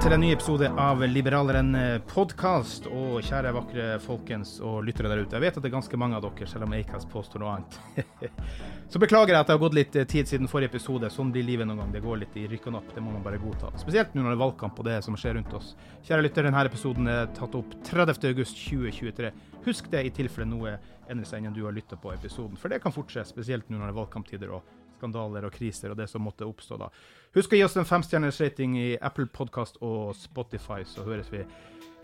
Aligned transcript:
Til 0.00 0.14
en 0.14 0.22
ny 0.22 0.30
episode 0.32 0.68
av 0.80 1.02
Liberaleren 1.04 1.74
podkast. 2.08 2.86
Og 2.88 3.18
kjære 3.26 3.50
vakre 3.52 3.88
folkens 4.00 4.54
og 4.64 4.78
lyttere 4.86 5.10
der 5.10 5.20
ute. 5.20 5.36
Jeg 5.36 5.44
vet 5.44 5.58
at 5.58 5.60
det 5.60 5.68
er 5.68 5.74
ganske 5.74 5.98
mange 6.00 6.16
av 6.16 6.24
dere, 6.24 6.48
selv 6.48 6.64
om 6.64 6.72
Acast 6.78 7.08
påstår 7.12 7.42
noe 7.42 7.58
annet. 7.58 8.30
Så 8.92 9.02
beklager 9.02 9.34
jeg 9.34 9.42
at 9.42 9.50
det 9.50 9.56
har 9.58 9.60
gått 9.60 9.76
litt 9.76 9.98
tid 10.08 10.30
siden 10.30 10.48
forrige 10.48 10.72
episode. 10.72 11.10
Sånn 11.12 11.32
blir 11.34 11.44
livet 11.44 11.68
noen 11.68 11.82
gang. 11.82 11.92
Det 11.92 12.04
går 12.06 12.22
litt 12.22 12.38
i 12.40 12.46
rykk 12.48 12.70
og 12.70 12.76
napp. 12.78 12.88
Det 12.96 13.04
må 13.04 13.12
man 13.12 13.26
bare 13.26 13.42
godta. 13.42 13.74
Spesielt 13.82 14.16
nå 14.16 14.24
når 14.24 14.32
det 14.32 14.38
er 14.38 14.42
valgkamp 14.46 14.80
og 14.80 14.88
det 14.88 14.96
som 15.04 15.20
skjer 15.20 15.36
rundt 15.36 15.52
oss. 15.60 15.74
Kjære 16.08 16.24
lytter, 16.24 16.48
denne 16.48 16.64
episoden 16.70 17.12
er 17.12 17.28
tatt 17.36 17.60
opp 17.60 17.76
30.8.2023. 17.90 19.34
Husk 19.68 19.92
det 19.92 20.06
i 20.06 20.14
tilfelle 20.22 20.48
noe 20.48 20.78
endrer 21.10 21.28
seg 21.28 21.42
innen 21.42 21.56
du 21.56 21.66
har 21.66 21.76
lytta 21.76 22.00
på 22.00 22.14
episoden. 22.14 22.56
For 22.56 22.72
det 22.72 22.80
kan 22.80 22.94
fort 22.96 23.12
skje, 23.12 23.26
spesielt 23.28 23.68
nå 23.68 23.76
når 23.76 23.90
det 23.90 23.92
er 23.92 24.00
valgkamptider 24.00 24.56
og 24.56 24.79
skandaler 25.00 25.42
og 25.48 25.54
kriser 25.56 25.90
og 25.90 25.98
det 25.98 26.08
som 26.12 26.22
måtte 26.24 26.46
oppstå 26.46 26.74
da. 26.80 26.88
Husk 27.34 27.52
å 27.54 27.56
gi 27.58 27.66
oss 27.66 27.76
en 27.80 27.88
femstjerners 27.88 28.40
rating 28.42 28.72
i 28.78 28.98
Apple 29.00 29.26
Podcast 29.32 29.74
og 29.80 30.14
Spotify, 30.18 30.80
så 30.84 31.04
høres 31.06 31.32
vi 31.32 31.40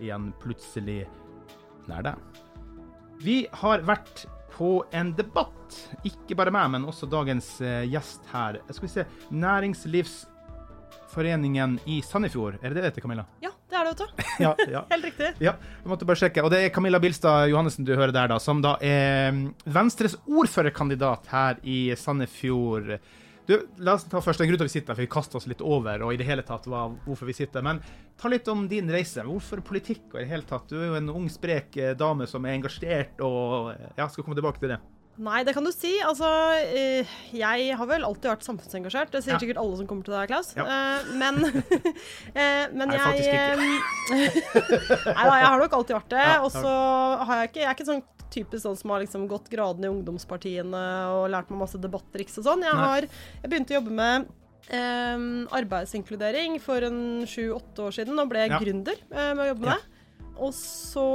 igjen 0.01 0.33
plutselig 0.43 1.07
nær 1.91 2.03
deg. 2.07 2.17
Vi 3.25 3.37
har 3.63 3.79
vært 3.89 4.17
på 4.57 4.71
en 4.97 5.09
debatt, 5.17 5.71
ikke 6.09 6.37
bare 6.39 6.53
meg, 6.55 6.67
men 6.73 6.89
også 6.89 7.07
dagens 7.11 7.49
eh, 7.65 7.89
gjest 7.91 8.23
her. 8.33 8.53
Skal 8.71 8.87
vi 8.87 8.93
se, 8.93 9.05
Næringslivsforeningen 9.35 11.71
i 11.93 11.95
Sandefjord, 12.05 12.55
er 12.61 12.67
det 12.69 12.75
det 12.77 12.83
det 12.83 12.91
heter, 12.91 13.05
Camilla? 13.05 13.25
Ja, 13.45 13.51
det 13.71 13.79
er 13.79 13.89
det, 13.89 13.93
vet 13.93 13.99
du. 13.99 14.25
Ja, 14.45 14.55
ja. 14.71 14.83
Helt 14.93 15.07
riktig. 15.09 15.29
Ja, 15.43 15.57
jeg 15.83 15.91
måtte 15.91 16.07
bare 16.09 16.21
sjekke. 16.21 16.45
Og 16.47 16.53
det 16.53 16.63
er 16.63 16.73
Camilla 16.75 17.01
Bilstad 17.03 17.49
Johannessen 17.51 17.87
du 17.89 17.95
hører 17.97 18.15
der, 18.15 18.31
da, 18.31 18.41
som 18.43 18.61
da 18.65 18.77
er 18.85 19.33
mm, 19.35 19.47
Venstres 19.75 20.17
ordførerkandidat 20.29 21.31
her 21.33 21.63
i 21.67 21.79
Sandefjord. 21.99 22.97
Du, 23.47 23.55
La 23.79 23.95
oss 23.95 24.07
ta 24.11 24.19
først 24.23 24.43
en 24.43 24.49
grunn 24.51 24.59
til 24.59 24.67
at 24.67 24.71
vi 24.71 24.75
sitter 24.75 24.91
her, 24.91 24.99
for 24.99 25.05
vi 25.05 25.13
kaster 25.13 25.39
oss 25.39 25.47
litt 25.47 25.63
over 25.63 26.03
og 26.03 26.15
i 26.15 26.19
det 26.19 26.27
hele 26.27 26.43
tatt 26.47 26.67
hva, 26.71 26.89
hvorfor 27.05 27.29
vi 27.31 27.37
sitter. 27.39 27.63
Men 27.63 27.79
ta 28.19 28.31
litt 28.31 28.49
om 28.51 28.65
din 28.71 28.91
reise. 28.91 29.23
Hvorfor 29.27 29.63
politikk 29.67 30.09
og 30.13 30.21
i 30.21 30.25
det 30.25 30.33
hele 30.33 30.47
tatt? 30.47 30.67
Du 30.71 30.79
er 30.81 30.89
jo 30.91 30.99
en 30.99 31.13
ung, 31.15 31.29
sprek 31.31 31.79
eh, 31.79 31.95
dame 31.99 32.27
som 32.31 32.47
er 32.47 32.59
engasjert 32.59 33.23
og 33.27 33.73
ja, 33.99 34.09
skal 34.11 34.27
komme 34.27 34.39
tilbake 34.39 34.63
til 34.63 34.75
det. 34.75 34.81
Nei, 35.19 35.39
det 35.49 35.55
kan 35.57 35.65
du 35.65 35.71
si. 35.73 35.95
Altså, 36.05 36.29
eh, 36.77 37.07
jeg 37.33 37.77
har 37.79 37.87
vel 37.89 38.05
alltid 38.05 38.29
vært 38.29 38.45
samfunnsengasjert. 38.45 39.11
Det 39.15 39.23
sier 39.25 39.33
Ja. 39.35 39.39
sikkert 39.41 39.57
alle 39.63 39.77
som 39.79 39.87
kommer 39.89 40.05
til 40.05 40.13
deg, 40.13 40.29
Klaus. 40.29 40.51
Ja. 40.57 40.67
Eh, 40.67 41.05
Men, 41.17 41.39
eh, 42.35 42.67
men 42.73 42.89
Nei, 42.93 43.17
jeg 43.25 43.57
Nei 44.11 45.25
da, 45.25 45.39
jeg 45.41 45.49
har 45.49 45.59
nok 45.63 45.73
alltid 45.79 45.97
vært 45.97 46.13
det. 46.13 46.27
Ja, 46.27 46.37
Og 46.45 46.53
så 46.53 46.69
har 47.25 47.41
jeg 47.43 47.49
ikke 47.51 47.61
Jeg 47.63 47.69
er 47.71 47.75
ikke 47.79 47.89
sånn 47.89 48.05
typisk 48.37 48.63
sånn 48.67 48.77
som 48.77 48.91
har 48.93 49.01
liksom 49.01 49.29
gått 49.31 49.47
gradene 49.49 49.87
i 49.89 49.93
ungdomspartiene 49.95 50.81
og 51.15 51.31
lært 51.33 51.49
meg 51.49 51.61
masse 51.63 51.79
debattriks 51.81 52.37
og 52.43 52.45
sånn. 52.51 52.65
Jeg 52.67 52.75
har 52.77 53.07
Jeg 53.07 53.49
begynte 53.49 53.73
å 53.73 53.79
jobbe 53.81 53.95
med 53.97 54.27
um, 54.75 55.47
arbeidsinkludering 55.55 56.59
for 56.61 56.83
en 56.85 57.23
sju-åtte 57.25 57.87
år 57.87 57.95
siden, 57.95 58.19
og 58.21 58.29
ble 58.29 58.49
Ja. 58.51 58.59
gründer 58.61 58.99
uh, 59.15 59.33
med 59.33 59.45
å 59.47 59.49
jobbe 59.55 59.65
med 59.65 59.73
det. 59.79 59.96
Og 60.37 60.53
så 60.55 61.07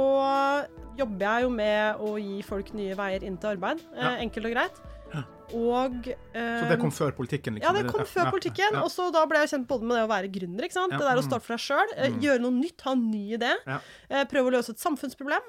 jobber 0.98 1.26
jeg 1.28 1.44
jo 1.46 1.50
med 1.54 2.00
å 2.02 2.14
gi 2.20 2.40
folk 2.46 2.72
nye 2.74 2.96
veier 2.98 3.22
inn 3.26 3.36
til 3.40 3.54
arbeid. 3.54 3.84
Eh, 3.94 4.02
Ja. 4.02 4.16
Enkelt 4.24 4.48
og 4.48 4.56
greit. 4.56 4.82
Og, 5.52 5.96
Og 6.08 6.32
Så 6.32 6.68
det 6.70 6.78
kom 6.80 6.90
før 6.90 7.10
politikken? 7.12 7.58
ja, 7.60 7.68
liksom? 7.68 7.76
det 7.76 7.92
kom 7.92 8.06
før 8.08 8.24
ja, 8.24 8.30
politikken. 8.32 8.72
ja. 8.72 8.82
Og 8.86 8.88
så 8.90 9.10
da 9.12 9.26
ble 9.28 9.42
jeg 9.42 9.50
kjent 9.52 9.66
både 9.68 9.84
med 9.84 9.98
det 9.98 10.04
å 10.06 10.08
være 10.08 10.30
gründer, 10.32 10.64
ikke 10.64 10.78
sant? 10.78 10.94
Ja, 10.94 10.98
det 11.02 11.08
der 11.10 11.20
å 11.20 11.24
mm. 11.24 11.28
starte 11.28 11.44
for 11.44 11.52
deg 11.52 11.60
sjøl, 11.60 12.22
gjøre 12.24 12.40
noe 12.40 12.56
nytt, 12.56 12.80
ha 12.86 12.94
en 12.96 13.10
ny 13.10 13.36
idé, 13.36 13.50
Ja. 13.68 13.76
eh, 14.08 14.24
prøve 14.24 14.48
å 14.48 14.54
løse 14.56 14.72
et 14.72 14.80
samfunnsproblem. 14.80 15.44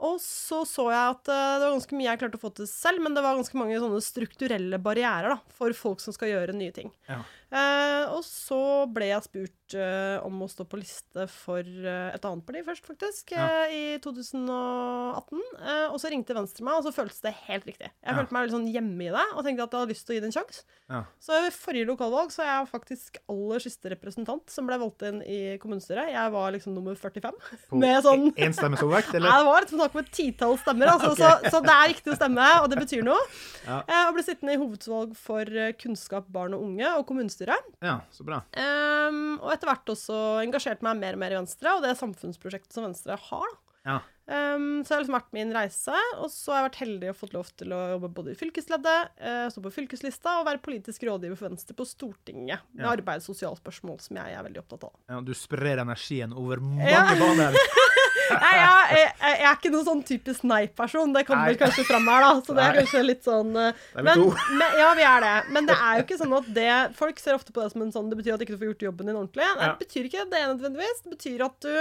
Og 0.00 0.16
så 0.24 0.62
så 0.66 0.86
jeg 0.90 1.14
at 1.14 1.28
eh, 1.28 1.58
det 1.60 1.66
var 1.68 1.74
ganske 1.76 1.94
mye 1.94 2.08
jeg 2.08 2.18
klarte 2.22 2.38
å 2.40 2.42
få 2.42 2.50
til 2.56 2.66
selv, 2.66 3.02
men 3.04 3.14
det 3.14 3.22
var 3.22 3.36
ganske 3.36 3.54
mange 3.60 3.76
sånne 3.78 4.00
strukturelle 4.02 4.78
barrierer 4.82 5.36
da, 5.36 5.38
for 5.54 5.76
folk 5.76 6.00
som 6.00 6.16
skal 6.16 6.32
gjøre 6.32 6.56
nye 6.56 6.72
ting. 6.72 6.90
Ja. 7.06 7.20
Eh, 7.50 8.04
og 8.14 8.22
så 8.26 8.60
ble 8.94 9.08
jeg 9.10 9.24
spurt 9.26 9.74
eh, 9.74 10.18
om 10.26 10.42
å 10.44 10.48
stå 10.50 10.64
på 10.70 10.78
liste 10.78 11.24
for 11.30 11.60
eh, 11.66 12.10
et 12.14 12.24
annet 12.28 12.44
parti 12.46 12.62
først, 12.66 12.86
faktisk, 12.86 13.32
Ja. 13.34 13.66
i 13.66 13.98
2018. 14.02 15.40
Eh, 15.58 15.86
og 15.90 15.96
så 16.02 16.10
ringte 16.12 16.34
Venstre 16.36 16.64
meg, 16.66 16.78
og 16.78 16.86
så 16.86 16.92
føltes 16.94 17.20
det 17.24 17.32
helt 17.48 17.66
riktig. 17.66 17.88
Jeg 17.90 18.06
Ja. 18.06 18.14
følte 18.18 18.32
meg 18.36 18.44
veldig 18.46 18.54
sånn 18.56 18.68
hjemme 18.72 19.02
i 19.08 19.10
det, 19.14 19.24
og 19.34 19.44
tenkte 19.44 19.62
at 19.66 19.70
jeg 19.74 19.80
hadde 19.80 19.90
lyst 19.94 20.06
til 20.06 20.14
å 20.14 20.16
gi 20.16 20.20
det 20.20 20.28
en 20.30 20.36
sjanse. 20.38 20.62
Ja. 20.90 21.02
Så 21.22 21.40
ved 21.42 21.52
forrige 21.54 21.86
lokalvalg 21.90 22.30
så 22.34 22.42
er 22.42 22.52
jeg 22.60 22.70
faktisk 22.70 23.18
aller 23.28 23.58
siste 23.58 23.90
representant 23.90 24.50
som 24.50 24.66
ble 24.66 24.78
valgt 24.78 25.02
inn 25.02 25.20
i 25.22 25.58
kommunestyret. 25.58 26.10
Jeg 26.14 26.30
var 26.32 26.52
liksom 26.52 26.74
nummer 26.74 26.94
45. 26.94 27.34
På 27.70 27.76
med 27.82 28.02
sånn 28.04 28.30
Én 28.36 28.54
stemmes 28.54 28.82
overvekt, 28.82 29.12
Nei, 29.20 29.26
det 29.26 29.46
var 29.50 29.66
snakk 29.66 29.94
om 29.94 30.00
et 30.04 30.12
titall 30.12 30.56
stemmer, 30.58 30.86
altså, 30.94 31.14
så, 31.18 31.50
så 31.50 31.62
det 31.62 31.74
er 31.74 31.88
riktig 31.94 32.12
å 32.14 32.18
stemme, 32.18 32.46
og 32.62 32.70
det 32.70 32.78
betyr 32.78 33.02
noe. 33.06 33.18
Ja. 33.66 33.82
Jeg 33.90 34.14
ble 34.14 34.22
sittende 34.22 34.54
i 34.54 34.60
hovedvalg 34.62 35.16
for 35.16 35.44
kunnskap, 35.82 36.26
barn 36.30 36.54
og 36.54 36.62
unge 36.62 36.86
og 36.96 37.06
kommunestyret. 37.06 37.39
Ja, 37.82 38.00
så 38.12 38.24
bra. 38.24 38.42
Um, 38.56 39.38
og 39.40 39.52
etter 39.54 39.66
hvert 39.70 39.86
også 39.94 40.20
engasjert 40.44 40.82
meg 40.82 40.96
mer 41.00 41.12
og 41.14 41.18
mer 41.18 41.32
i 41.32 41.38
Venstre, 41.40 41.76
og 41.76 41.82
det 41.82 41.96
samfunnsprosjektet 41.98 42.72
som 42.72 42.84
Venstre 42.84 43.16
har. 43.16 43.48
Ja. 43.88 44.00
Um, 44.30 44.84
så 44.84 44.88
det 44.88 44.94
har 44.94 45.00
liksom 45.02 45.16
vært 45.16 45.32
min 45.34 45.52
reise, 45.56 45.96
og 46.20 46.28
så 46.30 46.52
har 46.52 46.58
jeg 46.60 46.66
vært 46.68 46.80
heldig 46.84 47.08
og 47.10 47.16
fått 47.16 47.32
lov 47.34 47.48
til 47.58 47.72
å 47.74 47.78
jobbe 47.96 48.10
både 48.14 48.30
i 48.34 48.38
fylkesleddet, 48.38 49.08
uh, 49.24 49.46
stå 49.50 49.62
på 49.64 49.72
fylkeslista 49.74 50.36
og 50.38 50.46
være 50.46 50.60
politisk 50.62 51.02
rådgiver 51.08 51.36
for 51.40 51.48
Venstre 51.48 51.74
på 51.74 51.86
Stortinget. 51.88 52.60
Med 52.76 52.84
Ja. 52.84 52.92
arbeids- 52.92 53.26
og 53.28 53.34
sosialspørsmål, 53.34 54.00
som 54.04 54.16
jeg 54.20 54.34
er 54.36 54.42
veldig 54.46 54.60
opptatt 54.62 54.84
av. 54.84 54.92
ja. 55.08 55.20
Du 55.20 55.32
sprer 55.34 55.78
energien 55.82 56.32
over 56.36 56.60
mange 56.60 56.90
Ja. 56.90 57.06
baner. 57.18 57.56
Nei, 58.30 58.50
jeg, 58.56 58.90
jeg, 58.96 59.10
jeg 59.40 59.46
er 59.48 59.56
ikke 59.58 59.72
noen 59.74 59.86
sånn 59.86 60.02
typisk 60.06 60.44
nei-person, 60.48 61.14
det 61.16 61.24
kommer 61.28 61.50
Nei. 61.50 61.58
kanskje 61.60 61.84
fram 61.88 62.06
her, 62.10 62.26
da. 62.26 62.30
Så 62.46 62.56
det 62.56 62.64
er 62.64 62.76
Nei. 62.76 62.84
kanskje 62.84 63.02
litt 63.04 63.26
sånn 63.26 63.50
eh, 63.58 63.82
men, 63.98 64.22
men, 64.60 64.78
Ja, 64.80 64.92
vi 64.98 65.06
er 65.06 65.26
det. 65.26 65.34
Men 65.56 65.68
det 65.70 65.76
er 65.76 65.98
jo 65.98 66.06
ikke 66.06 66.20
sånn 66.20 66.36
at 66.38 66.48
det 66.56 66.70
Folk 66.98 67.20
ser 67.22 67.36
ofte 67.38 67.54
på 67.54 67.62
det 67.62 67.70
som 67.72 67.84
en 67.84 67.92
sånn 67.94 68.08
Det 68.12 68.18
betyr 68.18 68.36
at 68.36 68.44
ikke 68.44 68.56
du 68.56 68.62
får 68.62 68.72
gjort 68.72 68.86
jobben 68.88 69.10
din 69.10 69.18
ordentlig. 69.18 69.46
Nei, 69.58 69.68
det 69.68 69.86
betyr 69.86 70.08
ikke 70.10 70.26
det 70.30 70.42
nødvendigvis. 70.54 71.02
Det 71.04 71.14
betyr 71.16 71.46
at 71.46 71.66
du 71.66 71.72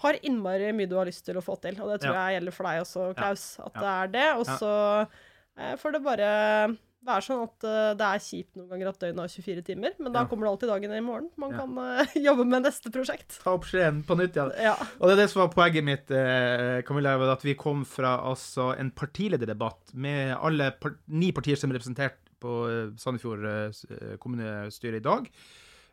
har 0.00 0.20
innmari 0.24 0.70
mye 0.72 0.88
du 0.88 0.96
har 0.96 1.08
lyst 1.08 1.26
til 1.26 1.36
å 1.36 1.44
få 1.44 1.56
til. 1.60 1.76
Og 1.80 1.90
det 1.92 2.00
tror 2.04 2.16
jeg 2.16 2.38
gjelder 2.38 2.56
for 2.56 2.68
deg 2.70 2.84
også, 2.84 3.08
Klaus. 3.18 3.48
At 3.60 3.74
det 3.76 3.90
er 3.96 4.14
det. 4.14 4.28
Og 4.40 4.46
så 4.48 4.74
eh, 5.58 5.74
får 5.80 5.96
det 5.96 6.04
bare 6.06 6.30
være 7.06 7.22
sånn 7.24 7.42
at 7.46 7.64
uh, 7.64 7.92
det 7.96 8.06
er 8.06 8.22
kjipt 8.24 8.56
noen 8.58 8.68
ganger 8.74 8.88
at 8.90 8.98
døgnet 9.00 9.22
har 9.24 9.32
24 9.32 9.62
timer, 9.64 9.94
men 9.98 10.12
da 10.12 10.20
Ja. 10.22 10.28
kommer 10.28 10.46
det 10.46 10.50
alltid 10.52 10.68
dagen 10.72 10.92
i 10.92 11.00
morgen. 11.00 11.28
Man 11.40 11.54
Ja. 11.54 11.62
kan 11.62 11.78
uh, 11.78 12.14
jobbe 12.28 12.44
med 12.46 12.62
neste 12.66 12.92
prosjekt. 12.92 13.38
Ta 13.42 13.54
opp 13.56 13.64
skjeen 13.64 14.02
på 14.04 14.16
nytt 14.20 14.36
igjen. 14.36 14.52
Ja. 14.60 14.74
Og 15.00 15.08
det 15.08 15.14
er 15.16 15.22
det 15.22 15.28
som 15.32 15.40
var 15.42 15.52
poenget 15.54 15.84
mitt, 15.86 16.10
eh, 16.10 16.82
Camilla, 16.86 17.14
at 17.32 17.42
vi 17.46 17.54
kom 17.54 17.84
fra 17.88 18.18
altså, 18.28 18.74
en 18.78 18.90
partilederdebatt 18.90 19.94
med 19.94 20.36
alle 20.36 20.70
par 20.80 20.98
ni 21.08 21.32
partier 21.32 21.56
som 21.56 21.70
er 21.72 21.78
representert 21.80 22.18
på 22.40 22.58
eh, 22.68 22.92
Sandefjord 23.00 23.42
kommunestyre 24.20 24.96
i 25.00 25.04
dag. 25.04 25.26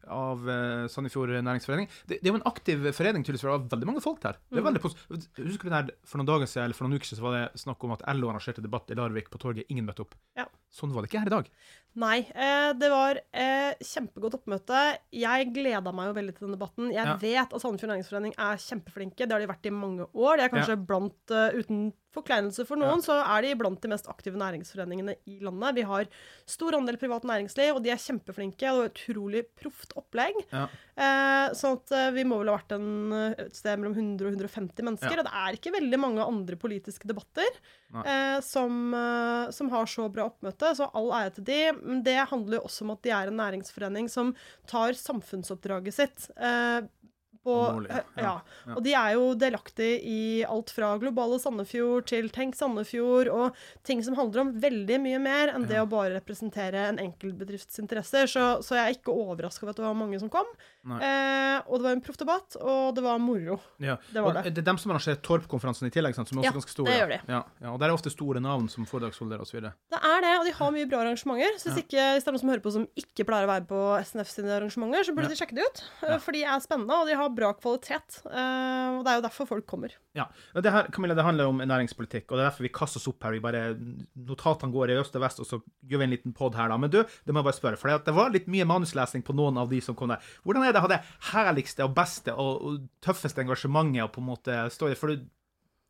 Av 0.08 0.50
eh, 0.50 0.86
Sandefjord 0.92 1.34
næringsforening. 1.36 1.90
Det, 2.06 2.20
det 2.22 2.30
er 2.30 2.34
jo 2.34 2.40
en 2.40 2.48
aktiv 2.50 2.86
forening, 2.96 3.26
tydeligvis, 3.26 3.44
for 3.44 3.52
det 3.52 3.58
var 3.58 3.74
veldig 3.76 3.90
mange 3.90 4.04
folk 4.06 4.22
der. 4.24 4.40
Det 4.52 4.62
er 4.62 4.68
veldig 4.68 4.84
Husker 4.86 5.68
du 5.68 5.70
den 5.70 5.78
her, 5.78 5.92
For 6.08 6.22
noen 6.22 6.30
dager 6.30 6.50
siden, 6.50 6.68
eller 6.68 6.78
for 6.78 6.88
noen 6.88 7.00
uker 7.00 7.10
siden 7.10 7.22
så 7.22 7.28
var 7.28 7.38
det 7.38 7.64
snakk 7.64 7.88
om 7.88 7.96
at 7.98 8.06
LO 8.16 8.32
arrangerte 8.32 8.64
debatt 8.64 8.94
i 8.94 9.00
Larvik 9.00 9.32
på 9.34 9.42
torget. 9.42 9.68
Ingen 9.74 9.88
møtte 9.90 10.06
opp. 10.06 10.16
Ja. 10.38 10.48
Sånn 10.74 10.94
var 10.94 11.04
det 11.04 11.12
ikke 11.12 11.24
her 11.24 11.32
i 11.32 11.36
dag. 11.38 11.52
Nei, 11.98 12.20
eh, 12.30 12.74
det 12.78 12.92
var 12.94 13.18
eh, 13.34 13.74
kjempegodt 13.82 14.36
oppmøte. 14.38 14.82
Jeg 15.18 15.48
gleda 15.56 15.90
meg 15.98 16.12
jo 16.12 16.14
veldig 16.20 16.36
til 16.38 16.46
den 16.48 16.54
debatten. 16.54 16.92
Jeg 16.94 17.06
Ja. 17.08 17.16
vet 17.18 17.54
at 17.56 17.64
Sandefjord 17.64 17.90
Næringsforening 17.90 18.36
er 18.38 18.60
kjempeflinke. 18.62 19.26
Det 19.26 19.32
har 19.34 19.40
de 19.42 19.48
vært 19.50 19.66
i 19.66 19.74
mange 19.74 20.06
år. 20.14 20.38
De 20.38 20.44
er 20.46 20.50
kanskje 20.54 20.78
blant, 20.86 21.18
uh, 21.34 21.50
uten 21.58 21.92
forkleinelse 22.14 22.66
for 22.68 22.78
noen, 22.78 23.02
så 23.02 23.18
er 23.26 23.42
de 23.42 23.56
blant 23.56 23.82
de 23.82 23.90
mest 23.90 24.06
aktive 24.08 24.38
næringsforeningene 24.38 25.16
i 25.28 25.40
landet. 25.42 25.76
Vi 25.76 25.82
har 25.90 26.06
stor 26.46 26.72
andel 26.78 26.98
privat 26.98 27.24
næringsliv, 27.24 27.76
og 27.76 27.84
de 27.84 27.90
er 27.90 27.98
kjempeflinke. 27.98 28.70
Og 28.78 28.92
utrolig 28.94 29.46
proft 29.58 29.94
opplegg. 29.98 30.38
Eh, 30.98 31.52
sånn 31.54 31.76
at 31.78 31.92
eh, 31.94 32.08
vi 32.16 32.24
må 32.26 32.40
vel 32.42 32.50
ha 32.50 32.56
vært 32.58 32.74
en, 32.74 32.88
eh, 33.14 33.36
et 33.44 33.58
sted 33.58 33.78
mellom 33.78 33.94
100 33.94 34.26
og 34.26 34.34
150 34.34 34.88
mennesker. 34.88 35.14
Ja. 35.14 35.22
Og 35.22 35.28
det 35.28 35.42
er 35.44 35.58
ikke 35.60 35.74
veldig 35.76 36.00
mange 36.02 36.26
andre 36.26 36.58
politiske 36.58 37.10
debatter 37.10 37.60
eh, 38.02 38.40
som, 38.46 38.80
eh, 38.98 39.52
som 39.54 39.70
har 39.74 39.86
så 39.92 40.08
bra 40.14 40.26
oppmøte. 40.32 40.74
Så 40.80 40.90
all 40.98 41.12
ære 41.20 41.36
til 41.38 41.48
de. 41.52 41.60
Men 41.84 42.02
det 42.08 42.18
handler 42.32 42.58
jo 42.58 42.66
også 42.66 42.88
om 42.88 42.96
at 42.96 43.04
de 43.06 43.14
er 43.14 43.30
en 43.30 43.38
næringsforening 43.44 44.10
som 44.10 44.34
tar 44.70 44.98
samfunnsoppdraget 44.98 46.00
sitt. 46.00 46.30
Eh, 46.34 46.90
Alvorlig, 47.56 47.92
eh, 47.92 48.04
ja. 48.18 48.24
ja. 48.24 48.34
Ja. 48.68 48.76
Og 48.76 48.84
de 48.86 48.94
er 49.00 49.14
jo 49.16 49.28
delaktige 49.40 49.98
i 50.04 50.22
alt 50.48 50.72
fra 50.76 50.94
Globale 51.02 51.40
Sandefjord 51.42 52.08
til 52.12 52.30
Tenk 52.34 52.58
Sandefjord, 52.58 53.32
og 53.32 53.58
ting 53.88 54.04
som 54.06 54.18
handler 54.20 54.44
om 54.44 54.54
veldig 54.62 55.00
mye 55.04 55.22
mer 55.24 55.54
enn 55.54 55.68
det 55.70 55.80
å 55.82 55.88
bare 55.90 56.18
representere 56.18 56.88
en 56.92 57.02
enkeltbedrifts 57.04 57.80
interesser. 57.84 58.30
Så, 58.32 58.48
så 58.66 58.78
jeg 58.80 58.84
er 58.84 58.98
ikke 58.98 59.16
overraska 59.16 59.66
over 59.66 59.76
at 59.76 59.82
det 59.82 59.88
var 59.88 59.98
mange 59.98 60.20
som 60.22 60.32
kom. 60.34 60.50
Eh, 60.88 61.58
og 61.68 61.80
det 61.80 61.84
var 61.88 61.96
en 61.98 62.04
proff 62.04 62.20
debatt, 62.20 62.56
og 62.62 62.96
det 62.96 63.04
var 63.04 63.20
moro. 63.20 63.58
Ja. 63.84 63.98
Det 64.12 64.22
var 64.24 64.30
og 64.30 64.38
det. 64.40 64.54
det 64.56 64.64
er 64.64 64.68
dem 64.70 64.80
som 64.80 64.94
arrangerer 64.94 65.20
Torp-konferansen 65.26 65.90
i 65.90 65.94
tillegg, 65.94 66.16
sant, 66.16 66.32
som 66.32 66.40
er 66.40 66.48
også 66.48 66.62
ganske 66.62 66.76
store. 66.76 66.92
det 66.92 67.00
gjør 67.00 67.12
de. 67.14 67.20
Ja, 67.28 67.42
ja, 67.64 67.74
og 67.74 67.80
der 67.82 67.92
er 67.92 67.98
ofte 67.98 68.14
store 68.14 68.42
navn 68.44 68.70
som 68.72 68.88
foredragsholdere 68.88 69.44
osv. 69.44 69.60
Det 69.68 70.00
er 70.00 70.24
det, 70.24 70.34
og 70.40 70.48
de 70.48 70.54
har 70.60 70.74
mye 70.76 70.90
bra 70.90 71.02
arrangementer. 71.04 71.58
Så 71.60 71.72
hvis, 71.72 71.84
ikke, 71.84 72.06
hvis 72.16 72.26
det 72.26 72.32
er 72.32 72.38
noen 72.38 72.44
som 72.44 72.54
hører 72.54 72.64
på 72.64 72.76
som 72.78 72.88
ikke 73.04 73.28
pleier 73.28 73.50
å 73.50 73.52
være 73.52 73.68
på 73.70 73.82
SNF 74.08 74.32
sine 74.32 74.56
arrangementer, 74.58 75.08
så 75.08 75.16
burde 75.18 75.34
de 75.34 75.40
sjekke 75.40 75.58
det 75.58 75.68
ut. 75.68 75.84
For 76.24 76.36
de 76.36 76.46
er 76.48 76.64
spennende, 76.64 77.02
og 77.02 77.12
de 77.12 77.18
har 77.20 77.36
bra 77.38 77.54
kvalitet. 77.58 78.20
eh, 78.28 78.98
og 78.98 79.04
det 79.06 79.12
er 79.14 79.20
jo 79.20 79.26
derfor 79.28 79.50
folk 79.50 79.68
kommer. 79.70 79.94
Ja. 80.18 80.26
og 80.56 80.64
Det 80.66 80.74
her, 80.74 80.90
Camilla, 80.94 81.16
det 81.18 81.26
handler 81.28 81.52
om 81.52 81.62
næringspolitikk, 81.62 82.26
og 82.32 82.38
det 82.38 82.44
er 82.44 82.50
derfor 82.50 82.66
vi 82.66 82.74
kaster 82.74 83.00
oss 83.02 83.08
opp 83.12 83.24
her. 83.28 83.36
Vi 83.38 83.44
bare, 83.44 83.62
Notatene 84.28 84.74
går 84.74 84.92
i 84.94 84.98
øst 85.00 85.16
og 85.16 85.24
vest, 85.24 85.40
og 85.44 85.50
så 85.50 85.62
gjør 85.86 86.02
vi 86.02 86.08
en 86.10 86.16
liten 86.16 86.36
pod 86.36 86.58
her, 86.58 86.72
da. 86.74 86.78
Men 86.82 86.94
du, 86.94 87.00
det 87.04 87.34
må 87.36 87.44
jeg 87.44 87.50
bare 87.52 87.60
spørre, 87.62 87.80
for 87.82 87.94
det 88.10 88.18
var 88.18 88.34
litt 88.34 88.50
mye 88.52 88.68
manuslesing 88.68 89.24
på 89.28 89.36
noen 89.38 89.62
av 89.62 89.70
de 89.70 89.82
som 89.86 89.96
kom 89.96 90.10
der. 90.14 90.26
Hvordan 90.44 90.66
er 90.66 90.74
det 90.74 90.82
å 90.82 90.88
ha 90.88 90.94
det 90.96 91.02
herligste 91.32 91.86
og 91.86 91.96
beste 91.98 92.34
og, 92.34 92.54
og 92.66 92.86
tøffeste 93.06 93.46
engasjementet 93.46 94.04
og 94.08 94.14
på 94.16 94.24
en 94.24 94.32
måte 94.34 94.62
stå 94.74 94.92
i 94.92 94.98
For 94.98 95.14
du 95.14 95.28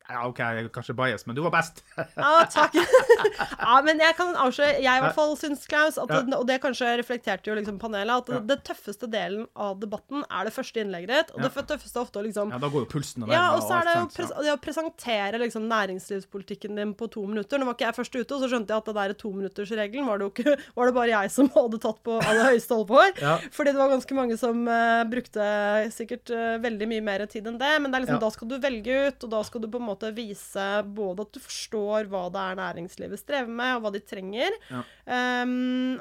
Ja, 0.08 0.22
OK, 0.24 0.38
jeg 0.40 0.64
er 0.64 0.68
kanskje 0.72 0.94
bias, 0.96 1.26
men 1.28 1.36
du 1.36 1.42
var 1.44 1.52
best. 1.52 1.82
Ja, 1.98 2.44
takk. 2.54 2.72
ja, 3.60 3.74
men 3.84 3.98
jeg 4.00 4.14
kan 4.16 4.30
avsløre, 4.40 4.78
jeg 4.80 4.88
i 4.88 5.02
hvert 5.04 5.16
fall 5.18 5.34
syns, 5.36 5.66
Klaus, 5.68 5.98
at 6.00 6.08
Ja. 6.08 6.22
det, 6.24 6.36
og 6.38 6.46
det 6.48 6.56
kanskje 6.62 6.94
reflekterte 7.02 7.50
jo 7.50 7.56
liksom 7.58 7.76
panelet, 7.82 8.24
at 8.24 8.30
Ja. 8.32 8.38
det 8.40 8.62
tøffeste 8.64 9.04
delen 9.12 9.44
av 9.52 9.76
debatten 9.82 10.24
er 10.30 10.48
det 10.48 10.54
første 10.56 10.80
innlegget 10.80 11.12
ditt. 11.12 11.34
Og 11.36 11.44
det 11.44 11.52
tøffeste 11.68 12.00
ofte 12.00 12.22
å 12.22 12.24
liksom 12.24 12.54
Ja, 12.54 12.58
Da 12.58 12.70
går 12.72 12.86
jo 12.86 12.90
pulsen 12.94 13.26
og 13.26 13.34
Ja, 13.34 13.52
og 13.52 13.60
så 13.66 13.82
er 13.82 13.84
det 13.84 13.96
jo 13.98 14.06
pres 14.16 14.32
det 14.48 14.54
å 14.54 14.60
presentere 14.64 15.42
liksom 15.42 15.68
næringslivspolitikken 15.68 16.80
din 16.80 16.94
på 16.96 17.10
to 17.12 17.26
minutter. 17.28 17.60
Nå 17.60 17.68
var 17.68 17.76
ikke 17.76 17.88
jeg 17.90 17.98
først 17.98 18.16
ute, 18.16 18.34
og 18.34 18.40
så 18.40 18.48
skjønte 18.48 18.72
jeg 18.72 18.80
at 18.80 18.88
det 18.88 18.96
der 18.96 19.14
tominuttersregelen 19.20 20.08
var 20.08 20.18
det 20.18 20.28
jo 20.28 20.32
ikke 20.32 20.56
Var 20.78 20.86
det 20.88 20.94
bare 20.94 21.12
jeg 21.12 21.30
som 21.34 21.48
hadde 21.52 21.82
tatt 21.82 22.00
på 22.06 22.16
aller 22.22 22.48
høyeste 22.52 22.72
alvor. 22.74 23.12
Ja. 23.20 23.36
Fordi 23.52 23.72
det 23.74 23.80
var 23.82 23.92
ganske 23.92 24.14
mange 24.16 24.38
som 24.40 24.64
uh, 24.68 25.04
brukte 25.04 25.44
sikkert 25.92 26.30
uh, 26.32 26.56
veldig 26.62 26.88
mye 26.88 27.04
mer 27.04 27.26
tid 27.26 27.46
enn 27.50 27.58
det. 27.60 27.74
Men 27.82 27.90
det 27.90 27.98
er 27.98 28.06
liksom, 28.06 28.20
da 28.22 28.30
skal 28.32 28.48
du 28.48 28.56
velge 28.62 28.98
ut, 29.08 29.24
og 29.26 29.30
da 29.36 29.42
skal 29.44 29.60
du 29.60 29.68
på 29.68 29.76
en 29.80 29.88
måte 29.88 29.97
vise 30.16 30.66
både 30.84 31.26
at 31.26 31.32
du 31.34 31.40
forstår 31.42 32.08
hva 32.12 32.26
det 32.34 32.44
er 32.44 32.60
næringslivet 32.60 33.20
strever 33.20 33.50
med, 33.50 33.74
og 33.76 33.82
hva 33.84 33.92
de 33.94 34.02
trenger. 34.04 34.54
Ja. 34.70 34.82
Ehm, 35.16 35.98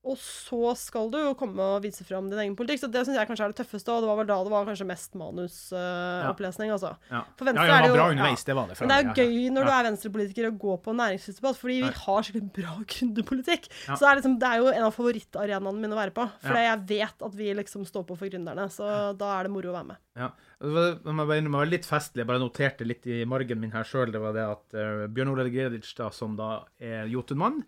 og 0.00 0.16
så 0.16 0.72
skal 0.80 1.10
du 1.12 1.18
jo 1.20 1.32
komme 1.36 1.60
og 1.60 1.82
vise 1.84 2.06
fram 2.08 2.30
din 2.30 2.40
egen 2.40 2.54
politikk. 2.56 2.80
Så 2.80 2.88
det 2.88 3.02
syns 3.04 3.18
jeg 3.18 3.28
kanskje 3.28 3.44
er 3.44 3.52
det 3.52 3.58
tøffeste, 3.60 3.92
og 3.92 4.00
det 4.00 4.08
var 4.08 4.20
vel 4.22 4.28
da 4.30 4.38
det 4.46 4.52
var 4.54 4.68
kanskje 4.68 4.86
mest 4.88 5.18
manusopplesning, 5.20 6.72
altså. 6.72 6.94
Ja. 7.10 7.20
For 7.36 7.50
Venstre 7.50 7.66
ja, 7.68 7.74
ja, 7.74 7.82
det 7.84 7.90
var 7.92 7.98
bra 7.98 8.06
underveis, 8.14 8.44
det 8.48 8.56
var 8.56 8.70
det. 8.70 8.78
Men 8.80 8.92
det 8.92 8.96
er 8.96 9.04
jo 9.04 9.26
gøy 9.26 9.50
når 9.52 9.68
du 9.68 9.72
er 9.76 9.88
venstrepolitiker 9.90 10.48
å 10.48 10.52
gå 10.64 10.76
på 10.86 10.94
næringslivsdebatt, 11.02 11.60
fordi 11.60 11.76
vi 11.84 11.92
har 12.00 12.28
skikkelig 12.28 12.52
bra 12.56 12.76
kundepolitikk. 12.94 13.68
Så 13.90 13.98
det 13.98 14.08
er, 14.08 14.22
liksom, 14.22 14.38
det 14.40 14.48
er 14.50 14.62
jo 14.64 14.70
en 14.72 14.86
av 14.88 14.96
favorittarenaene 14.96 15.84
mine 15.84 15.98
å 15.98 16.00
være 16.00 16.16
på. 16.16 16.28
For 16.46 16.62
jeg 16.64 16.84
vet 16.94 17.26
at 17.28 17.36
vi 17.36 17.50
liksom 17.60 17.84
står 17.88 18.08
på 18.08 18.16
for 18.22 18.32
gründerne, 18.32 18.70
så 18.72 18.88
da 19.20 19.34
er 19.36 19.50
det 19.50 19.52
moro 19.52 19.74
å 19.74 19.76
være 19.76 19.90
med. 19.92 20.00
Ja. 20.20 20.32
Det 20.60 20.72
var, 20.74 21.44
var 21.54 21.68
litt 21.68 21.86
festlig. 21.88 22.20
Jeg 22.24 22.28
bare 22.28 22.42
noterte 22.42 22.84
litt 22.88 23.06
i 23.08 23.22
margen 23.28 23.60
min 23.62 23.72
her 23.72 23.86
sjøl. 23.88 24.10
Det 24.12 24.20
var 24.20 24.34
det 24.36 24.44
at 24.44 24.76
uh, 24.76 25.06
Bjørn 25.08 25.32
Ole 25.32 25.46
Gredic, 25.52 25.88
da, 25.96 26.10
som 26.12 26.34
da 26.36 26.50
er 26.76 27.08
Jotunmann, 27.08 27.62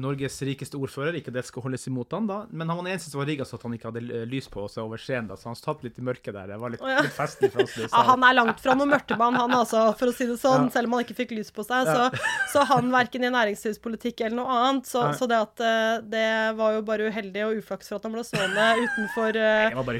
Norges 0.00 0.38
rikeste 0.46 0.78
ordfører, 0.80 1.18
ikke 1.20 1.34
det 1.34 1.44
skal 1.48 1.66
holdes 1.66 1.86
imot 1.90 2.12
han 2.16 2.28
da, 2.28 2.42
men 2.50 2.68
han 2.70 2.78
var 2.78 2.86
den 2.86 2.94
eneste 2.94 3.12
som 3.12 3.20
var 3.22 3.28
rigga 3.30 3.46
så 3.48 3.58
at 3.58 3.66
han 3.66 3.74
ikke 3.76 3.90
hadde 3.90 4.22
lys 4.30 4.48
på 4.52 4.64
seg 4.70 4.84
over 4.84 5.00
skjeen, 5.00 5.28
da, 5.30 5.36
så 5.38 5.50
han 5.50 5.58
satt 5.58 5.82
litt 5.84 5.98
i 5.98 6.04
mørket 6.06 6.34
der. 6.34 6.52
Det 6.52 6.58
var 6.62 6.72
litt, 6.74 6.84
ja. 6.84 7.02
litt 7.04 7.16
festlig 7.16 7.52
for 7.52 7.64
oss. 7.64 7.76
Ja, 7.82 8.02
han 8.08 8.24
er 8.26 8.36
langt 8.36 8.62
fra 8.62 8.76
noen 8.78 8.92
mørtemann, 8.92 9.36
han 9.38 9.54
altså, 9.56 9.84
for 9.98 10.12
å 10.12 10.14
si 10.16 10.26
det 10.28 10.38
sånn. 10.40 10.68
Ja. 10.68 10.74
Selv 10.76 10.88
om 10.88 10.96
han 10.96 11.04
ikke 11.04 11.16
fikk 11.18 11.34
lys 11.36 11.52
på 11.54 11.64
seg. 11.66 11.88
Så, 11.88 12.24
så 12.52 12.64
han 12.70 12.90
verken 12.94 13.26
i 13.26 13.32
næringslivspolitikk 13.32 14.24
eller 14.26 14.38
noe 14.38 14.56
annet. 14.58 14.88
Så, 14.88 15.04
så 15.18 15.28
det 15.30 15.40
at 15.42 15.62
eh, 15.64 15.94
det 16.12 16.28
var 16.58 16.76
jo 16.76 16.84
bare 16.86 17.08
uheldig 17.10 17.44
og 17.46 17.60
uflaks 17.60 17.90
for 17.90 17.98
at 17.98 18.08
han 18.08 18.14
ble 18.16 18.24
stående 18.26 18.68
utenfor 18.82 19.38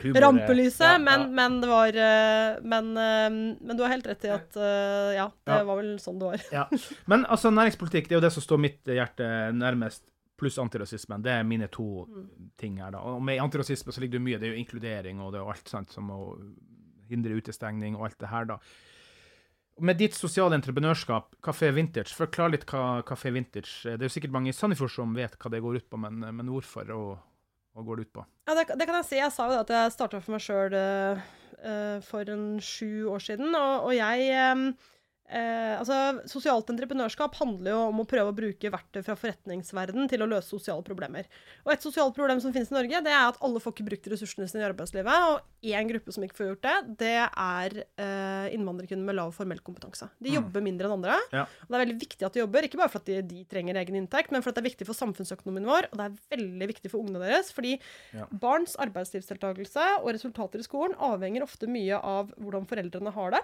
humor. 0.06 0.21
rampelyset. 0.27 0.87
Ja, 0.87 0.99
men, 1.03 1.27
ja. 1.27 1.33
men 1.41 1.61
det 1.62 1.71
var 1.73 1.99
uh, 1.99 2.62
men, 2.75 2.93
uh, 2.97 3.59
men 3.61 3.79
du 3.79 3.85
har 3.85 3.95
helt 3.95 4.09
rett 4.09 4.29
i 4.29 4.33
at 4.33 4.56
ja, 4.56 5.29
det 5.29 5.59
Ja. 5.59 5.62
var 5.67 5.79
vel 5.79 5.95
sånn 6.00 6.19
det 6.21 6.31
var. 6.33 6.47
Ja. 6.55 6.67
Men 7.11 7.25
altså, 7.27 7.50
næringspolitikk 7.55 8.09
det 8.09 8.17
er 8.17 8.21
jo 8.21 8.25
det 8.25 8.33
som 8.35 8.45
står 8.45 8.61
mitt 8.62 8.81
hjerte 8.88 9.27
nærmest, 9.56 9.81
pluss 10.38 10.58
antirasismen. 10.58 11.23
Det 11.23 11.32
er 11.32 11.44
mine 11.46 11.69
to 11.73 12.06
ting 12.58 12.81
her. 12.82 12.94
da. 12.94 13.02
Og 13.06 13.23
med 13.23 13.40
antirasisme 13.42 13.92
så 13.95 14.02
ligger 14.02 14.18
det 14.18 14.26
mye. 14.26 14.38
Det 14.40 14.49
er 14.49 14.57
jo 14.57 14.62
inkludering 14.62 15.21
og 15.21 15.33
det 15.33 15.40
er 15.40 15.45
jo 15.45 15.52
alt 15.54 15.68
sant, 15.71 15.92
som 15.95 16.11
å 16.11 16.23
hindre 17.11 17.37
utestengning 17.37 17.99
og 17.99 18.09
alt 18.09 18.18
det 18.23 18.33
her, 18.33 18.49
da. 18.54 18.59
Med 19.83 19.97
ditt 19.97 20.14
sosiale 20.14 20.57
entreprenørskap, 20.59 21.37
Kafé 21.42 21.71
Vintage, 21.73 22.12
forklar 22.14 22.52
litt 22.52 22.66
hva 22.68 23.00
Kafé 23.09 23.33
Vintage 23.33 23.88
er. 23.88 23.97
Det 23.97 24.04
er 24.04 24.11
jo 24.11 24.16
sikkert 24.18 24.35
mange 24.35 24.52
i 24.52 24.57
Sandefjord 24.57 24.92
som 24.92 25.14
vet 25.16 25.37
hva 25.40 25.52
det 25.52 25.62
går 25.64 25.80
ut 25.80 25.88
på, 25.88 26.00
men, 26.00 26.21
men 26.21 26.50
hvorfor 26.52 26.92
og 26.92 27.07
hva 27.73 27.85
går 27.87 27.99
det 27.99 28.09
ut 28.09 28.16
på? 28.18 28.25
Ja, 28.50 28.57
det, 28.59 28.66
det 28.76 28.88
kan 28.88 28.99
jeg 29.00 29.09
si. 29.09 29.16
Jeg 29.16 29.33
sa 29.33 29.49
jo 29.49 29.62
at 29.62 29.73
jeg 29.73 29.95
starta 29.95 30.21
for 30.21 30.37
meg 30.37 30.45
sjøl 30.45 30.76
for 32.04 32.33
en 32.35 32.47
sju 32.61 33.07
år 33.12 33.23
siden, 33.23 33.54
og, 33.54 33.88
og 33.88 33.95
jeg 33.97 34.28
eh, 34.35 34.64
Eh, 35.33 35.79
altså, 35.79 35.97
Sosialt 36.29 36.69
entreprenørskap 36.69 37.37
handler 37.38 37.71
jo 37.73 37.79
om 37.88 38.00
å 38.02 38.07
prøve 38.09 38.33
å 38.33 38.37
bruke 38.37 38.71
verktøy 38.75 39.00
fra 39.07 39.14
forretningsverden 39.17 40.09
til 40.11 40.25
å 40.25 40.29
løse 40.29 40.50
sosiale 40.50 40.85
problemer. 40.85 41.29
Og 41.64 41.73
Et 41.73 41.85
sosialt 41.85 42.12
problem 42.17 42.41
som 42.43 42.52
finnes 42.52 42.69
i 42.73 42.75
Norge, 42.75 43.00
det 43.07 43.12
er 43.14 43.31
at 43.31 43.38
alle 43.41 43.62
får 43.62 43.73
ikke 43.73 43.87
brukt 43.87 44.09
ressursene 44.12 44.49
sine 44.50 44.61
i 44.64 44.67
arbeidslivet. 44.69 45.29
Og 45.31 45.71
én 45.73 45.88
gruppe 45.88 46.12
som 46.12 46.26
ikke 46.26 46.37
får 46.37 46.50
gjort 46.50 46.67
det, 46.67 46.75
det 47.00 47.14
er 47.25 47.79
eh, 47.97 48.50
innvandrerkvinner 48.59 49.09
med 49.09 49.17
lav 49.17 49.33
formell 49.33 49.62
kompetanse. 49.64 50.11
De 50.21 50.35
jobber 50.37 50.64
mindre 50.64 50.91
enn 50.91 50.99
andre. 50.99 51.17
Ja. 51.33 51.47
Og 51.47 51.71
det 51.73 51.79
er 51.81 51.85
veldig 51.87 51.99
viktig 52.02 52.29
at 52.29 52.37
de 52.37 52.43
jobber, 52.45 52.69
ikke 52.69 52.83
bare 52.83 52.93
fordi 52.93 53.17
de, 53.23 53.25
de 53.33 53.47
trenger 53.49 53.81
egen 53.81 53.97
inntekt, 54.02 54.35
men 54.35 54.45
fordi 54.45 54.59
det 54.59 54.64
er 54.67 54.71
viktig 54.73 54.91
for 54.91 54.99
samfunnsøkonomien 55.00 55.71
vår, 55.71 55.88
og 55.93 55.97
det 56.02 56.11
er 56.11 56.37
veldig 56.37 56.71
viktig 56.75 56.93
for 56.93 57.00
ungene 57.07 57.25
deres. 57.25 57.55
Fordi 57.57 57.79
Ja. 58.12 58.26
barns 58.29 58.75
arbeidslivsdeltakelse 58.76 60.02
og 60.02 60.12
resultater 60.12 60.61
i 60.61 60.67
skolen 60.67 60.93
avhenger 61.00 61.47
ofte 61.47 61.71
mye 61.71 61.97
av 61.97 62.35
hvordan 62.37 62.67
foreldrene 62.69 63.12
har 63.14 63.31
det. 63.38 63.43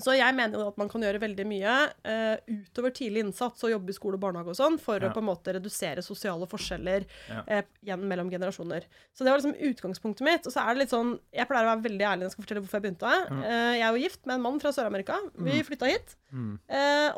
Så 0.00 0.14
jeg 0.16 0.32
mener 0.34 0.56
jo 0.56 0.68
at 0.70 0.78
man 0.80 0.88
kan 0.88 1.02
gjøre 1.04 1.20
veldig 1.20 1.44
mye 1.44 1.72
uh, 2.08 2.36
utover 2.48 2.94
tidlig 2.96 3.26
innsats 3.26 3.60
og 3.66 3.74
jobbe 3.74 3.92
i 3.92 3.96
skole 3.96 4.16
og 4.16 4.22
barnehage 4.22 4.48
og 4.48 4.56
sånn, 4.56 4.78
for 4.80 4.96
Ja. 4.96 5.10
å 5.10 5.12
på 5.12 5.20
en 5.20 5.26
måte 5.28 5.52
redusere 5.52 6.00
sosiale 6.00 6.46
forskjeller 6.48 7.04
Ja. 7.28 7.42
uh, 7.44 7.62
igjen 7.84 8.06
mellom 8.08 8.30
generasjoner. 8.32 8.86
Så 9.12 9.20
det 9.26 9.28
var 9.34 9.42
liksom 9.42 9.52
utgangspunktet 9.68 10.24
mitt. 10.24 10.46
Og 10.48 10.52
så 10.54 10.62
er 10.64 10.72
det 10.72 10.78
litt 10.86 10.94
sånn 10.94 11.18
Jeg 11.32 11.46
pleier 11.46 11.68
å 11.68 11.74
være 11.76 11.84
veldig 11.84 12.06
ærlig 12.08 12.22
når 12.24 12.30
jeg 12.30 12.36
skal 12.38 12.44
fortelle 12.46 12.62
hvorfor 12.64 12.80
jeg 12.80 12.86
begynte. 12.86 13.12
Eh, 13.44 13.72
jeg 13.76 13.82
er 13.82 13.92
jo 13.92 14.02
gift 14.08 14.24
med 14.26 14.34
en 14.34 14.42
mann 14.42 14.60
fra 14.60 14.72
Sør-Amerika. 14.72 15.18
Vi 15.36 15.62
flytta 15.62 15.86
hit. 15.92 16.16
Mm. 16.32 16.58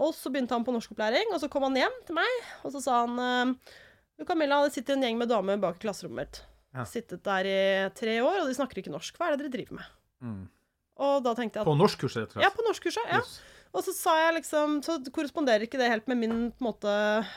Og 0.03 0.11
så 0.15 0.33
begynte 0.35 0.51
han 0.57 0.65
på 0.67 0.75
norskopplæring, 0.75 1.31
og 1.33 1.41
så 1.41 1.49
kom 1.49 1.63
han 1.63 1.77
hjem 1.79 1.95
til 2.07 2.15
meg, 2.19 2.43
og 2.65 2.73
så 2.75 2.83
sa 2.83 3.07
han 3.07 3.57
Du, 4.19 4.25
Camilla, 4.25 4.63
det 4.65 4.73
sitter 4.75 4.95
en 4.95 5.03
gjeng 5.03 5.17
med 5.19 5.29
damer 5.29 5.57
bak 5.59 5.77
i 5.77 5.87
klasserommet 5.87 6.17
mitt. 6.27 6.43
Ja. 6.75 6.85
Sittet 6.85 7.23
der 7.23 7.47
i 7.47 7.89
tre 7.95 8.19
år, 8.23 8.43
og 8.43 8.47
de 8.51 8.55
snakker 8.55 8.79
ikke 8.83 8.91
norsk. 8.95 9.15
Hva 9.19 9.27
er 9.31 9.37
det 9.37 9.45
dere 9.47 9.55
driver 9.57 9.75
med? 9.79 9.85
Mm. 10.23 10.49
Og 11.03 11.25
da 11.25 11.35
tenkte 11.35 11.59
jeg 11.59 11.65
at 11.65 11.69
På 11.69 11.77
norskkurset, 11.79 12.23
rett 12.23 12.31
og 12.31 12.39
slett? 12.39 12.47
Ja, 12.47 12.53
på 12.55 12.67
norskkurset. 12.67 13.11
Ja. 13.11 13.21
Yes. 13.23 13.39
Og 13.75 13.83
så 13.83 13.95
sa 13.97 14.15
jeg 14.21 14.37
liksom 14.39 14.79
Så 14.87 15.01
korresponderer 15.15 15.67
ikke 15.67 15.81
det 15.81 15.91
helt 15.91 16.11
med 16.11 16.21
min, 16.21 16.37
måte, 16.63 16.93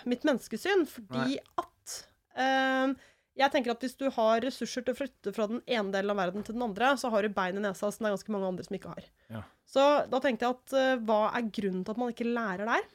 mitt 0.09 0.25
menneskesyn, 0.27 0.85
fordi 0.89 1.39
at 1.57 1.95
eh, 2.37 2.93
jeg 3.37 3.53
tenker 3.53 3.73
at 3.73 3.83
Hvis 3.85 3.97
du 3.97 4.07
har 4.13 4.41
ressurser 4.45 4.85
til 4.85 4.93
å 4.93 4.99
flytte 4.99 5.33
fra 5.33 5.47
den 5.49 5.63
ene 5.65 5.93
delen 5.93 6.13
av 6.13 6.21
verden 6.21 6.45
til 6.45 6.57
den 6.57 6.65
andre, 6.65 6.93
så 7.01 7.09
har 7.13 7.25
du 7.25 7.33
bein 7.33 7.57
i 7.57 7.63
nesa 7.65 7.89
som 7.93 8.05
det 8.05 8.11
er 8.11 8.15
ganske 8.17 8.33
mange 8.33 8.51
andre 8.51 8.65
som 8.65 8.77
ikke 8.77 8.93
har. 8.93 9.09
Ja. 9.33 9.43
Så 9.67 9.83
da 10.09 10.21
tenkte 10.23 10.47
jeg 10.47 10.57
at 10.57 10.77
eh, 10.77 11.03
hva 11.05 11.19
er 11.37 11.51
grunnen 11.53 11.83
til 11.85 11.93
at 11.93 12.01
man 12.01 12.13
ikke 12.13 12.29
lærer 12.29 12.69
der? 12.69 12.87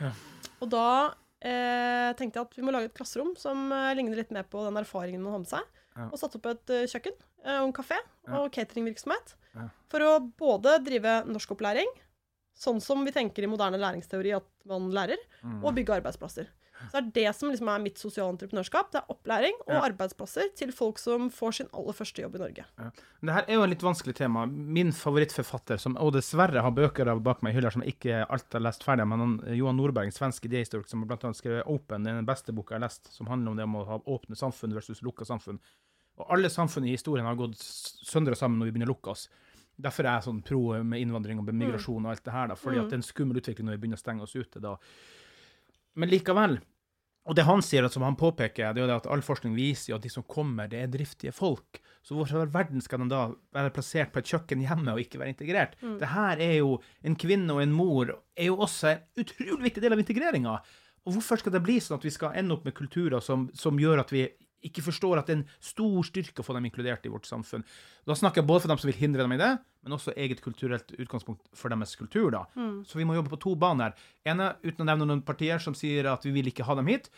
Ja. 0.00 0.12
Og 0.62 0.70
da 0.72 0.86
eh, 1.42 2.10
tenkte 2.18 2.40
jeg 2.40 2.48
at 2.48 2.56
vi 2.56 2.64
må 2.64 2.74
lage 2.74 2.88
et 2.88 2.96
klasserom 2.96 3.34
som 3.40 3.68
eh, 3.74 3.92
ligner 3.98 4.20
litt 4.20 4.32
mer 4.34 4.48
på 4.48 4.64
den 4.66 4.80
erfaringen 4.80 5.24
man 5.24 5.36
har 5.36 5.44
med 5.44 5.52
seg. 5.52 5.68
Ja. 5.96 6.08
Og 6.08 6.16
satte 6.20 6.40
opp 6.40 6.48
et 6.52 6.72
eh, 6.72 6.88
kjøkken 6.88 7.16
eh, 7.18 7.58
og 7.58 7.68
en 7.68 7.76
kafé 7.76 7.98
og 8.32 8.48
cateringvirksomhet. 8.54 9.36
For 9.92 10.00
å 10.00 10.14
både 10.38 10.78
drive 10.84 11.24
norskopplæring, 11.28 11.88
sånn 12.56 12.80
som 12.80 13.04
vi 13.04 13.12
tenker 13.12 13.44
i 13.44 13.50
moderne 13.50 13.78
læringsteori 13.80 14.34
at 14.36 14.48
man 14.68 14.90
lærer, 14.90 15.18
Mm. 15.42 15.64
og 15.64 15.74
bygge 15.74 16.00
arbeidsplasser. 16.00 16.46
Så 16.90 16.98
det 16.98 17.02
er 17.02 17.10
det 17.30 17.34
som 17.36 17.48
liksom 17.50 17.68
er 17.70 17.78
mitt 17.78 17.98
sosiale 17.98 18.32
entreprenørskap. 18.32 18.90
Det 18.90 19.02
er 19.02 19.14
opplæring 19.14 19.52
og 19.68 19.74
Ja. 19.74 19.80
arbeidsplasser 19.88 20.52
til 20.56 20.72
folk 20.72 20.98
som 20.98 21.30
får 21.30 21.54
sin 21.54 21.68
aller 21.72 21.92
første 21.92 22.22
jobb 22.22 22.34
i 22.34 22.38
Norge. 22.38 22.64
Ja. 22.78 22.90
Det 23.22 23.32
her 23.34 23.44
er 23.46 23.54
jo 23.54 23.62
et 23.62 23.70
litt 23.70 23.82
vanskelig 23.82 24.14
tema. 24.16 24.46
Min 24.46 24.90
favorittforfatter, 24.90 25.78
som, 25.78 25.96
og 25.96 26.12
dessverre 26.14 26.60
har 26.60 26.70
bøker 26.72 27.06
av 27.08 27.22
bak 27.22 27.40
meg 27.42 27.52
i 27.54 27.60
hylla 27.60 27.70
som 27.70 27.82
jeg 27.82 27.94
ikke 27.94 28.26
alt 28.28 28.52
har 28.52 28.60
lest 28.60 28.82
ferdig, 28.82 29.06
men 29.06 29.18
han, 29.20 29.56
Johan 29.56 29.76
Nordberg, 29.76 30.10
svensk 30.12 30.42
idéhistoriker, 30.42 30.88
som 30.88 31.04
annet 31.08 31.36
skrev 31.36 31.62
'Open', 31.64 32.04
den 32.04 32.26
beste 32.26 32.52
boka 32.52 32.74
jeg 32.74 32.80
har 32.80 32.88
lest, 32.88 33.12
som 33.12 33.26
handler 33.26 33.50
om 33.52 33.56
det 33.56 33.62
om 33.64 33.74
å 33.76 33.86
ha 33.86 33.98
åpne 34.00 34.34
samfunn 34.36 34.74
versus 34.74 35.02
lukka 35.02 35.24
samfunn. 35.24 35.60
Og 36.20 36.34
alle 36.34 36.50
samfunn 36.52 36.84
i 36.86 36.96
historien 36.96 37.26
har 37.26 37.38
gått 37.38 37.60
sønder 37.60 38.34
og 38.34 38.40
sammen 38.40 38.60
når 38.60 38.68
vi 38.68 38.74
begynner 38.74 38.90
å 38.90 38.94
lukke 38.94 39.14
oss. 39.14 39.28
Derfor 39.82 40.04
er 40.04 40.18
jeg 40.18 40.26
sånn 40.26 40.42
pro 40.44 40.60
med 40.84 41.00
innvandring 41.00 41.40
og 41.40 41.48
migrasjon 41.48 42.04
og 42.04 42.12
alt 42.12 42.24
det 42.26 42.34
her, 42.34 42.50
da, 42.50 42.58
fordi 42.58 42.82
at 42.82 42.90
det 42.90 42.98
er 42.98 43.00
en 43.00 43.06
skummel 43.06 43.40
utvikling 43.40 43.66
når 43.66 43.78
vi 43.78 43.82
begynner 43.84 44.00
å 44.00 44.04
stenge 44.04 44.26
oss 44.26 44.36
ute. 44.36 44.60
da. 44.60 44.76
Men 45.96 46.12
likevel, 46.12 46.58
og 47.22 47.36
det 47.38 47.44
han 47.46 47.62
sier, 47.62 47.86
som 47.92 48.02
han 48.02 48.18
påpeker, 48.18 48.74
det 48.74 48.80
er 48.80 48.84
jo 48.84 48.90
det 48.90 48.98
at 48.98 49.08
all 49.14 49.22
forskning 49.22 49.54
viser 49.54 49.94
at 49.96 50.02
de 50.04 50.10
som 50.10 50.24
kommer, 50.26 50.68
det 50.68 50.80
er 50.82 50.92
driftige 50.92 51.32
folk. 51.34 51.80
Så 52.02 52.16
hvorfor 52.18 52.42
i 52.42 52.50
verden 52.50 52.82
skal 52.82 52.98
de 53.04 53.08
da 53.12 53.24
være 53.54 53.72
plassert 53.76 54.10
på 54.12 54.18
et 54.18 54.30
kjøkken 54.32 54.64
hjemme 54.64 54.90
og 54.92 55.00
ikke 55.04 55.20
være 55.20 55.32
integrert? 55.36 55.76
Det 56.00 56.08
her 56.10 56.42
er 56.42 56.56
jo 56.58 56.80
En 57.06 57.14
kvinne 57.16 57.54
og 57.54 57.62
en 57.62 57.72
mor 57.72 58.10
er 58.36 58.48
jo 58.50 58.58
også 58.58 58.90
en 58.90 59.22
utrolig 59.22 59.62
viktig 59.70 59.82
del 59.84 59.94
av 59.94 60.02
integreringa. 60.02 60.56
Og 61.06 61.14
hvorfor 61.16 61.38
skal 61.38 61.54
det 61.54 61.62
bli 61.62 61.78
sånn 61.82 61.98
at 61.98 62.04
vi 62.06 62.10
skal 62.14 62.34
ende 62.38 62.54
opp 62.54 62.66
med 62.66 62.74
kulturer 62.74 63.22
som, 63.22 63.48
som 63.54 63.78
gjør 63.78 64.02
at 64.02 64.12
vi 64.12 64.26
ikke 64.66 64.84
forstår 64.86 65.20
at 65.20 65.28
det 65.28 65.34
er 65.34 65.40
en 65.42 65.50
stor 65.62 66.06
styrke 66.06 66.42
å 66.42 66.46
få 66.46 66.56
dem 66.56 66.68
inkludert 66.68 67.04
i 67.06 67.12
vårt 67.12 67.28
samfunn? 67.28 67.64
Da 68.08 68.16
snakker 68.18 68.42
jeg 68.42 68.48
både 68.48 68.64
for 68.64 68.72
dem 68.72 68.80
som 68.82 68.90
vil 68.90 68.98
hindre 69.00 69.26
dem 69.26 69.34
i 69.36 69.40
det, 69.40 69.50
men 69.82 69.96
også 69.96 70.14
eget 70.14 70.42
kulturelt 70.44 70.94
utgangspunkt 70.96 71.50
for 71.58 71.74
deres 71.74 71.94
kultur. 71.98 72.30
da. 72.34 72.44
Så 72.86 72.98
vi 73.00 73.06
må 73.08 73.16
jobbe 73.18 73.34
på 73.34 73.42
to 73.42 73.54
baner. 73.58 73.94
ene, 74.24 74.54
uten 74.62 74.84
å 74.84 74.90
nevne 74.90 75.08
noen 75.08 75.22
partier 75.26 75.58
som 75.58 75.74
sier 75.74 76.06
at 76.12 76.24
vi 76.24 76.34
vil 76.34 76.50
ikke 76.52 76.66
ha 76.68 76.76
dem 76.78 76.90
hit. 76.92 77.10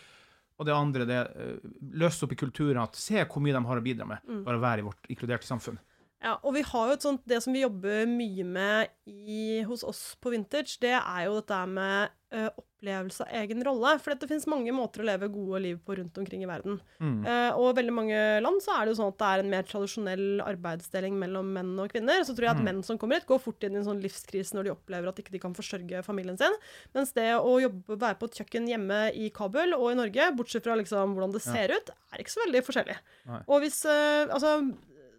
Og 0.59 0.69
det 0.69 0.75
andre, 0.75 1.05
det 1.05 1.19
uh, 1.35 1.73
løse 1.99 2.25
opp 2.25 2.33
i 2.33 2.39
kulturen. 2.39 2.83
at 2.85 2.95
Se 2.95 3.25
hvor 3.25 3.43
mye 3.43 3.57
de 3.57 3.65
har 3.67 3.81
å 3.81 3.85
bidra 3.85 4.07
med. 4.07 4.23
Bare 4.47 4.61
å 4.61 4.63
være 4.63 4.85
i 4.85 4.87
vårt 4.87 5.11
inkluderte 5.11 5.49
samfunn. 5.49 5.81
Ja, 6.25 6.39
og 6.41 6.55
vi 6.57 6.63
har 6.65 6.89
jo 6.89 6.95
et 6.97 7.05
sånt, 7.05 7.21
Det 7.29 7.43
som 7.45 7.53
vi 7.53 7.65
jobber 7.65 8.07
mye 8.09 8.45
med 8.49 8.95
i, 9.05 9.61
hos 9.69 9.83
oss 9.85 10.17
på 10.21 10.33
Vintage, 10.33 10.79
det 10.81 10.95
er 10.97 11.27
jo 11.27 11.35
dette 11.37 11.59
med 11.69 12.15
ø, 12.33 12.47
opplevelse 12.85 13.25
av 13.25 13.33
egen 13.41 13.65
rolle. 13.65 13.93
For 14.03 14.15
det 14.15 14.29
finnes 14.29 14.47
mange 14.51 14.73
måter 14.75 15.03
å 15.03 15.07
leve 15.09 15.31
gode 15.33 15.61
liv 15.65 15.79
på 15.85 15.97
rundt 15.99 16.19
omkring 16.19 16.45
i 16.45 16.49
verden. 16.49 16.81
Eh, 17.01 17.51
og 17.57 17.71
i 17.71 17.77
veldig 17.81 17.95
mange 17.95 18.21
land 18.45 18.63
så 18.63 18.77
er 18.77 18.85
det 18.85 18.95
jo 18.95 18.99
sånn 19.01 19.13
at 19.13 19.19
det 19.21 19.31
er 19.31 19.43
en 19.43 19.53
mer 19.53 19.67
tradisjonell 19.69 20.27
arbeidsdeling 20.45 21.19
mellom 21.21 21.53
menn 21.57 21.75
og 21.81 21.91
kvinner. 21.93 22.23
Så 22.25 22.37
tror 22.37 22.49
jeg 22.49 22.57
at 22.59 22.65
menn 22.67 22.83
som 22.87 23.01
kommer 23.01 23.21
hit, 23.21 23.29
går 23.29 23.43
fort 23.43 23.65
inn 23.65 23.77
i 23.77 23.81
en 23.81 23.89
sånn 23.89 24.03
livskrise 24.05 24.57
når 24.57 24.69
de 24.69 24.75
opplever 24.75 25.11
at 25.11 25.21
ikke 25.21 25.35
de 25.35 25.43
kan 25.43 25.57
forsørge 25.57 26.05
familien 26.07 26.39
sin. 26.41 26.59
Mens 26.97 27.15
det 27.17 27.31
å 27.39 27.59
jobbe, 27.63 27.99
være 27.99 28.21
på 28.21 28.31
et 28.31 28.41
kjøkken 28.41 28.71
hjemme 28.71 29.03
i 29.17 29.31
Kabul 29.35 29.77
og 29.77 29.91
i 29.93 29.99
Norge, 29.99 30.33
bortsett 30.37 30.67
fra 30.67 30.79
liksom 30.79 31.17
hvordan 31.17 31.35
det 31.35 31.45
ser 31.45 31.75
ut, 31.75 31.95
er 32.13 32.23
ikke 32.23 32.37
så 32.37 32.45
veldig 32.45 32.65
forskjellig. 32.67 32.99
Nei. 33.31 33.45
Og 33.49 33.65
hvis 33.65 33.81
uh, 33.89 34.31
Altså 34.35 34.59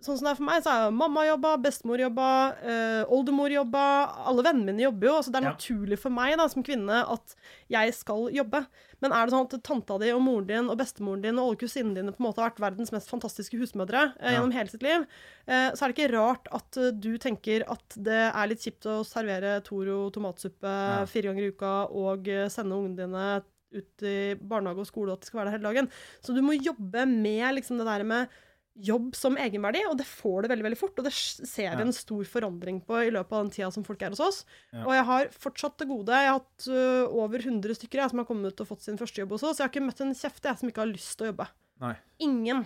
Sånn 0.06 0.20
som 0.20 0.28
det 0.28 0.32
er 0.36 0.38
for 0.38 0.46
meg, 0.46 0.62
så 0.62 0.74
er 0.86 0.92
mamma 0.94 1.24
jobba, 1.26 1.56
bestemor 1.64 1.98
jobba, 2.04 2.26
øh, 2.62 3.12
oldemor 3.16 3.50
jobba. 3.50 3.84
Alle 4.30 4.44
vennene 4.46 4.68
mine 4.70 4.84
jobber 4.86 5.08
jo. 5.10 5.16
så 5.26 5.32
Det 5.34 5.40
er 5.42 5.48
Ja. 5.48 5.54
naturlig 5.56 5.98
for 6.00 6.14
meg 6.14 6.38
da, 6.38 6.46
som 6.48 6.62
kvinne 6.64 7.00
at 7.10 7.36
jeg 7.74 7.94
skal 7.98 8.30
jobbe. 8.32 8.62
Men 9.02 9.12
er 9.12 9.26
det 9.26 9.34
sånn 9.34 9.48
at 9.54 9.64
tanta 9.64 9.98
di 10.00 10.12
og 10.14 10.22
moren 10.22 10.46
din 10.48 10.70
og 10.70 10.78
bestemoren 10.78 11.22
din 11.26 11.40
og 11.40 11.48
alle 11.50 11.58
kusinene 11.58 11.96
dine 11.96 12.12
på 12.14 12.22
en 12.22 12.28
måte 12.30 12.38
har 12.42 12.52
vært 12.52 12.62
verdens 12.64 12.92
mest 12.94 13.10
fantastiske 13.10 13.58
husmødre 13.58 14.14
eh, 14.22 14.32
Ja. 14.32 14.38
gjennom 14.40 14.54
hele 14.54 14.70
sitt 14.70 14.84
liv, 14.84 15.08
eh, 15.48 15.72
så 15.72 15.82
er 15.84 15.92
det 15.92 15.98
ikke 15.98 16.14
rart 16.14 16.48
at 16.54 16.78
eh, 16.78 16.92
du 16.92 17.18
tenker 17.18 17.64
at 17.68 17.90
det 17.98 18.32
er 18.34 18.48
litt 18.48 18.62
kjipt 18.62 18.86
å 18.86 19.04
servere 19.04 19.62
Toro 19.64 20.10
tomatsuppe 20.12 21.08
fire 21.10 21.34
ganger 21.34 21.44
i 21.50 21.52
uka 21.52 21.74
og 21.92 22.28
eh, 22.28 22.48
sende 22.48 22.78
ungene 22.78 22.96
dine 22.96 23.44
ut 23.76 24.04
i 24.08 24.36
barnehage 24.40 24.80
og 24.80 24.88
skole, 24.88 25.10
og 25.12 25.18
at 25.18 25.22
de 25.22 25.28
skal 25.28 25.40
være 25.42 25.52
der 25.52 25.58
hele 25.58 25.68
dagen. 25.74 25.90
Så 26.24 26.34
du 26.34 26.42
må 26.46 26.54
jobbe 26.56 27.06
med 27.10 27.56
liksom 27.58 27.78
det 27.78 27.86
der 27.90 28.04
med 28.08 28.30
jobb 28.76 29.16
som 29.16 29.38
egenverdi, 29.40 29.82
og 29.90 29.96
det 30.00 30.08
får 30.08 30.44
det 30.44 30.52
veldig 30.52 30.66
veldig 30.68 30.80
fort. 30.80 31.00
Og 31.00 31.08
det 31.08 31.14
ser 31.16 31.76
vi 31.78 31.86
en 31.86 31.96
stor 31.96 32.28
forandring 32.28 32.82
på 32.86 33.00
i 33.06 33.12
løpet 33.14 33.36
av 33.36 33.46
den 33.46 33.52
tida 33.56 33.70
som 33.74 33.86
folk 33.88 34.02
er 34.04 34.16
hos 34.16 34.24
oss. 34.24 34.42
Ja. 34.74 34.84
Og 34.84 34.94
jeg 34.98 35.06
har 35.10 35.30
fortsatt 35.46 35.78
det 35.82 35.90
gode. 35.92 36.22
Jeg 36.24 36.32
har 36.32 36.40
hatt 36.42 36.68
uh, 36.70 37.16
over 37.24 37.44
100 37.44 37.80
stykker 37.80 38.04
jeg, 38.04 38.14
som 38.14 38.22
har 38.22 38.30
kommet 38.30 38.52
ut 38.52 38.66
og 38.66 38.72
fått 38.74 38.88
sin 38.88 39.00
første 39.00 39.24
jobb 39.24 39.36
hos 39.38 39.46
oss. 39.48 39.62
Jeg 39.62 39.68
har 39.68 39.74
ikke 39.74 39.86
møtt 39.88 40.04
en 40.04 40.16
kjeft 40.18 40.50
jeg, 40.50 40.62
som 40.62 40.72
ikke 40.72 40.84
har 40.84 40.92
lyst 40.92 41.16
til 41.16 41.28
å 41.28 41.32
jobbe. 41.32 41.50
Nei. 41.84 41.94
Ingen. 42.28 42.66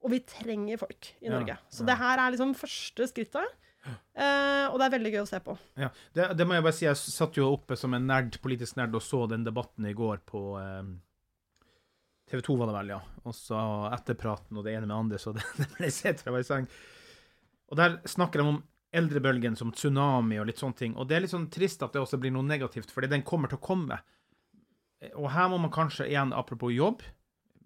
Og 0.00 0.14
vi 0.14 0.22
trenger 0.24 0.80
folk 0.80 1.10
i 1.20 1.28
Ja, 1.28 1.34
Norge. 1.34 1.58
Så 1.72 1.84
det 1.88 1.98
her 2.00 2.22
er 2.22 2.32
liksom 2.32 2.56
første 2.56 3.10
skrittet. 3.10 3.58
Uh, 3.80 4.68
og 4.68 4.76
det 4.80 4.86
er 4.86 4.94
veldig 4.96 5.12
gøy 5.14 5.22
å 5.22 5.28
se 5.28 5.38
på. 5.44 5.54
Ja, 5.80 5.88
det, 6.16 6.26
det 6.36 6.46
må 6.48 6.56
jeg 6.56 6.64
bare 6.66 6.76
si. 6.76 6.86
Jeg 6.88 7.00
satt 7.00 7.36
jo 7.38 7.48
oppe 7.54 7.78
som 7.80 7.94
en 7.96 8.08
nerd, 8.08 8.36
politisk 8.44 8.76
nerd 8.80 8.96
og 8.96 9.04
så 9.04 9.24
den 9.30 9.46
debatten 9.46 9.88
i 9.88 9.94
går 9.96 10.20
på 10.28 10.42
eh, 10.60 10.90
TV 12.30 12.42
2, 12.46 12.56
var 12.60 12.70
det 12.70 12.76
vel, 12.78 12.92
ja. 12.94 13.00
Og 13.26 13.34
så 13.34 13.60
etterpraten 13.90 14.58
og 14.58 14.66
det 14.66 14.76
ene 14.76 14.86
med 14.86 14.96
andre, 14.96 15.18
så 15.18 15.32
det, 15.36 15.44
det 15.58 15.68
ble 15.76 15.90
sett 15.94 16.22
fra 16.22 16.38
i 16.38 16.46
seng. 16.46 16.68
Og 17.70 17.78
der 17.78 17.98
snakker 18.08 18.42
de 18.42 18.52
om 18.52 18.60
eldrebølgen 18.96 19.56
som 19.58 19.70
tsunami 19.74 20.40
og 20.40 20.48
litt 20.48 20.60
sånne 20.62 20.78
ting. 20.78 20.96
Og 20.98 21.06
det 21.08 21.16
er 21.16 21.24
litt 21.24 21.34
sånn 21.34 21.50
trist 21.52 21.82
at 21.86 21.94
det 21.94 22.02
også 22.02 22.18
blir 22.22 22.34
noe 22.34 22.46
negativt, 22.46 22.90
fordi 22.94 23.10
den 23.12 23.26
kommer 23.26 23.50
til 23.50 23.60
å 23.60 23.64
komme. 23.64 24.00
Og 25.14 25.30
her 25.32 25.50
må 25.50 25.60
man 25.62 25.72
kanskje 25.74 26.08
igjen, 26.10 26.34
apropos 26.36 26.74
jobb, 26.74 27.04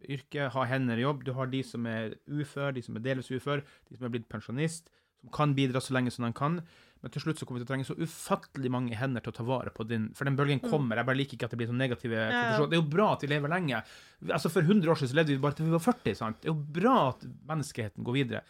yrke, 0.04 0.50
ha 0.52 0.66
hender 0.68 1.00
i 1.00 1.06
jobb. 1.06 1.24
Du 1.24 1.32
har 1.36 1.48
de 1.50 1.62
som 1.66 1.86
er 1.88 2.18
ufør, 2.28 2.74
de 2.76 2.84
som 2.84 2.98
er 2.98 3.06
delvis 3.06 3.32
ufør, 3.32 3.64
de 3.88 3.96
som 3.96 4.06
er 4.06 4.12
blitt 4.14 4.28
pensjonist, 4.30 4.92
som 5.20 5.32
kan 5.34 5.54
bidra 5.56 5.80
så 5.82 5.96
lenge 5.96 6.12
som 6.14 6.26
de 6.28 6.32
kan. 6.36 6.60
Men 7.04 7.12
til 7.12 7.20
slutt 7.20 7.36
så 7.36 7.44
kommer 7.44 7.60
vi 7.60 7.66
til 7.66 7.68
å 7.68 7.72
trenge 7.74 7.84
så 7.84 7.96
ufattelig 8.00 8.70
mange 8.72 8.96
hender 8.96 9.20
til 9.20 9.28
å 9.34 9.36
ta 9.36 9.44
vare 9.44 9.68
på 9.76 9.84
din 9.84 10.06
For 10.16 10.24
den 10.24 10.38
bølgen 10.40 10.62
kommer. 10.64 10.96
Jeg 10.96 11.04
bare 11.10 11.18
liker 11.20 11.36
ikke 11.36 11.44
at 11.50 11.52
det 11.52 11.58
blir 11.60 11.68
sånn 11.68 11.82
negative 11.84 12.16
ja. 12.16 12.30
konklusjoner. 12.32 12.70
Det 12.72 12.78
er 12.78 12.82
jo 12.82 12.90
bra 12.96 13.08
at 13.12 13.24
vi 13.26 13.28
lever 13.34 13.52
lenge. 13.52 13.82
Altså 14.32 14.48
For 14.54 14.64
100 14.64 14.88
år 14.88 14.96
siden 15.02 15.12
så 15.12 15.18
levde 15.20 15.34
vi 15.36 15.42
bare 15.44 15.58
til 15.58 15.68
vi 15.68 15.76
var 15.76 15.84
40. 15.84 16.14
sant? 16.16 16.40
Det 16.40 16.48
er 16.48 16.54
jo 16.54 16.60
bra 16.80 16.96
at 17.12 17.26
menneskeheten 17.52 18.08
går 18.08 18.16
videre. 18.22 18.42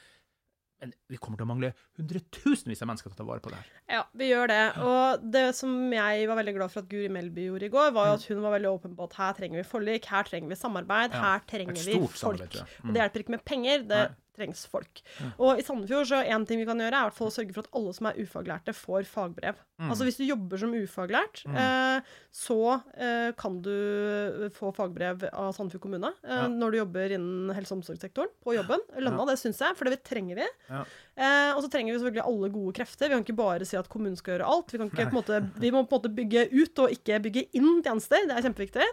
Men 0.84 0.90
vi 1.08 1.16
kommer 1.22 1.38
til 1.40 1.46
å 1.46 1.48
mangle 1.48 1.68
hundretusenvis 1.96 2.82
av 2.84 2.88
mennesker 2.90 3.10
til 3.10 3.16
å 3.16 3.20
ta 3.22 3.26
vare 3.28 3.40
på 3.44 3.50
det 3.52 3.58
her. 3.60 3.68
Ja, 3.94 4.00
vi 4.20 4.26
gjør 4.28 4.50
det. 4.50 4.62
Og 4.84 5.22
det 5.32 5.44
som 5.56 5.70
jeg 5.94 6.26
var 6.28 6.38
veldig 6.40 6.54
glad 6.58 6.72
for 6.74 6.82
at 6.82 6.88
Guri 6.90 7.08
Melby 7.14 7.46
gjorde 7.48 7.68
i 7.68 7.72
går, 7.72 7.92
var 7.94 8.06
Mm. 8.06 8.10
jo 8.10 8.18
at 8.18 8.24
hun 8.28 8.42
var 8.42 8.54
veldig 8.58 8.70
åpen 8.74 8.96
på 8.98 9.04
at 9.08 9.14
her 9.18 9.32
trenger 9.38 9.62
vi 9.62 9.66
forlik, 9.70 10.04
her 10.12 10.24
trenger 10.28 10.48
vi 10.50 10.58
samarbeid, 10.60 11.10
Ja, 11.14 11.22
her 11.22 11.40
trenger 11.48 11.74
vi 11.78 11.94
folk. 11.98 12.16
samarbeid, 12.20 12.52
jeg. 12.58 12.66
Mm. 12.82 12.88
Og 12.88 12.94
det 12.94 13.02
hjelper 13.02 13.24
ikke 13.24 13.34
med 13.36 13.44
penger, 13.44 13.78
det 13.88 14.02
Nei. 14.02 14.14
Trengs 14.36 14.64
folk. 14.70 15.00
Og 15.38 15.60
i 15.60 15.64
Sandefjord 15.66 16.08
så 16.10 16.22
en 16.26 16.44
ting 16.48 16.60
vi 16.62 16.66
kan 16.68 16.80
gjøre, 16.82 16.90
er 16.94 17.06
i 17.06 17.08
hvert 17.08 17.18
fall 17.18 17.30
å 17.30 17.34
sørge 17.34 17.54
for 17.56 17.64
at 17.66 17.74
alle 17.78 17.94
som 17.96 18.08
er 18.10 18.18
ufaglærte, 18.22 18.74
får 18.76 19.06
fagbrev. 19.10 19.60
Mm. 19.78 19.88
Altså 19.90 20.06
hvis 20.06 20.18
du 20.20 20.24
jobber 20.26 20.60
som 20.60 20.74
ufaglært, 20.74 21.40
eh, 21.50 22.12
så 22.34 22.58
eh, 22.94 23.30
kan 23.38 23.56
du 23.64 24.48
få 24.54 24.70
fagbrev 24.76 25.24
av 25.32 25.52
Sandefjord 25.56 25.82
kommune 25.86 26.12
eh, 26.22 26.34
Ja. 26.34 26.46
når 26.50 26.70
du 26.74 26.78
jobber 26.78 27.14
innen 27.16 27.54
helse- 27.54 27.72
og 27.74 27.80
omsorgssektoren 27.80 28.30
på 28.44 28.54
jobben. 28.58 28.82
Lønna, 28.98 29.26
det 29.30 29.38
syns 29.40 29.58
jeg, 29.62 29.76
for 29.78 29.90
det 29.90 30.02
trenger 30.06 30.38
vi. 30.42 30.46
Ja. 30.70 30.84
Eh, 31.14 31.50
og 31.56 31.62
så 31.64 31.70
trenger 31.70 31.94
vi 31.94 32.00
selvfølgelig 32.02 32.26
alle 32.26 32.50
gode 32.54 32.74
krefter. 32.78 33.08
Vi 33.10 33.14
kan 33.16 33.26
ikke 33.26 33.38
bare 33.38 33.66
si 33.68 33.78
at 33.78 33.90
kommunen 33.90 34.16
skal 34.18 34.36
gjøre 34.36 34.50
alt. 34.50 34.72
Vi, 34.74 34.78
kan 34.82 34.90
ikke, 34.90 35.10
på 35.10 35.18
måte, 35.20 35.42
vi 35.62 35.70
må 35.74 35.84
på 35.86 35.94
en 35.94 36.00
måte 36.02 36.14
bygge 36.14 36.46
ut 36.54 36.82
og 36.84 36.94
ikke 36.94 37.20
bygge 37.28 37.46
inn 37.58 37.82
tjenester. 37.86 38.26
Det 38.30 38.34
er 38.38 38.46
kjempeviktig. 38.48 38.88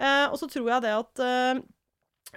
Eh, 0.00 0.26
og 0.30 0.38
så 0.40 0.48
tror 0.50 0.68
jeg 0.74 0.84
det 0.88 0.94
at 0.96 1.22
eh, 1.24 1.60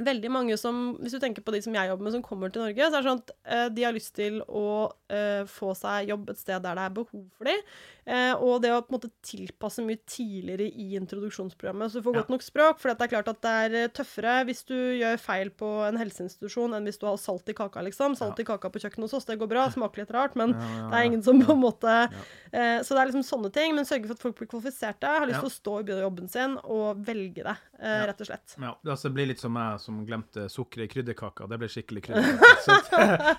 veldig 0.01 0.31
mange 0.33 0.57
som 0.57 0.95
Hvis 1.01 1.13
du 1.13 1.19
tenker 1.21 1.45
på 1.45 1.53
de 1.53 1.61
som 1.61 1.75
jeg 1.75 1.89
jobber 1.89 2.07
med, 2.07 2.15
som 2.15 2.25
kommer 2.25 2.49
til 2.49 2.63
Norge, 2.65 2.89
så 2.89 2.97
er 2.97 3.03
det 3.03 3.09
sånn 3.09 3.21
at 3.21 3.33
eh, 3.45 3.67
de 3.75 3.85
har 3.85 3.95
lyst 3.95 4.15
til 4.17 4.41
å 4.47 4.65
eh, 5.13 5.43
få 5.49 5.71
seg 5.77 6.09
jobb 6.09 6.29
et 6.33 6.39
sted 6.41 6.61
der 6.65 6.75
det 6.79 6.85
er 6.89 6.95
behov 6.97 7.25
for 7.37 7.49
dem. 7.49 7.61
Uh, 8.03 8.33
og 8.43 8.57
det 8.59 8.67
å 8.75 8.81
på 8.83 8.91
en 8.91 8.97
måte 8.97 9.09
tilpasse 9.23 9.79
mye 9.85 9.95
tidligere 10.11 10.65
i 10.67 10.89
introduksjonsprogrammet, 10.99 11.87
så 11.93 12.01
du 12.01 12.03
får 12.03 12.15
Ja. 12.17 12.19
godt 12.19 12.33
nok 12.33 12.41
språk. 12.43 12.79
For 12.81 12.91
det 12.91 12.99
er 13.05 13.11
klart 13.13 13.29
at 13.31 13.39
det 13.45 13.53
er 13.63 13.75
eh, 13.85 13.91
tøffere 13.95 14.33
hvis 14.49 14.65
du 14.67 14.75
gjør 14.75 15.21
feil 15.23 15.49
på 15.55 15.69
en 15.87 15.95
helseinstitusjon 16.01 16.73
enn 16.75 16.83
hvis 16.89 16.99
du 16.99 17.05
har 17.07 17.15
salt 17.21 17.47
i 17.47 17.55
kaka, 17.55 17.79
liksom. 17.87 18.17
Salt 18.19 18.41
i 18.43 18.43
kaka 18.43 18.67
på 18.73 18.81
kjøkkenet 18.83 19.07
hos 19.07 19.13
oss, 19.21 19.25
det 19.29 19.37
går 19.39 19.47
bra. 19.47 19.69
Smaker 19.71 20.03
litt 20.03 20.11
rart, 20.11 20.35
men 20.35 20.51
Ja, 20.51 20.59
ja, 20.59 20.89
det 20.91 20.99
er 20.99 21.07
ingen 21.13 21.23
som 21.23 21.39
på 21.39 21.53
en 21.55 21.61
måte 21.63 21.93
uh, 22.11 22.79
Så 22.83 22.91
det 22.91 22.99
er 22.99 23.07
liksom 23.13 23.23
sånne 23.23 23.53
ting. 23.55 23.71
Men 23.77 23.85
sørge 23.87 24.09
for 24.11 24.17
at 24.19 24.25
folk 24.27 24.35
blir 24.41 24.51
kvalifiserte, 24.51 25.07
har 25.07 25.25
lyst 25.29 25.39
Ja. 25.39 25.45
til 25.47 25.53
å 25.53 25.55
stå 25.55 25.79
i 25.87 26.01
jobben 26.03 26.27
sin 26.29 26.57
og 26.65 26.99
velge 27.07 27.43
det, 27.47 27.55
eh, 27.79 27.87
Ja. 28.01 28.05
rett 28.11 28.19
og 28.19 28.27
slett. 28.27 28.57
Ja, 28.59 28.75
det 28.83 28.91
altså 28.97 29.13
blir 29.13 29.27
litt 29.31 29.39
som 29.39 29.53
meg 29.53 29.79
som 29.79 30.03
glemte 30.05 30.49
sukkeret 30.51 30.91
i 30.91 30.91
krydderkaka. 30.91 31.47
Det 31.47 31.57
ble 31.59 31.67
skikkelig 31.71 32.03
krydderkake. 32.07 33.37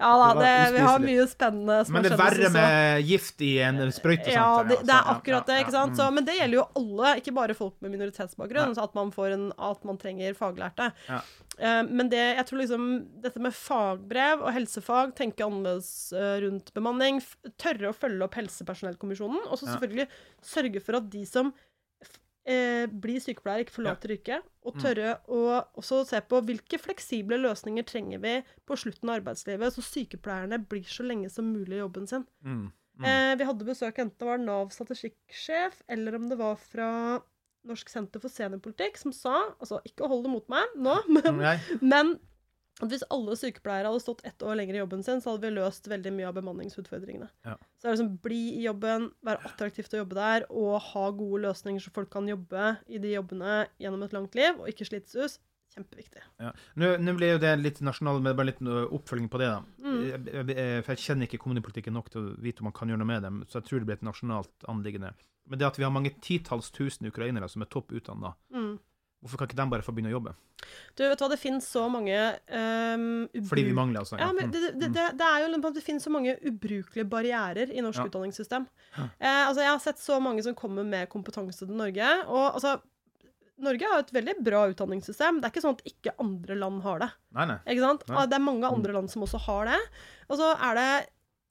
Ja 0.00 0.12
da, 0.16 0.34
Det 0.40 0.48
det, 0.48 0.72
vi 0.72 0.78
har 0.86 0.91
har 0.92 1.04
mye 1.04 1.26
spennende 1.30 1.78
som 1.86 1.96
Men 1.96 2.06
det 2.06 2.12
er 2.12 2.20
verre 2.20 2.50
med 2.54 3.06
gift 3.08 3.44
i 3.44 3.52
en 3.66 3.80
sprøytesenter. 3.92 4.36
Ja, 4.36 4.62
det, 4.62 4.78
det 4.82 4.92
er 4.92 4.98
altså. 4.98 5.16
akkurat 5.18 5.48
det. 5.50 5.60
Ikke 5.64 5.74
sant? 5.74 5.94
mm. 5.94 6.00
Så, 6.00 6.08
men 6.16 6.28
det 6.28 6.36
gjelder 6.38 6.60
jo 6.60 6.66
alle, 6.80 7.14
ikke 7.22 7.34
bare 7.36 7.56
folk 7.58 7.74
med 7.84 7.94
minoritetsbakgrunn. 7.96 8.76
At 8.82 8.98
man, 8.98 9.14
får 9.14 9.36
en, 9.36 9.48
at 9.72 9.88
man 9.88 10.00
trenger 10.00 10.36
faglærte. 10.38 10.90
Ja. 11.08 11.20
Eh, 11.58 11.82
men 11.88 12.12
det, 12.12 12.22
jeg 12.38 12.46
tror 12.48 12.62
liksom 12.62 12.86
dette 13.24 13.42
med 13.42 13.56
fagbrev 13.56 14.46
og 14.46 14.54
helsefag, 14.56 15.12
tenke 15.18 15.44
annerledes 15.46 15.90
eh, 16.16 16.38
rundt 16.46 16.72
bemanning, 16.76 17.20
tørre 17.60 17.90
å 17.90 17.96
følge 17.96 18.26
opp 18.26 18.38
helsepersonellkommisjonen, 18.40 19.44
og 19.48 19.60
så 19.60 19.68
selvfølgelig 19.68 20.08
sørge 20.44 20.82
for 20.84 20.98
at 20.98 21.10
de 21.12 21.26
som 21.28 21.52
eh, 22.44 22.86
bli 22.86 23.18
sykepleier, 23.22 23.62
ikke 23.64 23.76
forlater 23.76 24.10
yrket, 24.16 24.42
og 24.64 24.74
Mm. 24.74 24.80
tørre 24.82 25.10
å 25.28 25.64
også 25.78 26.04
se 26.06 26.20
på 26.20 26.40
hvilke 26.42 26.78
fleksible 26.78 27.38
løsninger 27.38 27.84
trenger 27.86 28.18
vi 28.18 28.42
på 28.66 28.76
slutten 28.76 29.08
av 29.10 29.20
arbeidslivet, 29.20 29.72
så 29.72 29.82
sykepleierne 29.82 30.58
blir 30.68 30.82
så 30.84 31.06
lenge 31.06 31.30
som 31.30 31.44
mulig 31.52 31.76
i 31.78 31.82
jobben 31.82 32.06
sin. 32.08 32.26
Mm, 32.44 32.72
mm. 32.98 33.04
Eh, 33.04 33.34
vi 33.36 33.44
hadde 33.44 33.64
besøk 33.68 33.98
enten 33.98 34.18
det 34.18 34.26
var 34.26 34.38
Nav 34.38 34.70
statistikksjef, 34.70 35.82
eller 35.88 36.14
om 36.16 36.28
det 36.28 36.38
var 36.38 36.56
fra 36.56 37.22
Norsk 37.64 37.88
senter 37.88 38.18
for 38.18 38.28
seniorpolitikk, 38.28 38.96
som 38.98 39.12
sa 39.12 39.54
Altså, 39.60 39.78
ikke 39.86 40.08
hold 40.08 40.24
det 40.24 40.32
mot 40.32 40.48
meg 40.48 40.64
nå, 40.76 40.96
men, 41.14 41.38
Nei. 41.38 41.58
men 41.80 42.18
at 42.80 42.88
hvis 42.88 43.04
alle 43.12 43.34
sykepleiere 43.36 43.90
hadde 43.90 44.00
stått 44.02 44.24
ett 44.26 44.42
år 44.42 44.56
lenger 44.58 44.78
i 44.78 44.80
jobben 44.80 45.02
sin, 45.04 45.20
så 45.20 45.34
hadde 45.34 45.44
vi 45.44 45.54
løst 45.58 45.86
veldig 45.92 46.12
mye 46.16 46.30
av 46.30 46.38
bemanningsutfordringene. 46.38 47.28
Ja. 47.44 47.58
Så 47.76 47.84
det 47.84 47.90
er 47.90 47.96
liksom 47.98 48.16
bli 48.24 48.40
i 48.56 48.64
jobben, 48.64 49.10
være 49.26 49.44
attraktivt 49.50 49.92
å 49.94 50.00
jobbe 50.00 50.16
der, 50.18 50.46
og 50.48 50.78
ha 50.88 51.04
gode 51.10 51.42
løsninger 51.44 51.84
så 51.84 51.92
folk 51.94 52.10
kan 52.14 52.28
jobbe 52.30 52.76
i 52.88 52.98
de 53.02 53.12
jobbene 53.12 53.66
gjennom 53.82 54.06
et 54.06 54.16
langt 54.16 54.38
liv, 54.38 54.56
og 54.58 54.70
ikke 54.72 54.88
slites 54.88 55.18
ut. 55.18 55.40
Kjempeviktig. 55.72 56.20
Ja. 56.42 56.50
Nå, 56.76 56.88
nå 57.00 57.14
blir 57.16 57.30
jo 57.32 57.40
det 57.40 57.52
litt 57.62 57.78
nasjonal, 57.80 58.18
men 58.20 58.34
bare 58.36 58.50
litt 58.50 58.58
oppfølging 58.60 59.30
på 59.32 59.40
det. 59.40 59.48
da. 59.54 59.62
Mm. 59.80 60.00
Jeg, 60.04 60.20
jeg, 60.52 60.82
for 60.84 60.92
jeg 60.92 61.04
kjenner 61.06 61.28
ikke 61.28 61.40
kommunepolitikken 61.40 61.96
nok 61.96 62.10
til 62.12 62.20
å 62.20 62.32
vite 62.44 62.60
om 62.60 62.68
man 62.68 62.74
kan 62.76 62.92
gjøre 62.92 63.00
noe 63.00 63.08
med 63.08 63.24
dem, 63.24 63.38
så 63.48 63.60
jeg 63.60 63.68
tror 63.70 63.80
det 63.80 63.88
blir 63.88 63.96
et 64.00 64.04
nasjonalt 64.04 64.66
anliggende. 64.68 65.14
Men 65.48 65.60
det 65.60 65.68
at 65.70 65.80
vi 65.80 65.86
har 65.86 65.94
mange 65.94 66.12
titalls 66.22 66.68
tusen 66.76 67.08
ukrainere 67.08 67.48
som 67.48 67.64
er 67.64 67.70
topp 67.72 67.92
utdanna, 67.96 68.34
Mm. 68.52 68.74
Hvorfor 69.22 69.38
kan 69.38 69.46
ikke 69.48 69.56
de 69.62 69.66
bare 69.70 69.84
få 69.86 69.92
begynne 69.94 70.10
å 70.10 70.16
jobbe? 70.18 70.34
Du, 70.98 71.02
vet 71.06 71.18
hva, 71.22 71.28
det 71.32 71.38
finnes 71.40 71.66
så 71.66 71.86
mange 71.90 72.16
um, 72.52 73.28
Fordi 73.48 73.64
vi 73.66 73.74
mangler, 73.74 74.02
altså. 74.02 74.18
Ja, 74.20 74.28
men 74.34 74.48
Mm. 74.48 74.52
det, 74.52 74.60
det, 74.80 74.88
det, 74.94 75.06
det 75.18 75.26
er 75.26 75.40
jo 75.44 75.48
liksom 75.52 75.66
at 75.70 75.74
det 75.78 75.84
finnes 75.86 76.04
så 76.06 76.10
mange 76.14 76.36
ubrukelige 76.42 77.06
barrierer 77.08 77.70
i 77.72 77.80
norsk 77.84 78.02
Ja. 78.02 78.06
utdanningssystem. 78.10 78.66
Eh, 78.98 79.42
altså, 79.48 79.60
jeg 79.62 79.70
har 79.72 79.78
sett 79.84 79.98
så 80.02 80.20
mange 80.22 80.42
som 80.46 80.54
kommer 80.58 80.84
med 80.86 81.08
kompetanse 81.08 81.62
til 81.66 81.74
Norge, 81.78 82.08
og 82.28 82.54
altså 82.58 82.76
Norge 83.62 83.86
har 83.86 84.00
et 84.02 84.10
veldig 84.14 84.36
bra 84.42 84.64
utdanningssystem. 84.72 85.38
Det 85.40 85.46
er 85.46 85.52
ikke 85.54 85.62
sånn 85.62 85.76
at 85.78 85.84
ikke 85.86 86.14
andre 86.18 86.54
land 86.58 86.82
har 86.82 86.98
det. 87.04 87.10
Nei, 87.36 87.44
nei. 87.46 87.58
Ikke 87.70 87.84
sant? 87.84 88.06
Nei. 88.10 88.24
Det 88.26 88.34
er 88.38 88.42
mange 88.42 88.66
andre 88.74 88.92
land 88.96 89.10
som 89.12 89.22
også 89.22 89.38
har 89.44 89.68
det. 89.70 89.80
Og 90.28 90.40
så 90.40 90.48
er 90.58 90.74
det 90.80 90.88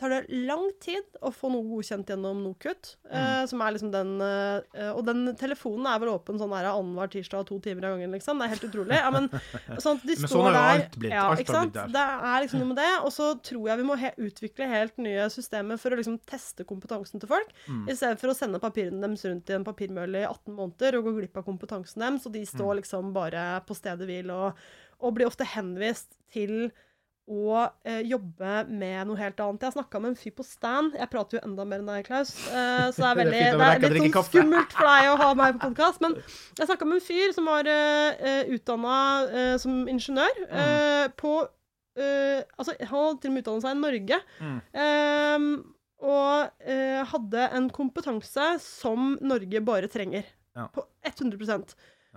tar 0.02 0.10
det 0.16 0.20
lang 0.50 0.64
tid 0.82 1.06
å 1.22 1.30
få 1.32 1.52
noe 1.54 1.62
godkjent 1.70 2.10
gjennom 2.10 2.40
NOKUT, 2.44 2.96
Mm. 3.06 3.14
eh, 3.20 3.46
som 3.46 3.62
er 3.62 3.74
liksom 3.76 3.92
den 3.94 4.12
eh, 4.26 4.90
Og 4.96 5.04
den 5.06 5.36
telefonen 5.38 5.86
er 5.92 6.00
vel 6.02 6.10
åpen 6.16 6.40
sånn 6.42 6.54
her 6.58 6.66
annenhver 6.72 7.12
tirsdag 7.14 7.46
to 7.46 7.60
timer 7.62 7.86
av 7.86 7.94
gangen, 7.98 8.12
liksom. 8.16 8.40
Det 8.40 8.46
er 8.48 8.54
helt 8.56 8.66
utrolig. 8.72 8.98
Ja, 8.98 9.12
men, 9.14 9.30
sånn 9.86 10.02
de 10.02 10.16
Men 10.16 10.26
står 10.26 10.34
sånn 10.34 10.48
har 10.48 10.52
jo 10.52 10.58
der. 10.58 10.82
alt 10.82 10.98
blitt. 11.00 11.12
Ja, 11.14 11.26
Alt 11.30 11.40
ikke 11.44 11.54
har 11.54 11.60
sant? 11.62 11.74
blitt 11.74 11.94
der. 11.94 11.94
Det 11.94 12.26
er 12.32 12.42
liksom 12.48 12.60
noe 12.64 12.72
med 12.74 12.78
det. 12.82 12.92
Og 13.06 13.12
så 13.14 13.28
tror 13.44 13.68
jeg 13.70 13.78
vi 13.78 13.88
må 13.92 13.98
he 14.02 14.12
utvikle 14.18 14.68
helt 14.74 14.98
nye 14.98 15.30
systemer 15.30 15.78
for 15.80 15.92
å 15.92 15.98
liksom 16.02 16.20
teste 16.26 16.66
kompetansen 16.66 17.20
til 17.22 17.30
folk, 17.30 17.54
Mm. 17.68 17.86
i 17.90 17.94
stedet 17.96 18.20
for 18.20 18.28
å 18.34 18.36
sende 18.36 18.60
papirene 18.60 19.02
deres 19.06 19.24
rundt 19.30 19.50
i 19.50 19.54
en 19.54 19.64
papirmølle 19.68 20.24
i 20.24 20.28
18 20.28 20.56
måneder 20.56 20.98
og 20.98 21.06
gå 21.06 21.14
glipp 21.20 21.38
av 21.38 21.46
kompetansen 21.46 22.00
deres, 22.02 22.26
og 22.26 22.32
de 22.34 22.40
Mm. 22.42 22.48
står 22.56 22.76
liksom 22.82 23.14
bare 23.14 23.62
på 23.68 23.76
stedet 23.76 24.08
hvil 24.08 24.32
og, 24.32 24.56
og 25.02 25.14
blir 25.16 25.28
ofte 25.28 25.46
henvist 25.46 26.18
til 26.32 26.72
å 27.30 27.62
eh, 27.86 28.02
jobbe 28.10 28.54
med 28.68 29.08
noe 29.08 29.16
helt 29.20 29.40
annet. 29.40 29.62
Jeg 29.68 29.76
snakka 29.76 30.00
med 30.02 30.10
en 30.12 30.18
fyr 30.20 30.34
på 30.36 30.44
stand. 30.44 30.96
Jeg 30.98 31.10
prater 31.14 31.38
jo 31.38 31.44
enda 31.48 31.64
mer 31.70 31.80
enn 31.84 31.88
deg, 31.92 32.06
Klaus. 32.08 32.34
Eh, 32.50 32.88
så 32.92 33.04
det 33.04 33.10
er 33.12 33.20
veldig 33.22 33.42
det 33.62 33.68
er 33.70 33.94
litt 33.96 34.16
sånn 34.18 34.28
skummelt 34.32 34.76
for 34.76 34.90
deg 34.90 35.10
å 35.12 35.16
ha 35.22 35.30
meg 35.40 35.56
på 35.60 35.70
podkast. 35.70 36.02
Men 36.04 36.18
jeg 36.58 36.68
snakka 36.68 36.88
med 36.90 36.98
en 37.00 37.06
fyr 37.06 37.36
som 37.38 37.48
var 37.52 37.70
eh, 37.72 38.42
utdanna 38.58 38.98
eh, 39.30 39.56
som 39.62 39.84
ingeniør 39.88 40.42
Mm. 40.42 40.58
eh, 40.60 41.08
på 41.22 41.32
eh, 42.02 42.42
Altså, 42.58 42.74
han 42.80 42.92
hadde 42.92 43.22
til 43.22 43.32
og 43.32 43.36
med 43.38 43.44
utdannet 43.46 43.64
seg 43.68 43.78
i 43.78 43.82
Norge. 43.86 44.22
Mm. 44.42 45.56
Og 46.02 46.66
eh, 46.66 47.02
hadde 47.12 47.48
en 47.58 47.68
kompetanse 47.74 48.46
som 48.64 49.14
Norge 49.22 49.62
bare 49.64 49.90
trenger. 49.92 50.26
Ja. 50.58 50.68
På 50.74 50.88
100% 51.08 51.76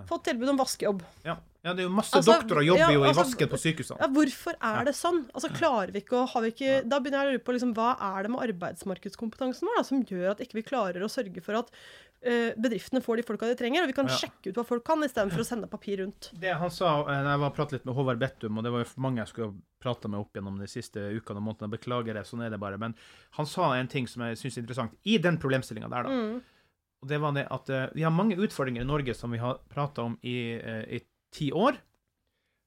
Fått 0.08 0.24
tilbud 0.26 0.48
om 0.50 0.56
vaskejobb. 0.58 1.04
Ja. 1.22 1.36
Ja, 1.64 1.72
det 1.72 1.80
er 1.84 1.88
jo 1.88 1.94
masse 1.96 2.14
Altså, 2.18 2.34
doktorer 2.36 2.66
jobber 2.66 2.84
ja, 2.84 2.92
jo 2.92 3.02
i 3.04 3.08
altså, 3.08 3.22
vasken 3.24 3.48
på 3.48 3.58
sykehusene. 3.62 3.98
Ja, 4.04 4.08
hvorfor 4.12 4.56
er 4.60 4.84
det 4.84 4.92
sånn? 4.98 5.22
Altså, 5.32 5.48
klarer 5.56 5.92
vi 5.94 6.02
ikke 6.04 6.18
å 6.20 6.24
har 6.28 6.42
vi 6.44 6.50
ikke, 6.52 6.72
Da 6.84 6.98
begynner 7.00 7.24
jeg 7.24 7.26
å 7.26 7.34
lure 7.38 7.44
på 7.46 7.54
liksom, 7.56 7.72
hva 7.78 7.94
er 8.12 8.26
det 8.26 8.32
med 8.34 8.42
arbeidsmarkedskompetansen 8.84 9.68
vår 9.68 9.78
da, 9.80 9.84
som 9.88 10.02
gjør 10.04 10.34
at 10.34 10.42
ikke 10.44 10.58
vi 10.60 10.66
klarer 10.66 11.02
å 11.04 11.08
sørge 11.10 11.40
for 11.44 11.56
at 11.62 11.70
uh, 11.72 12.52
bedriftene 12.60 13.02
får 13.04 13.20
de 13.20 13.26
folka 13.30 13.48
de 13.50 13.56
trenger, 13.58 13.82
og 13.84 13.90
vi 13.92 13.96
kan 13.96 14.08
Ja. 14.08 14.16
sjekke 14.22 14.52
ut 14.52 14.60
hva 14.60 14.66
folk 14.68 14.84
kan, 14.84 15.02
istedenfor 15.04 15.40
å 15.40 15.48
sende 15.48 15.68
papir 15.70 15.98
rundt. 16.04 16.30
Det 16.40 16.52
han 16.60 16.70
sa, 16.70 17.02
da 17.08 17.20
jeg 17.32 17.42
var 17.44 17.50
pratet 17.56 17.78
litt 17.78 17.86
med 17.88 17.96
Håvard 17.96 18.18
Bettum, 18.20 18.58
og 18.58 18.64
det 18.64 18.72
var 18.72 18.84
jo 18.84 18.90
mange 19.04 19.22
jeg 19.24 19.32
skulle 19.32 19.54
prata 19.80 20.08
med 20.08 20.20
opp 20.20 20.32
gjennom 20.36 20.58
de 20.60 20.68
siste 20.70 21.00
ukene 21.16 21.40
og 21.40 21.48
månedene, 21.48 21.72
beklager 21.76 22.14
det, 22.16 22.24
sånn 22.28 22.44
er 22.44 22.50
det 22.54 22.60
bare, 22.60 22.78
men 22.80 22.94
han 23.36 23.46
sa 23.46 23.72
en 23.76 23.88
ting 23.88 24.06
som 24.08 24.22
jeg 24.28 24.36
synes 24.40 24.56
er 24.56 24.64
interessant, 24.64 24.96
i 25.04 25.18
den 25.18 25.38
problemstillingen 25.40 25.90
der 25.92 26.02
da, 26.04 26.08
Mm. 26.14 26.42
og 27.02 27.08
det 27.08 27.18
var 27.20 27.32
det 27.36 27.46
at 27.50 27.68
uh, 27.70 27.88
vi 27.94 28.02
har 28.02 28.10
mange 28.10 28.36
utfordringer 28.36 28.80
i 28.80 28.88
Norge 28.88 29.14
som 29.14 29.30
vi 29.30 29.38
har 29.38 29.58
prata 29.68 30.02
om 30.02 30.16
i, 30.22 30.56
uh, 30.56 30.84
i 30.88 31.02
ti 31.34 31.50
år, 31.52 31.80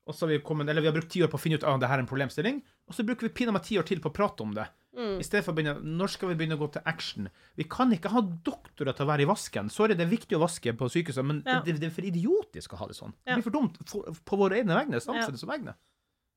og 0.07 0.15
så 0.15 0.25
har 0.25 0.33
vi 0.35 0.41
kommet, 0.45 0.69
eller 0.69 0.83
vi 0.83 0.89
har 0.89 0.95
brukt 0.95 1.11
ti 1.11 1.21
år 1.23 1.31
på 1.31 1.39
å 1.39 1.41
finne 1.41 1.59
ut, 1.59 1.65
ah, 1.67 1.77
det 1.79 1.89
her 1.91 1.99
er 1.99 2.05
en 2.05 2.09
problemstilling, 2.09 2.61
og 2.87 2.95
så 2.95 3.03
bruker 3.07 3.27
vi 3.27 3.47
meg 3.51 3.63
ti 3.67 3.79
år 3.79 3.87
til 3.87 3.99
på 4.03 4.11
å 4.11 4.15
prate 4.15 4.45
om 4.45 4.53
det. 4.55 4.67
Mm. 4.97 5.19
I 5.21 5.25
stedet 5.25 5.43
for 5.45 5.53
å 5.53 5.57
begynne, 5.57 5.75
når 5.99 6.09
skal 6.13 6.31
vi 6.31 6.37
begynne 6.39 6.55
å 6.57 6.61
gå 6.63 6.69
til 6.73 6.87
action? 6.89 7.27
Vi 7.59 7.67
kan 7.69 7.91
ikke 7.93 8.09
ha 8.15 8.23
doktorer 8.23 8.95
til 8.97 9.05
å 9.05 9.09
være 9.11 9.25
i 9.25 9.29
vasken. 9.29 9.69
Sorry, 9.69 9.97
det 9.97 10.07
er 10.07 10.13
viktig 10.13 10.39
å 10.39 10.41
vaske 10.41 10.73
på 10.73 10.89
sykehuset, 10.89 11.27
men 11.27 11.43
Ja. 11.45 11.59
det, 11.65 11.75
det 11.81 11.91
er 11.91 11.93
for 11.93 12.07
idiotisk 12.07 12.73
å 12.73 12.79
ha 12.81 12.87
det 12.89 12.97
sånn. 12.97 13.13
Det 13.27 13.37
blir 13.37 13.45
for 13.45 13.57
dumt 13.59 13.77
for, 13.85 14.07
på 14.25 14.39
våre 14.39 14.57
egne 14.57 14.79
vegne, 14.79 15.01
samfunnets 15.03 15.45
vegne. 15.45 15.75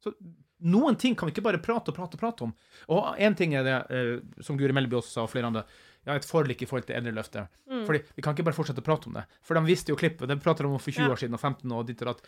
Så 0.05 0.13
noen 0.61 0.97
ting 1.01 1.15
kan 1.17 1.29
vi 1.29 1.33
ikke 1.33 1.45
bare 1.47 1.61
prate 1.63 1.93
og 1.93 1.97
prate 1.97 2.19
og 2.19 2.21
prate 2.21 2.45
om. 2.45 2.53
Og 2.93 3.17
én 3.17 3.37
ting 3.37 3.55
er 3.57 3.65
det, 3.65 3.79
eh, 3.97 4.43
som 4.45 4.59
Guri 4.61 4.77
Melby 4.77 4.99
også 4.99 5.15
sa, 5.15 5.25
og 5.25 5.33
flere 5.33 5.49
andre, 5.49 5.65
ja, 6.07 6.15
et 6.17 6.25
forlik 6.25 6.63
i 6.63 6.67
forhold 6.67 6.87
til 6.89 6.97
eldreløftet. 6.97 7.49
Mm. 7.71 7.85
Fordi 7.87 8.01
vi 8.17 8.23
kan 8.25 8.35
ikke 8.35 8.47
bare 8.49 8.57
fortsette 8.57 8.81
å 8.81 8.87
prate 8.87 9.07
om 9.11 9.19
det. 9.19 9.27
For 9.45 9.55
de 9.59 9.65
visste 9.69 9.93
jo 9.93 9.97
klippet, 10.01 10.29
det 10.29 10.41
prater 10.43 10.65
de 10.65 10.71
om 10.73 10.79
for 10.81 10.91
20 10.91 11.05
Ja. 11.07 11.13
år 11.13 11.21
siden 11.21 11.35
og 11.37 11.41
15 11.41 11.73
og 11.77 11.87
ditt 11.87 12.03
og 12.03 12.15
datt. 12.15 12.27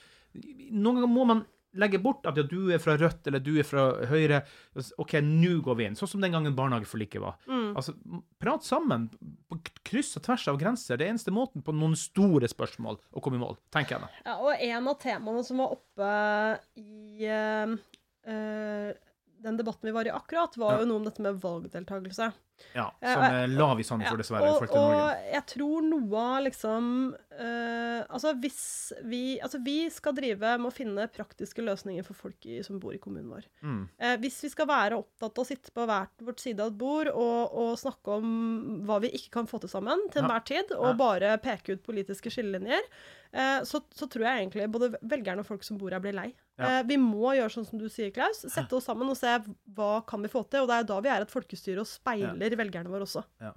Noen 0.70 0.96
ganger 1.00 1.08
må 1.08 1.24
man 1.26 1.44
legge 1.74 1.96
bort 2.04 2.26
at 2.28 2.36
ja, 2.36 2.42
du 2.44 2.68
er 2.68 2.76
fra 2.84 2.98
Rødt 3.00 3.26
eller 3.30 3.40
du 3.40 3.54
er 3.56 3.64
fra 3.64 3.86
Høyre. 4.10 4.42
OK, 5.00 5.14
nå 5.24 5.54
går 5.64 5.76
vi 5.78 5.86
inn. 5.88 5.94
Sånn 5.96 6.10
som 6.10 6.20
den 6.20 6.34
gangen 6.34 6.52
barnehageforliket 6.54 7.22
var. 7.22 7.38
Mm. 7.48 7.70
Altså, 7.80 7.94
prat 8.38 8.62
sammen 8.62 9.06
på 9.48 9.56
kryss 9.88 10.10
og 10.20 10.22
tvers 10.26 10.44
av 10.52 10.58
grenser. 10.60 10.98
Det 11.00 11.06
er 11.06 11.14
eneste 11.14 11.32
måten 11.32 11.64
på 11.64 11.72
noen 11.72 11.96
store 11.96 12.44
spørsmål 12.52 13.00
å 13.16 13.22
komme 13.24 13.40
i 13.40 13.40
mål, 13.40 13.56
tenker 13.72 13.96
jeg 13.96 14.04
da. 14.04 14.10
Ja, 14.26 14.36
og 14.44 14.52
en 14.60 14.88
av 14.92 14.98
temaene 15.00 15.44
som 15.48 15.62
var 15.64 15.72
oppe 15.78 16.12
i 16.76 17.24
uh, 17.32 17.72
uh, 18.28 18.92
den 19.42 19.56
debatten 19.58 19.88
vi 19.88 19.96
var 19.96 20.06
i 20.06 20.12
akkurat, 20.12 20.54
var 20.60 20.74
Ja. 20.76 20.80
jo 20.84 20.90
noe 20.92 21.00
om 21.00 21.04
dette 21.08 21.24
med 21.24 21.40
valgdeltakelse. 21.40 22.28
Ja, 22.74 22.90
Ja, 23.02 23.12
Som 23.14 23.22
og- 23.22 23.32
er 23.32 23.46
lav 23.48 23.80
i 23.80 23.82
Sandefjord, 23.84 24.18
dessverre, 24.22 24.46
i 24.46 24.50
og, 24.54 24.58
til 24.66 24.78
og 24.78 24.92
Norge. 24.92 25.32
jeg 25.32 25.46
tror 25.46 25.82
noe 25.82 26.22
av 26.22 26.44
liksom 26.46 27.14
uh, 27.14 28.02
Altså 28.08 28.32
hvis 28.40 28.92
vi 29.04 29.38
Altså 29.42 29.60
vi 29.64 29.76
skal 29.92 30.14
drive 30.16 30.52
med 30.58 30.68
å 30.70 30.74
finne 30.74 31.06
praktiske 31.12 31.62
løsninger 31.64 32.04
for 32.06 32.14
folk 32.14 32.46
i, 32.46 32.60
som 32.62 32.78
bor 32.82 32.94
i 32.94 32.98
kommunen 33.02 33.30
vår. 33.32 33.44
Mm. 33.62 33.88
Uh, 34.00 34.16
hvis 34.22 34.40
vi 34.46 34.48
skal 34.52 34.66
være 34.70 34.98
opptatt 35.00 35.36
av 35.38 35.44
å 35.44 35.48
sitte 35.48 35.72
på 35.74 35.86
hvert 35.88 36.24
vårt 36.26 36.40
side 36.40 36.60
av 36.60 36.72
et 36.72 36.78
bord 36.78 37.08
og, 37.12 37.56
og 37.62 37.72
snakke 37.80 38.18
om 38.18 38.84
hva 38.88 39.00
vi 39.04 39.12
ikke 39.16 39.30
kan 39.40 39.46
få 39.50 39.60
til 39.60 39.68
sammen 39.72 40.08
til 40.12 40.22
Ja. 40.22 40.38
tid, 40.40 40.72
og 40.72 40.92
Ja. 40.92 40.98
bare 40.98 41.38
peke 41.38 41.72
ut 41.76 41.82
politiske 41.84 42.30
skillelinjer, 42.30 42.82
uh, 43.34 43.60
så, 43.64 43.82
så 43.94 44.08
tror 44.08 44.24
jeg 44.26 44.46
egentlig 44.48 44.70
både 44.72 44.94
velgerne 45.02 45.40
og 45.40 45.46
folk 45.46 45.62
som 45.64 45.78
bor 45.78 45.90
her, 45.90 46.00
blir 46.00 46.12
lei. 46.14 46.32
Ja. 46.58 46.78
Eh, 46.78 46.82
vi 46.84 46.96
må 47.00 47.32
gjøre 47.34 47.50
sånn 47.50 47.64
som 47.66 47.78
du 47.80 47.88
sier, 47.88 48.10
Klaus. 48.12 48.42
Sette 48.52 48.76
oss 48.76 48.84
sammen 48.84 49.08
og 49.08 49.16
se 49.16 49.26
hva 49.74 50.04
kan 50.06 50.20
vi 50.22 50.28
få 50.28 50.42
til. 50.52 50.60
Og 50.62 50.68
det 50.68 50.76
er 50.76 50.84
da 50.84 50.98
vi 51.00 51.08
er 51.08 51.22
et 51.24 51.30
folkestyre 51.32 51.80
og 51.80 51.88
speiler 51.88 52.51
velgerne 52.58 52.90
våre 52.92 53.06
også. 53.06 53.24
Ja. 53.40 53.52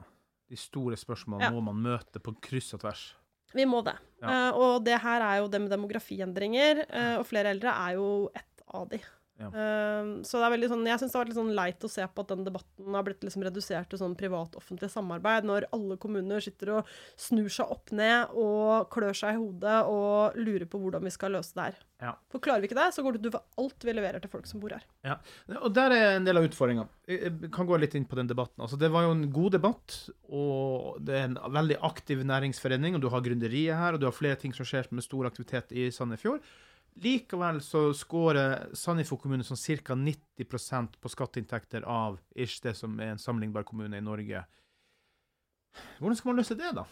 De 0.49 0.57
store 0.59 0.97
spørsmålene 0.99 1.47
Ja. 1.49 1.51
må 1.51 1.61
man 1.65 1.79
møte 1.81 2.19
på 2.21 2.35
kryss 2.41 2.73
og 2.77 2.81
tvers. 2.81 3.15
Vi 3.55 3.65
må 3.65 3.81
det. 3.85 3.95
Ja. 4.21 4.51
Uh, 4.51 4.57
og 4.59 4.85
det 4.85 4.99
her 5.01 5.21
er 5.21 5.37
jo 5.41 5.47
det 5.47 5.61
med 5.61 5.71
demografiendringer, 5.71 6.85
uh, 6.89 7.19
og 7.19 7.25
flere 7.29 7.49
eldre 7.55 7.71
er 7.71 7.95
jo 7.95 8.29
ett 8.35 8.63
av 8.67 8.89
de. 8.89 8.99
Ja. 9.35 9.49
Eh, 9.51 10.09
så 10.23 10.39
det 10.39 10.45
er 10.47 10.53
veldig 10.53 10.69
sånn, 10.71 10.85
jeg 10.87 11.01
syns 11.01 11.11
det 11.11 11.17
har 11.17 11.25
vært 11.25 11.31
litt 11.33 11.39
sånn 11.41 11.55
leit 11.57 11.83
å 11.83 11.91
se 11.91 12.05
på 12.07 12.23
at 12.23 12.29
den 12.31 12.45
debatten 12.47 12.95
har 12.95 13.03
blitt 13.07 13.25
liksom 13.25 13.43
redusert 13.43 13.89
til 13.91 13.99
sånn 13.99 14.15
privat-offentlig 14.19 14.87
samarbeid, 14.93 15.47
når 15.47 15.67
alle 15.75 15.97
kommuner 15.99 16.43
sitter 16.43 16.77
og 16.77 16.93
snur 17.19 17.49
seg 17.51 17.73
opp 17.75 17.91
ned 17.95 18.31
og 18.39 18.87
klør 18.93 19.17
seg 19.17 19.35
i 19.35 19.41
hodet 19.41 19.81
og 19.91 20.37
lurer 20.39 20.67
på 20.71 20.79
hvordan 20.79 21.03
vi 21.03 21.13
skal 21.13 21.35
løse 21.35 21.57
det 21.57 21.67
her. 21.67 21.81
Ja. 22.05 22.13
For 22.31 22.43
klarer 22.43 22.63
vi 22.63 22.69
ikke 22.69 22.79
det, 22.79 22.89
så 22.95 23.03
går 23.03 23.15
det 23.15 23.25
utover 23.25 23.63
alt 23.63 23.87
vi 23.87 23.95
leverer 23.95 24.23
til 24.23 24.31
folk 24.31 24.47
som 24.47 24.61
bor 24.63 24.75
her. 24.75 24.85
Ja, 25.07 25.17
og 25.59 25.71
der 25.75 25.95
er 25.95 26.05
en 26.15 26.27
del 26.27 26.39
av 26.39 26.47
utfordringa. 26.47 26.87
Jeg 27.11 27.51
kan 27.55 27.67
gå 27.67 27.79
litt 27.79 27.95
inn 27.99 28.07
på 28.07 28.19
den 28.19 28.31
debatten. 28.31 28.61
Altså, 28.63 28.79
det 28.79 28.91
var 28.93 29.07
jo 29.07 29.15
en 29.15 29.25
god 29.35 29.57
debatt, 29.57 29.97
og 30.31 31.01
det 31.03 31.17
er 31.19 31.27
en 31.29 31.39
veldig 31.55 31.79
aktiv 31.87 32.23
næringsforening, 32.27 32.95
og 32.95 33.03
du 33.03 33.09
har 33.11 33.23
gründeriet 33.25 33.79
her, 33.79 33.95
og 33.95 34.03
du 34.03 34.07
har 34.07 34.15
flere 34.15 34.39
ting 34.39 34.55
som 34.55 34.67
skjer 34.67 34.87
med 34.95 35.03
stor 35.03 35.27
aktivitet 35.27 35.75
i 35.75 35.89
Sandefjord. 35.91 36.43
Likevel 37.03 37.59
så 37.61 37.89
scorer 37.93 38.69
Sandefjord 38.77 39.25
kommune 39.25 39.43
sånn 39.43 39.59
ca. 39.83 39.97
90% 39.99 40.95
på 41.01 41.11
skatteinntekter 41.11 41.83
av 41.83 42.21
ish 42.35 42.61
det 42.63 42.75
som 42.79 42.95
er 43.03 43.13
en 43.13 43.19
sammenlignbar 43.19 43.67
kommune 43.67 43.99
i 43.99 44.05
Norge. 44.05 44.45
Hvordan 45.99 46.15
skal 46.19 46.29
man 46.31 46.37
løse 46.41 46.55
det, 46.59 46.69
da? 46.75 46.83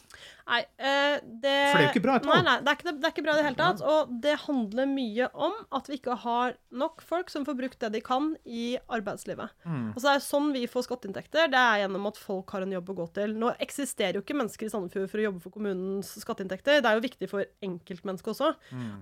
Nei, 0.48 0.60
eh, 0.80 1.20
det 1.24 1.54
For 1.72 1.78
det 1.78 1.84
er 1.84 1.88
jo 1.88 1.92
ikke 1.94 2.04
bra 2.04 2.16
et 2.20 2.26
Nei, 2.28 2.34
valg. 2.36 2.46
nei, 2.48 2.56
det 2.64 2.68
er 2.72 2.78
ikke, 2.80 2.94
det 3.00 3.08
er 3.08 3.14
ikke 3.14 3.24
bra 3.26 3.34
i 3.34 3.38
det 3.40 3.46
hele 3.48 3.60
tatt. 3.60 3.82
Og 3.94 4.14
det 4.24 4.36
handler 4.44 4.86
mye 4.92 5.28
om 5.34 5.54
at 5.80 5.88
vi 5.88 5.98
ikke 6.00 6.16
har 6.24 6.56
nok 6.72 7.02
folk 7.02 7.30
som 7.30 7.46
får 7.48 7.58
brukt 7.60 7.80
det 7.80 7.92
de 7.94 8.02
kan 8.02 8.36
i 8.46 8.78
arbeidslivet. 8.90 9.50
Mm. 9.66 9.94
Altså 9.94 10.06
Det 10.08 10.14
er 10.16 10.26
sånn 10.28 10.52
vi 10.54 10.66
får 10.68 10.88
skatteinntekter. 10.88 11.50
Det 11.54 11.60
er 11.64 11.84
gjennom 11.84 12.08
at 12.12 12.18
folk 12.18 12.50
har 12.56 12.62
en 12.66 12.72
jobb 12.76 12.90
å 12.90 12.98
gå 13.02 13.08
til. 13.14 13.36
Nå 13.40 13.54
eksisterer 13.60 14.20
jo 14.20 14.22
ikke 14.26 14.36
mennesker 14.40 14.68
i 14.68 14.74
Sandefjord 14.74 15.10
for 15.12 15.18
å 15.24 15.28
jobbe 15.28 15.42
for 15.44 15.56
kommunens 15.56 16.14
skatteinntekter. 16.24 16.82
Det 16.84 16.90
er 16.92 17.00
jo 17.00 17.06
viktig 17.08 17.30
for 17.32 17.46
enkeltmennesket 17.64 18.34
også 18.36 18.54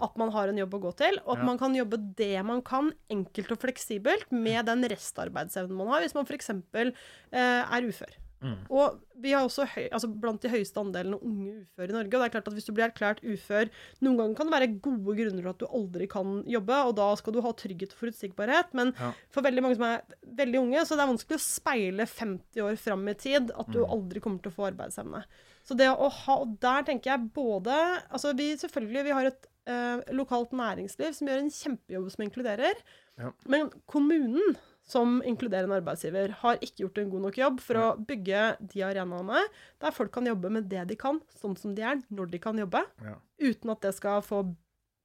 at 0.02 0.18
man 0.18 0.32
har 0.32 0.48
en 0.52 0.58
jobb 0.58 0.74
å 0.78 0.82
gå 0.88 0.96
til, 0.98 1.20
og 1.26 1.34
at 1.36 1.38
Mm. 1.42 1.46
Ja. 1.46 1.46
man 1.46 1.58
kan 1.58 1.76
jobbe 1.76 1.98
det 2.16 2.46
man 2.46 2.62
kan, 2.62 2.92
enkelt 3.10 3.52
og 3.52 3.60
fleksibelt, 3.60 4.32
med 4.32 4.66
den 4.66 4.84
restarbeidsevnen 4.84 5.76
man 5.76 5.88
har, 5.88 6.02
hvis 6.02 6.14
man 6.14 6.26
f.eks. 6.26 6.50
Eh, 6.50 6.94
er 7.32 7.82
ufør. 7.88 8.12
Mm. 8.42 8.56
Og 8.74 9.00
vi 9.22 9.32
har 9.36 9.44
også 9.46 9.68
høy, 9.70 9.84
altså 9.94 10.08
blant 10.10 10.42
de 10.42 10.50
høyeste 10.50 10.80
andelene 10.82 11.20
unge 11.22 11.52
uføre 11.62 11.90
i 11.92 11.94
Norge. 11.94 12.10
Og 12.10 12.22
det 12.24 12.26
er 12.28 12.34
klart 12.34 12.48
at 12.50 12.54
hvis 12.58 12.66
du 12.66 12.72
blir 12.74 12.88
erklært 12.90 13.22
ufør 13.22 13.70
Noen 14.02 14.18
ganger 14.18 14.36
kan 14.40 14.50
det 14.50 14.56
være 14.56 14.80
gode 14.82 15.16
grunner 15.20 15.42
til 15.46 15.50
at 15.52 15.60
du 15.62 15.68
aldri 15.68 16.08
kan 16.10 16.44
jobbe, 16.50 16.80
og 16.88 16.96
da 16.98 17.10
skal 17.20 17.34
du 17.34 17.42
ha 17.46 17.52
trygghet 17.54 17.94
og 17.94 18.00
forutsigbarhet. 18.02 18.74
Men 18.74 18.94
Ja. 18.98 19.12
for 19.30 19.42
veldig 19.46 19.62
mange 19.62 19.76
som 19.78 19.86
er 19.86 20.02
veldig 20.26 20.60
unge, 20.64 20.82
så 20.86 20.98
det 20.98 21.06
er 21.06 21.14
vanskelig 21.14 21.38
å 21.38 21.46
speile 21.46 22.08
50 22.10 22.62
år 22.66 22.76
fram 22.82 23.08
i 23.08 23.14
tid 23.14 23.52
at 23.52 23.72
du 23.72 23.80
Mm. 23.86 23.92
aldri 23.92 24.20
kommer 24.20 24.42
til 24.42 24.52
å 24.52 24.56
få 24.56 24.72
arbeidsevne. 24.74 25.24
Så 25.64 25.78
det 25.78 25.88
å 25.94 26.10
ha 26.10 26.36
Og 26.42 26.60
der 26.60 26.82
tenker 26.82 27.12
jeg 27.12 27.30
både 27.34 28.02
Altså 28.12 28.36
vi 28.36 28.56
selvfølgelig 28.58 29.04
vi 29.04 29.12
har 29.12 29.26
et 29.26 29.48
eh, 29.68 30.02
lokalt 30.18 30.50
næringsliv 30.52 31.14
som 31.14 31.28
gjør 31.28 31.38
en 31.44 31.50
kjempejobb 31.54 32.10
som 32.12 32.26
inkluderer. 32.26 32.74
Ja. 33.20 33.30
Men 33.48 33.70
kommunen 33.86 34.58
som 34.88 35.20
inkluderende 35.28 35.78
arbeidsgiver 35.78 36.34
har 36.42 36.58
ikke 36.60 36.86
gjort 36.86 36.98
en 37.02 37.12
god 37.14 37.26
nok 37.28 37.38
jobb 37.38 37.62
for 37.64 37.80
å 37.80 37.86
bygge 38.08 38.42
de 38.74 38.84
arenaene 38.84 39.44
der 39.82 39.94
folk 39.96 40.12
kan 40.16 40.28
jobbe 40.28 40.50
med 40.52 40.68
det 40.72 40.88
de 40.90 40.98
kan, 41.00 41.22
sånn 41.38 41.56
som 41.58 41.76
de 41.78 41.86
er, 41.86 42.02
når 42.10 42.32
de 42.34 42.42
kan 42.42 42.58
jobbe, 42.58 42.84
Ja. 43.06 43.16
uten 43.40 43.72
at 43.72 43.82
det 43.82 43.96
skal 43.96 44.22
få 44.26 44.44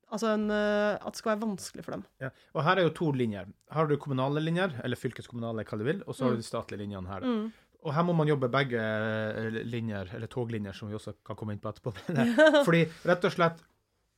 Altså 0.07 0.29
en, 0.37 0.49
eh, 0.55 0.95
at 0.95 1.17
det 1.17 1.19
skal 1.19 1.33
være 1.33 1.49
vanskelig 1.49 1.83
for 1.83 1.97
dem. 1.97 2.05
Ja. 2.23 2.29
Og 2.55 2.63
her 2.63 2.79
er 2.79 2.85
jo 2.87 2.93
to 2.95 3.11
linjer. 3.11 3.49
Her 3.73 3.81
har 3.81 3.89
du 3.91 3.97
kommunale 3.97 4.39
linjer, 4.39 4.71
eller 4.85 4.95
fylkeskommunale, 4.95 5.65
hva 5.67 5.79
du 5.79 5.83
vil, 5.83 6.03
og 6.07 6.15
så 6.15 6.23
har 6.29 6.37
du 6.37 6.37
de 6.37 6.47
statlige 6.47 6.79
linjene 6.79 7.11
her. 7.11 7.27
Mm. 7.27 7.49
Og 7.83 7.93
her 7.93 8.05
må 8.07 8.15
man 8.15 8.29
jobbe 8.31 8.49
begge 8.49 8.79
eh, 8.79 9.51
linjer, 9.67 10.15
eller 10.15 10.31
toglinjer, 10.31 10.73
som 10.79 10.87
vi 10.89 10.95
også 10.95 11.13
kan 11.27 11.35
komme 11.35 11.57
inn 11.57 11.59
på 11.59 11.73
etterpå. 11.73 11.93
Fordi 12.69 12.85
rett 13.03 13.27
og 13.27 13.35
slett, 13.35 13.59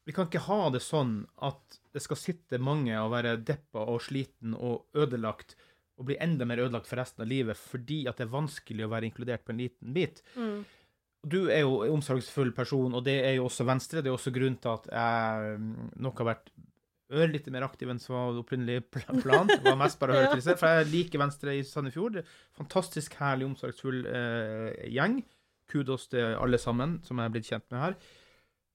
vi 0.09 0.15
kan 0.17 0.25
ikke 0.25 0.47
ha 0.47 0.71
det 0.73 0.81
sånn 0.81 1.19
at 1.45 1.75
det 1.93 2.01
skal 2.01 2.17
sitte 2.17 2.57
mange 2.65 2.95
og 2.97 3.11
være 3.13 3.35
deppa 3.45 3.83
og 3.93 4.01
sliten 4.01 4.55
og 4.57 4.87
ødelagt, 4.97 5.53
og 6.01 6.07
bli 6.09 6.17
enda 6.25 6.47
mer 6.49 6.63
ødelagt 6.63 6.89
for 6.89 6.97
resten 6.97 7.27
av 7.27 7.29
livet 7.29 7.59
fordi 7.61 8.07
at 8.09 8.17
det 8.17 8.25
er 8.25 8.33
vanskelig 8.33 8.87
å 8.87 8.89
være 8.89 9.11
inkludert 9.11 9.45
på 9.45 9.53
en 9.53 9.61
liten 9.61 9.93
bit. 9.93 10.23
Mm. 10.39 10.63
Du 11.29 11.51
er 11.53 11.61
jo 11.67 11.83
en 11.85 11.99
omsorgsfull 11.99 12.55
person, 12.57 12.95
og 12.97 13.05
det 13.05 13.19
er 13.21 13.35
jo 13.37 13.49
også 13.51 13.67
Venstre. 13.69 14.01
Det 14.01 14.09
er 14.09 14.17
også 14.17 14.33
grunnen 14.33 14.57
til 14.63 14.71
at 14.73 14.87
jeg 14.95 15.59
mm, 15.61 15.91
nok 16.07 16.23
har 16.23 16.31
vært 16.31 16.49
ørlite 17.19 17.53
mer 17.53 17.67
aktiv 17.67 17.91
enn 17.93 18.01
som 18.01 18.15
var 18.17 18.39
opprinnelig 18.41 18.79
plan. 18.93 19.51
Det 19.51 19.61
var 19.65 19.77
mest 19.81 20.01
bare 20.01 20.15
å 20.15 20.21
høre 20.23 20.31
til 20.39 20.45
seg, 20.47 20.61
for 20.61 20.79
jeg 20.79 20.89
liker 20.93 21.21
Venstre 21.21 21.57
i 21.59 21.67
Sandefjord. 21.67 22.23
Fantastisk 22.57 23.19
herlig, 23.21 23.51
omsorgsfull 23.51 24.07
eh, 24.09 24.87
gjeng. 24.95 25.21
Kudos 25.69 26.09
til 26.15 26.33
alle 26.39 26.61
sammen 26.63 26.97
som 27.05 27.21
jeg 27.21 27.29
er 27.29 27.37
blitt 27.37 27.51
kjent 27.51 27.69
med 27.75 27.83
her. 27.83 28.01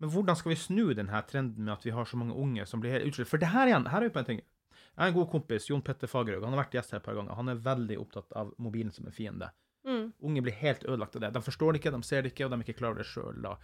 Men 0.04 0.12
hvordan 0.12 0.36
skal 0.36 0.52
vi 0.52 0.60
snu 0.60 0.82
denne 0.92 1.20
trenden 1.30 1.64
med 1.64 1.78
at 1.78 1.86
vi 1.88 1.94
har 1.96 2.04
så 2.04 2.18
mange 2.20 2.36
unge 2.36 2.66
som 2.68 2.82
blir 2.84 2.92
helt 2.92 3.08
utslitt? 3.08 3.30
For 3.30 3.40
det 3.40 3.54
her 3.54 3.70
igjen, 3.70 3.86
her 3.88 4.04
er 4.04 4.10
vi 4.10 4.12
på 4.12 4.20
en 4.20 4.28
ting. 4.28 4.42
Jeg 4.44 5.00
har 5.00 5.14
en 5.14 5.16
god 5.16 5.30
kompis, 5.32 5.70
Jon 5.70 5.82
Petter 5.82 6.12
Fagerhaug. 6.12 6.44
Han 6.44 6.52
har 6.58 6.66
vært 6.66 6.76
gjest 6.76 6.92
her 6.92 7.00
et 7.00 7.06
par 7.06 7.16
ganger. 7.16 7.38
Han 7.40 7.52
er 7.54 7.62
veldig 7.64 7.96
opptatt 8.02 8.36
av 8.36 8.52
mobilen 8.60 8.92
som 8.92 9.08
en 9.08 9.16
fiende. 9.16 9.48
Mm. 9.88 10.12
Unge 10.28 10.44
blir 10.44 10.58
helt 10.60 10.84
ødelagt 10.84 11.16
av 11.16 11.24
det. 11.24 11.32
De 11.38 11.42
forstår 11.46 11.72
det 11.72 11.80
ikke, 11.80 11.96
de 11.96 12.04
ser 12.04 12.26
det 12.26 12.34
ikke, 12.34 12.44
og 12.44 12.52
de 12.52 12.60
er 12.60 12.66
ikke 12.68 12.78
klar 12.82 12.92
over 12.92 13.00
det 13.00 13.08
sjøl 13.14 13.40
da. 13.48 13.56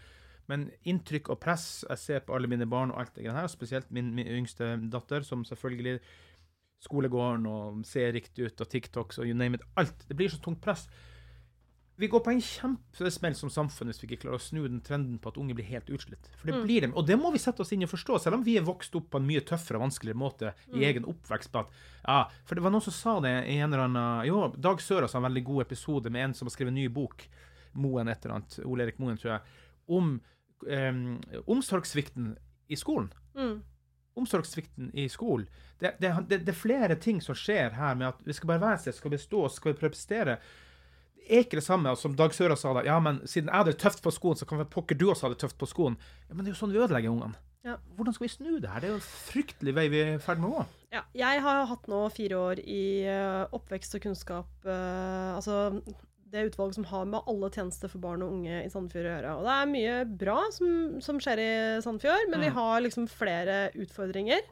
Men 0.49 0.63
inntrykk 0.87 1.27
og 1.29 1.37
press 1.43 1.83
Jeg 1.85 2.01
ser 2.01 2.23
på 2.25 2.33
alle 2.33 2.49
mine 2.49 2.65
barn 2.71 2.95
og 2.95 3.03
alt 3.03 3.11
det 3.17 3.27
greiene 3.27 3.43
her, 3.43 3.51
spesielt 3.51 3.91
min, 3.91 4.15
min 4.15 4.31
yngste 4.39 4.71
datter, 4.95 5.27
som 5.27 5.43
selvfølgelig 5.43 5.99
skolegården 6.87 7.51
og 7.51 7.83
ser 7.83 8.15
riktig 8.15 8.47
ut, 8.47 8.63
og 8.63 8.71
TikToks 8.71 9.19
og 9.19 9.27
you 9.27 9.35
name 9.35 9.59
it. 9.59 9.67
Alt. 9.75 10.07
Det 10.07 10.15
blir 10.15 10.31
så 10.31 10.39
tungt 10.39 10.63
press. 10.63 10.87
Vi 11.99 12.07
går 12.07 12.21
på 12.23 12.31
en 12.31 12.39
kjempesmell 12.41 13.33
som 13.35 13.49
samfunn 13.51 13.89
hvis 13.91 13.97
vi 13.99 14.07
ikke 14.07 14.21
klarer 14.21 14.39
å 14.39 14.43
snu 14.43 14.61
den 14.63 14.79
trenden 14.85 15.17
på 15.19 15.33
at 15.33 15.37
unge 15.41 15.55
blir 15.57 15.67
helt 15.67 15.89
utslitt. 15.91 16.29
For 16.39 16.47
det 16.47 16.61
blir 16.63 16.85
dem. 16.85 16.93
Og 16.95 17.03
det 17.09 17.17
må 17.19 17.31
vi 17.33 17.41
sette 17.43 17.59
oss 17.65 17.73
inn 17.75 17.83
i 17.83 17.87
og 17.89 17.91
forstå, 17.91 18.21
selv 18.23 18.37
om 18.37 18.45
vi 18.45 18.55
er 18.55 18.63
vokst 18.67 18.95
opp 18.95 19.09
på 19.11 19.19
en 19.19 19.27
mye 19.27 19.41
tøffere 19.43 19.75
og 19.81 19.83
vanskeligere 19.83 20.19
måte 20.21 20.53
i 20.71 20.85
egen 20.87 21.03
oppvekst. 21.11 21.51
på 21.51 21.59
at, 21.65 21.73
ja, 22.05 22.21
For 22.47 22.55
det 22.55 22.63
var 22.63 22.71
noen 22.71 22.85
som 22.87 22.95
sa 22.95 23.17
det 23.25 23.33
i 23.51 23.57
en 23.57 23.67
eller 23.73 23.83
annen 23.89 24.25
Jo, 24.29 24.45
Dag 24.55 24.79
Sørås 24.79 25.13
har 25.13 25.19
en 25.19 25.27
veldig 25.27 25.43
god 25.51 25.61
episode 25.67 26.09
med 26.09 26.23
en 26.23 26.33
som 26.39 26.47
har 26.47 26.55
skrevet 26.55 26.71
en 26.71 26.79
ny 26.79 26.87
bok, 26.87 27.27
Moen 27.73 28.07
et 28.07 28.23
eller 28.25 28.39
annet, 28.39 28.59
Ole 28.65 28.87
Erik 28.87 28.97
Moen, 29.03 29.19
tror 29.19 29.33
jeg, 29.35 29.41
om 29.91 30.15
eh, 30.67 31.41
omsorgssvikten 31.47 32.37
i 32.69 32.75
skolen 32.79 33.11
Mm. 33.35 33.59
omsorgssvikten 34.17 34.89
i 34.93 35.05
skolen. 35.09 35.47
Det, 35.79 35.93
det, 35.99 36.09
det, 36.27 36.39
det 36.43 36.51
er 36.51 36.57
flere 36.57 36.95
ting 36.99 37.21
som 37.23 37.35
skjer 37.37 37.75
her 37.77 37.95
med 37.95 38.07
at 38.09 38.23
vi 38.25 38.33
skal 38.35 38.47
bare 38.47 38.63
være 38.63 38.81
seg, 38.83 38.95
skal 38.97 39.13
vi 39.13 39.19
stå, 39.21 39.43
skal 39.53 39.73
vi 39.73 39.79
prestere. 39.79 40.39
Det 41.19 41.35
er 41.37 41.45
ikke 41.45 41.59
det 41.59 41.65
samme 41.65 41.93
som 41.99 42.15
Dag 42.17 42.33
Søra 42.33 42.57
sa 42.57 42.73
da. 42.77 42.85
Ja, 42.87 42.97
men 43.03 43.21
siden 43.29 43.51
jeg 43.51 43.57
hadde 43.59 43.75
det 43.75 43.81
tøft 43.83 44.01
på 44.05 44.13
skoen, 44.15 44.39
så 44.39 44.47
kan 44.49 44.61
vel 44.61 44.69
pokker 44.71 44.97
du 44.97 45.09
også 45.11 45.27
ha 45.27 45.35
det 45.35 45.41
tøft 45.43 45.59
på 45.61 45.69
skoen. 45.69 45.99
Ja, 46.27 46.33
men 46.33 46.43
det 46.43 46.51
er 46.51 46.55
jo 46.55 46.61
sånn 46.63 46.73
vi 46.73 46.81
ødelegger 46.81 47.13
ungene. 47.13 47.37
Ja. 47.67 47.75
Hvordan 47.97 48.15
skal 48.15 48.25
vi 48.25 48.33
snu 48.33 48.51
det 48.57 48.71
her? 48.71 48.81
Det 48.81 48.87
er 48.87 48.93
jo 48.93 48.99
en 49.01 49.07
fryktelig 49.29 49.73
vei 49.75 49.87
vi 49.91 50.01
er 50.01 50.13
i 50.15 50.21
ferd 50.23 50.39
med 50.41 50.49
å 50.49 50.59
gå. 50.59 50.67
Ja, 50.95 51.03
jeg 51.13 51.41
har 51.45 51.65
hatt 51.69 51.89
nå 51.91 52.05
fire 52.15 52.37
år 52.39 52.61
i 52.63 52.83
eh, 53.05 53.41
oppvekst 53.53 53.97
og 53.99 54.05
kunnskap, 54.07 54.53
eh, 54.65 55.35
altså 55.35 55.67
det 56.29 56.47
utvalget 56.49 56.77
som 56.77 56.87
har 56.89 57.05
med 57.09 57.25
alle 57.29 57.49
tjenester 57.53 57.91
for 57.91 58.01
barn 58.03 58.23
og 58.25 58.33
unge 58.35 58.61
i 58.61 58.69
Sandefjord 58.71 59.07
å 59.07 59.11
gjøre. 59.13 59.35
Og 59.39 59.47
det 59.47 59.53
er 59.55 59.71
mye 59.73 59.93
bra 60.23 60.37
som, 60.53 60.71
som 61.03 61.21
skjer 61.21 61.41
i 61.41 61.51
Sandefjord, 61.85 62.29
men 62.31 62.45
vi 62.45 62.51
har 62.53 62.83
liksom 62.85 63.07
flere 63.11 63.59
utfordringer. 63.77 64.43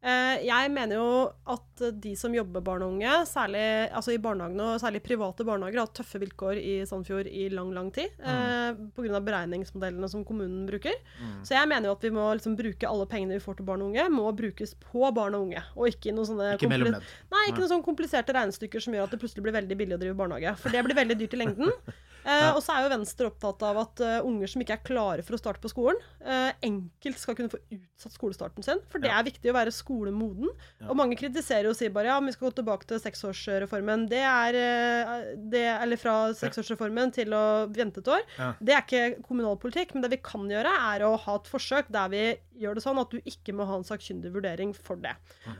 Eh, 0.00 0.46
jeg 0.46 0.70
mener 0.72 0.96
jo 0.96 1.08
at 1.52 1.82
de 2.00 2.14
som 2.16 2.32
jobber 2.32 2.62
barn 2.64 2.80
og 2.86 2.94
unge, 2.94 3.10
særlig 3.28 3.64
altså 3.92 4.14
i 4.14 4.20
barnehagene, 4.22 4.68
og 4.72 4.80
særlig 4.80 5.02
private 5.04 5.44
barnehager, 5.44 5.76
har 5.82 5.88
hatt 5.90 5.98
tøffe 5.98 6.20
vilkår 6.22 6.56
i 6.60 6.74
Sandefjord 6.88 7.28
i 7.28 7.50
lang, 7.52 7.72
lang 7.76 7.90
tid. 7.92 8.14
Eh, 8.24 8.80
Pga. 8.96 9.20
beregningsmodellene 9.26 10.08
som 10.08 10.24
kommunen 10.24 10.64
bruker. 10.68 10.96
Så 11.44 11.52
jeg 11.52 11.68
mener 11.68 11.90
jo 11.90 11.96
at 11.98 12.06
vi 12.08 12.12
må 12.16 12.30
liksom 12.38 12.56
bruke 12.56 12.88
alle 12.88 13.08
pengene 13.10 13.36
vi 13.36 13.44
får 13.44 13.60
til 13.60 13.68
barn 13.68 13.84
og 13.84 13.92
unge, 13.92 14.08
må 14.14 14.30
brukes 14.36 14.72
på 14.80 15.10
barn 15.12 15.36
og 15.36 15.48
unge, 15.50 15.64
og 15.76 15.92
ikke 15.92 16.12
i 16.12 16.16
noen 16.16 16.30
sånne 16.32 16.52
Ikke 16.56 16.70
kompli- 16.70 16.96
Nei, 17.30 17.44
ikke 17.50 17.60
noen 17.60 17.72
sånne 17.74 17.88
kompliserte 17.90 18.36
regnestykker 18.36 18.80
som 18.80 18.96
gjør 18.96 19.04
at 19.04 19.10
det 19.16 19.20
plutselig 19.20 19.44
blir 19.44 19.58
veldig 19.60 19.76
billig 19.76 19.98
å 19.98 20.00
drive 20.00 20.16
barnehage. 20.16 20.56
For 20.56 20.72
det 20.72 20.84
blir 20.86 20.96
veldig 20.96 21.18
dyrt 21.20 21.36
i 21.36 21.44
lengden. 21.44 21.76
Eh, 22.24 22.50
Og 22.54 22.60
så 22.64 22.74
er 22.74 22.84
jo 22.84 22.92
Venstre 22.92 23.28
opptatt 23.30 23.62
av 23.64 23.78
at 23.84 24.00
eh, 24.04 24.18
unger 24.26 24.50
som 24.52 24.62
ikke 24.64 24.76
er 24.76 24.84
klare 24.84 25.24
for 25.26 25.36
å 25.36 25.40
starte 25.40 25.62
på 25.62 25.70
skolen, 25.72 26.00
eh, 26.20 26.50
enkelt 26.66 27.20
skal 27.20 27.36
kunne 27.38 27.52
få 27.52 27.60
utsatt 27.72 28.16
skolestarten 28.16 28.66
sin. 28.66 28.82
For 28.92 29.02
det 29.02 29.10
er 29.12 29.24
viktig 29.26 29.52
å 29.52 29.56
være 29.56 29.72
skolemoden. 29.74 30.50
Og 30.88 30.96
mange 30.98 31.16
kritiserer 31.20 31.70
og 31.70 31.76
sier 31.78 31.92
bare 31.94 32.10
ja, 32.12 32.18
men 32.20 32.32
vi 32.32 32.36
skal 32.36 32.50
gå 32.50 32.58
tilbake 32.60 32.88
til 32.90 33.00
seksårsreformen. 33.00 34.08
Det 34.10 34.22
er 34.26 34.58
det, 35.50 35.64
Eller 35.80 36.00
fra 36.00 36.16
seksårsreformen 36.36 37.12
til 37.16 37.32
å 37.36 37.44
vente 37.72 38.00
et 38.04 38.12
år. 38.12 38.22
Ja. 38.38 38.52
Det 38.60 38.74
er 38.76 38.84
ikke 38.84 39.22
kommunalpolitikk, 39.26 39.94
men 39.94 40.04
det 40.04 40.12
vi 40.16 40.22
kan 40.24 40.48
gjøre, 40.50 40.72
er 40.94 41.06
å 41.06 41.14
ha 41.16 41.36
et 41.40 41.50
forsøk 41.50 41.90
der 41.92 42.08
vi 42.12 42.24
gjør 42.60 42.76
det 42.76 42.84
sånn 42.84 43.00
at 43.00 43.12
du 43.12 43.20
ikke 43.24 43.54
må 43.56 43.64
ha 43.68 43.78
en 43.80 43.86
sakkyndig 43.86 44.32
vurdering 44.34 44.74
for 44.76 45.00
det. 45.00 45.14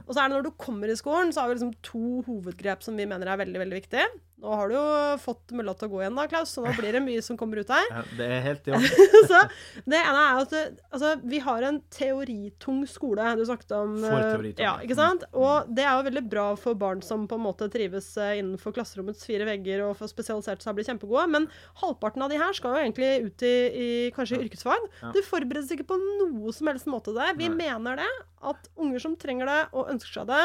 Og 0.06 0.12
så 0.14 0.20
er 0.22 0.28
det 0.28 0.36
når 0.36 0.48
du 0.50 0.56
kommer 0.60 0.90
i 0.92 0.96
skolen, 0.98 1.32
så 1.32 1.42
har 1.42 1.48
vi 1.48 1.56
liksom 1.56 1.72
to 1.86 2.20
hovedgrep 2.26 2.82
som 2.84 2.98
vi 3.00 3.06
mener 3.08 3.30
er 3.32 3.40
veldig, 3.40 3.62
veldig 3.62 3.78
viktige. 3.80 4.08
Nå 4.40 4.54
har 4.56 4.70
du 4.70 4.74
jo 4.74 4.84
fått 5.20 5.52
mølla 5.56 5.74
til 5.76 5.90
å 5.90 5.92
gå 5.92 5.98
igjen 6.00 6.16
da, 6.16 6.24
Klaus, 6.30 6.54
så 6.54 6.62
nå 6.64 6.72
blir 6.78 6.96
det 6.96 7.02
mye 7.04 7.20
som 7.24 7.36
kommer 7.40 7.60
ut 7.60 7.72
her. 7.72 7.88
Ja, 8.00 8.02
det 8.16 8.26
er 8.32 8.42
helt 8.44 8.68
i 8.68 8.72
orden. 8.72 9.08
så 9.30 9.40
det 9.92 9.98
ene 9.98 10.20
er 10.22 10.38
at 10.40 10.54
altså, 10.88 11.10
vi 11.28 11.40
har 11.44 11.66
en 11.66 11.80
teoritung 11.92 12.78
skole. 12.88 13.26
Du 13.36 13.42
snakket 13.44 13.74
om 13.76 13.98
For 14.00 14.16
eh, 14.16 14.30
teoritung. 14.30 14.64
Ja, 14.64 14.72
ikke 14.84 14.96
sant? 14.96 15.26
Og 15.36 15.68
det 15.68 15.84
er 15.84 15.98
jo 15.98 16.06
veldig 16.08 16.24
bra 16.32 16.46
for 16.60 16.78
barn 16.80 17.02
som 17.04 17.26
på 17.28 17.36
en 17.36 17.44
måte 17.44 17.68
trives 17.72 18.08
eh, 18.16 18.38
innenfor 18.40 18.74
klasserommets 18.76 19.26
fire 19.28 19.48
vegger 19.48 19.84
og 19.84 19.98
får 20.00 20.12
spesialisert 20.14 20.64
seg 20.64 20.72
og 20.72 20.80
blir 20.80 20.88
kjempegode, 20.88 21.26
men 21.34 21.50
halvparten 21.82 22.24
av 22.24 22.32
de 22.32 22.40
her 22.40 22.56
skal 22.56 22.76
jo 22.76 22.84
egentlig 22.86 23.12
ut 23.26 23.46
i, 23.46 23.54
i 23.84 23.90
kanskje 24.16 24.40
yrkesfag. 24.46 24.88
Du 25.12 25.20
forberedes 25.26 25.74
ikke 25.76 25.90
på 25.92 26.00
noe 26.00 26.56
som 26.56 26.72
helst 26.72 26.88
måte 26.90 27.14
der. 27.16 27.36
Vi 27.36 27.50
Nei. 27.52 27.60
mener 27.66 28.00
det, 28.00 28.10
at 28.40 28.72
unger 28.80 29.02
som 29.02 29.20
trenger 29.20 29.50
det 29.50 29.60
og 29.76 29.92
ønsker 29.92 30.22
seg 30.22 30.30
det, 30.32 30.44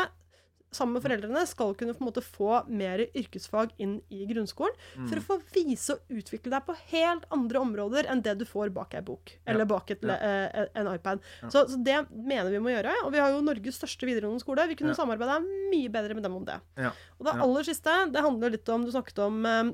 sammen 0.75 0.97
med 0.97 1.05
foreldrene, 1.05 1.41
skal 1.47 1.73
kunne 1.79 1.95
på 1.95 2.03
en 2.03 2.09
måte 2.09 2.23
få 2.25 2.59
mer 2.67 3.05
yrkesfag 3.15 3.71
inn 3.81 3.95
i 4.13 4.25
grunnskolen. 4.29 4.75
Mm. 4.97 5.07
For 5.09 5.21
å 5.21 5.25
få 5.29 5.37
vise 5.55 5.95
og 5.95 6.19
utvikle 6.19 6.51
deg 6.53 6.65
på 6.67 6.75
helt 6.91 7.25
andre 7.33 7.63
områder 7.63 8.09
enn 8.11 8.21
det 8.25 8.35
du 8.41 8.45
får 8.45 8.73
bak 8.75 8.93
ei 8.99 9.01
bok. 9.07 9.33
Eller 9.47 9.65
bak 9.69 9.89
et, 9.95 10.03
Ja. 10.05 10.19
eh, 10.19 10.67
en 10.75 10.91
iPad. 10.93 11.23
Så, 11.47 11.65
så 11.71 11.79
det 11.83 11.97
mener 12.11 12.51
vi 12.51 12.59
må 12.59 12.69
gjøre. 12.75 12.93
Og 13.05 13.11
vi 13.15 13.23
har 13.23 13.31
jo 13.33 13.41
Norges 13.45 13.79
største 13.81 14.05
videregående 14.05 14.43
skole. 14.43 14.67
Vi 14.67 14.75
kunne 14.75 14.93
Ja. 14.93 14.99
samarbeida 15.01 15.39
mye 15.41 15.89
bedre 15.89 16.13
med 16.13 16.23
dem 16.23 16.35
om 16.35 16.45
det. 16.45 16.59
Ja. 16.77 16.91
Og 17.19 17.25
det 17.25 17.35
aller 17.41 17.63
siste, 17.63 18.11
det 18.11 18.21
handler 18.21 18.51
litt 18.51 18.69
om 18.69 18.85
Du 18.85 18.91
snakket 18.91 19.19
om 19.25 19.45
eh, 19.45 19.73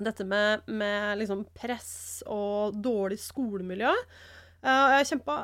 dette 0.00 0.24
med, 0.24 0.62
med 0.68 1.18
liksom 1.20 1.44
press 1.54 2.22
og 2.26 2.72
dårlig 2.80 3.18
skolemiljø. 3.20 3.92
Uh, 4.64 5.02
jeg 5.02 5.08
kjempa 5.18 5.34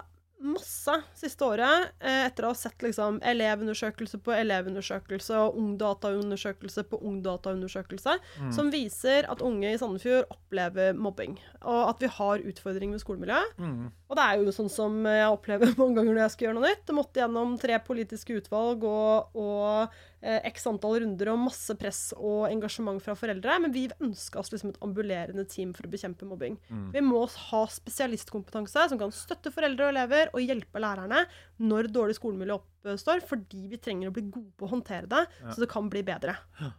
masse 0.40 0.94
siste 1.18 1.42
året, 1.44 1.88
eh, 2.01 2.27
etter 2.29 2.44
å 2.46 2.53
ha 2.53 2.55
sett 2.55 2.79
liksom 2.85 3.18
elevundersøkelse 3.27 4.20
på 4.22 4.33
elevundersøkelse 4.38 5.35
og 5.35 5.57
ungdataundersøkelse 5.59 6.85
på 6.88 7.01
ungdataundersøkelse, 7.03 8.18
Mm. 8.40 8.53
som 8.55 8.70
viser 8.70 9.27
at 9.29 9.42
unge 9.42 9.72
i 9.72 9.77
Sandefjord 9.79 10.27
opplever 10.31 10.94
mobbing, 10.94 11.38
og 11.62 11.88
at 11.90 11.98
vi 12.01 12.07
har 12.07 12.38
utfordringer 12.38 12.92
med 12.92 13.01
skolemiljøet. 13.03 13.59
Mm. 13.59 13.90
Og 14.09 14.16
det 14.16 14.24
er 14.24 14.37
jo 14.44 14.53
sånn 14.55 14.70
som 14.70 15.05
jeg 15.05 15.27
opplever 15.33 15.74
mange 15.79 15.96
ganger 15.96 16.14
når 16.14 16.22
jeg 16.29 16.31
skal 16.37 16.46
gjøre 16.48 16.61
noe 16.61 16.68
nytt. 16.70 16.87
Jeg 16.87 16.96
måtte 16.96 17.20
gjennom 17.22 17.59
tre 17.61 17.79
politiske 17.81 18.37
utvalg 18.38 18.85
og, 18.85 19.35
og 19.35 19.90
x 20.21 20.67
antall 20.67 20.99
runder 21.03 21.31
og 21.33 21.39
masse 21.45 21.75
press 21.79 22.01
og 22.17 22.49
engasjement 22.51 23.01
fra 23.03 23.15
foreldre. 23.19 23.59
Men 23.63 23.75
vi 23.75 23.87
ønska 24.03 24.41
oss 24.41 24.51
liksom 24.53 24.73
et 24.73 24.81
ambulerende 24.85 25.45
team 25.49 25.75
for 25.77 25.87
å 25.87 25.93
bekjempe 25.93 26.27
mobbing. 26.29 26.59
Vi 26.95 27.03
må 27.05 27.23
ha 27.27 27.63
spesialistkompetanse 27.71 28.89
som 28.91 29.01
kan 29.01 29.15
støtte 29.15 29.53
foreldre 29.55 29.87
og 29.89 29.95
elever 29.95 30.33
og 30.33 30.43
hjelpe 30.43 30.83
lærerne 30.83 31.25
når 31.63 31.91
dårlig 31.95 32.19
skolemiljø 32.19 32.59
oppstår, 32.59 33.23
fordi 33.27 33.67
vi 33.73 33.79
trenger 33.83 34.11
å 34.11 34.15
bli 34.15 34.25
gode 34.31 34.53
på 34.59 34.67
å 34.67 34.73
håndtere 34.73 35.09
det, 35.11 35.25
så 35.51 35.61
det 35.61 35.71
kan 35.71 35.89
bli 35.91 36.03
bedre. 36.07 36.37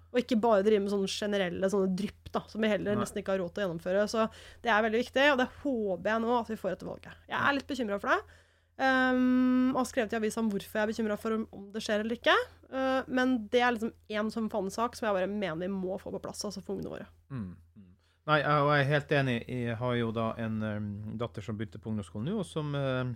Og 0.09 0.21
ikke 0.21 0.39
bare 0.41 0.63
drive 0.65 0.83
med 0.83 0.93
sånne 0.93 1.11
generelle 1.11 1.71
sånne 1.71 1.91
drypp 1.99 2.31
da, 2.33 2.43
som 2.49 2.63
vi 2.63 2.71
heller 2.71 2.95
Nei. 2.95 3.03
nesten 3.03 3.21
ikke 3.21 3.35
har 3.35 3.41
råd 3.43 3.53
til 3.55 3.63
å 3.63 3.67
gjennomføre. 3.67 4.05
Så 4.11 4.27
det 4.63 4.71
er 4.73 4.85
veldig 4.85 5.01
viktig, 5.03 5.25
og 5.33 5.41
det 5.41 5.49
håper 5.63 6.13
jeg 6.13 6.23
nå 6.25 6.35
at 6.39 6.51
vi 6.51 6.59
får 6.59 6.75
etter 6.75 6.89
valget. 6.89 7.25
Jeg 7.29 7.39
er 7.39 7.57
litt 7.57 7.69
bekymra 7.69 7.99
for 8.01 8.13
det. 8.13 8.39
Um, 8.79 9.73
og 9.73 9.81
har 9.81 9.87
skrevet 9.89 10.13
i 10.15 10.17
avisa 10.21 10.39
om 10.39 10.49
hvorfor 10.53 10.79
jeg 10.79 10.85
er 10.85 10.91
bekymra 10.93 11.17
for 11.19 11.35
om, 11.35 11.65
det 11.73 11.81
skjer 11.83 12.05
eller 12.05 12.15
ikke. 12.15 12.35
Uh, 12.71 13.01
men 13.11 13.35
det 13.51 13.59
er 13.59 13.75
liksom 13.75 13.91
én 14.07 14.29
sånn 14.31 14.47
fanesak 14.51 14.95
som 14.95 15.09
jeg 15.09 15.17
bare 15.17 15.31
mener 15.31 15.65
vi 15.65 15.73
må 15.73 15.97
få 15.99 16.13
på 16.15 16.21
plass 16.23 16.45
altså 16.47 16.63
for 16.63 16.77
ungene 16.77 16.93
våre. 16.93 17.09
Mm. 17.27 17.49
mm. 17.75 17.87
Nei, 18.29 18.37
jeg, 18.43 18.69
er 18.77 18.91
helt 18.93 19.11
enig. 19.17 19.39
Jeg 19.49 19.79
har 19.81 19.97
jo 19.97 20.13
da 20.15 20.29
en 20.39 20.61
um, 20.63 20.93
datter 21.19 21.43
som 21.43 21.57
begynte 21.59 21.81
på 21.81 21.91
ungdomsskolen 21.91 22.29
nå, 22.29 22.37
og 22.39 22.47
som 22.47 22.71
uh, 22.77 23.11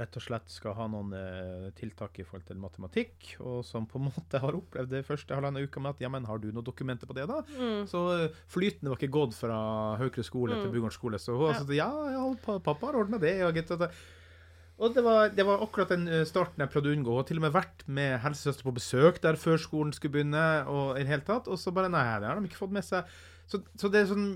rett 0.00 0.20
og 0.20 0.24
slett 0.26 0.52
skal 0.52 0.76
ha 0.76 0.90
noen 0.92 1.14
uh, 1.14 1.70
tiltak 1.78 2.20
i 2.20 2.26
forhold 2.26 2.44
til 2.50 2.60
matematikk, 2.60 3.30
og 3.40 3.64
som 3.64 3.88
på 3.88 3.96
en 3.96 4.08
måte 4.12 4.44
har 4.44 4.60
opplevd 4.60 4.92
det 4.92 5.04
første 5.08 5.36
halvannen 5.36 5.64
uka 5.64 5.80
med 5.80 5.96
at 5.96 6.04
ja, 6.04 6.12
men 6.12 6.28
har 6.28 6.42
du 6.42 6.50
noen 6.50 6.66
dokumenter 6.66 7.08
på 7.08 7.16
det, 7.16 7.30
da? 7.32 7.40
Mm. 7.56 7.88
Så 7.88 8.04
uh, 8.26 8.40
flyten 8.52 8.92
var 8.92 9.00
ikke 9.00 9.14
gått 9.16 9.40
fra 9.40 9.58
Haukre 10.02 10.26
skole 10.26 10.60
til 10.60 10.68
Mm. 10.68 10.76
Bugård 10.76 10.98
skole, 11.00 11.16
så 11.22 11.40
hun 11.40 11.54
Ja. 11.54 11.60
sa 11.64 11.72
ja, 11.72 11.92
ja, 12.18 12.58
pappa 12.60 12.90
har 12.90 13.04
ordna 13.06 13.16
det. 13.16 13.38
Og, 13.46 13.54
gitt, 13.56 13.70
og 13.72 13.86
det. 13.86 13.94
Og 14.80 14.94
det 14.96 15.02
var, 15.04 15.28
det 15.36 15.44
var 15.44 15.60
akkurat 15.60 15.90
den 15.92 16.06
uh, 16.08 16.22
starten 16.28 16.62
jeg 16.64 16.70
prøvde 16.72 16.88
å 16.88 16.94
unngå. 16.96 17.16
Og 17.20 17.26
til 17.28 17.36
og 17.40 17.44
med 17.44 17.52
vært 17.52 17.82
med 17.86 18.14
helsesøster 18.22 18.64
på 18.64 18.72
besøk 18.78 19.18
der 19.20 19.36
før 19.40 19.60
skolen 19.60 19.92
skulle 19.92 20.14
begynne, 20.14 20.44
og 20.72 20.94
i 20.96 21.02
det 21.04 21.10
hele 21.12 21.26
tatt, 21.26 21.50
og 21.52 21.60
så 21.60 21.72
bare 21.76 21.90
nei, 21.92 22.04
det 22.22 22.30
har 22.30 22.40
de 22.40 22.48
ikke 22.48 22.62
fått 22.62 22.72
med 22.72 22.86
seg. 22.86 23.10
Så, 23.50 23.60
så 23.76 23.90
det 23.92 24.04
er 24.04 24.10
sånn 24.12 24.30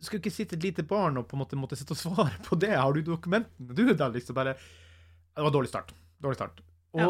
Skulle 0.00 0.20
ikke 0.20 0.32
sitte 0.34 0.56
et 0.58 0.64
lite 0.64 0.82
barn 0.84 1.16
og 1.16 1.24
på 1.28 1.36
en 1.36 1.40
måte 1.40 1.56
måtte 1.56 1.76
sitte 1.78 1.94
og 1.94 1.98
svare 2.00 2.36
på 2.44 2.58
det. 2.60 2.72
Har 2.76 2.92
du 2.92 3.00
dokumentene, 3.06 3.74
du, 3.76 3.94
da? 3.96 4.10
Liksom 4.12 4.36
bare 4.36 4.52
Det 4.58 5.44
var 5.46 5.54
dårlig 5.54 5.70
start. 5.70 5.94
Dårlig 6.22 6.36
start. 6.36 6.60
Og 6.96 7.00
Ja. 7.00 7.08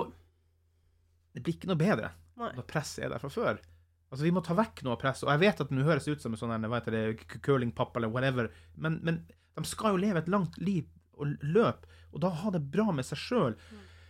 det 1.34 1.42
blir 1.42 1.56
ikke 1.56 1.70
noe 1.70 1.80
bedre 1.80 2.12
Nei. 2.38 2.52
når 2.56 2.68
presset 2.70 3.04
er 3.04 3.10
der 3.14 3.22
fra 3.22 3.30
før. 3.32 3.58
Altså, 4.10 4.22
Vi 4.22 4.32
må 4.34 4.42
ta 4.44 4.54
vekk 4.54 4.84
noe 4.86 4.94
av 4.94 5.00
presset. 5.02 5.26
Og 5.26 5.32
jeg 5.34 5.42
vet 5.42 5.60
at 5.64 5.70
det 5.72 5.76
nå 5.78 5.86
høres 5.86 6.06
ut 6.08 6.22
som 6.22 6.36
en 6.36 6.40
sånn 6.40 6.68
curlingpappa 7.42 7.98
eller 8.00 8.12
whatever, 8.12 8.50
men, 8.76 9.00
men 9.02 9.24
de 9.56 9.66
skal 9.66 9.94
jo 9.96 10.02
leve 10.04 10.22
et 10.22 10.30
langt 10.30 10.56
liv 10.62 10.86
og 11.16 11.36
løp, 11.42 11.86
og 12.12 12.20
da 12.20 12.28
ha 12.30 12.50
det 12.50 12.62
bra 12.70 12.90
med 12.92 13.04
seg 13.04 13.18
sjøl. 13.18 13.54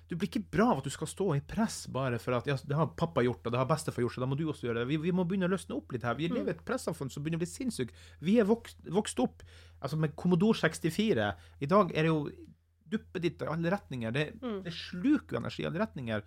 Du 0.09 0.14
blir 0.14 0.29
ikke 0.29 0.45
bra 0.55 0.69
av 0.71 0.79
at 0.79 0.85
du 0.85 0.90
skal 0.90 1.09
stå 1.11 1.25
i 1.35 1.40
press 1.40 1.87
bare 1.90 2.19
for 2.23 2.37
at 2.37 2.47
ja, 2.47 2.55
det 2.62 2.77
har 2.79 2.87
pappa 2.95 3.23
gjort, 3.27 3.42
og 3.47 3.51
det 3.53 3.59
har 3.59 3.66
bestefar 3.66 4.03
gjort, 4.05 4.14
så 4.14 4.21
da 4.23 4.27
må 4.31 4.37
du 4.38 4.45
også 4.47 4.69
gjøre 4.69 4.85
det. 4.85 4.88
Vi, 4.88 4.97
vi 5.03 5.11
må 5.11 5.25
begynne 5.27 5.49
å 5.49 5.51
løsne 5.51 5.75
opp 5.75 5.90
litt 5.92 6.05
her. 6.07 6.14
Vi 6.14 6.29
lever 6.29 6.53
i 6.53 6.55
et 6.55 6.64
pressamfunn 6.64 7.11
som 7.11 7.25
begynner 7.25 7.40
å 7.40 7.42
bli 7.42 7.51
sinnssykt. 7.51 7.90
Vi 8.23 8.38
er 8.38 8.47
vokst, 8.47 8.79
vokst 8.87 9.19
opp 9.19 9.42
altså 9.83 9.99
med 9.99 10.14
Commodore 10.14 10.55
64. 10.61 11.35
I 11.61 11.66
dag 11.66 11.90
er 11.90 12.07
det 12.07 12.12
jo 12.12 12.31
duppeditt 12.88 13.42
i 13.42 13.47
alle 13.51 13.71
retninger. 13.75 14.12
Det, 14.14 14.27
Mm. 14.42 14.62
det 14.62 14.73
sluker 14.73 15.37
energi 15.40 15.62
i 15.62 15.66
alle 15.66 15.79
retninger. 15.83 16.23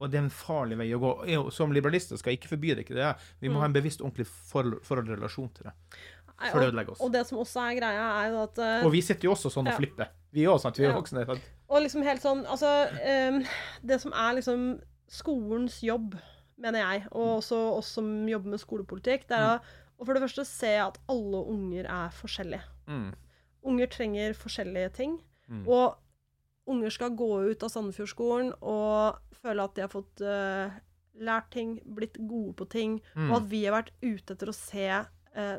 Og 0.00 0.10
det 0.10 0.18
er 0.18 0.22
en 0.24 0.30
farlig 0.30 0.76
vei 0.78 0.88
å 0.94 1.00
gå. 1.00 1.50
Som 1.52 1.72
liberalister 1.72 2.16
skal 2.18 2.32
jeg 2.34 2.40
ikke 2.40 2.54
forby 2.54 2.74
det. 2.74 2.84
ikke 2.86 2.94
det. 2.94 3.16
Vi 3.40 3.48
må 3.48 3.54
Mm. 3.54 3.60
ha 3.60 3.64
en 3.66 3.72
bevisst, 3.72 4.00
ordentlig 4.00 4.26
forhold 4.26 4.82
forhold 4.84 5.08
relasjon 5.08 5.50
til 5.54 5.64
det. 5.64 5.72
For 6.50 6.60
det 6.60 6.72
ødelegger 6.72 6.90
oss. 6.92 7.00
og 7.00 7.12
det 7.12 7.26
som 7.26 7.38
også 7.38 7.60
er 7.70 7.80
greia, 7.80 8.24
er 8.24 8.30
jo 8.30 8.42
at 8.42 8.58
uh, 8.58 8.84
Og 8.86 8.92
vi 8.92 9.00
sitter 9.00 9.22
jo 9.28 9.32
også 9.34 9.50
sånn 9.50 9.66
og 9.66 9.72
Ja. 9.72 9.76
flipper. 9.78 10.08
Vi 10.34 10.44
òg 10.48 10.56
også 10.56 10.66
sant? 10.68 10.78
Vi 10.80 10.84
er 10.84 10.90
Ja. 10.92 10.98
voksne. 10.98 11.24
sant? 11.28 11.40
Og 11.70 11.82
liksom 11.82 12.02
helt 12.02 12.20
sånn 12.22 12.44
Altså, 12.50 12.70
um, 13.30 13.44
det 13.86 14.00
som 14.02 14.12
er 14.12 14.34
liksom 14.40 14.80
skolens 15.08 15.80
jobb, 15.84 16.16
mener 16.58 16.80
jeg, 16.80 17.06
og 17.12 17.38
også 17.40 17.58
oss 17.78 17.86
som 17.94 18.26
jobber 18.28 18.50
med 18.54 18.60
skolepolitikk, 18.62 19.26
det 19.28 19.38
er 19.38 19.58
å 19.58 19.60
å 20.00 20.04
for 20.04 20.14
det 20.14 20.22
første 20.24 20.44
se 20.44 20.72
at 20.82 20.98
alle 21.08 21.44
unger 21.46 21.84
er 21.86 22.10
forskjellige. 22.10 22.62
Mm. 22.88 23.12
Unger 23.64 23.86
trenger 23.86 24.32
forskjellige 24.34 24.92
ting. 24.92 25.20
Mm. 25.48 25.68
Og 25.68 25.94
unger 26.66 26.90
skal 26.90 27.10
gå 27.14 27.28
ut 27.50 27.62
av 27.62 27.70
Sandefjordskolen 27.70 28.52
og 28.60 29.18
føle 29.42 29.62
at 29.62 29.74
de 29.76 29.82
har 29.82 29.92
fått 29.92 30.20
uh, 30.20 30.70
lært 31.20 31.50
ting, 31.54 31.76
blitt 31.94 32.18
gode 32.26 32.54
på 32.56 32.68
ting, 32.68 33.00
Mm. 33.14 33.30
og 33.30 33.36
at 33.42 33.48
vi 33.48 33.64
har 33.66 33.76
vært 33.82 33.90
ute 34.02 34.34
etter 34.34 34.48
å 34.50 34.54
se 34.54 34.88
eh, 35.36 35.58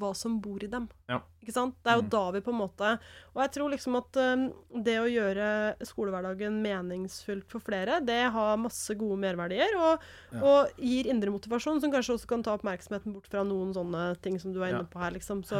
hva 0.00 0.10
som 0.16 0.38
bor 0.42 0.62
i 0.64 0.68
dem. 0.72 0.88
Ja. 1.08 1.20
Ikke 1.42 1.52
sant? 1.54 1.76
Det 1.84 1.92
er 1.92 1.96
jo 2.00 2.02
Mm. 2.06 2.10
da 2.10 2.22
vi 2.34 2.40
på 2.44 2.52
en 2.52 2.58
måte 2.60 2.88
Og 3.34 3.40
jeg 3.44 3.52
tror 3.56 3.70
liksom 3.72 3.96
at 3.96 4.16
um, 4.16 4.42
det 4.82 4.96
å 5.00 5.06
gjøre 5.08 5.46
skolehverdagen 5.86 6.58
meningsfullt 6.64 7.46
for 7.48 7.60
flere, 7.60 8.00
det 8.04 8.18
har 8.32 8.56
masse 8.60 8.94
gode 8.98 9.18
merverdier, 9.22 9.72
og, 9.78 10.00
Ja. 10.32 10.40
og 10.42 10.70
gir 10.78 11.06
indre 11.06 11.30
motivasjon, 11.30 11.80
som 11.80 11.92
kanskje 11.92 12.14
også 12.18 12.26
kan 12.26 12.42
ta 12.42 12.56
oppmerksomheten 12.58 13.12
bort 13.14 13.26
fra 13.30 13.44
noen 13.44 13.72
sånne 13.74 14.20
ting 14.20 14.38
som 14.40 14.52
du 14.52 14.60
er 14.62 14.72
inne 14.74 14.88
på 14.90 14.98
her, 15.00 15.10
liksom. 15.12 15.42
Så, 15.44 15.56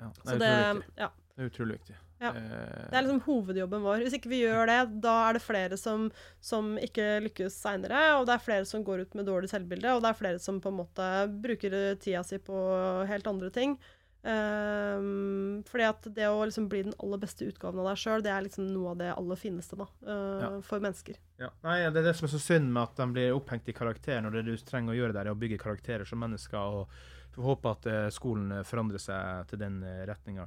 Ja. 0.00 0.08
Det 0.10 0.24
så 0.26 0.34
er 0.34 0.38
det. 0.38 0.84
Ja. 0.98 1.08
Det 1.36 1.42
er 1.44 1.50
utrolig 1.50 1.78
viktig. 1.80 1.96
Ja. 2.20 2.30
Eh, 2.30 2.90
Det 2.90 2.96
er 2.98 3.02
liksom 3.02 3.22
hovedjobben 3.26 3.82
vår. 3.82 4.04
Hvis 4.04 4.14
ikke 4.18 4.30
vi 4.30 4.42
gjør 4.44 4.66
det, 4.70 5.00
da 5.02 5.16
er 5.28 5.32
det 5.34 5.42
flere 5.42 5.76
som, 5.80 6.10
som 6.40 6.76
ikke 6.78 7.20
lykkes 7.26 7.56
seinere, 7.60 8.14
og 8.18 8.26
det 8.26 8.34
er 8.36 8.44
flere 8.46 8.64
som 8.68 8.84
går 8.86 9.00
ut 9.04 9.14
med 9.18 9.26
dårlig 9.26 9.50
selvbilde, 9.50 9.92
og 9.96 10.02
det 10.02 10.10
er 10.12 10.20
flere 10.22 10.38
som 10.38 10.60
på 10.60 10.68
en 10.72 10.78
måte 10.84 11.10
bruker 11.42 11.96
tida 12.00 12.22
si 12.24 12.38
på 12.38 12.62
helt 13.10 13.26
andre 13.26 13.50
ting. 13.50 13.76
Um, 14.24 15.62
fordi 15.68 15.84
at 15.84 16.06
det 16.16 16.28
å 16.32 16.44
liksom 16.48 16.68
bli 16.72 16.80
den 16.86 16.94
aller 17.02 17.20
beste 17.20 17.44
utgaven 17.44 17.82
av 17.82 17.90
deg 17.90 18.00
sjøl, 18.00 18.22
det 18.24 18.30
er 18.32 18.46
liksom 18.46 18.70
noe 18.72 18.94
av 18.94 19.00
det 19.02 19.10
aller 19.12 19.36
fineste 19.40 19.76
da, 19.76 19.86
uh, 20.08 20.40
Ja. 20.40 20.50
for 20.64 20.80
mennesker. 20.80 21.18
Ja. 21.38 21.50
Nei, 21.62 21.90
Det 21.90 22.00
er 22.00 22.08
det 22.08 22.16
som 22.16 22.26
er 22.28 22.32
så 22.32 22.40
synd 22.40 22.72
med 22.72 22.82
at 22.82 22.96
de 22.96 23.06
blir 23.12 23.34
opphengt 23.36 23.68
i 23.68 23.72
karakter, 23.76 24.22
når 24.22 24.32
det 24.38 24.44
du 24.46 24.56
trenger 24.64 24.94
å 24.94 24.96
gjøre 24.96 25.12
der, 25.12 25.26
er 25.26 25.34
å 25.34 25.38
bygge 25.38 25.58
karakterer 25.60 26.06
som 26.06 26.18
mennesker. 26.20 26.56
og 26.58 26.88
håpe 27.36 27.66
at 27.66 27.86
eh, 27.90 28.08
skolen 28.14 28.62
forandrer 28.62 29.00
seg 29.02 29.48
til 29.48 29.58
den 29.58 29.82
retninga. 30.06 30.46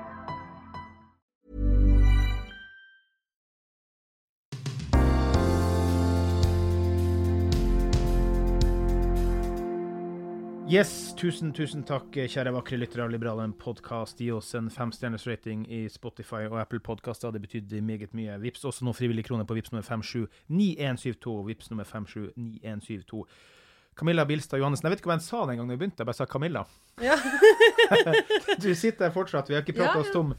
Yes, 10.71 11.11
tusen, 11.19 11.49
tusen 11.51 11.81
takk, 11.83 12.15
kjære 12.31 12.53
vakre 12.55 12.77
lyttere 12.79 13.03
av 13.03 13.09
Liberalen 13.11 13.51
podkast. 13.59 14.21
Gi 14.23 14.29
oss 14.31 14.53
en 14.55 14.69
femstjerners 14.71 15.25
rating 15.27 15.65
i 15.67 15.81
Spotify 15.91 16.45
og 16.45 16.61
Apple 16.61 16.79
Podkaster. 16.79 17.33
Det 17.35 17.41
betydde 17.43 17.81
meget 17.83 18.13
mye. 18.15 18.37
Vips 18.39 18.63
også 18.69 18.87
noen 18.87 18.95
frivillige 18.95 19.27
kroner 19.27 19.43
på 19.49 19.57
Vips 19.57 19.73
nummer 19.73 19.83
579172. 19.83 21.33
Vips 21.49 21.67
nummer 21.73 21.89
579172. 21.89 23.25
Camilla 23.99 24.23
Bilstad 24.29 24.63
Johannessen. 24.63 24.87
Jeg 24.87 24.95
vet 24.95 25.03
ikke 25.03 25.11
hva 25.11 25.17
jeg 25.19 25.27
sa 25.27 25.41
den 25.49 25.59
gangen 25.59 25.75
vi 25.75 25.79
begynte, 25.81 26.05
jeg 26.05 26.11
bare 26.13 26.19
sa 26.21 26.29
Camilla. 26.37 26.63
Ja. 27.03 27.19
du 28.63 28.71
sitter 28.71 29.09
her 29.09 29.13
fortsatt, 29.17 29.51
vi 29.51 29.59
har 29.59 29.67
ikke 29.67 29.75
prata 29.81 29.97
Ja, 29.99 30.05
oss 30.05 30.13
ja. 30.13 30.21
tom. 30.21 30.31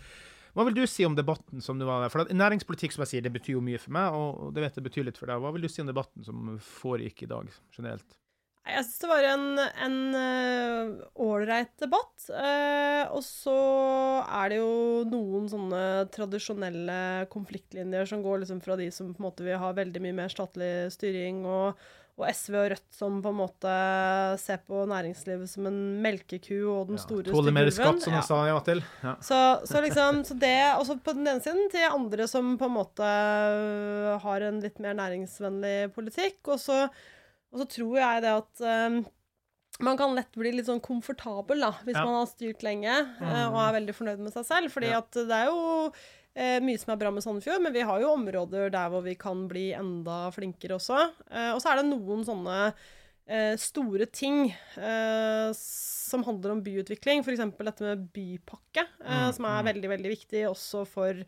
Hva 0.56 0.68
vil 0.70 0.80
du 0.80 0.86
si 0.88 1.04
om 1.04 1.18
debatten 1.18 1.60
som 1.64 1.76
du 1.76 1.84
var 1.88 2.08
For 2.12 2.24
at 2.24 2.32
Næringspolitikk 2.32 2.96
som 2.96 3.04
jeg 3.04 3.12
sier, 3.12 3.28
det 3.28 3.36
betyr 3.36 3.58
jo 3.58 3.66
mye 3.68 3.84
for 3.84 3.92
meg, 4.00 4.16
og 4.16 4.56
det 4.56 4.64
vet 4.64 4.80
jeg 4.80 4.88
betyr 4.88 5.10
litt 5.12 5.20
for 5.20 5.28
deg. 5.28 5.44
Hva 5.44 5.52
vil 5.52 5.68
du 5.68 5.72
si 5.76 5.84
om 5.84 5.92
debatten 5.92 6.24
som 6.24 6.56
foregikk 6.80 7.26
i 7.28 7.32
dag, 7.36 7.52
generelt? 7.76 8.21
Jeg 8.62 8.84
syns 8.86 8.98
det 9.02 9.08
var 9.10 9.24
en 9.26 9.96
eh, 10.14 10.90
ålreit 11.18 11.72
debatt. 11.82 12.28
eh, 12.30 13.08
og 13.10 13.24
så 13.26 13.54
er 14.22 14.52
det 14.52 14.60
jo 14.60 15.02
noen 15.10 15.48
sånne 15.50 15.80
tradisjonelle 16.14 17.26
konfliktlinjer 17.32 18.06
som 18.06 18.22
går 18.22 18.44
liksom 18.44 18.60
fra 18.62 18.76
de 18.78 18.86
som 18.94 19.10
på 19.10 19.18
en 19.18 19.26
måte 19.26 19.42
vil 19.46 19.58
ha 19.58 19.72
veldig 19.74 20.02
mye 20.04 20.14
mer 20.20 20.30
statlig 20.30 20.70
styring, 20.94 21.40
og, 21.42 21.74
og 22.20 22.26
SV 22.30 22.54
og 22.60 22.68
Rødt 22.70 22.94
som 22.94 23.16
på 23.24 23.32
en 23.32 23.38
måte 23.40 23.72
ser 24.38 24.60
på 24.68 24.84
næringslivet 24.86 25.50
som 25.50 25.66
en 25.66 25.80
melkeku 26.04 26.60
og 26.70 26.92
den 26.92 27.00
store 27.02 27.32
Tåle 27.34 27.50
mer 27.56 27.70
skatt, 27.74 27.98
som 28.04 28.14
Ja. 28.14 28.20
sa 28.22 28.44
ja 28.46 28.60
til. 28.62 28.84
Ja. 29.02 29.16
Så, 29.26 29.40
så 29.66 29.82
liksom, 29.82 30.22
så 30.28 30.38
det, 30.38 30.54
også 30.78 31.00
på 31.02 31.16
den 31.18 31.26
ene 31.26 31.42
siden 31.42 31.66
til 31.72 31.88
andre 31.90 32.28
som 32.30 32.54
på 32.60 32.70
en 32.70 32.76
måte 32.78 33.10
har 34.22 34.46
en 34.46 34.62
litt 34.62 34.78
mer 34.78 34.94
næringsvennlig 35.02 35.90
politikk. 35.96 36.38
Og 36.54 36.60
så, 36.62 36.84
og 37.52 37.60
så 37.62 37.66
tror 37.68 37.98
jeg 38.00 38.22
det 38.24 38.32
at 38.32 38.62
øhm, 38.64 39.02
man 39.82 39.96
kan 39.98 40.14
lett 40.16 40.32
bli 40.38 40.52
litt 40.54 40.68
sånn 40.68 40.80
komfortabel 40.84 41.60
da, 41.64 41.70
hvis 41.84 41.96
Ja. 41.96 42.04
man 42.04 42.18
har 42.20 42.26
styrt 42.30 42.62
lenge 42.62 42.92
øh, 43.20 43.46
og 43.50 43.58
er 43.66 43.76
veldig 43.80 43.94
fornøyd 43.96 44.18
med 44.24 44.32
seg 44.34 44.44
selv. 44.48 44.70
fordi 44.72 44.90
Ja. 44.92 44.98
at 44.98 45.10
det 45.12 45.30
er 45.32 45.46
jo 45.50 45.92
eh, 46.34 46.60
mye 46.64 46.78
som 46.80 46.92
er 46.94 47.00
bra 47.00 47.10
med 47.12 47.22
Sandefjord, 47.24 47.60
men 47.62 47.72
vi 47.74 47.80
har 47.84 48.00
jo 48.00 48.12
områder 48.14 48.70
der 48.72 48.88
hvor 48.92 49.02
vi 49.04 49.14
kan 49.20 49.46
bli 49.48 49.72
enda 49.76 50.30
flinkere 50.32 50.78
også. 50.78 51.00
Eh, 51.30 51.50
og 51.52 51.60
så 51.60 51.72
er 51.72 51.82
det 51.82 51.90
noen 51.90 52.24
sånne 52.24 52.72
eh, 53.28 53.54
store 53.60 54.06
ting 54.08 54.50
eh, 54.76 55.50
som 55.56 56.24
handler 56.24 56.52
om 56.56 56.62
byutvikling. 56.64 57.20
F.eks. 57.24 57.38
dette 57.58 57.80
med 57.84 58.08
bypakke, 58.12 58.86
eh, 59.04 59.26
Mm, 59.28 59.32
som 59.36 59.44
er 59.44 59.60
mm. 59.62 59.68
veldig, 59.72 59.88
veldig 59.96 60.10
viktig 60.16 60.42
også 60.48 60.86
for 60.88 61.24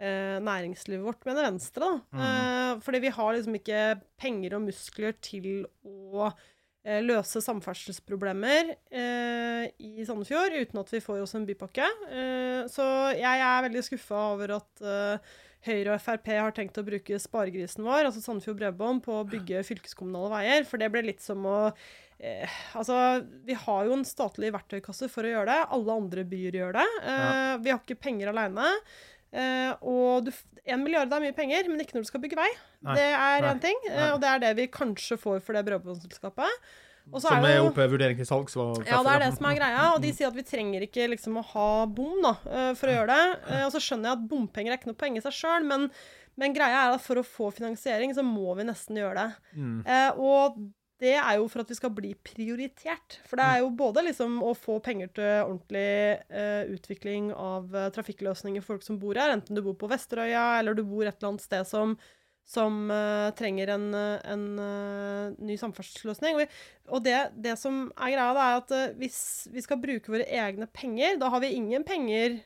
eh, 0.00 0.36
næringslivet 0.42 1.04
vårt, 1.06 1.24
mener 1.28 1.46
Venstre. 1.50 1.80
da. 1.86 2.18
Mm. 2.18 2.26
Eh, 2.26 2.82
fordi 2.84 3.00
vi 3.06 3.14
har 3.16 3.32
liksom 3.36 3.56
ikke 3.60 3.80
penger 4.20 4.54
og 4.58 4.66
muskler 4.68 5.16
til 5.24 5.64
å 5.86 6.28
eh, 6.84 7.00
løse 7.02 7.40
samferdselsproblemer 7.42 8.74
eh, 8.90 9.64
i 9.82 10.04
Sandefjord 10.06 10.54
uten 10.60 10.80
at 10.82 10.92
vi 10.94 11.00
får 11.04 11.22
oss 11.24 11.34
en 11.38 11.46
bypakke. 11.48 11.88
Eh, 12.12 12.62
så 12.72 12.86
jeg 13.16 13.42
er 13.48 13.66
veldig 13.68 13.84
skuffa 13.86 14.22
over 14.34 14.56
at 14.60 14.82
eh, 14.84 15.34
Høyre 15.66 15.96
og 15.96 16.02
Frp 16.04 16.28
har 16.30 16.52
tenkt 16.54 16.76
å 16.78 16.84
bruke 16.86 17.16
sparegrisen 17.18 17.82
vår, 17.82 18.06
altså 18.06 18.20
Sandefjord 18.22 18.60
Bredbånd, 18.60 19.00
på 19.02 19.16
å 19.18 19.24
bygge 19.26 19.64
fylkeskommunale 19.66 20.30
veier. 20.36 20.66
For 20.68 20.78
det 20.78 20.92
ble 20.94 21.02
litt 21.08 21.24
som 21.24 21.42
å 21.48 21.56
eh, 22.20 22.46
Altså, 22.78 22.94
vi 23.48 23.56
har 23.58 23.88
jo 23.88 23.96
en 23.96 24.06
statlig 24.06 24.52
verktøykasse 24.54 25.08
for 25.10 25.26
å 25.26 25.32
gjøre 25.32 25.50
det. 25.50 25.66
Alle 25.74 25.96
andre 26.04 26.24
byer 26.28 26.60
gjør 26.60 26.78
det. 26.78 26.86
Eh, 27.02 27.52
Vi 27.64 27.72
har 27.74 27.82
ikke 27.82 27.98
penger 28.06 28.30
aleine. 28.30 28.68
Eh, 29.32 29.72
og 29.82 30.30
én 30.66 30.82
milliard 30.82 31.12
er 31.12 31.22
mye 31.22 31.36
penger, 31.36 31.68
men 31.70 31.82
ikke 31.82 31.96
når 31.96 32.06
du 32.06 32.10
skal 32.10 32.22
bygge 32.22 32.38
vei. 32.38 32.48
Nei. 32.86 32.96
Det 32.98 33.06
er 33.12 33.46
én 33.50 33.62
ting, 33.62 33.78
eh, 33.90 33.96
Nei. 33.96 34.10
og 34.14 34.20
det 34.22 34.32
er 34.32 34.42
det 34.44 34.52
vi 34.60 34.66
kanskje 34.72 35.18
får 35.20 35.40
for 35.44 35.56
det 35.56 35.64
bredbåndsselskapet. 35.66 36.60
Som 37.22 37.44
er 37.46 37.60
oppe 37.62 37.84
vurdering 37.86 38.18
til 38.18 38.26
salgs. 38.26 38.56
var 38.58 38.80
ja, 38.82 38.98
det 39.06 39.12
er 39.12 39.20
det 39.22 39.34
som 39.36 39.46
er 39.46 39.58
greia. 39.60 39.82
Og 39.94 40.00
de 40.02 40.10
sier 40.10 40.26
at 40.26 40.34
vi 40.34 40.42
trenger 40.42 40.82
ikke 40.88 41.06
liksom 41.12 41.38
å 41.38 41.44
ha 41.52 41.86
bom 41.86 42.18
da, 42.24 42.32
eh, 42.50 42.72
for 42.74 42.90
å 42.90 42.96
gjøre 42.96 43.12
det. 43.12 43.60
Og 43.66 43.74
så 43.76 43.82
skjønner 43.82 44.10
jeg 44.10 44.18
at 44.18 44.28
bompenger 44.30 44.72
er 44.74 44.80
ikke 44.80 44.90
noe 44.90 44.98
poeng 44.98 45.18
i 45.18 45.22
seg 45.22 45.36
sjøl, 45.36 45.68
men, 45.68 45.86
men 46.36 46.56
greia 46.56 46.88
er 46.88 46.96
at 46.96 47.04
for 47.04 47.20
å 47.20 47.26
få 47.26 47.52
finansiering, 47.54 48.14
så 48.16 48.26
må 48.26 48.56
vi 48.58 48.66
nesten 48.66 48.98
gjøre 48.98 49.22
det. 49.22 49.54
Mm. 49.54 49.78
Eh, 49.86 50.10
og 50.18 50.58
det 51.02 51.12
er 51.18 51.36
jo 51.36 51.48
for 51.52 51.60
at 51.60 51.70
vi 51.70 51.76
skal 51.76 51.92
bli 51.92 52.12
prioritert. 52.24 53.18
For 53.28 53.36
det 53.36 53.46
er 53.46 53.62
jo 53.62 53.72
både 53.76 54.04
liksom 54.06 54.38
å 54.44 54.54
få 54.56 54.78
penger 54.84 55.10
til 55.16 55.32
ordentlig 55.42 55.88
eh, 56.32 56.62
utvikling 56.72 57.32
av 57.34 57.74
eh, 57.76 57.90
trafikkløsninger 57.92 58.64
for 58.64 58.76
folk 58.76 58.86
som 58.86 59.00
bor 59.00 59.18
her, 59.20 59.34
enten 59.34 59.58
du 59.58 59.64
bor 59.66 59.76
på 59.76 59.90
Vesterøya 59.92 60.46
eller 60.60 60.76
du 60.76 60.84
bor 60.88 61.04
et 61.04 61.12
eller 61.18 61.34
annet 61.34 61.44
sted 61.44 61.68
som, 61.68 61.92
som 62.48 62.88
eh, 62.94 63.28
trenger 63.36 63.74
en, 63.76 63.86
eh, 63.98 64.24
en 64.32 64.46
eh, 64.64 65.36
ny 65.50 65.58
samferdselsløsning. 65.60 66.40
Og, 66.40 66.58
og 66.96 67.04
det, 67.04 67.18
det 67.44 67.58
som 67.60 67.86
er 67.92 68.16
greia, 68.16 68.32
det 68.32 68.46
er 68.46 68.60
at 68.62 68.76
eh, 68.78 68.98
hvis 69.02 69.20
vi 69.52 69.64
skal 69.68 69.82
bruke 69.82 70.16
våre 70.16 70.28
egne 70.32 70.70
penger, 70.72 71.20
da 71.20 71.28
har 71.34 71.44
vi 71.44 71.52
ingen 71.58 71.84
penger 71.84 72.40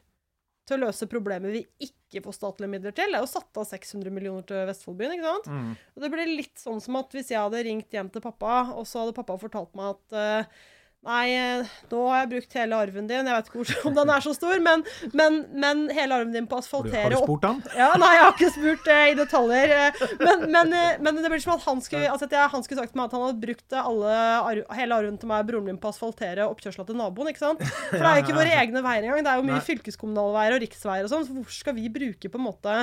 til 0.70 0.78
å 0.78 0.86
løse 0.86 1.08
problemer 1.10 1.54
vi 1.54 1.64
ikke 1.84 2.22
får 2.24 2.36
statlige 2.36 2.72
midler 2.72 2.94
til. 2.96 3.12
Det 3.12 3.18
er 3.18 3.24
jo 3.24 3.30
satt 3.30 3.60
av 3.60 3.68
600 3.68 4.14
millioner 4.14 4.46
til 4.46 4.66
Vestfoldbyen, 4.70 5.16
ikke 5.16 5.30
sant? 5.30 5.48
Mm. 5.50 5.70
Og 5.94 6.04
det 6.04 6.12
blir 6.14 6.34
litt 6.40 6.62
sånn 6.62 6.82
som 6.82 6.98
at 7.00 7.16
hvis 7.16 7.32
jeg 7.34 7.42
hadde 7.42 7.64
ringt 7.66 7.96
hjem 7.96 8.10
til 8.14 8.24
pappa, 8.24 8.60
og 8.74 8.86
så 8.88 9.02
hadde 9.02 9.16
pappa 9.18 9.38
fortalt 9.40 9.74
meg 9.78 9.96
at 9.96 10.20
eh, 10.20 10.60
Nei, 11.00 11.30
eh, 11.32 11.68
nå 11.88 12.00
har 12.10 12.18
jeg 12.20 12.28
brukt 12.28 12.54
hele 12.58 12.76
arven 12.76 13.06
din. 13.08 13.24
Jeg 13.24 13.32
vet 13.32 13.46
ikke 13.48 13.86
om 13.88 13.94
den 13.96 14.10
er 14.12 14.20
så 14.20 14.34
stor, 14.36 14.58
men, 14.60 14.82
men, 15.16 15.38
men 15.62 15.78
hele 15.96 16.18
arven 16.18 16.34
din 16.34 16.44
på 16.50 16.58
å 16.58 16.60
asfaltere 16.60 17.06
har 17.06 17.14
du 17.14 17.16
opp 17.22 17.30
spurt 17.30 17.46
han? 17.48 17.62
ja, 17.72 17.86
nei, 17.96 18.10
jeg 18.18 18.24
har 18.26 18.34
ikke 18.34 18.50
spurt 18.52 18.90
eh, 18.92 19.04
i 19.08 19.14
detaljer. 19.16 19.72
eh, 19.78 20.02
men, 20.20 20.44
men, 20.52 20.74
men 21.06 21.22
det 21.24 21.30
blir 21.32 21.40
som 21.40 21.54
at 21.56 21.64
han 21.64 21.80
skulle, 21.80 22.04
altså 22.12 22.28
jeg, 22.28 22.52
han 22.52 22.66
skulle 22.66 22.82
sagt 22.84 22.92
til 22.92 23.00
meg 23.00 23.08
at 23.08 23.16
han 23.16 23.24
hadde 23.30 23.40
brukt 23.46 23.78
alle, 23.80 24.18
hele 24.76 24.98
arven 25.00 25.16
til 25.22 25.32
meg 25.32 25.46
og 25.46 25.50
broren 25.54 25.70
min 25.70 25.80
på 25.80 25.88
å 25.88 25.94
asfaltere 25.96 26.50
oppkjørsla 26.52 26.84
til 26.92 27.00
naboen. 27.00 27.32
ikke 27.32 27.46
sant? 27.46 27.64
For 27.64 27.96
det 27.96 28.04
er 28.12 28.20
jo 28.20 28.26
ikke 28.28 28.38
våre 28.42 28.58
egne 28.66 28.84
veier 28.84 29.08
engang. 29.08 29.24
Det 29.24 29.32
er 29.32 29.40
jo 29.40 29.48
mye 29.48 29.56
Nei. 29.56 29.66
fylkeskommunale 29.72 30.36
veier 30.36 30.58
og 30.58 30.64
riksveier 30.68 31.08
og 31.08 31.14
sånn. 31.16 31.24
Så 31.30 31.38
hvor 31.40 31.56
skal 31.62 31.80
vi 31.80 31.88
bruke 31.96 32.28
på 32.28 32.36
en 32.44 32.48
måte 32.50 32.76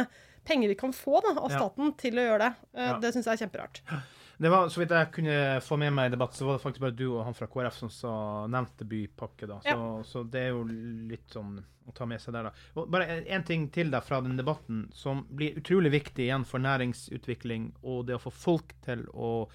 penger 0.47 0.73
vi 0.73 0.79
kan 0.79 0.89
få 0.95 1.21
da, 1.21 1.37
av 1.37 1.51
Ja. 1.53 1.61
staten 1.61 1.93
til 2.01 2.17
å 2.17 2.25
gjøre 2.31 2.47
det? 2.47 2.53
Ja. 2.81 2.97
Det 3.03 3.13
syns 3.13 3.29
jeg 3.29 3.37
er 3.37 3.45
kjemperart. 3.45 3.83
Det 4.39 4.49
var, 4.53 4.67
Så 4.69 4.79
vidt 4.83 4.91
jeg 4.93 5.11
kunne 5.11 5.37
få 5.65 5.77
med 5.81 5.93
meg 5.93 6.11
i 6.11 6.13
debatt, 6.15 6.33
så 6.37 6.45
var 6.45 6.57
det 6.57 6.61
faktisk 6.61 6.81
bare 6.83 6.95
du 6.95 7.07
og 7.15 7.23
han 7.25 7.33
fra 7.33 7.47
KrF 7.47 7.73
som 7.79 7.89
sa, 7.89 8.11
nevnte 8.47 8.85
bypakke. 8.85 9.47
da. 9.47 9.59
Så, 9.63 9.69
Ja. 9.73 10.03
så 10.03 10.23
det 10.29 10.41
er 10.43 10.49
jo 10.49 10.63
litt 11.09 11.27
sånn 11.33 11.63
å 11.87 11.93
ta 11.95 12.05
med 12.05 12.19
seg 12.21 12.33
der, 12.33 12.43
da. 12.43 12.51
Og 12.75 12.89
bare 12.91 13.23
én 13.25 13.43
ting 13.45 13.69
til 13.71 13.89
da 13.89 13.99
fra 14.01 14.19
den 14.21 14.37
debatten 14.37 14.89
som 14.93 15.25
blir 15.33 15.55
utrolig 15.57 15.89
viktig 15.91 16.27
igjen 16.27 16.45
for 16.45 16.59
næringsutvikling 16.59 17.71
og 17.83 18.05
det 18.05 18.15
å 18.15 18.21
få 18.21 18.31
folk 18.31 18.73
til 18.85 19.05
å 19.15 19.47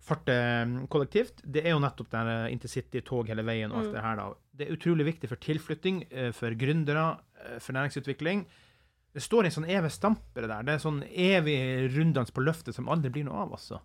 farte 0.00 0.32
mm, 0.66 0.86
kollektivt, 0.88 1.42
det 1.44 1.64
er 1.66 1.74
jo 1.74 1.80
nettopp 1.82 2.10
det 2.10 2.20
eh, 2.32 2.52
intercity-tog 2.54 3.28
hele 3.28 3.42
veien 3.46 3.70
og 3.72 3.78
alt 3.82 3.90
Mm. 3.90 3.92
det 3.94 4.02
her, 4.02 4.16
da. 4.16 4.28
Det 4.56 4.68
er 4.68 4.76
utrolig 4.76 5.04
viktig 5.06 5.28
for 5.28 5.36
tilflytting, 5.36 6.06
eh, 6.10 6.30
for 6.32 6.50
gründere, 6.54 7.18
eh, 7.44 7.58
for 7.58 7.72
næringsutvikling. 7.76 8.46
Det 9.12 9.22
står 9.22 9.44
en 9.48 9.50
sånn 9.50 9.68
evig 9.68 9.90
stampere 9.90 10.46
der. 10.46 10.62
Det 10.62 10.74
er 10.76 10.82
sånn 10.84 11.00
evig 11.10 11.56
runddans 11.96 12.30
på 12.30 12.44
løftet 12.46 12.74
som 12.76 12.88
aldri 12.88 13.10
blir 13.10 13.24
noe 13.26 13.40
av, 13.42 13.52
altså. 13.56 13.80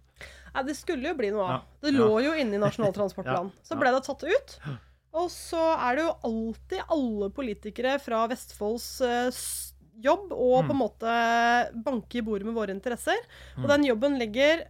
Nei, 0.54 0.64
det 0.64 0.76
skulle 0.78 1.10
jo 1.10 1.16
bli 1.18 1.32
noe 1.34 1.44
av. 1.44 1.50
Ja. 1.56 1.62
Det 1.82 1.94
lå 1.98 2.20
jo 2.24 2.34
inne 2.38 2.56
i 2.56 2.62
Nasjonal 2.62 2.94
transportplan. 3.00 3.50
Ja. 3.50 3.64
Så 3.66 3.78
ble 3.80 3.92
det 3.96 4.04
tatt 4.06 4.24
ut. 4.24 4.54
Og 5.16 5.30
så 5.32 5.64
er 5.80 5.96
det 5.98 6.04
jo 6.06 6.14
alltid 6.30 6.82
alle 6.92 7.30
politikere 7.34 7.96
fra 8.04 8.26
Vestfolds 8.28 9.02
eh, 9.02 9.32
jobb 10.04 10.30
Mm. 10.36 10.68
på 10.68 10.74
en 10.76 10.80
måte 10.82 11.12
banke 11.84 12.18
i 12.20 12.22
bordet 12.22 12.46
med 12.46 12.54
våre 12.58 12.72
interesser. 12.76 13.16
Og 13.58 13.64
Mm. 13.64 13.70
den 13.70 13.84
jobben 13.88 14.18
ligger 14.20 14.66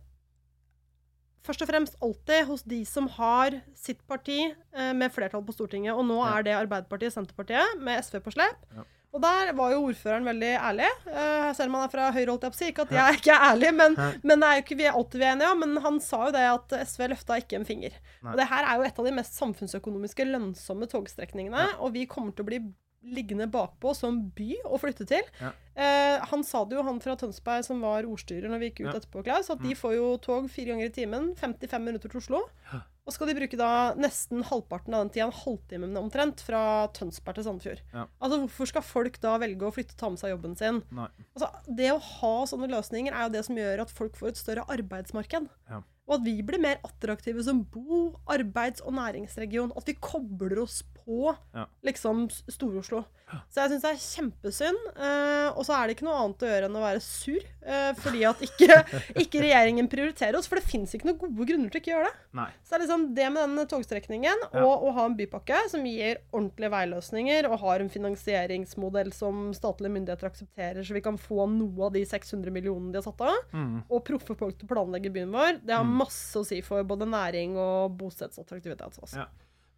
først 1.45 1.62
og 1.62 1.70
fremst 1.70 1.95
alltid 2.01 2.45
hos 2.49 2.64
de 2.66 2.80
som 2.86 3.08
har 3.18 3.60
sitt 3.78 4.01
parti 4.10 4.39
eh, 4.74 4.93
med 4.93 5.12
flertall 5.14 5.43
på 5.45 5.53
Stortinget. 5.53 5.93
Og 5.93 6.06
nå 6.06 6.18
Ja. 6.24 6.38
er 6.39 6.43
det 6.43 6.56
Arbeiderpartiet 6.58 7.12
og 7.12 7.18
Senterpartiet 7.26 7.80
med 7.82 7.99
SV 8.03 8.20
på 8.22 8.32
slep. 8.34 8.56
Ja. 8.76 8.84
Og 9.16 9.22
der 9.24 9.53
var 9.55 9.72
jo 9.72 9.82
ordføreren 9.88 10.26
veldig 10.28 10.49
ærlig. 10.59 10.89
Uh, 11.07 11.49
selv 11.55 11.70
om 11.72 11.78
han 11.80 11.86
er 11.88 11.91
fra 11.93 12.11
Høyre, 12.11 12.30
holdt 12.34 12.43
jeg 12.43 12.51
på 12.51 12.57
å 12.57 12.59
si. 12.59 12.70
Ikke 12.74 12.84
at 12.86 12.91
jeg 12.97 13.20
ikke 13.22 13.32
er 13.38 13.45
ærlig, 13.53 13.70
men, 13.78 13.95
men 14.28 14.41
det 14.43 14.47
er 14.49 14.57
jo 14.59 14.63
ikke 14.66 14.78
vi 14.82 14.88
alltid 14.91 15.22
vi 15.22 15.26
er 15.30 15.36
enige 15.38 15.51
om. 15.55 15.61
Men 15.63 15.78
han 15.86 15.99
sa 16.03 16.20
jo 16.28 16.34
det 16.36 16.45
at 16.51 16.76
SV 16.91 17.05
løfta 17.13 17.38
ikke 17.39 17.59
en 17.61 17.68
finger. 17.70 17.95
Nei. 18.26 18.34
Og 18.34 18.41
det 18.41 18.49
her 18.51 18.68
er 18.68 18.76
jo 18.82 18.88
et 18.89 18.99
av 18.99 19.07
de 19.07 19.13
mest 19.16 19.38
samfunnsøkonomiske 19.39 20.26
lønnsomme 20.34 20.89
togstrekningene. 20.91 21.70
Og 21.80 21.93
vi 21.95 22.03
kommer 22.11 22.36
til 22.36 22.43
å 22.43 22.49
bli 22.51 22.59
liggende 23.05 23.45
bakpå 23.53 23.91
som 23.95 24.18
by 24.34 24.55
å 24.66 24.80
flytte 24.82 25.05
til. 25.07 25.22
Ja. 25.39 25.51
Eh, 25.78 26.24
han 26.32 26.43
sa 26.43 26.63
det 26.66 26.74
jo, 26.76 26.84
han 26.88 26.97
fra 27.03 27.13
Tønsberg 27.22 27.63
som 27.68 27.80
var 27.86 28.03
ordstyrer 28.09 28.49
når 28.49 28.63
vi 28.63 28.70
gikk 28.72 28.80
ut 28.82 28.88
Ja. 28.89 28.95
etterpå, 28.99 29.24
Klaus, 29.28 29.51
at 29.53 29.61
de 29.61 29.76
Mm. 29.76 29.78
får 29.78 29.93
jo 29.95 30.07
tog 30.18 30.49
fire 30.49 30.74
ganger 30.74 30.89
i 30.89 30.95
timen. 30.95 31.36
55 31.38 31.86
minutter 31.86 32.09
til 32.09 32.18
Oslo. 32.24 32.41
Og 33.06 33.14
skal 33.14 33.30
de 33.30 33.36
bruke 33.38 33.58
da 33.60 33.93
nesten 34.01 34.41
halvparten 34.49 34.95
av 34.97 35.03
den 35.03 35.12
tida, 35.14 35.28
en 35.28 35.39
halvtime 35.43 35.89
omtrent, 36.01 36.41
fra 36.41 36.62
Tønsberg 36.97 37.38
til 37.38 37.45
Sandefjord. 37.45 37.84
Ja. 37.93 38.06
Altså, 38.18 38.39
hvorfor 38.41 38.72
skal 38.72 38.86
folk 38.86 39.20
da 39.22 39.36
velge 39.41 39.68
å 39.68 39.74
flytte 39.76 39.93
og 39.93 39.99
ta 39.99 40.10
med 40.10 40.22
seg 40.24 40.34
jobben 40.34 40.56
sin? 40.58 40.80
Nei. 40.97 41.06
Altså, 41.36 41.51
det 41.78 41.91
å 41.93 41.99
ha 42.01 42.34
sånne 42.49 42.72
løsninger 42.72 43.14
er 43.14 43.28
jo 43.28 43.36
det 43.36 43.43
som 43.45 43.60
gjør 43.62 43.84
at 43.86 43.93
folk 43.93 44.18
får 44.18 44.32
et 44.32 44.41
større 44.41 44.66
arbeidsmarked. 44.74 45.51
Ja. 45.70 45.84
Og 46.06 46.18
at 46.18 46.26
vi 46.26 46.34
blir 46.45 46.62
mer 46.62 46.82
attraktive 46.86 47.45
som 47.45 47.62
bo-, 47.70 48.18
arbeids- 48.30 48.82
og 48.86 48.97
næringsregion. 48.97 49.74
At 49.78 49.89
vi 49.89 49.97
kobler 50.01 50.64
oss 50.66 50.82
på 51.06 51.36
Ja. 51.53 51.66
liksom 51.84 52.28
Stor-Oslo. 52.30 53.06
Så 53.49 53.58
jeg 53.64 53.72
syns 53.72 53.82
det 53.82 53.89
er 53.89 54.03
kjempesynd. 54.06 54.82
Eh, 55.01 55.47
og 55.58 55.66
så 55.66 55.74
er 55.74 55.88
det 55.88 55.95
ikke 55.97 56.06
noe 56.06 56.20
annet 56.22 56.43
å 56.45 56.49
gjøre 56.49 56.66
enn 56.70 56.76
å 56.78 56.84
være 56.84 57.01
sur. 57.01 57.41
eh, 57.66 57.93
fordi 57.97 58.22
at 58.30 58.38
ikke, 58.45 58.68
ikke 59.24 59.41
regjeringen 59.41 59.88
prioriterer 59.89 60.38
oss. 60.38 60.45
For 60.47 60.56
det 60.62 60.68
fins 60.70 60.93
ikke 60.93 61.08
noen 61.10 61.18
gode 61.18 61.47
grunner 61.49 61.72
til 61.74 61.82
ikke 61.82 61.89
å 61.91 61.95
gjøre 61.97 62.12
det. 62.12 62.20
Nei. 62.38 62.49
Så 62.64 62.70
det 62.70 62.76
er 62.78 62.84
liksom 62.86 63.06
det 63.16 63.30
med 63.34 63.49
den 63.58 63.68
togstrekningen, 63.72 64.43
Ja. 64.53 64.62
og 64.64 64.84
å 64.86 64.93
ha 64.93 65.06
en 65.10 65.16
bypakke 65.18 65.58
som 65.72 65.84
gir 65.84 66.20
ordentlige 66.32 66.70
veiløsninger, 66.70 67.49
og 67.49 67.60
har 67.60 67.80
en 67.82 67.89
finansieringsmodell 67.89 69.12
som 69.14 69.51
statlige 69.58 69.91
myndigheter 69.97 70.30
aksepterer, 70.30 70.84
så 70.86 70.93
vi 70.93 71.01
kan 71.01 71.18
få 71.18 71.47
noe 71.49 71.88
av 71.88 71.93
de 71.97 72.06
600 72.06 72.51
millionene 72.53 72.91
de 72.93 73.01
har 73.01 73.08
satt 73.10 73.22
av, 73.22 73.36
Mm. 73.51 73.84
og 73.89 74.06
proffe 74.06 74.36
folk 74.38 74.58
til 74.60 74.68
å 74.68 74.76
planlegge 74.76 75.12
byen 75.12 75.32
vår, 75.34 75.66
det 75.66 75.74
har 75.74 75.84
Mm. 75.84 75.97
masse 75.97 76.36
å 76.38 76.45
si 76.45 76.62
for 76.62 76.84
både 76.84 77.08
næring 77.10 77.58
og 77.58 77.97
bostedsattraktivitet. 77.97 78.99
Altså. 79.01 79.18
Ja. 79.18 79.26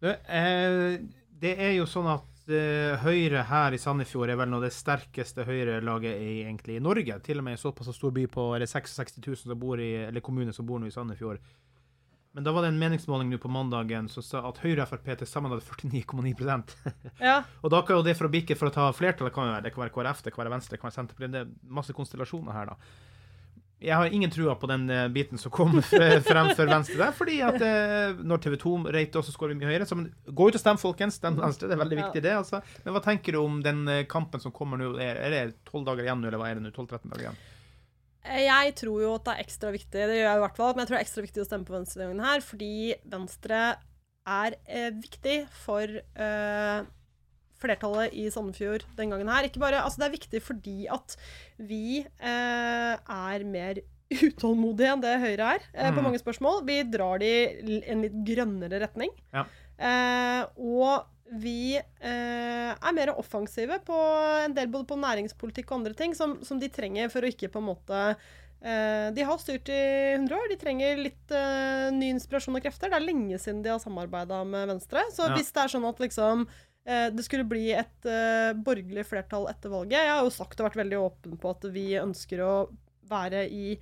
Det 0.00 1.54
er 1.58 1.72
jo 1.74 1.86
sånn 1.90 2.08
at 2.12 2.50
eh, 2.52 2.98
Høyre 3.02 3.44
her 3.48 3.74
i 3.74 3.80
Sandefjord 3.82 4.30
er 4.30 4.38
vel 4.38 4.50
noe 4.50 4.62
av 4.62 4.68
det 4.68 4.74
sterkeste 4.76 5.46
Høyre-laget 5.48 6.20
i, 6.22 6.34
egentlig 6.44 6.78
i 6.78 6.84
Norge. 6.84 7.18
Til 7.24 7.40
og 7.40 7.46
med 7.46 7.56
en 7.56 7.62
såpass 7.62 7.90
stor 7.96 8.14
by 8.14 8.26
på 8.30 8.50
er 8.54 8.64
det 8.64 8.70
66 8.70 9.18
000 9.18 9.40
som 9.42 9.58
bor 9.58 9.82
i, 9.82 9.92
eller 10.08 10.24
kommune 10.24 10.54
som 10.54 10.68
bor 10.68 10.80
nå 10.82 10.90
i 10.90 10.94
Sandefjord. 10.94 11.42
Men 12.36 12.44
da 12.44 12.52
var 12.54 12.62
det 12.62 12.70
en 12.70 12.78
meningsmåling 12.78 13.30
nå 13.32 13.38
på 13.42 13.50
mandagen 13.50 14.06
som 14.12 14.22
sa 14.22 14.44
at 14.46 14.60
Høyre 14.62 14.84
og 14.84 14.92
Frp 14.92 15.08
til 15.18 15.26
sammen 15.26 15.50
hadde 15.50 15.64
49,9% 15.64 16.74
Ja. 17.28 17.40
Og 17.64 17.72
da 17.74 17.80
kan 17.82 17.98
jo 17.98 18.04
det 18.06 18.14
for 18.18 18.28
å 18.28 18.32
bikke 18.32 18.54
for 18.58 18.70
å 18.70 18.74
ta 18.74 18.84
flertall, 18.94 19.30
det 19.30 19.34
kan 19.34 19.48
jo 19.48 19.54
være, 19.56 19.64
det 19.66 19.72
kan 19.74 19.82
være 19.86 19.94
KrF, 19.96 20.20
det 20.22 20.34
kan 20.34 20.44
være 20.44 20.52
Venstre, 20.54 20.76
det 20.76 20.82
kan 20.82 20.90
være 20.90 20.98
Senterpartiet, 21.00 21.34
det 21.34 21.40
er 21.42 21.74
masse 21.80 21.96
konstellasjoner 21.96 22.54
her, 22.54 22.70
da. 22.70 23.16
Jeg 23.78 23.94
har 23.94 24.10
ingen 24.10 24.30
trua 24.30 24.56
på 24.58 24.66
den 24.66 24.88
eh, 24.90 25.04
biten 25.14 25.38
som 25.38 25.52
kom 25.54 25.76
frem 25.86 26.50
for 26.56 26.66
Venstre 26.66 26.98
der, 26.98 27.12
fordi 27.14 27.36
at 27.46 27.62
eh, 27.62 28.16
når 28.26 28.40
TV 28.42 28.56
2 28.58 28.72
rater, 28.96 29.22
så 29.22 29.34
skårer 29.34 29.54
vi 29.54 29.60
mye 29.60 29.70
høyere. 29.70 29.86
Så 29.86 29.98
gå 30.26 30.48
ut 30.48 30.58
og 30.58 30.62
stem, 30.62 30.80
folkens. 30.82 31.20
Stem 31.20 31.38
Venstre, 31.38 31.70
det 31.70 31.76
er 31.76 31.82
veldig 31.84 32.00
viktig, 32.00 32.24
det. 32.24 32.34
altså. 32.40 32.60
Men 32.82 32.96
hva 32.96 33.04
tenker 33.04 33.36
du 33.36 33.40
om 33.44 33.60
den 33.62 33.84
eh, 33.92 34.02
kampen 34.10 34.42
som 34.42 34.54
kommer 34.54 34.80
nå? 34.80 34.90
Er, 34.98 35.22
det 35.30 35.44
tolv 35.68 35.86
dager 35.86 36.08
igjen 36.08 36.18
nå, 36.24 36.30
eller 36.30 36.42
hva 36.42 36.50
er 36.50 36.58
det 36.58 36.66
nå? 36.66 36.74
12-13 36.74 37.06
dager 37.06 37.28
igjen? 37.28 37.40
Jeg 38.28 38.74
tror 38.82 39.00
jo 39.04 39.14
at 39.14 39.28
det 39.28 39.36
er 39.36 39.46
ekstra 39.46 39.70
viktig, 39.72 39.94
det 40.10 40.18
gjør 40.18 40.26
jeg 40.26 40.40
i 40.40 40.42
hvert 40.42 40.58
fall, 40.58 40.74
men 40.74 40.82
jeg 40.82 40.88
tror 40.88 40.96
det 40.96 41.00
er 41.00 41.06
ekstra 41.06 41.22
viktig 41.24 41.40
å 41.40 41.48
stemme 41.48 41.68
på 41.68 41.78
Venstre 41.78 42.02
denne 42.02 42.10
gangen 42.10 42.26
her, 42.26 42.42
fordi 42.44 42.72
Venstre 43.08 43.60
er 44.28 44.56
viktig 44.98 45.36
for 45.62 45.94
eh, 46.02 46.80
flertallet 47.58 48.14
i 48.14 48.28
Sandefjord 48.30 48.84
den 48.96 49.10
gangen 49.14 49.28
her. 49.28 49.44
Ikke 49.48 49.60
bare, 49.62 49.82
altså 49.84 49.98
Det 50.02 50.08
er 50.08 50.16
viktig 50.16 50.42
fordi 50.42 50.76
at 50.94 51.16
vi 51.58 52.00
eh, 52.04 52.94
er 52.94 53.44
mer 53.44 53.80
utålmodige 54.24 54.92
enn 54.94 55.02
det 55.04 55.16
Høyre 55.20 55.52
er 55.58 55.66
eh, 55.74 55.90
på 55.92 55.98
Mm. 56.00 56.04
mange 56.08 56.18
spørsmål. 56.22 56.62
Vi 56.68 56.78
drar 56.88 57.18
de 57.20 57.30
i 57.60 57.82
en 57.92 58.02
litt 58.06 58.18
grønnere 58.24 58.80
retning. 58.86 59.10
Ja. 59.34 59.44
Eh, 59.78 60.42
og 60.56 61.06
vi 61.38 61.76
eh, 61.76 62.72
er 62.72 62.94
mer 62.96 63.10
offensive 63.20 63.76
på 63.84 63.96
en 64.46 64.54
del 64.56 64.70
både 64.72 64.86
på 64.88 64.96
næringspolitikk 64.96 65.68
og 65.70 65.82
andre 65.82 65.92
ting 65.98 66.14
som, 66.16 66.38
som 66.42 66.58
de 66.58 66.70
trenger 66.72 67.10
for 67.12 67.20
å 67.20 67.28
ikke 67.28 67.50
på 67.52 67.60
en 67.60 67.66
måte 67.68 67.98
eh, 68.64 69.10
De 69.12 69.26
har 69.28 69.36
styrt 69.42 69.68
i 69.68 69.76
100 70.16 70.32
år. 70.38 70.48
De 70.48 70.56
trenger 70.58 70.96
litt 71.04 71.34
uh, 71.36 71.92
ny 71.94 72.08
inspirasjon 72.14 72.56
og 72.56 72.64
krefter. 72.64 72.88
Det 72.90 72.96
er 72.96 73.04
lenge 73.04 73.36
siden 73.38 73.60
de 73.62 73.70
har 73.74 73.78
samarbeida 73.84 74.40
med 74.48 74.72
Venstre. 74.72 75.04
Så 75.12 75.28
Ja. 75.28 75.36
hvis 75.36 75.52
det 75.52 75.62
er 75.66 75.74
sånn 75.76 75.86
at 75.90 76.00
liksom 76.00 76.48
det 77.12 77.24
skulle 77.26 77.44
bli 77.44 77.66
et 77.76 78.08
eh, 78.08 78.54
borgerlig 78.64 79.04
flertall 79.04 79.48
etter 79.50 79.72
valget 79.72 79.98
Jeg 79.98 80.12
har 80.14 80.22
jo 80.24 80.32
sagt 80.32 80.60
og 80.60 80.70
vært 80.70 80.78
veldig 80.80 81.00
åpen 81.02 81.38
på 81.40 81.50
at 81.52 81.66
vi 81.74 81.90
ønsker 82.00 82.40
å 82.44 82.52
være 83.08 83.44
i 83.52 83.74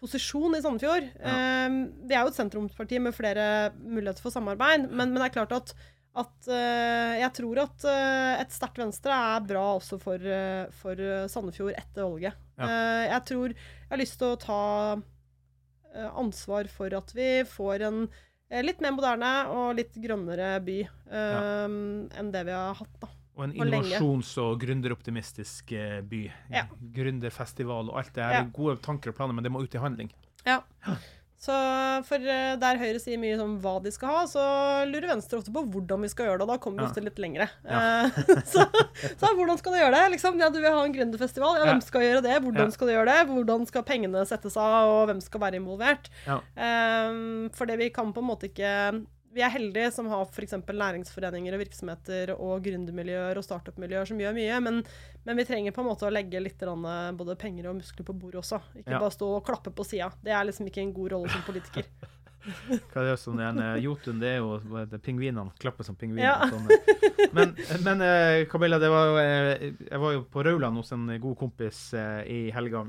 posisjon 0.00 0.56
i 0.56 0.62
Sandefjord. 0.64 1.08
Eh, 1.20 1.78
vi 2.08 2.16
er 2.16 2.24
jo 2.24 2.32
et 2.32 2.38
sentrumsparti 2.38 3.00
med 3.04 3.16
flere 3.16 3.46
muligheter 3.76 4.24
for 4.24 4.34
samarbeid, 4.34 4.88
men, 4.88 5.12
men 5.12 5.20
det 5.20 5.26
er 5.28 5.34
klart 5.34 5.52
at, 5.56 5.74
at 6.20 6.48
eh, 6.48 7.18
jeg 7.20 7.34
tror 7.36 7.60
at 7.66 7.84
eh, 7.90 8.40
et 8.40 8.56
sterkt 8.56 8.80
Venstre 8.80 9.12
er 9.12 9.44
bra 9.50 9.66
også 9.76 10.00
for, 10.00 10.24
eh, 10.24 10.64
for 10.80 11.00
eh, 11.04 11.28
Sandefjord 11.32 11.76
etter 11.76 12.06
valget. 12.06 12.40
Ja. 12.56 12.70
Eh, 12.70 13.04
jeg 13.10 13.26
tror 13.32 13.54
jeg 13.54 13.92
har 13.92 14.00
lyst 14.00 14.18
til 14.22 14.32
å 14.32 14.40
ta 14.40 14.62
eh, 14.96 16.10
ansvar 16.10 16.72
for 16.72 16.96
at 16.96 17.14
vi 17.16 17.30
får 17.48 17.86
en 17.90 18.02
eh, 18.08 18.26
litt 18.50 18.80
mer 18.82 18.92
moderne 18.96 19.30
og 19.54 19.76
litt 19.78 19.94
grønnere 20.02 20.56
by 20.66 20.78
ja. 20.82 21.64
enn 21.68 22.30
det 22.34 22.44
vi 22.48 22.54
har 22.56 22.74
hatt. 22.74 22.96
da. 23.02 23.08
Og 23.38 23.44
en 23.46 23.52
innovasjons- 23.56 24.34
og 24.42 24.58
gründeroptimistisk 24.60 25.72
eh, 25.72 26.00
by. 26.04 26.24
Ja. 26.52 26.66
Gründerfestival 26.96 27.88
og 27.92 27.96
alt 28.02 28.12
det 28.18 28.26
her 28.26 28.34
Ja. 28.40 28.42
gode 28.52 28.76
tanker 28.84 29.12
og 29.12 29.16
planer, 29.16 29.32
men 29.32 29.46
det 29.46 29.52
må 29.54 29.62
ut 29.62 29.74
i 29.74 29.80
handling. 29.80 30.10
Ja. 30.44 30.60
Så 31.40 31.54
for 32.04 32.20
eh, 32.20 32.54
der 32.60 32.76
Høyre 32.76 32.98
sier 33.00 33.16
mye 33.20 33.38
om 33.40 33.54
hva 33.62 33.78
de 33.80 33.88
skal 33.94 34.10
ha, 34.12 34.24
så 34.28 34.42
lurer 34.90 35.08
Venstre 35.08 35.38
ofte 35.40 35.52
på 35.54 35.62
hvordan 35.72 36.02
vi 36.04 36.10
skal 36.12 36.28
gjøre 36.28 36.42
det, 36.42 36.44
og 36.44 36.50
da 36.52 36.58
kommer 36.60 36.82
vi 36.82 36.88
ofte 36.90 37.04
litt 37.04 37.20
lengre. 37.22 37.46
Ja. 37.64 37.78
Eh, 38.10 38.18
så, 38.52 38.66
så 39.16 39.30
hvordan 39.38 39.56
skal 39.56 39.72
du 39.72 39.78
gjøre 39.80 39.94
det? 39.94 40.02
Liksom, 40.16 40.36
ja, 40.42 40.50
du 40.52 40.58
vil 40.60 40.76
ha 40.76 40.82
en 40.84 40.96
gründerfestival, 40.98 41.56
ja, 41.56 41.70
hvem 41.70 41.80
skal 41.86 42.04
gjøre 42.04 42.24
det? 42.28 42.34
Hvordan 42.44 42.74
skal 42.74 42.90
du 42.90 42.92
gjøre 42.92 43.14
det? 43.14 43.22
Hvordan 43.30 43.64
skal 43.70 43.86
pengene 43.88 44.26
settes 44.28 44.58
av, 44.60 44.90
og 44.90 45.00
hvem 45.08 45.24
skal 45.24 45.44
være 45.46 45.62
involvert? 45.62 46.12
Ja. 46.26 46.42
Um, 46.60 47.48
fordi 47.56 47.80
vi 47.86 47.88
kan 47.94 48.12
på 48.12 48.20
en 48.20 48.30
måte 48.34 48.50
ikke 48.52 48.74
Vi 49.30 49.42
er 49.46 49.52
heldige 49.54 49.92
som 49.94 50.08
har 50.10 50.24
f.eks. 50.26 50.56
næringsforeninger 50.66 51.54
og 51.54 51.60
virksomheter 51.62 52.32
og 52.34 52.64
gründermiljøer 52.64 53.38
og 53.38 53.46
startup-miljøer 53.46 54.08
som 54.10 54.18
gjør 54.18 54.34
mye, 54.34 54.56
men, 54.64 54.80
men 55.26 55.38
vi 55.38 55.44
trenger 55.46 55.74
på 55.76 55.84
en 55.84 55.90
måte 55.92 56.08
å 56.08 56.10
legge 56.10 56.40
litt 56.42 56.58
både 56.58 57.36
penger 57.38 57.68
og 57.70 57.78
muskler 57.78 58.08
på 58.08 58.16
bordet 58.16 58.42
også. 58.42 58.58
Ikke 58.74 58.96
Ja. 58.96 58.98
bare 58.98 59.14
stå 59.14 59.28
og 59.36 59.44
klappe 59.46 59.70
på 59.70 59.86
sida. 59.86 60.10
Det 60.22 60.34
er 60.34 60.48
liksom 60.48 60.66
ikke 60.66 60.82
en 60.82 60.92
god 60.96 61.12
rolle 61.14 61.30
som 61.30 61.46
politiker. 61.46 61.86
Hva 62.90 63.02
er 63.02 63.10
det 63.10 63.18
som 63.20 63.38
er 63.38 63.58
eh, 63.60 63.82
Jotun, 63.84 64.20
det 64.20 64.30
er 64.32 64.38
jo 64.40 64.56
det, 64.88 65.00
pingvinene. 65.04 65.52
Klapper 65.60 65.84
som 65.84 65.96
pingviner. 66.00 66.24
Ja. 66.24 66.48
sånn. 66.48 67.30
Men, 67.36 67.52
men 67.84 68.04
eh, 68.06 68.46
Camilla, 68.50 68.78
det 68.80 68.88
var 68.90 69.10
jo, 69.10 69.18
eh, 69.20 69.66
jeg 69.90 70.00
var 70.00 70.14
jo 70.16 70.22
på 70.32 70.44
Rauland 70.46 70.80
hos 70.80 70.92
en 70.96 71.04
god 71.20 71.36
kompis 71.38 71.82
eh, 71.94 72.22
i 72.24 72.40
helga. 72.54 72.86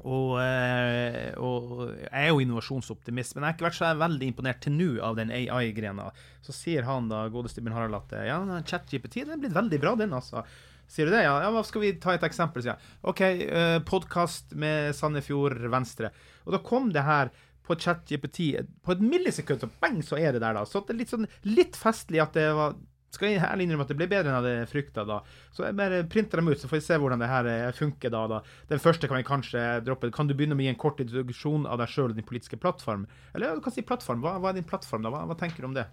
Og, 0.00 0.38
eh, 0.40 1.34
og 1.36 1.90
jeg 1.90 2.08
er 2.22 2.30
jo 2.30 2.40
innovasjonsoptimist, 2.40 3.34
men 3.34 3.44
jeg 3.44 3.48
har 3.48 3.58
ikke 3.58 3.68
vært 3.68 3.78
så 3.80 3.90
veldig 4.00 4.30
imponert 4.30 4.62
til 4.64 4.76
nå 4.76 4.90
av 5.04 5.18
den 5.18 5.32
AI-grena. 5.34 6.08
Så 6.44 6.56
sier 6.56 6.88
han 6.88 7.10
da, 7.12 7.26
godeste 7.32 7.60
Bjørn 7.64 7.76
Harald, 7.76 7.98
at 8.00 8.16
ja, 8.28 8.40
ChatGPT 8.64 9.24
den 9.26 9.36
er 9.36 9.42
blitt 9.42 9.56
veldig 9.56 9.80
bra, 9.82 9.94
den, 10.00 10.16
altså. 10.16 10.44
Sier 10.90 11.06
du 11.06 11.14
det? 11.14 11.22
Ja, 11.22 11.36
ja 11.44 11.62
skal 11.66 11.84
vi 11.84 11.92
ta 12.02 12.16
et 12.16 12.24
eksempel? 12.26 12.64
sier 12.64 12.74
jeg. 12.74 12.96
OK, 13.06 13.20
uh, 13.52 13.76
podkast 13.86 14.56
med 14.58 14.90
Sandefjord 14.98 15.60
Venstre. 15.70 16.10
Og 16.48 16.56
da 16.56 16.62
kom 16.66 16.90
det 16.94 17.06
her 17.06 17.30
på 17.66 17.76
ChatGPT 17.78 18.40
på 18.82 18.96
et 18.96 19.02
millisekund, 19.04 19.62
så 19.62 19.70
bang, 19.82 20.00
så 20.02 20.18
er 20.18 20.34
det 20.34 20.42
der, 20.42 20.56
da. 20.56 20.64
Så 20.66 20.82
det 20.82 20.96
er 20.96 21.02
litt 21.04 21.12
sånn 21.12 21.28
litt 21.46 21.78
festlig 21.78 22.22
at 22.24 22.34
det 22.34 22.48
var 22.58 22.74
skal 23.10 23.32
jeg 23.32 23.42
ærlig 23.42 23.66
innrømme 23.66 23.84
at 23.86 23.90
det 23.90 23.98
ble 23.98 24.06
bedre 24.10 24.30
enn 24.30 24.36
jeg 24.36 24.40
hadde 24.40 24.70
frykta. 24.70 25.04
da. 25.08 25.20
Så 25.54 25.66
jeg 25.66 25.76
bare 25.78 26.02
printer 26.10 26.40
dem 26.40 26.50
ut, 26.50 26.60
så 26.60 26.70
får 26.70 26.78
vi 26.78 26.86
se 26.86 26.98
hvordan 27.02 27.22
det 27.22 27.30
her 27.30 27.48
eh, 27.50 27.70
funker. 27.74 28.12
da. 28.14 28.24
da. 28.30 28.40
Den 28.70 28.82
første 28.82 29.10
kan 29.10 29.18
vi 29.18 29.26
kanskje 29.26 29.64
droppe. 29.86 30.12
Kan 30.14 30.30
du 30.30 30.36
begynne 30.38 30.54
med 30.54 30.64
å 30.64 30.68
gi 30.68 30.74
en 30.74 30.82
kort 30.84 31.02
introduksjon 31.02 31.66
av 31.66 31.82
deg 31.82 31.90
sjøl 31.90 32.12
og 32.12 32.18
din 32.18 32.28
politiske 32.28 32.60
plattform? 32.62 33.08
Eller 33.34 33.58
du 33.58 33.64
kan 33.64 33.74
si 33.74 33.86
plattform. 33.86 34.22
Hva, 34.22 34.36
hva 34.38 34.52
er 34.52 34.60
din 34.60 34.68
plattform, 34.68 35.02
da? 35.06 35.12
Hva, 35.14 35.24
hva 35.30 35.38
tenker 35.40 35.64
du 35.64 35.72
om 35.72 35.78
det? 35.78 35.88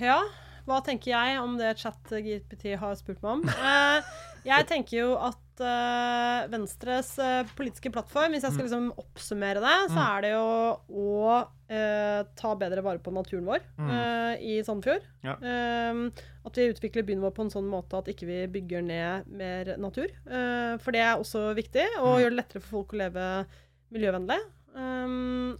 Ja, 0.00 0.22
hva 0.66 0.80
tenker 0.84 1.12
jeg 1.12 1.38
om 1.42 1.56
det 1.58 1.76
chat-GPT 1.80 2.74
har 2.80 2.94
spurt 2.98 3.22
meg 3.22 3.32
om? 3.38 3.44
Eh, 3.48 4.02
jeg 4.46 4.66
tenker 4.70 4.98
jo 5.02 5.14
at 5.20 5.60
eh, 5.60 6.48
Venstres 6.52 7.10
eh, 7.20 7.42
politiske 7.56 7.90
plattform, 7.92 8.32
hvis 8.32 8.46
jeg 8.46 8.54
skal 8.54 8.66
liksom 8.68 8.90
oppsummere 9.00 9.60
det, 9.64 9.74
så 9.92 10.04
er 10.16 10.26
det 10.26 10.30
jo 10.34 10.44
å 10.90 11.46
ta 11.70 12.50
bedre 12.58 12.82
vare 12.82 12.98
på 12.98 13.12
naturen 13.14 13.44
vår 13.46 13.60
Mm. 13.78 13.90
i 14.42 14.56
Sandefjord. 14.66 15.04
Ja. 15.22 15.36
At 15.38 16.56
vi 16.58 16.64
utvikler 16.72 17.04
byen 17.06 17.20
vår 17.22 17.30
på 17.36 17.44
en 17.44 17.52
sånn 17.52 17.68
måte 17.70 17.94
at 18.00 18.08
ikke 18.10 18.26
vi 18.26 18.38
bygger 18.50 18.82
ned 18.82 19.28
mer 19.30 19.70
natur. 19.78 20.10
For 20.82 20.90
det 20.90 21.04
er 21.04 21.14
også 21.22 21.54
viktig, 21.54 21.84
og 22.00 22.16
Mm. 22.16 22.20
gjør 22.24 22.30
det 22.34 22.38
lettere 22.40 22.62
for 22.64 22.70
folk 22.80 22.94
å 22.96 22.98
leve 23.04 23.46
miljøvennlig. 23.94 24.40
Um, 24.74 25.58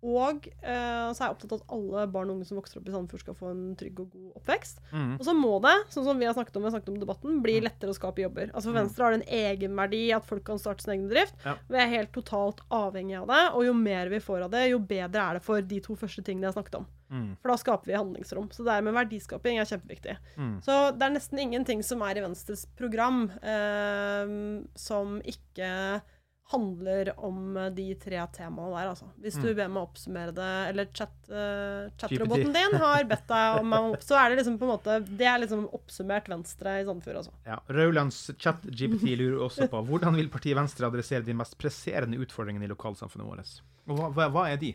og 0.00 0.46
eh, 0.62 1.08
så 1.12 1.20
er 1.20 1.26
jeg 1.26 1.34
opptatt 1.34 1.52
av 1.52 1.60
at 1.60 1.72
alle 1.76 2.04
barn 2.12 2.30
og 2.30 2.38
unge 2.38 2.46
som 2.48 2.56
vokser 2.56 2.80
opp 2.80 2.86
i 2.88 2.92
Sandefjord, 2.94 3.20
skal 3.24 3.36
få 3.36 3.50
en 3.52 3.64
trygg 3.76 3.98
og 4.00 4.14
god 4.14 4.38
oppvekst. 4.40 4.80
Mm. 4.92 5.10
Og 5.18 5.24
så 5.26 5.34
må 5.36 5.50
det, 5.64 5.74
sånn 5.92 6.06
som 6.06 6.20
vi 6.22 6.28
har 6.28 6.36
snakket 6.36 6.56
om, 6.56 6.64
vi 6.64 6.70
har 6.70 6.74
snakket 6.76 6.92
om 6.94 7.00
debatten, 7.02 7.40
bli 7.44 7.56
lettere 7.60 7.92
å 7.92 7.96
skape 7.98 8.24
jobber. 8.24 8.48
Altså 8.54 8.70
For 8.70 8.78
Mm. 8.78 8.80
Venstre 8.80 9.04
har 9.04 9.12
det 9.12 9.20
en 9.20 9.34
egenverdi 9.40 10.02
at 10.16 10.24
folk 10.24 10.44
kan 10.46 10.58
starte 10.62 10.82
sin 10.86 10.94
egen 10.94 11.08
bedrift. 11.10 11.34
Ja. 11.44 11.56
Vi 11.68 11.76
er 11.76 11.92
helt 11.92 12.12
totalt 12.16 12.62
avhengig 12.70 13.18
av 13.20 13.26
det, 13.28 13.42
og 13.52 13.64
jo 13.66 13.74
mer 13.76 14.08
vi 14.08 14.20
får 14.24 14.46
av 14.46 14.54
det, 14.54 14.70
jo 14.70 14.78
bedre 14.78 15.20
er 15.20 15.34
det 15.36 15.42
for 15.44 15.60
de 15.60 15.80
to 15.84 15.96
første 16.00 16.24
tingene 16.24 16.48
jeg 16.48 16.54
har 16.54 16.62
snakket 16.62 16.78
om. 16.80 16.86
Mm. 17.10 17.36
For 17.42 17.50
da 17.50 17.56
skaper 17.58 17.90
vi 17.90 17.98
handlingsrom. 17.98 18.48
Så 18.54 18.64
det 18.64 18.76
med 18.86 18.94
verdiskaping 18.94 19.58
er 19.58 19.66
kjempeviktig. 19.66 20.16
Mm. 20.38 20.54
Så 20.62 20.76
det 20.96 21.02
er 21.02 21.14
nesten 21.16 21.42
ingenting 21.42 21.82
som 21.82 22.00
er 22.06 22.16
i 22.16 22.22
Venstres 22.24 22.64
program 22.78 23.24
eh, 23.42 24.32
som 24.78 25.18
ikke 25.26 26.00
handler 26.50 27.12
om 27.22 27.54
de 27.76 27.84
tre 28.00 28.18
temaene 28.34 28.72
der, 28.74 28.88
altså. 28.90 29.06
Hvis 29.22 29.36
du 29.40 29.48
Mm. 29.50 29.56
ber 29.56 29.68
meg 29.68 29.82
oppsummere 29.86 30.34
det, 30.34 30.48
eller 30.72 30.88
chat, 30.92 31.12
eh, 31.30 31.90
chatroboten 32.00 32.52
din 32.56 32.76
har 32.80 33.04
bedt 33.04 33.26
deg 33.30 33.60
om 33.60 33.72
å 33.78 33.96
så 34.02 34.18
er 34.18 34.30
det 34.34 34.40
liksom 34.40 34.58
på 34.58 34.66
en 34.66 34.72
måte 34.74 34.96
Det 35.16 35.26
er 35.30 35.38
liksom 35.44 35.68
oppsummert 35.72 36.28
Venstre 36.28 36.80
i 36.80 36.84
Sandefjord, 36.84 37.16
altså. 37.22 37.32
Ja, 37.46 37.60
Raulands 37.70 38.30
chat-GPT 38.36 39.16
lurer 39.16 39.46
også 39.46 39.68
på 39.70 39.84
hvordan 39.86 40.16
vil 40.18 40.28
partiet 40.28 40.56
Venstre 40.58 40.86
adressere 40.90 41.24
de 41.24 41.32
mest 41.34 41.56
presserende 41.58 42.18
utfordringene 42.18 42.64
i 42.66 42.72
lokalsamfunnet 42.74 43.26
vårt? 43.30 43.60
Og 43.88 43.96
hva, 43.98 44.10
hva, 44.14 44.28
hva 44.30 44.48
er 44.52 44.56
de? 44.58 44.74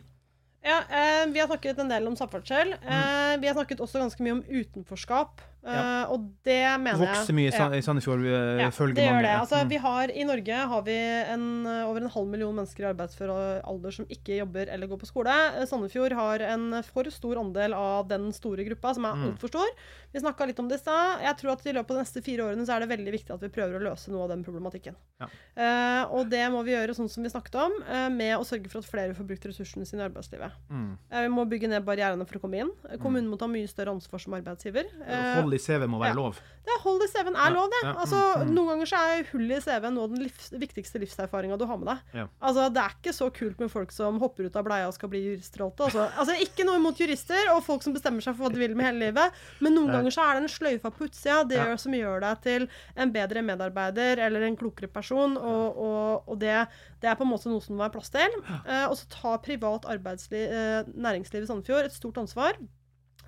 Ja, 0.66 0.80
eh, 0.90 1.26
Vi 1.30 1.38
har 1.38 1.46
snakket 1.46 1.78
en 1.78 1.88
del 1.92 2.06
om 2.08 2.16
samferdsel. 2.18 2.72
Eh, 2.82 3.36
vi 3.38 3.46
har 3.46 3.54
snakket 3.54 3.78
også 3.84 4.00
ganske 4.02 4.18
mye 4.24 4.32
om 4.32 4.42
utenforskap. 4.42 5.40
Ja. 5.66 6.06
Og 6.14 6.28
det 6.46 6.60
mener 6.78 7.00
jeg 7.02 7.08
Vokser 7.08 7.34
mye 7.34 7.50
i 7.50 7.78
i 7.78 7.82
Sandefjord, 7.82 8.20
eh, 8.24 8.62
Ja, 8.62 8.70
følger 8.70 8.94
det 8.94 9.04
gjør 9.06 9.16
mange. 9.16 9.22
det. 9.26 9.34
Altså, 9.40 9.56
Mm. 9.64 9.68
vi 9.68 9.76
har, 9.76 10.04
I 10.10 10.24
Norge 10.24 10.54
har 10.72 10.82
vi 10.82 10.96
en, 10.96 11.66
eh, 11.66 11.84
over 11.88 11.96
en 12.00 12.08
halv 12.08 12.28
million 12.28 12.54
mennesker 12.54 12.84
i 12.84 12.92
arbeidsfør 12.94 13.64
alder 13.64 13.90
som 13.90 14.06
ikke 14.06 14.38
jobber 14.38 14.68
eller 14.70 14.86
går 14.86 14.98
på 15.00 15.06
skole. 15.10 15.66
Sandefjord 15.66 16.12
har 16.12 16.38
en 16.40 16.82
for 16.82 17.04
stor 17.10 17.36
andel 17.36 17.74
av 17.74 18.06
den 18.08 18.30
store 18.32 18.64
gruppa, 18.64 18.94
som 18.94 19.04
er 19.04 19.14
Mm. 19.14 19.24
altfor 19.34 19.48
stor. 19.48 19.66
Vi 20.12 20.20
snakka 20.20 20.46
litt 20.46 20.58
om 20.60 20.68
det 20.68 20.76
i 20.78 20.82
stad. 20.82 21.20
Jeg 21.20 21.36
tror 21.38 21.52
at 21.52 21.66
i 21.66 21.72
løpet 21.72 21.90
av 21.90 21.96
de 21.96 22.02
neste 22.04 22.22
fire 22.22 22.38
årene 22.46 22.64
så 22.66 22.76
er 22.76 22.86
det 22.86 22.98
veldig 22.98 23.12
viktig 23.12 23.30
at 23.34 23.40
vi 23.40 23.48
prøver 23.48 23.80
å 23.80 23.82
løse 23.92 24.08
noe 24.08 24.22
av 24.22 24.28
den 24.30 24.44
problematikken. 24.44 24.94
Ja. 25.20 25.26
Uh, 25.56 26.14
og 26.14 26.30
det 26.30 26.48
må 26.52 26.62
vi 26.64 26.72
gjøre 26.72 26.94
sånn 26.94 27.10
som 27.10 27.22
vi 27.22 27.28
snakket 27.30 27.54
om, 27.56 27.72
uh, 27.90 28.08
med 28.08 28.38
å 28.38 28.44
sørge 28.46 28.70
for 28.70 28.78
at 28.78 28.84
flere 28.84 29.14
får 29.14 29.26
brukt 29.26 29.44
ressursene 29.44 29.86
sine 29.86 30.00
i 30.04 30.08
arbeidslivet. 30.08 30.52
Mm. 30.70 30.96
Vi 31.10 31.28
må 31.28 31.44
bygge 31.48 31.68
ned 31.68 31.84
barrierene 31.84 32.26
for 32.26 32.38
å 32.38 32.40
komme 32.40 32.60
inn. 32.60 32.70
Kommunen 33.00 33.28
må 33.28 33.38
ta 33.38 33.46
mye 33.46 33.66
større 33.68 33.92
ansvar 33.94 34.20
som 34.20 34.32
arbeidsgiver. 34.34 34.84
Uh, 35.02 35.42
i 35.56 35.62
CV 35.62 35.88
må 35.90 35.98
være 36.02 36.14
ja. 36.14 36.20
lov. 36.20 36.38
det 36.66 36.74
Hold 36.82 37.02
i 37.04 37.06
CV-en 37.08 37.36
er 37.38 37.52
lov, 37.54 37.68
det. 37.70 37.78
ja, 37.84 37.92
mm, 37.92 37.98
altså, 38.02 38.20
mm. 38.42 38.48
Noen 38.54 38.68
ganger 38.72 38.88
så 38.90 39.00
er 39.06 39.28
hull 39.30 39.52
i 39.54 39.58
CV-en 39.62 39.98
av 40.02 40.10
den 40.10 40.22
livs, 40.24 40.48
viktigste 40.58 41.00
livserfaringa 41.02 41.56
du 41.58 41.64
har 41.66 41.78
med 41.78 41.88
deg. 41.92 42.16
Ja. 42.20 42.24
Altså, 42.42 42.66
Det 42.74 42.82
er 42.82 42.96
ikke 42.98 43.14
så 43.16 43.28
kult 43.34 43.60
med 43.62 43.70
folk 43.72 43.94
som 43.94 44.18
hopper 44.22 44.48
ut 44.48 44.58
av 44.58 44.66
bleia 44.66 44.88
og 44.90 44.94
skal 44.96 45.10
bli 45.12 45.22
jurister. 45.24 45.64
Altså. 45.66 46.08
altså, 46.18 46.36
Ikke 46.42 46.66
noe 46.66 46.80
imot 46.80 46.98
jurister 47.00 47.52
og 47.54 47.62
folk 47.66 47.86
som 47.86 47.94
bestemmer 47.96 48.24
seg 48.24 48.34
for 48.36 48.46
hva 48.46 48.52
de 48.54 48.60
vil 48.60 48.74
med 48.78 48.88
hele 48.88 49.06
livet, 49.06 49.38
men 49.64 49.76
noen 49.78 49.94
ganger 49.94 50.14
så 50.16 50.26
er 50.26 50.36
det 50.38 50.44
en 50.44 50.54
sløyfa 50.56 50.92
på 50.92 51.06
utsida 51.08 51.38
det 51.48 51.62
Ja. 51.62 51.76
som 51.80 51.94
gjør 51.94 52.20
deg 52.26 52.42
til 52.44 52.68
en 52.96 53.12
bedre 53.14 53.42
medarbeider 53.46 54.22
eller 54.26 54.46
en 54.46 54.58
klokere 54.58 54.90
person, 54.90 55.36
og, 55.38 55.78
og, 55.86 56.28
og 56.28 56.40
det, 56.42 56.56
det 57.00 57.10
er 57.10 57.16
på 57.18 57.24
en 57.24 57.30
måte 57.30 57.48
noe 57.52 57.62
som 57.62 57.76
må 57.78 57.86
være 57.86 57.94
plass 57.96 58.10
til. 58.10 58.40
Eh, 58.66 58.86
og 58.90 58.96
så 58.98 59.06
tar 59.12 59.38
privat 59.44 59.86
arbeidsliv, 59.86 60.50
eh, 60.50 60.90
næringsliv 60.92 61.46
i 61.46 61.48
Sandefjord 61.48 61.86
et 61.88 61.94
stort 61.94 62.18
ansvar. 62.18 62.58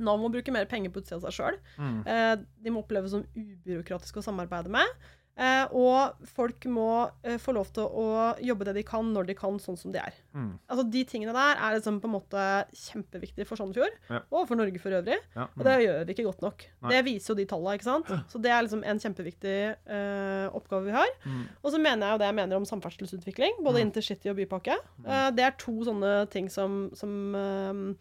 Nav 0.00 0.18
må 0.22 0.30
bruke 0.32 0.52
mer 0.54 0.66
penger 0.70 0.90
på 0.94 1.02
utsida 1.02 1.20
av 1.20 1.28
seg 1.28 1.38
sjøl. 1.40 1.60
Mm. 1.78 2.00
Eh, 2.06 2.34
de 2.64 2.70
må 2.74 2.82
oppleves 2.84 3.10
som 3.14 3.24
ubyråkratiske 3.36 4.20
å 4.22 4.28
samarbeide 4.28 4.70
med. 4.70 4.98
Eh, 5.38 5.68
og 5.70 6.16
folk 6.34 6.64
må 6.66 6.84
eh, 7.22 7.36
få 7.38 7.52
lov 7.54 7.68
til 7.70 7.84
å 7.86 8.06
jobbe 8.42 8.66
det 8.66 8.72
de 8.74 8.82
kan, 8.82 9.06
når 9.14 9.28
de 9.28 9.36
kan, 9.38 9.54
sånn 9.62 9.76
som 9.78 9.92
de 9.94 10.00
er. 10.02 10.16
Mm. 10.34 10.48
Altså 10.66 10.82
De 10.90 11.02
tingene 11.06 11.30
der 11.36 11.60
er 11.62 11.76
liksom 11.76 12.00
på 12.02 12.08
en 12.10 12.14
måte 12.16 12.46
kjempeviktige 12.74 13.46
for 13.46 13.54
Sandefjord, 13.60 13.94
Ja. 14.10 14.18
og 14.34 14.48
for 14.50 14.58
Norge 14.58 14.82
for 14.82 14.90
øvrig. 14.98 15.14
Ja. 15.36 15.46
Og 15.54 15.62
det 15.62 15.76
gjør 15.84 16.02
vi 16.08 16.16
ikke 16.16 16.26
godt 16.26 16.42
nok. 16.42 16.66
Nei. 16.82 16.90
Det 16.90 17.04
viser 17.06 17.30
jo 17.30 17.38
de 17.38 17.46
tallene, 17.54 17.76
ikke 17.78 17.86
sant. 17.86 18.10
Så 18.34 18.42
det 18.42 18.50
er 18.50 18.66
liksom 18.66 18.82
en 18.82 18.98
kjempeviktig 18.98 19.54
eh, 19.86 20.48
oppgave 20.58 20.90
vi 20.90 20.96
har. 20.98 21.14
Mm. 21.22 21.44
Og 21.62 21.70
så 21.70 21.78
mener 21.86 22.02
jeg 22.08 22.16
jo 22.18 22.22
det 22.24 22.30
jeg 22.32 22.38
mener 22.42 22.56
om 22.58 22.66
samferdselsutvikling, 22.74 23.62
både 23.62 23.78
Mm. 23.78 23.86
intercity 23.92 24.34
og 24.34 24.40
bypakke. 24.42 24.74
Eh, 25.06 25.30
det 25.38 25.44
er 25.46 25.54
to 25.56 25.78
sånne 25.86 26.28
ting 26.34 26.50
som, 26.50 26.90
som 26.98 27.14
eh, 27.38 27.94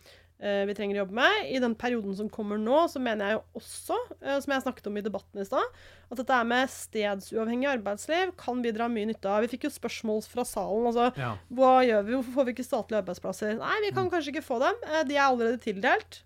vi 0.69 0.73
trenger 0.77 0.99
å 0.99 1.01
jobbe 1.05 1.15
med. 1.17 1.47
I 1.49 1.59
den 1.63 1.73
perioden 1.75 2.13
som 2.15 2.27
kommer 2.29 2.59
nå, 2.61 2.83
så 2.91 2.99
mener 3.01 3.25
jeg 3.31 3.37
jo 3.39 3.61
også, 3.61 3.95
eh, 4.21 4.37
som 4.43 4.53
jeg 4.53 4.61
snakket 4.67 4.87
om 4.91 4.97
i 4.97 5.01
debatten 5.01 5.41
i 5.41 5.45
stad, 5.47 5.65
at 6.11 6.17
dette 6.21 6.37
med 6.45 6.69
stedsuavhengig 6.69 7.67
arbeidsliv 7.71 8.35
kan 8.37 8.61
vi 8.61 8.71
dra 8.71 8.85
mye 8.87 9.09
nytte 9.09 9.25
av. 9.31 9.41
Vi 9.41 9.49
fikk 9.55 9.65
jo 9.65 9.73
spørsmål 9.73 10.21
fra 10.29 10.45
salen. 10.45 10.85
altså, 10.91 11.07
Ja. 11.17 11.31
Hva 11.51 11.73
gjør 11.87 12.05
vi? 12.05 12.13
Hvorfor 12.13 12.33
får 12.37 12.45
vi 12.45 12.53
ikke 12.53 12.67
statlige 12.69 13.01
arbeidsplasser? 13.01 13.57
Nei, 13.57 13.75
vi 13.87 13.91
kan 13.97 14.09
kanskje 14.13 14.35
ikke 14.35 14.45
få 14.45 14.59
dem. 14.61 14.75
Eh, 14.87 15.03
De 15.03 15.15
er 15.17 15.25
allerede 15.25 15.57
tildelt. 15.63 16.21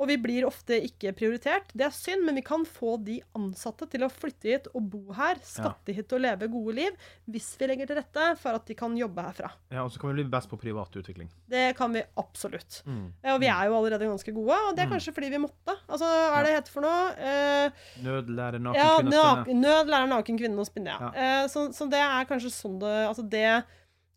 Og 0.00 0.08
vi 0.08 0.16
blir 0.18 0.46
ofte 0.48 0.78
ikke 0.82 1.12
prioritert. 1.14 1.68
Det 1.76 1.84
er 1.86 1.90
synd, 1.94 2.24
men 2.26 2.34
vi 2.34 2.42
kan 2.42 2.64
få 2.66 2.96
de 3.04 3.20
ansatte 3.38 3.86
til 3.92 4.02
å 4.02 4.08
flytte 4.10 4.48
hit 4.50 4.66
og 4.74 4.88
bo 4.90 5.12
her, 5.14 5.36
skatte 5.44 5.92
hit 5.94 6.12
og 6.16 6.20
leve 6.24 6.48
gode 6.50 6.74
liv, 6.74 6.96
hvis 7.30 7.50
vi 7.60 7.68
legger 7.70 7.86
til 7.86 7.96
rette 8.00 8.24
for 8.40 8.56
at 8.58 8.66
de 8.66 8.74
kan 8.74 8.96
jobbe 8.98 9.22
herfra. 9.22 9.50
Ja, 9.70 9.84
og 9.84 9.92
så 9.92 10.00
kan 10.02 10.10
vi 10.10 10.22
bli 10.22 10.30
best 10.32 10.48
på 10.50 10.58
privat 10.58 10.96
utvikling. 10.98 11.28
Det 11.48 11.76
kan 11.78 11.92
vi 11.92 12.02
absolutt. 12.18 12.80
Mm. 12.86 13.12
Ja, 13.22 13.34
Og 13.36 13.40
vi 13.40 13.46
er 13.52 13.68
jo 13.68 13.76
allerede 13.78 14.08
ganske 14.10 14.34
gode, 14.34 14.56
og 14.68 14.74
det 14.76 14.82
er 14.82 14.86
Mm. 14.90 14.92
kanskje 14.96 15.14
fordi 15.14 15.30
vi 15.30 15.38
måtte. 15.44 15.76
Altså, 15.88 16.04
hva 16.08 16.40
er 16.40 16.44
det 16.44 16.54
heter 16.56 16.72
for 16.72 16.80
noe? 16.82 17.12
Eh, 17.18 17.70
Nødlære, 18.02 18.58
naken 18.62 18.74
ja, 18.80 18.96
kvinne 18.98 19.20
å 19.22 19.44
spinne. 19.44 19.60
nød 19.60 19.86
lærer 19.92 20.08
naken 20.08 20.38
kvinne 20.38 20.58
å 20.58 20.66
spinne, 20.66 20.86
ja. 20.96 20.98
Ja. 20.98 21.42
Eh, 21.42 21.46
så, 21.48 21.68
så 21.72 21.88
det 21.90 22.00
er 22.00 22.24
kanskje 22.28 22.50
sånn 22.50 22.78
det 22.80 22.92
Altså 23.08 23.22
det 23.28 23.64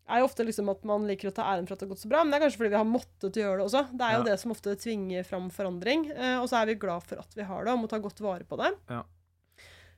er 0.08 0.20
jo 0.22 0.28
ofte 0.28 0.44
liksom 0.46 0.68
at 0.70 0.84
man 0.86 1.06
liker 1.08 1.30
å 1.30 1.34
ta 1.34 1.48
æren 1.50 1.66
for 1.66 1.74
at 1.74 1.80
det 1.82 1.88
har 1.88 1.94
gått 1.94 2.04
så 2.04 2.10
bra, 2.12 2.22
men 2.22 2.30
det 2.30 2.38
er 2.38 2.44
kanskje 2.46 2.60
fordi 2.60 2.72
vi 2.74 2.78
har 2.78 2.86
måttet 2.86 3.38
gjøre 3.40 3.58
det 3.58 3.66
også. 3.66 3.82
Det 3.90 4.06
er 4.06 4.12
jo 4.14 4.22
Ja. 4.22 4.26
det 4.30 4.38
som 4.40 4.52
ofte 4.54 4.76
tvinger 4.78 5.26
fram 5.26 5.50
forandring, 5.50 6.10
eh, 6.14 6.38
og 6.38 6.46
så 6.48 6.62
er 6.62 6.66
vi 6.70 6.78
glad 6.78 7.02
for 7.02 7.18
at 7.18 7.34
vi 7.34 7.42
har 7.42 7.64
det, 7.64 7.72
og 7.74 7.80
må 7.80 7.88
ta 7.90 7.98
godt 7.98 8.20
vare 8.22 8.46
på 8.46 8.56
det. 8.60 8.72
Ja. 8.88 9.02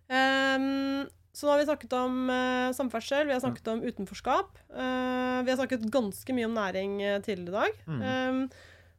Um, 0.08 1.08
så 1.36 1.46
nå 1.46 1.52
har 1.52 1.60
vi 1.60 1.68
snakket 1.68 1.92
om 1.94 2.14
uh, 2.32 2.72
samferdsel, 2.74 3.26
vi 3.28 3.34
har 3.36 3.42
snakket 3.44 3.68
om 3.70 3.82
utenforskap. 3.84 4.56
Uh, 4.72 5.44
vi 5.44 5.52
har 5.52 5.58
snakket 5.60 5.84
ganske 5.92 6.34
mye 6.34 6.48
om 6.48 6.56
næring 6.56 6.96
uh, 7.04 7.20
tidligere 7.22 7.52
i 7.52 7.58
dag. 7.58 7.82
Mm. 7.86 8.00
Um, 8.02 8.40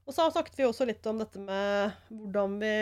og 0.06 0.14
så 0.16 0.30
snakket 0.32 0.56
vi 0.58 0.68
også 0.68 0.88
litt 0.90 1.06
om 1.10 1.20
dette 1.22 1.42
med 1.42 1.98
hvordan 2.14 2.56
vi 2.62 2.76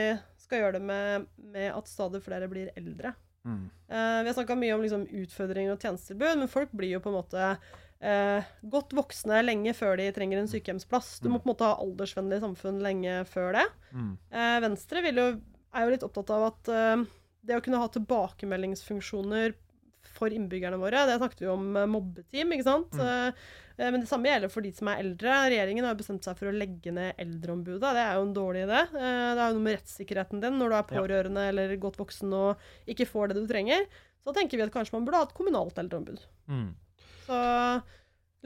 skal 0.43 0.61
gjøre 0.61 0.78
det 0.78 0.84
med, 0.84 1.25
med 1.55 1.71
at 1.73 1.89
stadig 1.89 2.21
flere 2.23 2.47
blir 2.51 2.69
eldre. 2.78 3.13
Mm. 3.47 3.65
Vi 3.88 4.28
har 4.28 4.36
snakka 4.36 4.55
mye 4.59 4.75
om 4.75 4.82
liksom, 4.84 5.03
utfordringer 5.23 5.73
og 5.73 5.84
tjenestetilbud, 5.84 6.39
men 6.39 6.49
folk 6.51 6.71
blir 6.75 6.93
jo 6.95 7.01
på 7.03 7.11
en 7.11 7.17
måte 7.17 7.49
eh, 8.00 8.50
godt 8.62 8.95
voksne 8.98 9.43
lenge 9.45 9.74
før 9.78 9.98
de 10.00 10.10
trenger 10.16 10.41
en 10.41 10.50
sykehjemsplass. 10.52 11.18
Du 11.24 11.30
må 11.30 11.41
på 11.41 11.50
en 11.50 11.54
måte 11.54 11.68
ha 11.68 11.78
aldersvennlig 11.84 12.41
samfunn 12.43 12.82
lenge 12.84 13.22
før 13.30 13.60
det. 13.60 13.68
Mm. 13.91 14.12
Eh, 14.32 14.58
Venstre 14.66 15.06
vil 15.06 15.22
jo, 15.22 15.30
er 15.74 15.86
jo 15.86 15.95
litt 15.95 16.08
opptatt 16.08 16.34
av 16.36 16.50
at 16.52 16.74
eh, 16.74 17.08
det 17.48 17.58
å 17.58 17.64
kunne 17.64 17.82
ha 17.82 17.88
tilbakemeldingsfunksjoner 17.93 19.56
for 20.18 20.34
innbyggerne 20.34 20.80
våre, 20.82 21.06
det 21.08 21.20
snakket 21.20 21.43
vi 21.43 21.50
om 21.52 21.70
eh, 21.78 21.89
mobbeteam, 21.89 22.54
ikke 22.56 22.66
sant? 22.68 22.95
Mm. 22.98 23.34
eh, 23.78 23.91
men 23.91 24.02
det 24.02 24.10
samme 24.10 24.30
gjelder 24.32 24.50
for 24.50 24.66
de 24.66 24.72
som 24.74 24.89
er 24.89 25.04
eldre. 25.04 25.36
Regjeringen 25.52 25.86
har 25.86 25.98
bestemt 26.00 26.26
seg 26.26 26.39
for 26.39 26.50
å 26.50 26.56
legge 26.56 26.89
ned 26.95 27.20
Eldreombudet. 27.22 27.84
Det 27.84 28.02
er 28.02 28.18
jo 28.18 28.26
en 28.26 28.34
dårlig 28.34 28.64
idé. 28.66 28.80
Eh, 28.88 29.28
det 29.38 29.43
er 29.43 29.43
jo 29.43 29.60
noe 29.60 29.66
med 29.68 29.78
rettssikkerheten 29.78 30.41
din 30.41 30.58
når 30.58 30.74
du 30.74 30.78
er 30.80 30.89
pårørende 30.89 31.45
eller 31.52 31.76
godt 31.82 32.00
voksen 32.02 32.34
og 32.34 32.89
ikke 32.89 33.10
får 33.10 33.32
det 33.32 33.43
du 33.43 33.45
trenger. 33.52 33.86
Så 34.26 34.34
tenker 34.36 34.58
vi 34.60 34.66
at 34.66 34.74
kanskje 34.74 34.98
man 34.98 35.06
burde 35.06 35.22
ha 35.22 35.28
et 35.30 35.38
kommunalt 35.38 35.78
eldreombud. 35.78 36.26
Mm. 36.50 36.72
Så 37.28 37.38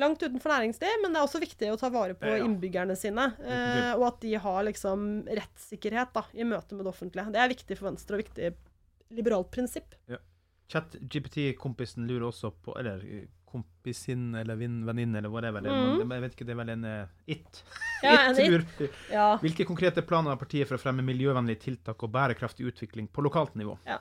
langt 0.02 0.24
utenfor 0.24 0.50
næringsliv, 0.50 0.96
men 1.04 1.14
det 1.14 1.20
er 1.22 1.28
også 1.28 1.42
viktig 1.44 1.70
å 1.74 1.78
ta 1.80 1.90
vare 1.94 2.16
på 2.18 2.26
Ja, 2.32 2.42
innbyggerne 2.46 2.96
sine. 2.98 3.28
Eh, 3.46 3.92
og 3.98 4.08
at 4.08 4.20
de 4.24 4.34
har 4.42 4.64
liksom 4.66 5.28
rettssikkerhet 5.30 6.14
da, 6.16 6.24
i 6.34 6.44
møte 6.48 6.74
med 6.74 6.86
det 6.88 6.94
offentlige. 6.94 7.32
Det 7.36 7.42
er 7.44 7.52
viktig 7.54 7.78
for 7.78 7.92
Venstre 7.92 8.18
og 8.18 8.24
viktig 8.24 8.54
liberalt 9.12 9.52
prinsipp. 9.54 9.94
Ja. 10.10 10.18
ChatGPT-kompisen 10.72 12.06
lurer 12.08 12.30
også 12.30 12.52
på 12.64 12.78
Eller 12.80 13.02
kompisinn 13.04 13.38
kompisin 13.52 14.36
eller 14.40 14.56
venninne 14.56 15.18
eller 15.20 15.28
whatever. 15.30 15.60
Det, 15.62 15.70
Mhm. 15.72 16.10
jeg 16.10 16.22
vet 16.22 16.36
ikke, 16.38 16.46
det 16.48 16.54
er 16.54 16.60
vel 16.62 16.70
en 16.70 16.86
eh, 16.86 17.08
it? 17.28 17.64
Ja, 18.02 18.30
en 18.30 18.38
it. 18.80 18.92
Ja. 19.12 19.38
Hvilke 19.42 19.66
konkrete 19.68 20.02
planer 20.08 20.30
har 20.32 20.38
partiet 20.40 20.70
for 20.70 20.78
å 20.78 20.80
fremme 20.80 21.04
miljøvennlige 21.04 21.60
tiltak 21.60 22.02
og 22.02 22.14
bærekraftig 22.14 22.64
utvikling 22.72 23.10
på 23.12 23.22
lokalt 23.22 23.54
nivå? 23.60 23.78
Ja. 23.86 23.98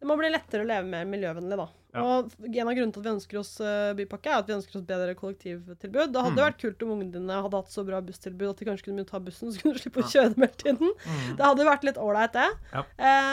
Det 0.00 0.06
må 0.06 0.16
bli 0.18 0.28
lettere 0.32 0.64
å 0.64 0.66
leve 0.66 0.82
mer 0.90 1.04
miljøvennlig, 1.06 1.56
da. 1.56 1.68
Ja. 1.98 2.18
Og 2.22 2.46
en 2.48 2.68
av 2.70 2.74
grunnene 2.78 2.94
til 2.94 3.02
at 3.02 3.08
vi 3.08 3.14
ønsker 3.16 3.38
oss 3.40 3.52
eh, 3.60 3.92
bypakke, 3.98 4.30
er 4.30 4.38
at 4.42 4.48
vi 4.48 4.54
ønsker 4.56 4.78
oss 4.78 4.86
bedre 4.88 5.14
kollektivtilbud. 5.18 6.12
Det 6.14 6.22
hadde 6.24 6.36
Mm. 6.38 6.44
vært 6.46 6.60
kult 6.62 6.82
om 6.86 6.94
ungene 6.96 7.42
hadde 7.42 7.58
hatt 7.60 7.72
så 7.74 7.84
bra 7.86 8.00
busstilbud 8.00 8.50
at 8.50 8.58
de 8.62 8.68
kanskje 8.70 8.88
kunne 8.90 9.04
ta 9.08 9.18
bussen, 9.18 9.50
så 9.52 9.60
kunne 9.62 9.74
du 9.74 9.82
slippe 9.82 10.02
å 10.04 10.08
kjøre 10.08 10.34
dem 10.34 10.46
hele 10.46 10.60
tiden. 10.62 10.92
Det 11.36 11.44
hadde 11.44 11.66
vært 11.68 11.84
litt 11.88 11.98
ålreit, 11.98 12.32
det. 12.38 12.48
Ja. 12.72 12.84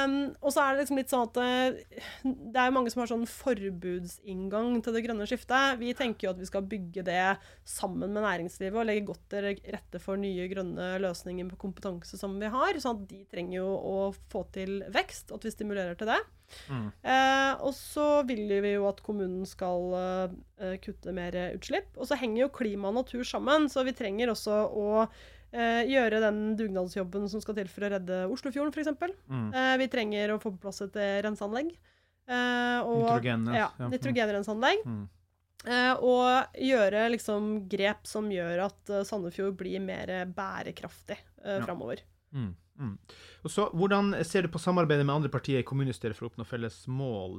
Um, 0.05 0.17
og 0.41 0.51
så 0.51 0.61
er 0.65 0.75
det 0.75 0.83
liksom 0.85 0.97
litt 1.01 1.13
sånn 1.13 1.27
at 1.29 1.37
eh, 1.37 1.99
det 2.25 2.61
er 2.65 2.73
mange 2.75 2.91
som 2.91 3.01
har 3.05 3.11
sånn 3.13 3.27
forbudsinngang 3.29 4.81
til 4.83 4.95
det 4.95 5.03
grønne 5.05 5.27
skiftet. 5.29 5.77
Vi 5.79 5.93
tenker 5.97 6.27
jo 6.27 6.33
at 6.33 6.39
vi 6.41 6.47
skal 6.49 6.65
bygge 6.69 7.03
det 7.07 7.21
sammen 7.67 8.11
med 8.13 8.23
næringslivet 8.25 8.79
og 8.81 8.87
legge 8.89 9.05
godt 9.09 9.23
til 9.31 9.49
rette 9.75 10.01
for 10.03 10.19
nye 10.21 10.47
grønne 10.51 10.95
løsninger 11.03 11.49
på 11.53 11.59
kompetanse 11.67 12.17
som 12.19 12.37
vi 12.41 12.49
har. 12.51 12.73
sånn 12.81 13.01
at 13.01 13.07
de 13.09 13.23
trenger 13.31 13.59
jo 13.59 13.69
å 13.75 13.97
få 14.31 14.45
til 14.55 14.81
vekst, 14.93 15.31
og 15.31 15.39
at 15.39 15.47
vi 15.47 15.53
stimulerer 15.55 15.97
til 15.99 16.07
det. 16.11 16.19
Mm. 16.69 16.89
Uh, 17.01 17.53
og 17.65 17.71
så 17.73 18.21
vil 18.29 18.54
vi 18.63 18.73
jo 18.75 18.85
at 18.89 19.01
kommunen 19.05 19.45
skal 19.49 19.95
eh, 19.99 20.75
kutte 20.83 21.11
mer 21.15 21.35
utslipp. 21.55 21.95
Og 21.97 22.07
så 22.09 22.17
henger 22.19 22.45
jo 22.45 22.51
klima 22.55 22.91
og 22.91 22.99
natur 23.01 23.23
sammen, 23.27 23.67
så 23.71 23.83
vi 23.87 23.93
trenger 23.97 24.31
også 24.31 24.59
å 24.71 24.85
eh, 25.03 25.83
gjøre 25.89 26.21
den 26.23 26.39
dugnadsjobben 26.59 27.27
som 27.31 27.43
skal 27.43 27.57
til 27.59 27.67
for 27.71 27.87
å 27.87 27.91
redde 27.95 28.21
Oslofjorden, 28.31 28.71
f.eks. 28.75 29.17
Mm. 29.27 29.49
Eh, 29.53 29.73
vi 29.83 29.89
trenger 29.91 30.35
å 30.35 30.39
få 30.43 30.53
på 30.55 30.63
plass 30.67 30.81
et 30.85 30.95
eh, 31.01 31.19
renseanlegg. 31.25 31.73
Eh, 32.25 32.79
og, 32.85 33.03
Nitrogen, 33.03 33.47
ja. 33.53 33.65
ja. 33.65 33.69
Ja. 33.83 33.91
Nitrogenrenseanlegg. 33.93 34.85
Mm. 34.85 35.03
Eh, 35.65 35.93
og 36.05 36.57
gjøre 36.61 37.07
liksom 37.13 37.45
grep 37.71 38.05
som 38.05 38.27
gjør 38.29 38.67
at 38.67 38.91
eh, 38.93 39.05
Sandefjord 39.07 39.55
blir 39.57 39.81
mer 39.81 40.11
bærekraftig 40.29 41.17
eh, 41.17 41.57
Ja. 41.57 41.63
framover. 41.65 42.03
Mm. 42.35 42.51
Mm. 42.77 42.97
Og 43.45 43.51
så, 43.53 43.69
Hvordan 43.71 44.09
ser 44.27 44.43
du 44.43 44.49
på 44.51 44.59
samarbeidet 44.59 45.05
med 45.05 45.15
andre 45.15 45.29
partier 45.31 45.61
i 45.61 45.65
kommunestyret 45.67 46.17
for 46.17 46.27
å 46.27 46.29
oppnå 46.31 46.45
felles 46.49 46.75
mål? 46.91 47.37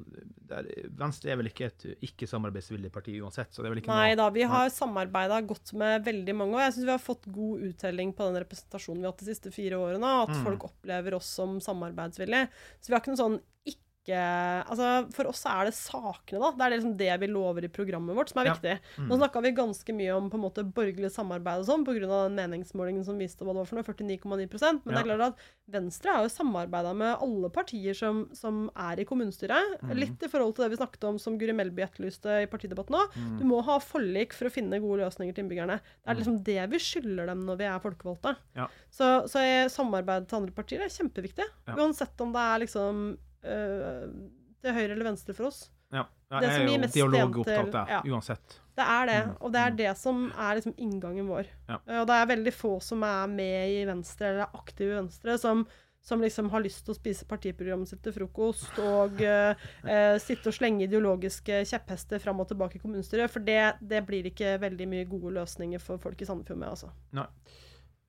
Der, 0.49 0.69
Venstre 0.97 1.33
er 1.35 1.41
vel 1.41 1.51
ikke 1.51 1.67
et 1.69 1.85
ikke-samarbeidsvillig 2.09 2.91
parti 2.95 3.19
uansett? 3.21 3.53
så 3.53 3.61
det 3.61 3.69
er 3.69 3.75
vel 3.75 3.83
ikke 3.83 3.93
Nei 3.93 4.15
noe... 4.15 4.21
da, 4.23 4.29
vi 4.33 4.47
har 4.49 4.71
samarbeida 4.73 5.41
godt 5.45 5.75
med 5.77 6.07
veldig 6.07 6.37
mange, 6.39 6.57
og 6.57 6.65
jeg 6.65 6.77
syns 6.77 6.89
vi 6.89 6.95
har 6.95 7.03
fått 7.05 7.29
god 7.33 7.67
uttelling 7.69 8.15
på 8.17 8.31
den 8.31 8.41
representasjonen 8.45 9.03
vi 9.03 9.09
har 9.09 9.13
hatt 9.13 9.25
de 9.27 9.29
siste 9.33 9.53
fire 9.55 9.77
årene. 9.83 10.15
At 10.27 10.33
Mm. 10.37 10.45
folk 10.49 10.65
opplever 10.71 11.15
oss 11.21 11.29
som 11.37 11.59
samarbeidsvillige. 11.61 12.49
Så 12.81 12.89
vi 12.91 12.97
har 12.97 13.05
ikke 13.05 13.13
noe 13.15 13.23
sånn 13.25 13.39
ikke 13.67 13.86
Altså, 14.15 15.13
For 15.15 15.27
oss 15.27 15.43
er 15.51 15.65
det 15.67 15.75
sakene, 15.75 16.39
da. 16.41 16.51
Det 16.55 16.65
er 16.67 16.75
liksom 16.77 16.97
det 16.97 17.21
vi 17.21 17.27
lover 17.33 17.65
i 17.67 17.69
programmet 17.73 18.15
vårt, 18.17 18.31
som 18.31 18.43
er 18.43 18.47
Ja. 18.47 18.55
viktig. 18.55 18.79
Mm. 18.99 19.09
Nå 19.09 19.19
snakka 19.19 19.43
vi 19.43 19.51
ganske 19.53 19.95
mye 19.97 20.17
om 20.17 20.31
på 20.31 20.35
en 20.39 20.45
måte 20.45 20.63
borgerlig 20.65 21.11
samarbeid 21.11 21.61
og 21.61 21.67
sånn, 21.67 21.85
pga. 21.85 22.29
den 22.29 22.37
meningsmålingen 22.37 23.05
som 23.05 23.19
viste 23.19 23.43
hva 23.45 23.53
det 23.53 23.63
var 23.63 23.67
for 23.67 23.77
noe, 23.77 23.85
49,9% 23.85 24.83
Men 24.85 24.95
det 24.95 25.01
er 25.03 25.09
klart 25.17 25.27
at 25.33 25.37
Venstre 25.69 26.13
har 26.15 26.23
jo 26.23 26.29
samarbeida 26.31 26.95
med 26.95 27.17
alle 27.21 27.51
partier 27.51 27.95
som, 27.95 28.29
som 28.33 28.71
er 28.77 29.01
i 29.01 29.05
kommunestyret. 29.05 29.81
Mm. 29.83 29.95
Litt 29.97 30.23
i 30.23 30.29
forhold 30.29 30.55
til 30.55 30.65
det 30.65 30.71
vi 30.77 30.85
snakket 30.85 31.05
om 31.09 31.19
som 31.19 31.37
Guri 31.39 31.53
Melby 31.53 31.83
etterlyste 31.83 32.43
i 32.43 32.47
partidebatten 32.47 32.95
nå. 32.95 33.03
Mm. 33.17 33.39
Du 33.41 33.45
må 33.45 33.63
ha 33.65 33.79
forlik 33.79 34.33
for 34.33 34.47
å 34.47 34.53
finne 34.53 34.79
gode 34.81 35.03
løsninger 35.03 35.35
til 35.35 35.45
innbyggerne. 35.45 35.81
Det 35.81 36.07
er 36.13 36.15
liksom 36.21 36.43
det 36.45 36.71
vi 36.71 36.79
skylder 36.79 37.27
dem 37.27 37.45
når 37.47 37.57
vi 37.59 37.65
er 37.65 37.81
folkevalgte. 37.83 38.37
Ja. 38.55 38.69
Så, 38.91 39.27
så 39.29 39.43
samarbeid 39.69 40.29
til 40.29 40.39
andre 40.39 40.53
partier 40.53 40.81
er 40.85 40.93
kjempeviktig. 40.93 41.47
Ja. 41.67 41.75
Uansett 41.75 42.21
om 42.21 42.33
det 42.33 42.41
er 42.41 42.63
liksom 42.63 43.19
til 43.47 44.77
høyre 44.77 44.93
eller 44.93 45.11
venstre 45.13 45.35
for 45.37 45.51
oss. 45.51 45.67
Ja, 45.95 46.03
ja 46.31 46.41
Det 46.41 46.49
jeg 46.49 46.55
som 46.57 46.67
er 46.67 46.73
jo 46.73 46.83
mest 46.83 46.97
dialogopptatt, 46.99 47.75
jeg, 47.77 47.89
ja. 47.95 48.01
uansett. 48.11 48.61
Det 48.77 48.85
er 48.85 49.09
det, 49.09 49.19
Mm, 49.27 49.35
og 49.41 49.53
det 49.55 49.61
er 49.63 49.75
det 49.79 49.97
som 49.97 50.23
er 50.37 50.59
liksom 50.59 50.75
inngangen 50.77 51.29
vår. 51.31 51.49
Ja. 51.69 51.79
Eh, 51.87 52.01
Og 52.01 52.07
det 52.07 52.15
er 52.15 52.31
veldig 52.35 52.53
få 52.53 52.77
som 52.83 53.03
er 53.03 53.27
med 53.27 53.71
i 53.71 53.85
Venstre, 53.89 54.29
eller 54.29 54.47
er 54.47 54.59
aktive 54.59 54.93
i 54.93 54.99
Venstre, 54.99 55.39
som, 55.39 55.67
som 56.03 56.21
liksom 56.21 56.51
har 56.51 56.61
lyst 56.61 56.85
til 56.85 56.93
å 56.93 56.99
spise 56.99 57.29
partiprogrammet 57.31 57.89
sitt 57.89 58.03
til 58.03 58.13
frokost 58.13 58.79
og 58.79 59.23
uh, 59.23 59.55
uh, 59.87 60.19
sitte 60.23 60.51
og 60.51 60.55
slenge 60.55 60.85
ideologiske 60.85 61.63
kjepphester 61.65 62.21
fram 62.23 62.41
og 62.41 62.51
tilbake 62.51 62.77
i 62.77 62.83
kommunestyret. 62.83 63.33
For 63.33 63.41
det, 63.41 63.79
det 63.81 64.05
blir 64.07 64.29
ikke 64.29 64.59
veldig 64.63 64.91
mye 64.93 65.09
gode 65.09 65.33
løsninger 65.39 65.83
for 65.83 66.03
folk 66.03 66.21
i 66.21 66.29
Sandefjord 66.29 66.61
med, 66.61 66.75
altså. 66.75 66.93
Nei. 67.17 67.27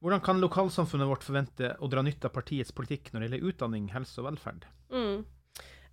Hvordan 0.04 0.22
kan 0.22 0.42
lokalsamfunnet 0.42 1.10
vårt 1.10 1.26
forvente 1.26 1.72
å 1.82 1.90
dra 1.90 2.04
nytte 2.06 2.30
av 2.30 2.36
partiets 2.36 2.74
politikk 2.76 3.10
når 3.12 3.24
det 3.24 3.28
gjelder 3.30 3.50
utdanning, 3.50 3.90
helse 3.96 4.22
og 4.22 4.28
velferd? 4.30 4.68
Mm. 4.94 5.26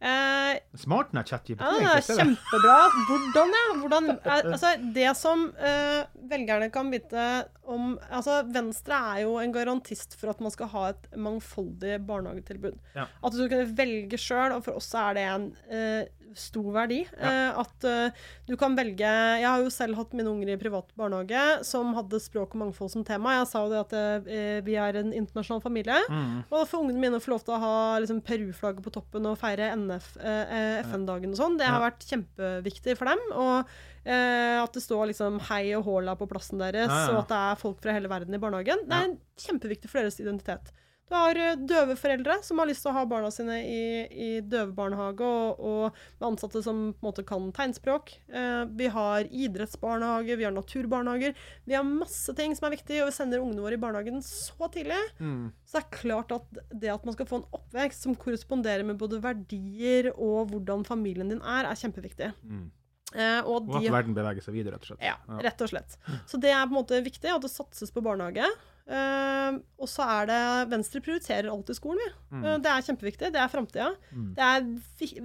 Eh, 0.05 0.59
Smart 0.76 1.12
den 1.12 1.24
ChatGPT. 1.24 1.64
Ja, 1.64 1.94
det 1.96 2.16
kjempebra. 2.18 2.74
Hvordan, 3.09 3.55
ja? 3.57 3.62
Hvordan, 3.80 4.11
eh, 4.11 4.32
altså, 4.52 4.72
det 4.92 5.14
som 5.16 5.46
eh, 5.57 6.02
velgerne 6.28 6.68
kan 6.74 6.90
vite 6.92 7.24
om 7.62 7.94
altså, 8.11 8.42
Venstre 8.52 8.98
er 9.14 9.22
jo 9.22 9.38
en 9.40 9.55
garantist 9.55 10.18
for 10.20 10.34
at 10.34 10.42
man 10.44 10.52
skal 10.52 10.68
ha 10.74 10.84
et 10.92 11.09
mangfoldig 11.16 11.96
barnehagetilbud. 12.05 12.76
Ja. 12.98 13.07
At 13.09 13.32
du 13.32 13.40
skal 13.40 13.55
kunne 13.55 13.78
velge 13.78 14.20
sjøl, 14.20 14.59
og 14.59 14.66
for 14.66 14.76
oss 14.82 14.92
er 14.98 15.16
det 15.16 15.24
en 15.30 15.48
eh, 15.72 16.12
stor 16.39 16.68
verdi. 16.74 17.01
Eh, 17.18 17.51
at 17.61 17.85
eh, 17.85 18.11
du 18.47 18.57
kan 18.57 18.74
velge 18.76 19.05
Jeg 19.41 19.47
har 19.49 19.61
jo 19.62 19.70
selv 19.70 19.97
hatt 19.97 20.12
mine 20.12 20.28
unger 20.30 20.53
i 20.55 20.57
privat 20.61 20.89
barnehage 20.97 21.64
som 21.64 21.95
hadde 21.95 22.20
språk 22.20 22.55
og 22.55 22.62
mangfold 22.64 22.91
som 22.91 23.05
tema. 23.05 23.37
Jeg 23.39 23.47
sa 23.51 23.64
jo 23.64 23.70
det 23.72 23.80
at 23.85 23.95
eh, 24.28 24.61
vi 24.66 24.74
er 24.76 24.97
en 25.01 25.12
internasjonal 25.12 25.62
familie. 25.62 25.97
Mm. 26.11 26.45
Og 26.51 26.66
får 26.68 26.85
ungene 26.85 27.01
mine 27.01 27.20
få 27.20 27.35
lov 27.35 27.45
til 27.45 27.55
å 27.57 27.61
ha 27.62 27.74
liksom, 28.05 28.20
Peru-flagget 28.24 28.85
på 28.85 28.93
toppen 28.95 29.26
og 29.30 29.39
feire 29.39 29.70
FN-dagen 29.74 31.32
og 31.35 31.39
sånn. 31.41 31.59
Det 31.59 31.66
har 31.68 31.80
Ja. 31.80 31.91
vært 31.91 32.07
kjempeviktig 32.09 32.97
for 32.99 33.07
dem. 33.11 33.20
Og 33.32 33.66
eh, 34.05 34.62
at 34.62 34.72
det 34.72 34.82
står 34.85 35.09
liksom 35.12 35.41
hei 35.49 35.74
og 35.78 35.85
håla 35.85 36.14
på 36.16 36.28
plassen 36.28 36.59
deres, 36.61 36.89
Ja, 36.91 37.07
ja. 37.09 37.12
og 37.14 37.22
at 37.24 37.28
det 37.28 37.37
er 37.41 37.61
folk 37.61 37.80
fra 37.80 37.93
hele 37.97 38.09
verden 38.09 38.35
i 38.35 38.39
barnehagen. 38.39 38.85
Det 38.89 38.93
Ja. 38.93 39.05
er 39.09 39.16
kjempeviktig 39.39 39.89
for 39.89 40.01
deres 40.01 40.20
identitet. 40.20 40.72
Du 41.05 41.12
har 41.14 41.36
eh, 41.36 41.57
døve 41.61 41.94
foreldre 42.00 42.38
som 42.42 42.61
har 42.62 42.68
lyst 42.70 42.80
til 42.84 42.90
å 42.90 42.94
ha 42.96 43.02
barna 43.09 43.28
sine 43.32 43.59
i, 43.68 43.80
i 44.09 44.28
døvebarnehage, 44.40 45.26
og, 45.26 45.61
og 45.61 46.24
ansatte 46.24 46.62
som 46.64 46.78
på 46.94 47.05
en 47.05 47.09
måte 47.11 47.24
kan 47.28 47.50
tegnspråk. 47.55 48.14
Eh, 48.32 48.62
vi 48.78 48.88
har 48.94 49.28
idrettsbarnehage, 49.28 50.38
vi 50.40 50.46
har 50.48 50.55
naturbarnehager. 50.57 51.36
Vi 51.68 51.76
har 51.76 51.84
masse 51.84 52.32
ting 52.38 52.57
som 52.57 52.70
er 52.70 52.76
viktig, 52.78 53.02
og 53.02 53.11
vi 53.11 53.16
sender 53.18 53.44
ungene 53.44 53.66
våre 53.66 53.76
i 53.76 53.82
barnehagen 53.84 54.24
så 54.24 54.70
tidlig. 54.72 55.00
Mm. 55.20 55.52
Så 55.68 55.76
det 55.76 55.84
er 55.84 55.98
klart 56.00 56.32
at 56.38 56.62
det 56.72 56.94
at 56.94 57.05
man 57.05 57.18
skal 57.18 57.28
få 57.28 57.42
en 57.42 57.48
oppvekst 57.61 58.09
som 58.09 58.16
korresponderer 58.16 58.88
med 58.88 58.96
både 59.00 59.20
verdier 59.24 60.11
og 60.14 60.55
hvordan 60.55 60.88
familien 60.88 61.30
din 61.36 61.44
er, 61.44 61.68
er 61.68 61.78
kjempeviktig. 61.84 62.32
Mm. 62.48 62.70
Eh, 63.14 63.40
og 63.44 63.68
Og 63.68 63.76
at 63.78 63.92
verden 63.92 64.16
beveger 64.16 64.42
seg 64.42 64.57
videre, 64.57 64.74
rett 64.78 64.88
og 64.88 64.94
slett. 64.96 65.05
ja, 65.05 65.42
rett 65.44 65.61
og 65.62 65.70
slett. 65.70 65.98
Så 66.26 66.40
det 66.40 66.50
er 66.50 66.64
på 66.64 66.72
en 66.72 66.80
måte 66.80 67.05
viktig, 67.05 67.28
at 67.30 67.44
det 67.44 67.52
satses 67.52 67.92
på 67.94 68.02
barnehage. 68.02 68.48
Eh, 68.85 69.55
og 69.80 69.89
så 69.89 70.05
er 70.18 70.26
det 70.28 70.41
Venstre 70.72 71.01
prioriterer 71.05 71.49
alltid 71.53 71.78
skolen, 71.78 72.03
vi. 72.03 72.11
Mm. 72.37 72.43
Uh, 72.45 72.57
det 72.61 72.72
er 72.72 72.89
kjempeviktig. 72.89 73.30
Det 73.32 73.41
er 73.41 73.53
framtida. 73.53 73.93
Mm. 74.12 74.35
Det 74.37 74.49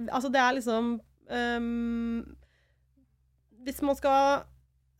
Altså, 0.08 0.30
det 0.32 0.40
er 0.40 0.56
liksom 0.56 0.94
um, 1.30 2.36
Hvis 3.64 3.82
man 3.84 3.98
skal 3.98 4.46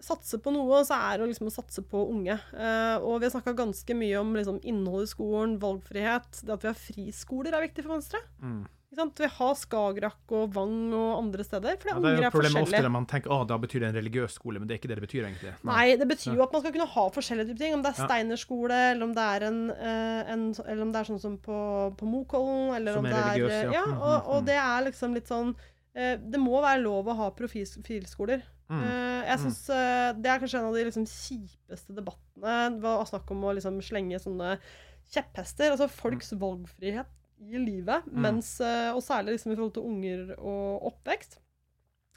satse 0.01 0.39
på 0.41 0.53
noe, 0.53 0.81
så 0.89 0.97
er 0.97 1.21
det 1.21 1.31
liksom 1.31 1.51
å 1.51 1.55
satse 1.55 1.85
på 1.85 2.03
unge. 2.09 2.37
Uh, 2.57 2.97
og 3.05 3.21
vi 3.21 3.29
har 3.29 3.35
snakka 3.35 3.57
ganske 3.57 3.97
mye 3.97 4.21
om 4.21 4.37
liksom, 4.37 4.61
innhold 4.65 5.05
i 5.05 5.11
skolen, 5.11 5.59
valgfrihet. 5.61 6.43
Det 6.45 6.55
at 6.57 6.65
vi 6.65 6.71
har 6.71 6.79
friskoler 6.79 7.57
er 7.57 7.67
viktig 7.67 7.85
for 7.85 7.97
Venstre. 7.97 8.23
Mm. 8.41 8.63
Ikke 8.91 8.99
sant? 9.05 9.21
Vi 9.23 9.27
har 9.31 9.53
Skagerrak 9.55 10.33
og 10.35 10.49
Vang 10.51 10.91
og 10.99 11.11
andre 11.21 11.45
steder. 11.47 11.77
For 11.79 11.87
det, 11.87 11.93
Ja, 11.95 12.01
det 12.03 12.11
er 12.11 12.17
er 12.19 12.25
jo 12.27 12.31
problemet 12.35 12.65
ofte 12.67 12.81
når 12.83 12.91
man 12.91 13.05
tenker 13.07 13.31
at 13.37 13.47
da 13.47 13.59
betyr 13.63 13.85
det 13.85 13.89
en 13.93 13.99
religiøs 14.01 14.35
skole, 14.35 14.59
men 14.59 14.67
det 14.67 14.75
er 14.75 14.81
ikke 14.81 14.91
det 14.91 14.97
det 14.99 15.05
betyr 15.07 15.27
egentlig. 15.29 15.53
Nei, 15.63 15.85
det 16.01 16.09
betyr 16.11 16.35
jo 16.35 16.43
at 16.43 16.57
man 16.57 16.65
skal 16.65 16.73
kunne 16.75 16.89
ha 16.91 17.05
forskjellige 17.15 17.47
typer 17.53 17.63
ting. 17.63 17.75
Om 17.77 17.85
det 17.85 17.93
er 17.93 18.01
Ja. 18.01 18.09
Steinerskole, 18.09 18.79
eller 18.91 19.05
om 19.07 19.13
det 19.15 19.27
er, 19.37 19.47
en, 19.47 19.61
eh, 19.71 20.33
en, 20.35 20.43
eller 20.67 20.83
om 20.83 20.91
det 20.91 20.99
er 21.05 21.11
sånn 21.13 21.21
som 21.23 21.37
på, 21.39 21.59
på 22.01 22.09
Mokollen, 22.11 22.75
eller 22.81 22.99
Som 22.99 23.05
om 23.05 23.07
er 23.07 23.15
det 23.15 23.21
er 23.21 23.31
religiøs, 23.31 23.63
ja. 23.63 23.71
ja. 23.79 23.85
Mhm, 23.87 24.03
og, 24.03 24.27
og 24.27 24.43
mhm. 24.43 24.47
det 24.51 24.59
er 24.59 24.83
liksom 24.91 25.15
litt 25.15 25.31
sånn 25.31 25.55
eh, 25.95 26.17
Det 26.19 26.41
må 26.43 26.59
være 26.61 26.83
lov 26.83 27.07
å 27.07 27.17
ha 27.23 27.31
profilskoler. 27.31 28.43
Mm. 28.71 28.83
Eh, 28.83 29.23
jeg 29.31 29.39
Mm. 29.39 29.43
synes 29.47 29.67
Det 30.19 30.27
er 30.35 30.39
kanskje 30.43 30.59
en 30.59 30.67
av 30.67 30.75
de 30.75 30.85
liksom 30.91 31.07
kjipeste 31.07 31.95
debattene. 31.95 32.75
Det 32.75 32.83
var 32.83 33.07
snakk 33.07 33.31
om 33.31 33.47
å 33.47 33.55
liksom 33.55 33.79
slenge 33.83 34.19
sånne 34.19 34.59
kjepphester. 35.15 35.71
Altså 35.71 35.89
folks 35.89 36.33
valgfrihet 36.35 37.07
i 37.41 37.59
livet, 37.59 38.05
Mm. 38.07 38.21
mens, 38.23 38.61
eh, 38.61 38.91
og 38.93 39.01
særlig 39.03 39.35
liksom 39.39 39.53
i 39.53 39.57
forhold 39.57 39.73
til 39.75 39.87
unger 39.89 40.35
og 40.39 40.83
oppvekst, 40.93 41.39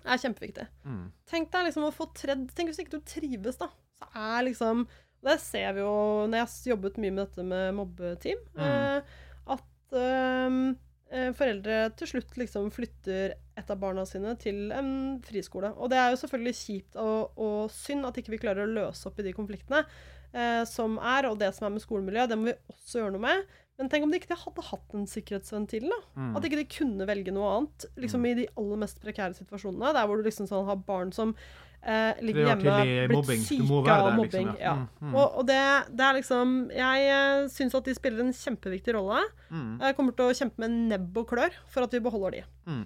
er 0.03 0.17
kjempeviktig. 0.19 0.67
Mm. 0.86 1.11
Tenk 1.32 1.51
deg 1.51 1.65
liksom 1.69 1.86
å 1.88 1.93
få 1.95 2.09
tredd 2.13 2.49
Tenk 2.53 2.67
hvis 2.74 2.80
ikke 2.84 2.97
du 2.97 2.99
trives, 3.07 3.55
da. 3.57 3.69
Så 3.99 4.09
er 4.19 4.43
liksom 4.49 4.88
Det 5.24 5.39
ser 5.39 5.71
vi 5.74 5.80
jo 5.80 6.28
når 6.28 6.34
jeg 6.36 6.47
har 6.47 6.71
jobbet 6.76 6.97
mye 6.99 7.11
med 7.15 7.28
dette 7.30 7.43
med 7.47 7.74
mobbeteam. 7.78 8.41
Mm. 8.57 8.63
Eh, 8.65 9.01
at 9.47 9.93
ehm, 9.95 10.76
eh, 11.09 11.30
foreldre 11.32 11.95
til 11.95 12.07
slutt 12.11 12.36
liksom 12.36 12.67
flytter 12.76 13.32
et 13.55 13.69
av 13.71 13.80
barna 13.80 14.03
sine 14.05 14.36
til 14.38 14.74
en 14.76 15.21
friskole. 15.24 15.71
Og 15.78 15.89
det 15.89 15.97
er 16.01 16.09
jo 16.11 16.19
selvfølgelig 16.26 16.55
kjipt 16.59 16.95
og, 16.99 17.32
og 17.39 17.71
synd 17.71 18.05
at 18.05 18.17
ikke 18.19 18.32
vi 18.36 18.41
klarer 18.43 18.65
å 18.67 18.74
løse 18.74 19.07
opp 19.07 19.19
i 19.19 19.24
de 19.24 19.32
konfliktene 19.32 19.86
eh, 20.34 20.65
som 20.65 20.97
er, 20.99 21.30
og 21.30 21.39
det 21.39 21.53
som 21.55 21.67
er 21.69 21.76
med 21.78 21.86
skolemiljøet. 21.86 22.28
Det 22.34 22.38
må 22.41 22.49
vi 22.51 22.57
også 22.76 22.99
gjøre 22.99 23.15
noe 23.15 23.24
med. 23.24 23.45
Men 23.82 23.89
tenk 23.89 24.05
om 24.05 24.11
de 24.13 24.19
ikke 24.21 24.38
hadde 24.38 24.63
hatt 24.67 24.84
den 24.93 25.05
sikkerhetsventilen. 25.09 25.89
da. 25.89 25.99
Mm. 26.19 26.34
At 26.38 26.45
ikke 26.45 26.61
de 26.61 26.69
kunne 26.69 27.07
velge 27.09 27.34
noe 27.34 27.51
annet 27.57 27.86
liksom 27.99 28.26
i 28.30 28.36
de 28.38 28.47
aller 28.59 28.82
mest 28.84 28.99
prekære 29.01 29.38
situasjonene. 29.39 29.93
Der 29.97 30.09
hvor 30.09 30.19
du 30.19 30.28
liksom 30.28 30.49
sånn 30.49 30.67
har 30.67 30.82
barn 30.86 31.13
som 31.15 31.34
eh, 31.82 32.21
ligger 32.21 32.51
hjemme, 32.51 32.76
blitt 32.84 33.13
mobbing. 33.15 33.45
Syke 33.47 33.95
av 33.95 34.09
mobbing. 34.13 34.51
liksom, 34.51 34.51
ja. 34.61 34.65
ja. 34.67 34.74
Mm, 34.78 35.07
mm. 35.09 35.15
Og, 35.15 35.39
og 35.39 35.47
det, 35.49 35.61
det 35.89 36.05
er 36.05 36.17
liksom 36.19 36.51
Jeg 36.78 37.07
uh, 37.09 37.45
syns 37.53 37.78
at 37.80 37.88
de 37.89 37.95
spiller 37.97 38.26
en 38.26 38.36
kjempeviktig 38.43 38.95
rolle. 38.97 39.24
Mm. 39.49 39.71
Jeg 39.88 39.97
kommer 39.97 40.17
til 40.17 40.30
å 40.30 40.36
kjempe 40.38 40.63
med 40.65 40.78
nebb 40.93 41.24
og 41.24 41.32
klør 41.34 41.57
for 41.74 41.88
at 41.88 41.95
vi 41.95 42.03
beholder 42.03 42.38
de. 42.38 42.43
Mm. 42.69 42.84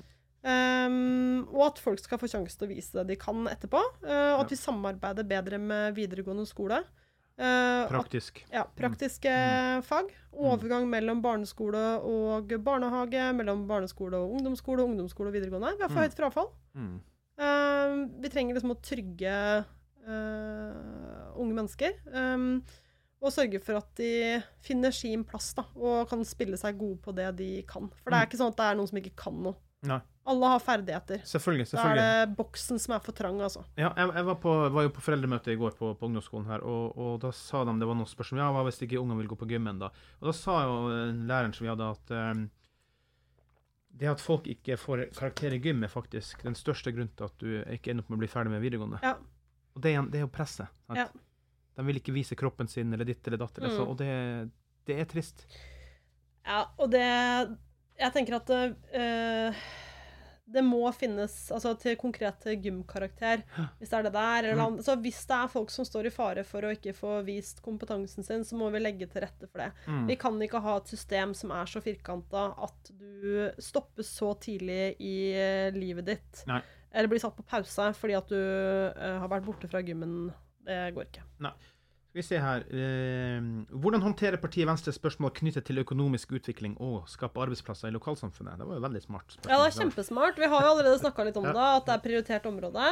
Um, 0.47 1.41
og 1.51 1.63
at 1.65 1.81
folk 1.83 1.99
skal 1.99 2.21
få 2.21 2.29
sjanse 2.31 2.55
til 2.55 2.69
å 2.69 2.71
vise 2.71 2.95
det 2.95 3.09
de 3.11 3.19
kan 3.19 3.49
etterpå. 3.51 3.81
uh, 4.07 4.38
og 4.38 4.45
at 4.45 4.55
vi 4.55 4.59
samarbeider 4.61 5.27
bedre 5.27 5.59
med 5.59 5.97
videregående 5.97 6.47
skole. 6.47 6.79
At- 7.39 7.89
Praktisk. 7.91 8.43
ja, 8.51 8.63
praktiske 8.75 9.29
fag. 9.85 10.09
Overgang 10.33 10.88
mellom 10.89 11.21
barneskole 11.21 12.01
og 12.01 12.47
barnehage, 12.65 13.27
mellom 13.38 13.67
barneskole 13.69 14.13
og 14.17 14.33
ungdomsskole, 14.39 14.81
ungdomsskole 14.83 15.27
og 15.29 15.33
videregående. 15.33 15.75
Vi 15.77 15.81
har 15.85 15.89
for 15.89 16.01
Mm. 16.01 16.07
høyt 16.07 16.15
frafall. 16.17 16.49
Mm. 16.75 16.99
Eh, 17.39 18.21
vi 18.21 18.29
trenger 18.29 18.55
liksom 18.55 18.71
å 18.73 18.81
trygge 18.81 19.65
eh, 20.07 21.33
unge 21.38 21.53
mennesker. 21.53 21.93
Um, 22.13 22.63
og 23.21 23.31
sørge 23.33 23.59
for 23.63 23.75
at 23.81 23.89
de 23.95 24.41
finner 24.63 24.93
sin 24.93 25.23
plass 25.27 25.53
da, 25.57 25.63
og 25.75 26.07
kan 26.09 26.21
spille 26.23 26.57
seg 26.57 26.77
gode 26.79 26.99
på 27.01 27.13
det 27.17 27.35
de 27.39 27.61
kan. 27.67 27.89
For 28.03 28.11
det 28.11 28.17
er 28.19 28.25
Mm. 28.25 28.29
ikke 28.29 28.38
sånn 28.39 28.51
at 28.53 28.57
det 28.57 28.65
er 28.65 28.75
noen 28.75 28.88
som 28.88 28.97
ikke 28.99 29.15
kan 29.15 29.43
noe. 29.43 29.55
Nei. 29.83 29.99
Alle 30.28 30.49
har 30.51 30.59
ferdigheter. 30.59 31.21
Selvfølgelig. 31.23 31.67
selvfølgelig. 31.71 32.01
Da 32.03 32.07
er 32.21 32.25
det 32.28 32.36
boksen 32.38 32.80
som 32.84 32.93
er 32.97 33.03
for 33.05 33.15
trang, 33.15 33.38
altså. 33.45 33.61
Ja, 33.80 33.93
jeg, 33.95 34.09
jeg 34.17 34.25
var, 34.28 34.36
på, 34.43 34.55
var 34.75 34.84
jo 34.88 34.91
på 34.97 35.03
foreldremøte 35.05 35.53
i 35.53 35.59
går 35.61 35.78
på, 35.80 35.93
på 35.95 36.09
ungdomsskolen 36.09 36.49
her, 36.51 36.65
og, 36.67 36.97
og 36.99 37.13
da 37.23 37.32
sa 37.32 37.61
de 37.67 37.75
det 37.80 37.88
var 37.88 37.95
noen 37.99 38.09
spørsmål. 38.11 38.41
Ja, 38.43 38.49
hva 38.55 38.65
hvis 38.67 38.82
ikke 38.84 38.99
ungene 38.99 39.21
vil 39.21 39.30
gå 39.32 39.38
på 39.39 39.47
gymmen, 39.47 39.80
da? 39.80 39.89
Og 40.19 40.28
da 40.30 40.34
sa 40.36 40.57
jo 40.65 40.75
eh, 40.91 41.13
læreren 41.30 41.55
som 41.55 41.63
vi 41.67 41.71
hadde, 41.71 41.88
at 41.95 42.13
um, 42.36 42.43
det 43.97 44.09
at 44.11 44.21
folk 44.21 44.45
ikke 44.51 44.75
får 44.78 45.05
karakter 45.17 45.55
i 45.55 45.61
gym, 45.63 45.80
er 45.88 45.89
faktisk 45.89 46.43
den 46.45 46.55
største 46.59 46.91
grunnen 46.93 47.13
til 47.17 47.25
at 47.32 47.39
du 47.41 47.47
ikke 47.73 47.93
ender 47.95 48.03
opp 48.05 48.11
med 48.11 48.19
å 48.19 48.23
bli 48.25 48.30
ferdig 48.30 48.51
med 48.53 48.61
videregående. 48.61 48.99
Ja. 49.01 49.15
Og 49.78 49.82
det 49.86 49.95
det 50.11 50.19
er 50.19 50.28
jo 50.28 50.34
presset. 50.34 50.69
Ja. 50.93 51.07
De 51.78 51.86
vil 51.86 51.99
ikke 52.01 52.13
vise 52.15 52.36
kroppen 52.38 52.67
sin 52.69 52.93
eller 52.93 53.05
ditt 53.05 53.25
eller 53.30 53.38
datt, 53.41 53.57
eller 53.57 53.73
så, 53.73 53.84
Mm. 53.86 53.89
og 53.93 53.97
det, 53.97 54.51
det 54.89 54.99
er 55.01 55.05
trist. 55.09 55.43
Ja, 56.47 56.65
og 56.78 56.91
det 56.91 57.03
Jeg 57.97 58.13
tenker 58.13 58.36
at 58.38 58.49
eh, 58.93 59.55
det 60.48 60.64
må 60.64 60.80
finnes 60.95 61.34
altså 61.52 61.74
til 61.80 61.98
konkrete 62.00 62.54
gymkarakter, 62.64 63.41
hvis 63.80 63.91
det 63.91 63.98
er 63.98 64.06
det 64.08 64.14
der. 64.16 64.48
Eller, 64.52 64.62
noe. 64.62 64.84
så 64.84 64.95
hvis 65.02 65.20
det 65.28 65.36
er 65.36 65.52
folk 65.52 65.74
som 65.74 65.88
står 65.88 66.08
i 66.08 66.14
fare 66.14 66.45
for 66.48 66.64
å 66.64 66.72
ikke 66.76 66.95
få 66.95 67.18
vist 67.28 67.60
kompetansen 67.66 68.24
sin, 68.24 68.45
så 68.48 68.60
må 68.60 68.70
vi 68.72 68.82
legge 68.82 69.10
til 69.12 69.26
rette 69.26 69.50
for 69.52 69.66
det. 69.66 69.70
Mm. 69.91 70.06
Vi 70.08 70.18
kan 70.22 70.39
ikke 70.43 70.64
ha 70.64 70.78
et 70.80 70.93
system 70.93 71.36
som 71.38 71.52
er 71.56 71.68
så 71.68 71.84
firkanta 71.84 72.50
at 72.68 72.91
du 72.95 73.52
stoppes 73.60 74.12
så 74.22 74.32
tidlig 74.39 74.95
i 75.04 75.18
eh, 75.36 75.76
livet 75.76 76.14
ditt. 76.14 76.43
Nei. 76.48 76.62
Eller 76.95 77.12
blir 77.12 77.22
satt 77.22 77.36
på 77.36 77.45
pause 77.45 77.91
fordi 78.00 78.16
at 78.16 78.30
du 78.32 78.38
uh, 78.39 79.18
har 79.20 79.28
vært 79.30 79.45
borte 79.45 79.68
fra 79.70 79.84
gymmen. 79.84 80.30
Det 80.68 80.80
går 80.95 81.10
ikke. 81.10 81.26
Nei. 81.43 81.52
Skal 82.08 82.22
vi 82.22 82.24
se 82.26 82.38
her. 82.41 82.64
Eh, 82.72 83.47
hvordan 83.78 84.01
håndterer 84.01 84.39
partiet 84.41 84.66
Venstre 84.70 84.93
spørsmål 84.95 85.34
knyttet 85.38 85.68
til 85.68 85.82
økonomisk 85.84 86.32
utvikling 86.39 86.78
og 86.82 87.03
skape 87.12 87.41
arbeidsplasser 87.43 87.91
i 87.91 87.95
lokalsamfunnet? 87.95 88.58
Det 88.58 88.68
var 88.70 88.80
jo 88.80 88.86
veldig 88.88 89.01
smart 89.03 89.36
spørsmål. 89.36 89.51
Ja, 89.53 89.60
det 89.60 89.68
er 89.74 89.78
kjempesmart. 89.82 90.39
Vi 90.41 90.49
har 90.53 90.66
jo 90.66 90.72
allerede 90.72 91.01
snakka 91.03 91.28
litt 91.28 91.38
om 91.38 91.45
det, 91.49 91.68
at 91.68 91.86
det 91.89 91.93
er 91.97 92.03
prioritert 92.08 92.49
område. 92.49 92.88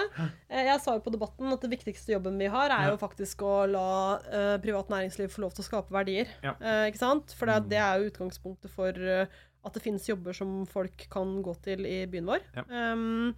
Eh, 0.49 0.61
Jeg 0.65 0.83
sa 0.83 0.97
jo 0.97 1.03
på 1.07 1.15
debatten 1.15 1.55
at 1.55 1.65
det 1.65 1.71
viktigste 1.73 2.13
jobben 2.17 2.37
vi 2.37 2.51
har, 2.51 2.69
er 2.75 2.91
jo 2.91 2.99
faktisk 3.01 3.41
å 3.47 3.55
la 3.71 3.87
eh, 4.29 4.55
privat 4.61 4.91
næringsliv 4.93 5.31
få 5.33 5.45
lov 5.47 5.55
til 5.55 5.65
å 5.65 5.69
skape 5.71 5.95
verdier. 5.95 6.29
Ja. 6.43 6.53
Ikke 6.91 7.01
sant? 7.01 7.33
For 7.39 7.49
det, 7.49 7.69
det 7.71 7.81
er 7.81 7.99
jo 8.03 8.11
utgangspunktet 8.11 8.71
for 8.73 8.91
at 9.65 9.73
det 9.73 9.81
finnes 9.81 10.05
jobber 10.05 10.35
som 10.37 10.59
folk 10.69 11.07
kan 11.09 11.39
gå 11.41 11.55
til 11.65 11.87
i 11.89 12.03
byen 12.05 12.27
vår. 12.29 12.43
Ja. 12.53 12.65
Um, 12.93 13.33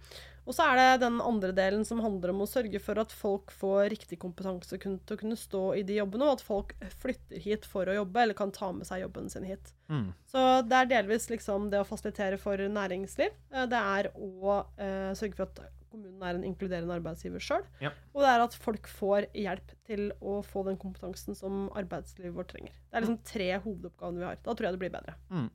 og 0.48 0.54
så 0.56 0.64
er 0.64 0.78
det 0.80 1.02
den 1.04 1.18
andre 1.20 1.50
delen 1.52 1.84
som 1.84 2.00
handler 2.00 2.32
om 2.32 2.40
å 2.40 2.48
sørge 2.48 2.80
for 2.80 2.98
at 3.02 3.12
folk 3.12 3.52
får 3.52 3.90
riktig 3.92 4.16
kompetanse 4.22 4.78
til 4.80 4.96
å 4.96 5.18
kunne 5.20 5.36
stå 5.36 5.62
i 5.76 5.82
de 5.84 5.98
jobbene, 6.00 6.24
og 6.24 6.38
at 6.38 6.44
folk 6.46 6.72
flytter 7.02 7.42
hit 7.44 7.68
for 7.68 7.88
å 7.88 7.98
jobbe, 8.00 8.22
eller 8.24 8.38
kan 8.38 8.52
ta 8.54 8.70
med 8.72 8.88
seg 8.88 9.04
jobben 9.04 9.28
sin 9.28 9.44
hit. 9.44 9.74
Mm. 9.92 10.06
Så 10.32 10.44
det 10.64 10.78
er 10.80 10.90
delvis 10.96 11.28
liksom 11.28 11.68
det 11.72 11.82
å 11.82 11.88
fasilitere 11.88 12.40
for 12.40 12.56
næringsliv. 12.56 13.36
Eh, 13.52 13.66
Det 13.68 13.82
er 13.98 14.08
å 14.16 14.62
eh, 14.80 15.12
sørge 15.18 15.36
for 15.36 15.50
at 15.50 15.60
kommunen 15.88 16.22
er 16.24 16.36
en 16.36 16.44
inkluderende 16.44 16.96
arbeidsgiver 16.96 17.40
sjøl. 17.44 17.64
Ja. 17.80 17.92
Og 18.14 18.24
det 18.24 18.32
er 18.32 18.44
at 18.44 18.56
folk 18.60 18.88
får 18.92 19.28
hjelp 19.36 19.72
til 19.88 20.08
å 20.20 20.38
få 20.44 20.64
den 20.66 20.76
kompetansen 20.80 21.36
som 21.36 21.66
arbeidslivet 21.76 22.36
vårt 22.36 22.52
trenger. 22.52 22.72
Det 22.88 22.96
er 22.96 23.04
liksom 23.04 23.20
tre 23.24 23.50
hovedoppgavene 23.64 24.20
vi 24.20 24.28
har. 24.28 24.40
Da 24.44 24.54
tror 24.54 24.68
jeg 24.68 24.76
det 24.76 24.82
blir 24.84 24.96
bedre. 24.96 25.16
Mm. 25.32 25.48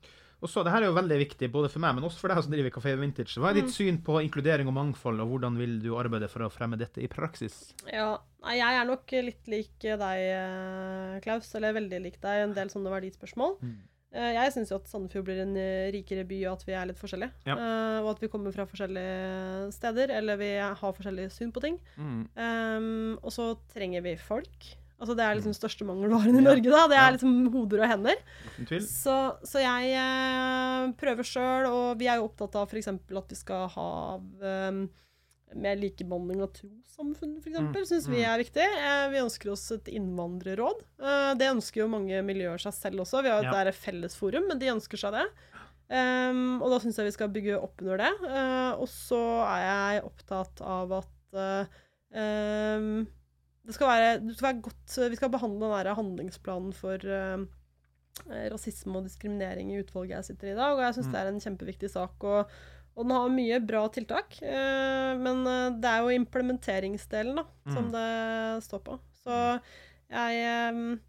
Og 0.43 0.49
så, 0.51 0.59
det 0.67 0.73
her 0.73 0.83
er 0.83 0.89
jo 0.91 0.97
veldig 0.97 1.17
viktig, 1.21 1.47
både 1.53 1.69
for 1.71 1.79
meg, 1.79 1.95
men 1.95 2.03
også 2.03 2.19
for 2.19 2.33
deg 2.33 2.41
som 2.43 2.51
driver 2.51 2.73
Kafé 2.75 2.93
Vintage. 2.99 3.39
Hva 3.39 3.49
er 3.53 3.61
ditt 3.61 3.69
Mm. 3.71 3.75
syn 3.77 3.97
på 4.03 4.17
inkludering 4.25 4.67
og 4.67 4.75
mangfold, 4.75 5.21
og 5.23 5.29
hvordan 5.31 5.55
vil 5.57 5.77
du 5.79 5.93
arbeide 5.95 6.27
for 6.29 6.43
å 6.43 6.51
fremme 6.51 6.75
dette 6.77 6.99
i 7.01 7.07
praksis? 7.07 7.73
Ja, 7.87 8.17
jeg 8.51 8.59
er 8.81 8.85
nok 8.85 9.07
litt 9.23 9.47
lik 9.47 9.79
deg, 9.79 9.97
eh, 10.03 11.19
Klaus. 11.23 11.47
Eller 11.55 11.71
veldig 11.79 12.01
lik 12.03 12.19
deg 12.19 12.43
en 12.49 12.53
del 12.53 12.67
sånne 12.67 12.91
verdispørsmål. 12.91 13.57
Mm. 13.63 13.77
Jeg 14.13 14.51
syns 14.53 14.69
jo 14.69 14.75
at 14.77 14.85
Sandefjord 14.91 15.25
blir 15.25 15.39
en 15.41 15.55
eh, 15.57 15.87
rikere 15.95 16.27
by, 16.27 16.43
og 16.45 16.59
at 16.59 16.65
vi 16.67 16.73
er 16.77 16.85
litt 16.85 16.99
forskjellige. 16.99 17.31
Ja. 17.47 17.55
Eh, 17.55 18.03
og 18.03 18.11
at 18.11 18.19
vi 18.21 18.27
kommer 18.27 18.53
fra 18.53 18.67
forskjellige 18.69 19.71
steder, 19.73 20.11
eller 20.19 20.37
vi 20.37 20.51
har 20.59 20.75
forskjellig 20.93 21.31
syn 21.33 21.51
på 21.55 21.63
ting. 21.63 21.79
Mm. 21.97 22.27
Um, 22.37 23.17
og 23.23 23.31
så 23.33 23.57
trenger 23.73 24.03
vi 24.05 24.13
folk. 24.21 24.75
Altså 25.03 25.15
Det 25.19 25.23
er 25.25 25.35
liksom 25.35 25.51
den 25.51 25.59
største 25.59 25.85
mangelvaren 25.87 26.39
i. 26.39 26.43
Norge. 26.45 26.71
da 26.71 26.87
Det 26.87 26.97
er 27.01 27.15
liksom 27.17 27.37
hoder 27.51 27.83
og 27.83 27.89
hender. 27.91 28.21
Så, 28.87 29.15
så 29.43 29.59
jeg 29.63 29.93
eh, 29.99 30.91
prøver 30.99 31.27
sjøl, 31.27 31.67
og 31.67 31.99
vi 31.99 32.07
er 32.07 32.21
jo 32.21 32.29
opptatt 32.29 32.55
av 32.55 32.71
f.eks. 32.71 32.87
at 32.87 33.33
vi 33.35 33.39
skal 33.39 33.67
ha 33.75 33.89
eh, 34.47 34.83
mer 35.53 35.77
likebehandling 35.77 36.41
av 36.45 36.53
trossamfunn, 36.55 37.35
f.eks. 37.41 37.57
Mm, 37.59 37.71
Mm. 37.73 37.85
Syns 37.85 38.07
vi 38.09 38.21
mm. 38.23 38.27
er 38.31 38.41
viktig. 38.41 38.63
Eh, 38.87 39.05
vi 39.13 39.21
ønsker 39.21 39.51
oss 39.53 39.65
et 39.75 39.91
innvandrerråd. 39.93 40.85
Eh, 41.03 41.31
det 41.39 41.51
ønsker 41.51 41.83
jo 41.83 41.91
mange 41.91 42.21
miljøer 42.25 42.61
seg 42.63 42.73
selv 42.77 43.03
også. 43.05 43.21
Vi 43.25 43.29
har 43.33 43.43
jo 43.43 43.51
Ja. 43.51 43.67
et 43.67 43.75
fellesforum, 43.77 44.47
men 44.49 44.61
de 44.61 44.71
ønsker 44.73 44.97
seg 44.97 45.13
det. 45.19 45.27
Um, 45.93 46.61
og 46.63 46.71
da 46.71 46.79
syns 46.81 46.97
jeg 46.97 47.05
vi 47.05 47.13
skal 47.13 47.29
bygge 47.29 47.57
opp 47.59 47.81
under 47.83 47.99
det. 48.01 48.13
Eh, 48.25 48.71
og 48.81 48.87
så 48.89 49.19
er 49.45 49.65
jeg 49.67 50.05
opptatt 50.07 50.63
av 50.65 50.95
at 51.03 51.35
um, 52.15 53.03
skal 53.71 53.87
være, 53.87 54.19
det 54.27 54.33
skal 54.35 54.49
være 54.49 54.61
godt 54.61 54.95
Vi 55.09 55.15
skal 55.15 55.29
behandle 55.31 55.59
den 55.69 55.85
der 55.85 55.95
handlingsplanen 55.95 56.73
for 56.75 56.99
eh, 56.99 57.45
rasisme 58.51 58.97
og 58.99 59.05
diskriminering 59.07 59.71
i 59.71 59.79
utvalget 59.79 60.17
jeg 60.17 60.25
sitter 60.25 60.49
i 60.49 60.51
i 60.51 60.57
dag, 60.59 60.73
og 60.75 60.81
jeg 60.83 60.93
syns 60.97 61.07
Mm. 61.07 61.11
det 61.13 61.21
er 61.21 61.27
en 61.31 61.39
kjempeviktig 61.45 61.89
sak. 61.89 62.23
Og, 62.23 62.51
og 62.95 63.05
den 63.07 63.11
har 63.15 63.29
mye 63.29 63.59
bra 63.65 63.87
tiltak, 63.89 64.35
eh, 64.43 65.15
men 65.17 65.47
eh, 65.47 65.69
det 65.79 65.89
er 65.89 66.03
jo 66.03 66.11
implementeringsdelen 66.19 67.35
da, 67.39 67.45
som 67.71 67.85
Mm. 67.87 67.91
det 67.95 68.63
står 68.67 68.83
på. 68.83 68.99
Så 69.23 69.61
jeg 70.11 70.43
eh, 70.43 70.99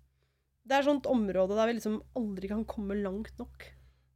Det 0.67 0.73
er 0.79 0.83
sånt 0.87 1.05
område 1.11 1.55
der 1.59 1.67
vi 1.67 1.75
liksom 1.77 1.99
aldri 2.17 2.49
kan 2.49 2.65
komme 2.65 2.95
langt 3.03 3.35
nok. 3.39 3.67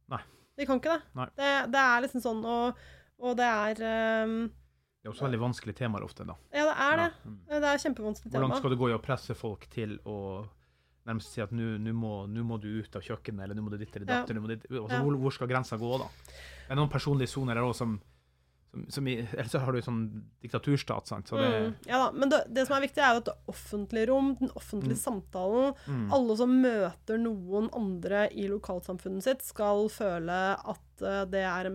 Nei. 0.09 0.23
Vi 0.57 0.65
kan 0.65 0.79
ikke 0.79 0.95
det. 0.95 1.27
Det, 1.37 1.71
det 1.71 1.79
er 1.83 2.01
liksom 2.01 2.21
sånn, 2.23 2.41
og, 2.43 2.75
og 3.19 3.35
det 3.37 3.45
er 3.45 3.83
eh, 3.85 4.49
Det 4.99 5.07
er 5.07 5.13
også 5.13 5.25
veldig 5.29 5.39
vanskelige 5.39 5.77
temaer 5.79 6.03
ofte, 6.03 6.25
da. 6.27 6.35
Ja, 6.51 6.65
det 6.67 6.75
er 6.75 6.97
det. 6.99 7.09
Ja, 7.23 7.29
mm. 7.31 7.35
Det 7.47 7.69
er 7.69 7.77
kjempevanskelig 7.85 8.31
Hvor 8.33 8.41
Hvordan 8.43 8.57
skal 8.59 8.69
du 8.73 8.75
gå 8.81 8.89
i 8.91 8.95
å 8.97 9.01
presse 9.01 9.35
folk 9.35 9.69
til 9.71 9.97
å 10.05 10.17
nærmest 11.07 11.31
si 11.33 11.41
at 11.41 11.51
nå 11.55 11.93
må, 11.95 12.27
må 12.45 12.57
du 12.61 12.67
ut 12.83 12.95
av 12.99 13.01
kjøkkenet, 13.01 13.41
eller 13.45 13.55
nå 13.55 13.63
må 13.63 13.71
du 13.71 13.77
ditt 13.79 13.95
eller 13.95 14.05
Ja. 14.11 14.19
datt, 14.25 14.27
ditt 14.35 14.67
altså, 14.69 14.91
Ja. 14.93 15.01
hvor, 15.01 15.15
hvor 15.17 15.31
skal 15.33 15.47
grensa 15.47 15.77
gå, 15.79 15.97
da? 15.97 16.05
Det 16.67 16.71
er 16.75 16.75
noen 16.75 16.91
personlige 16.91 17.31
soner 17.31 17.55
der 17.55 17.63
òg 17.63 17.73
som, 17.79 17.95
som, 18.69 18.83
som 18.89 19.07
i, 19.07 19.15
Ellers 19.33 19.53
har 19.55 19.71
du 19.71 19.79
sånn 19.81 20.03
diktaturstat, 20.43 21.07
sant. 21.07 21.27
Så 21.31 21.39
det, 21.39 21.47
Mm, 21.49 21.75
ja 21.87 21.97
da, 22.03 22.11
Men 22.11 22.29
det, 22.29 22.43
det 22.53 22.67
som 22.67 22.75
er 22.77 22.85
viktig, 22.85 22.99
er 23.01 23.13
jo 23.15 23.23
at 23.23 23.25
det 23.31 23.37
offentlige 23.55 24.07
rom, 24.11 24.35
den 24.35 24.51
offentlige 24.51 24.99
samtalen, 24.99 25.73
Mm. 25.87 26.11
alle 26.13 26.35
som 26.37 26.61
møter 26.61 27.17
noen 27.17 27.69
andre 27.73 28.27
i 28.35 28.47
lokalsamfunnet 28.51 29.23
sitt, 29.23 29.41
skal 29.41 29.87
føle 29.89 30.59
at 30.59 31.01
eh, 31.01 31.23
det 31.25 31.45
er 31.47 31.65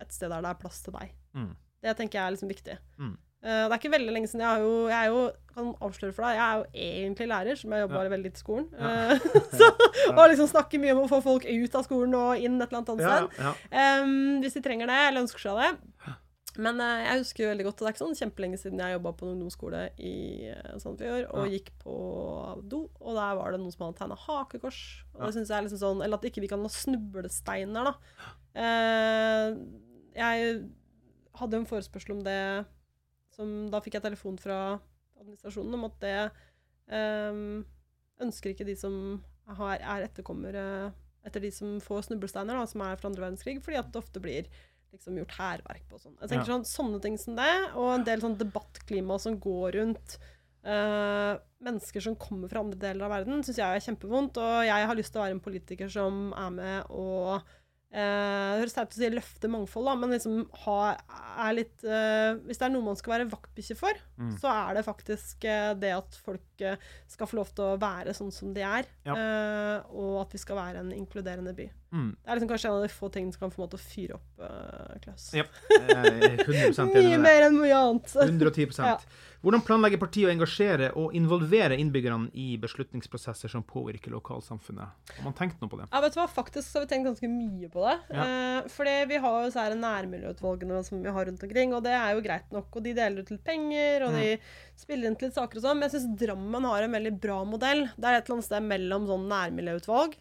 et 0.00 0.10
sted 0.10 0.30
der 0.32 0.40
det 0.40 0.50
er 0.56 0.62
plass 0.64 0.80
til 0.82 0.94
deg. 0.94 1.12
Det 1.82 1.96
tenker 1.98 2.18
jeg 2.18 2.26
er 2.26 2.34
liksom 2.36 2.48
viktig. 2.52 2.78
Mm. 2.98 3.12
Uh, 3.42 3.48
det 3.66 3.72
er 3.74 3.78
ikke 3.80 3.90
veldig 3.90 4.12
lenge 4.14 4.28
siden 4.30 4.44
jeg 4.44 4.50
har 4.52 4.60
jo, 4.62 4.74
jeg 4.86 4.98
er 5.02 5.08
jo 5.10 5.22
kan 5.52 5.72
avsløre 5.82 6.14
for 6.14 6.22
deg, 6.24 6.36
jeg 6.38 6.44
er 6.46 6.58
jo 6.60 6.66
egentlig 6.86 7.26
lærer, 7.28 7.56
som 7.58 7.72
jeg 7.74 7.82
jobber 7.82 7.96
Ja. 7.96 8.00
bare 8.00 8.12
veldig 8.12 8.28
litt 8.30 8.38
i 8.38 8.42
skolen. 8.44 8.68
Ja. 8.78 8.90
Uh, 9.18 9.38
så, 9.58 9.66
og 10.14 10.28
liksom 10.30 10.48
snakker 10.52 10.78
mye 10.80 10.94
om 10.94 11.02
å 11.04 11.10
få 11.10 11.18
folk 11.24 11.44
ut 11.50 11.74
av 11.74 11.84
skolen 11.88 12.14
og 12.14 12.38
inn 12.38 12.60
et 12.62 12.68
eller 12.70 12.78
annet 12.80 12.92
annet 12.94 13.02
Ja, 13.08 13.16
sted. 13.18 13.42
ja. 13.42 13.54
Em, 13.98 14.40
hvis 14.44 14.54
de 14.54 14.62
trenger 14.62 14.86
det, 14.86 15.00
eller 15.08 15.24
ønsker 15.26 15.42
seg 15.42 15.58
det. 15.58 15.72
Men 16.62 16.78
uh, 16.84 17.00
jeg 17.02 17.18
husker 17.24 17.44
jo 17.44 17.50
veldig 17.50 17.64
godt, 17.66 17.78
det 17.80 17.86
er 17.88 17.94
ikke 17.96 18.04
sånn 18.04 18.18
kjempelenge 18.22 18.58
siden 18.60 18.80
jeg 18.84 18.92
jobba 18.94 19.12
på 19.16 19.24
en 19.26 19.30
ungdomsskole 19.34 19.82
i 20.04 20.14
uh, 20.52 20.74
Sandefjord, 20.78 21.26
og 21.32 21.46
Ja. 21.46 21.52
gikk 21.56 21.70
på 21.82 21.94
do, 22.68 22.82
og 23.00 23.16
der 23.16 23.38
var 23.40 23.52
det 23.56 23.60
noen 23.62 23.72
som 23.72 23.86
hadde 23.88 23.98
tegna 24.02 24.18
hakekors. 24.20 24.80
Og 25.14 25.20
Ja. 25.20 25.26
det 25.26 25.34
synes 25.38 25.48
jeg 25.48 25.56
er 25.58 25.66
liksom 25.66 25.80
sånn 25.82 26.04
Eller 26.04 26.20
at 26.20 26.28
ikke 26.30 26.44
vi 26.44 26.50
kan 26.52 26.60
ha 26.62 26.68
snublesteiner, 26.68 27.90
da. 27.90 27.94
Uh, 28.54 29.56
jeg 30.14 30.62
hadde 31.40 31.60
en 31.60 31.68
forespørsel 31.68 32.16
om 32.18 32.24
det 32.26 32.38
som 33.32 33.70
Da 33.72 33.80
fikk 33.80 33.94
jeg 33.96 34.04
telefon 34.04 34.36
fra 34.36 34.78
administrasjonen 35.20 35.78
om 35.78 35.86
at 35.88 35.94
det 36.02 36.16
um, 36.92 37.62
ønsker 38.20 38.52
ikke 38.52 38.66
de 38.68 38.74
som 38.76 39.22
har, 39.48 39.78
er 39.80 40.04
etterkommere 40.06 40.64
etter 41.24 41.40
de 41.44 41.50
som 41.54 41.78
får 41.80 42.08
snublesteiner, 42.08 42.58
da, 42.58 42.66
som 42.68 42.82
er 42.84 42.98
fra 42.98 43.08
andre 43.08 43.22
verdenskrig, 43.24 43.60
fordi 43.62 43.78
at 43.78 43.88
det 43.94 44.00
ofte 44.02 44.20
blir 44.22 44.50
liksom 44.92 45.16
gjort 45.16 45.36
hærverk 45.38 45.84
på 45.88 46.00
sånn. 46.02 46.16
Jeg 46.20 46.32
tenker 46.32 46.50
Ja. 46.50 46.58
sånn, 46.58 46.66
Sånne 46.68 47.00
ting 47.00 47.16
som 47.16 47.36
det, 47.38 47.52
og 47.78 47.94
en 47.94 48.04
del 48.04 48.20
sånn 48.20 48.36
debattklima 48.36 49.18
som 49.22 49.38
går 49.40 49.78
rundt 49.78 50.18
uh, 50.66 51.38
mennesker 51.62 52.04
som 52.04 52.18
kommer 52.20 52.50
fra 52.50 52.60
andre 52.60 52.78
deler 52.78 53.06
av 53.06 53.14
verden, 53.16 53.40
syns 53.46 53.56
jeg 53.62 53.64
er 53.78 53.86
kjempevondt. 53.86 54.36
Og 54.42 54.66
jeg 54.66 54.86
har 54.90 54.98
lyst 54.98 55.14
til 55.14 55.22
å 55.22 55.24
være 55.24 55.38
en 55.38 55.46
politiker 55.46 55.88
som 55.88 56.32
er 56.36 56.50
med 56.58 56.90
og 56.90 57.40
Det 57.92 58.60
høres 58.62 58.72
teit 58.72 58.88
ut 58.88 58.94
å 58.96 59.00
si 59.02 59.08
løfte 59.12 59.48
mangfold, 59.52 59.84
da, 59.90 59.94
men 60.00 60.14
liksom 60.14 60.38
ha, 60.64 60.76
er 61.44 61.56
litt 61.58 61.82
uh, 61.84 62.38
Hvis 62.46 62.56
det 62.62 62.64
er 62.64 62.72
noe 62.72 62.86
man 62.86 62.96
skal 62.96 63.18
være 63.18 63.30
vaktbikkje 63.32 63.76
for, 63.76 64.00
Mm. 64.22 64.32
så 64.38 64.48
er 64.52 64.76
det 64.78 64.84
faktisk 64.86 65.44
uh, 65.48 65.72
det 65.76 65.90
at 65.96 66.14
folk 66.24 66.62
uh, 66.64 66.76
skal 67.10 67.26
få 67.28 67.36
lov 67.40 67.52
til 67.56 67.64
å 67.64 67.78
være 67.82 68.14
sånn 68.16 68.32
som 68.32 68.52
de 68.54 68.62
er. 68.64 68.86
Ja. 69.04 69.16
eh, 69.16 69.92
og 69.92 70.20
at 70.22 70.32
vi 70.36 70.40
skal 70.40 70.56
være 70.56 70.80
en 70.84 70.92
inkluderende 70.94 71.52
by. 71.58 71.66
Mm. 71.92 72.16
Det 72.24 72.30
er 72.30 72.38
liksom 72.38 72.48
kanskje 72.48 72.68
en 72.70 72.76
av 72.78 72.82
de 72.86 72.88
få 72.88 73.08
tingene 73.12 73.32
som 73.34 73.40
kan 73.44 73.50
få 73.52 73.62
meg 73.66 73.70
til 73.74 73.80
å 73.80 73.84
fyre 73.84 74.14
opp 74.16 74.40
uh, 74.40 74.94
Klaus. 75.04 75.26
Ja, 75.36 75.44
jeg 75.68 76.38
100 76.46 76.72
enig 76.72 76.94
Mye 77.10 77.18
mer 77.20 77.44
enn 77.48 77.58
mye 77.60 77.76
annet. 77.76 78.14
110 78.24 78.80
Ja. 78.80 78.94
Hvordan 79.42 79.62
planlegger 79.66 79.98
partiet 79.98 80.28
å 80.28 80.30
engasjere 80.30 80.92
og 80.96 81.16
involvere 81.18 81.74
innbyggerne 81.82 82.28
i 82.38 82.52
beslutningsprosesser 82.62 83.50
som 83.50 83.64
påvirker 83.66 84.14
lokalsamfunnet? 84.14 84.92
Har 85.16 85.24
man 85.26 85.34
tenkt 85.34 85.58
noe 85.60 85.68
på 85.68 85.80
det? 85.80 85.88
Ja, 85.90 86.00
vet 86.04 86.14
du 86.14 86.20
hva? 86.20 86.28
Faktisk 86.30 86.68
så 86.70 86.78
har 86.78 86.86
vi 86.86 86.92
tenkt 86.94 87.08
ganske 87.10 87.28
mye 87.32 87.68
på 87.72 87.82
det. 87.82 87.96
Ja. 88.14 88.26
Eh, 88.62 88.68
fordi 88.70 88.94
vi 89.10 89.18
har 89.24 89.40
jo 89.40 89.48
disse 89.50 89.66
nærmiljøutvalgene 89.82 90.78
som 90.86 91.02
vi 91.02 91.10
har 91.18 91.26
rundt 91.26 91.42
omkring, 91.42 91.74
og 91.74 91.82
det 91.84 91.96
er 91.98 92.14
jo 92.14 92.22
greit 92.24 92.54
nok. 92.54 92.70
Og 92.78 92.86
de 92.86 92.94
deler 92.96 93.26
ut 93.26 93.34
litt 93.34 93.44
penger, 93.44 94.06
og 94.06 94.12
Mm. 94.14 94.20
de 94.22 94.38
spiller 94.84 95.10
inn 95.10 95.16
til 95.18 95.28
litt 95.28 95.34
saker 95.42 95.58
og 95.58 95.64
sånn. 95.66 95.78
Men 95.82 95.90
jeg 95.90 95.98
syns 96.00 96.18
Drammen 96.22 96.64
har 96.70 96.82
en 96.86 96.92
veldig 96.94 97.14
bra 97.20 97.42
modell. 97.44 97.88
Det 97.98 98.04
er 98.06 98.20
et 98.20 98.24
eller 98.30 98.38
annet 98.38 98.46
sted 98.46 98.62
mellom 98.70 99.06
sånn 99.10 99.26
nærmiljøutvalg, 99.26 100.14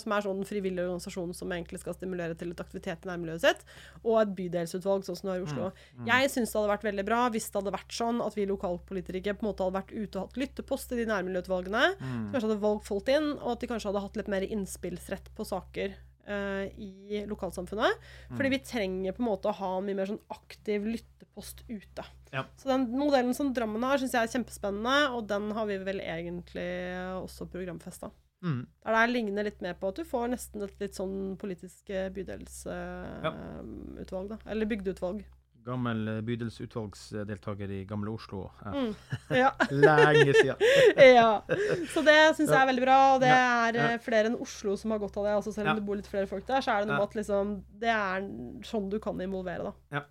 som 0.00 0.12
er 0.16 0.22
sånn 0.24 0.44
frivillig 0.48 0.80
organisasjon 0.86 1.34
som 1.36 1.52
egentlig 1.52 1.80
skal 1.82 1.94
stimulere 1.94 2.34
til 2.38 2.48
litt 2.48 2.60
aktivitet 2.64 3.04
i 3.04 3.10
nærmiljøet 3.10 3.42
sitt, 3.44 3.64
og 4.02 4.20
et 4.22 4.34
bydelsutvalg, 4.38 5.04
sånn 5.04 5.16
som 5.20 5.28
du 5.28 5.32
har 5.34 5.42
i 5.42 5.46
Oslo. 5.46 5.70
Mm. 5.98 6.06
Jeg 6.08 6.30
syns 6.32 6.52
det 6.52 6.58
hadde 6.60 6.72
vært 6.72 6.88
veldig 6.88 7.04
bra 7.04 7.20
hvis 7.34 7.50
det 7.50 7.60
hadde 7.60 7.74
vært 7.76 7.92
sånn 7.92 8.22
at 8.24 8.34
vi 8.38 8.46
lokalpolitikere 8.48 9.36
på 9.36 9.44
en 9.44 9.50
måte 9.52 9.64
hadde 9.66 9.78
vært 9.80 9.92
ute 9.92 10.18
og 10.18 10.26
hatt 10.28 10.40
lyttepost 10.40 10.92
i 10.92 11.00
de 11.02 11.06
nærmiljøutvalgene. 11.12 11.84
Mm. 12.00 12.26
Kanskje 12.32 12.48
hadde 12.48 12.60
valgt 12.64 12.88
folk 12.88 13.08
inn, 13.12 13.32
og 13.38 13.50
at 13.52 13.60
de 13.60 13.70
kanskje 13.74 13.90
hadde 13.92 14.04
hatt 14.08 14.16
litt 14.16 14.28
mer 14.32 14.42
innspillsrett 14.48 15.32
på 15.36 15.44
saker 15.48 15.96
Uh, 16.28 16.68
i 16.76 17.22
lokalsamfunnet. 17.24 17.94
Fordi 18.36 18.50
Mm. 18.50 18.52
vi 18.52 18.58
trenger 18.58 19.12
på 19.16 19.22
en 19.22 19.28
måte 19.30 19.48
å 19.48 19.54
ha 19.56 19.78
en 19.78 19.86
mye 19.86 19.96
mer 19.96 20.04
sånn 20.10 20.20
aktiv 20.28 20.84
lyttepost 20.84 21.62
ute. 21.70 22.04
Ja. 22.34 22.42
Så 22.58 22.68
den 22.68 22.84
modellen 22.92 23.32
som 23.32 23.54
Drammen 23.54 23.80
har, 23.82 23.96
syns 23.96 24.12
jeg 24.12 24.28
er 24.28 24.34
kjempespennende, 24.34 25.08
og 25.16 25.26
den 25.26 25.50
har 25.56 25.64
vi 25.64 25.78
vel 25.78 26.00
egentlig 26.04 26.68
også 27.24 27.48
programfesta. 27.48 28.10
Mm. 28.44 28.66
Der 28.84 28.92
det 28.94 29.12
ligner 29.12 29.44
litt 29.48 29.60
mer 29.64 29.74
på 29.78 29.88
at 29.90 29.98
du 29.98 30.04
får 30.06 30.24
nesten 30.34 30.58
et 30.62 30.80
litt 30.82 30.94
sånn 30.98 31.16
politisk 31.40 31.90
eh, 31.90 32.12
bydelsutvalg, 32.14 34.26
da. 34.30 34.36
Eller 34.46 34.66
bygdeutvalg. 34.70 35.18
Gammel 35.68 36.08
eh, 36.08 36.20
bydelsutvalgsdeltaker 36.24 37.70
i 37.70 37.84
Gamle 37.88 38.10
Oslo. 38.14 38.50
Ja. 38.64 38.72
Mm. 38.72 38.94
Ja. 39.42 39.50
Lenge 39.70 40.34
siden. 40.34 40.56
ja. 41.18 41.42
Så 41.92 42.02
det 42.06 42.18
syns 42.38 42.48
jeg 42.48 42.60
er 42.60 42.70
veldig 42.70 42.86
bra, 42.86 42.98
og 43.14 43.24
det 43.24 43.32
er 43.32 43.80
eh, 43.82 43.96
flere 44.02 44.30
enn 44.30 44.38
Oslo 44.40 44.76
som 44.80 44.94
har 44.94 45.02
godt 45.02 45.18
av 45.20 45.28
det. 45.28 45.34
Altså 45.40 45.54
selv 45.54 45.72
om 45.72 45.80
det 45.80 45.88
bor 45.88 45.98
litt 45.98 46.10
flere 46.10 46.30
folk 46.30 46.46
der, 46.48 46.64
så 46.64 46.74
er 46.74 46.84
det 46.84 46.92
noe 46.92 47.00
med 47.00 47.10
at 47.10 47.18
liksom, 47.18 47.56
det 47.82 47.92
er 47.94 48.30
sånn 48.68 48.86
du 48.92 48.98
kan 49.02 49.24
involvere, 49.24 49.72
da. 49.72 49.98
Ja. 49.98 50.06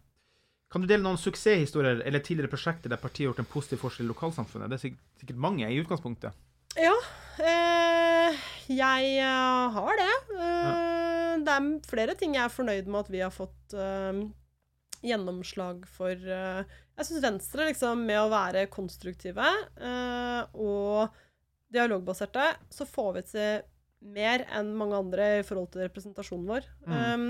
Kan 0.67 0.83
du 0.83 0.89
dele 0.89 1.05
noen 1.05 1.19
suksesshistorier 1.19 2.01
eller 2.03 2.19
tidligere 2.19 2.51
prosjekter 2.51 2.91
der 2.91 2.99
partiet 2.99 3.23
har 3.23 3.31
gjort 3.31 3.45
en 3.45 3.53
positiv 3.53 3.79
forskjell 3.85 4.03
i 4.03 4.11
lokalsamfunnet? 4.11 4.67
Det 4.67 4.75
er 4.75 4.97
sikkert 5.21 5.39
mange 5.39 5.69
i 5.71 5.79
utgangspunktet. 5.79 6.35
Ja, 6.77 6.93
eh, 7.41 8.35
jeg 8.69 9.13
eh, 9.17 9.77
har 9.77 9.97
det. 9.97 10.11
Eh, 10.37 11.37
Det 11.47 11.53
er 11.53 11.69
flere 11.89 12.15
ting 12.17 12.35
jeg 12.35 12.43
er 12.45 12.53
fornøyd 12.53 12.89
med 12.89 13.05
at 13.05 13.09
vi 13.13 13.21
har 13.23 13.33
fått 13.33 13.73
eh, 13.77 14.19
gjennomslag 15.05 15.85
for. 15.89 16.13
eh, 16.13 16.63
jeg 16.97 17.05
syns 17.09 17.23
Venstre, 17.23 17.67
liksom, 17.69 18.05
med 18.09 18.19
å 18.23 18.29
være 18.33 18.67
konstruktive 18.73 19.45
eh, 19.77 20.43
og 20.57 21.13
dialogbaserte, 21.73 22.55
så 22.73 22.87
får 22.89 23.11
vi 23.17 23.25
til 23.33 23.65
mer 24.13 24.45
enn 24.55 24.71
mange 24.77 24.97
andre 24.97 25.27
i 25.39 25.45
forhold 25.45 25.71
til 25.73 25.83
representasjonen 25.85 26.47
vår. 26.49 26.65
Mm. 26.87 26.97
Um, 26.97 27.29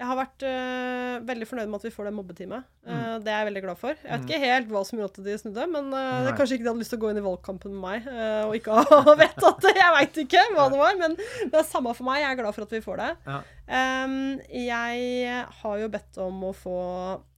jeg 0.00 0.08
har 0.08 0.16
vært 0.18 0.42
eh, 0.48 1.16
veldig 1.28 1.46
fornøyd 1.46 1.68
med 1.70 1.78
at 1.78 1.84
vi 1.86 1.90
får 1.94 2.08
det 2.08 2.12
mobbeteamet. 2.16 2.64
Eh, 2.90 3.18
det 3.22 3.30
er 3.30 3.36
jeg 3.42 3.46
veldig 3.50 3.62
glad 3.62 3.78
for. 3.78 3.92
Jeg 3.94 4.08
vet 4.10 4.22
Mm. 4.22 4.26
ikke 4.26 4.40
helt 4.42 4.68
hva 4.72 4.80
som 4.88 4.98
gjorde 4.98 5.12
at 5.20 5.26
de 5.28 5.36
snudde, 5.38 5.66
men 5.70 5.92
uh, 5.94 6.22
det 6.24 6.32
er 6.32 6.36
kanskje 6.40 6.56
ikke 6.56 6.64
de 6.66 6.70
hadde 6.72 6.82
lyst 6.82 6.90
til 6.94 6.98
å 6.98 7.02
gå 7.04 7.10
inn 7.12 7.20
i 7.20 7.24
valgkampen 7.26 7.74
med 7.76 7.82
meg 7.84 8.08
uh, 8.10 8.48
og 8.48 8.56
ikke 8.58 8.78
ha 8.90 9.14
vedtatt 9.20 9.60
det. 9.62 9.74
Jeg 9.78 9.94
veit 9.98 10.18
ikke 10.24 10.46
hva 10.56 10.66
det 10.72 10.80
var, 10.80 10.96
men 11.04 11.14
det 11.20 11.60
er 11.60 11.68
samme 11.68 11.94
for 11.94 12.08
meg. 12.08 12.22
Jeg 12.24 12.30
er 12.32 12.40
glad 12.40 12.56
for 12.56 12.66
at 12.66 12.74
vi 12.74 12.82
får 12.82 13.02
det. 13.04 13.10
Ja. 13.28 13.38
Um, 13.72 14.16
jeg 14.50 15.44
har 15.62 15.78
jo 15.84 15.92
bedt 15.94 16.18
om 16.24 16.42
å 16.50 16.52
få 16.56 16.78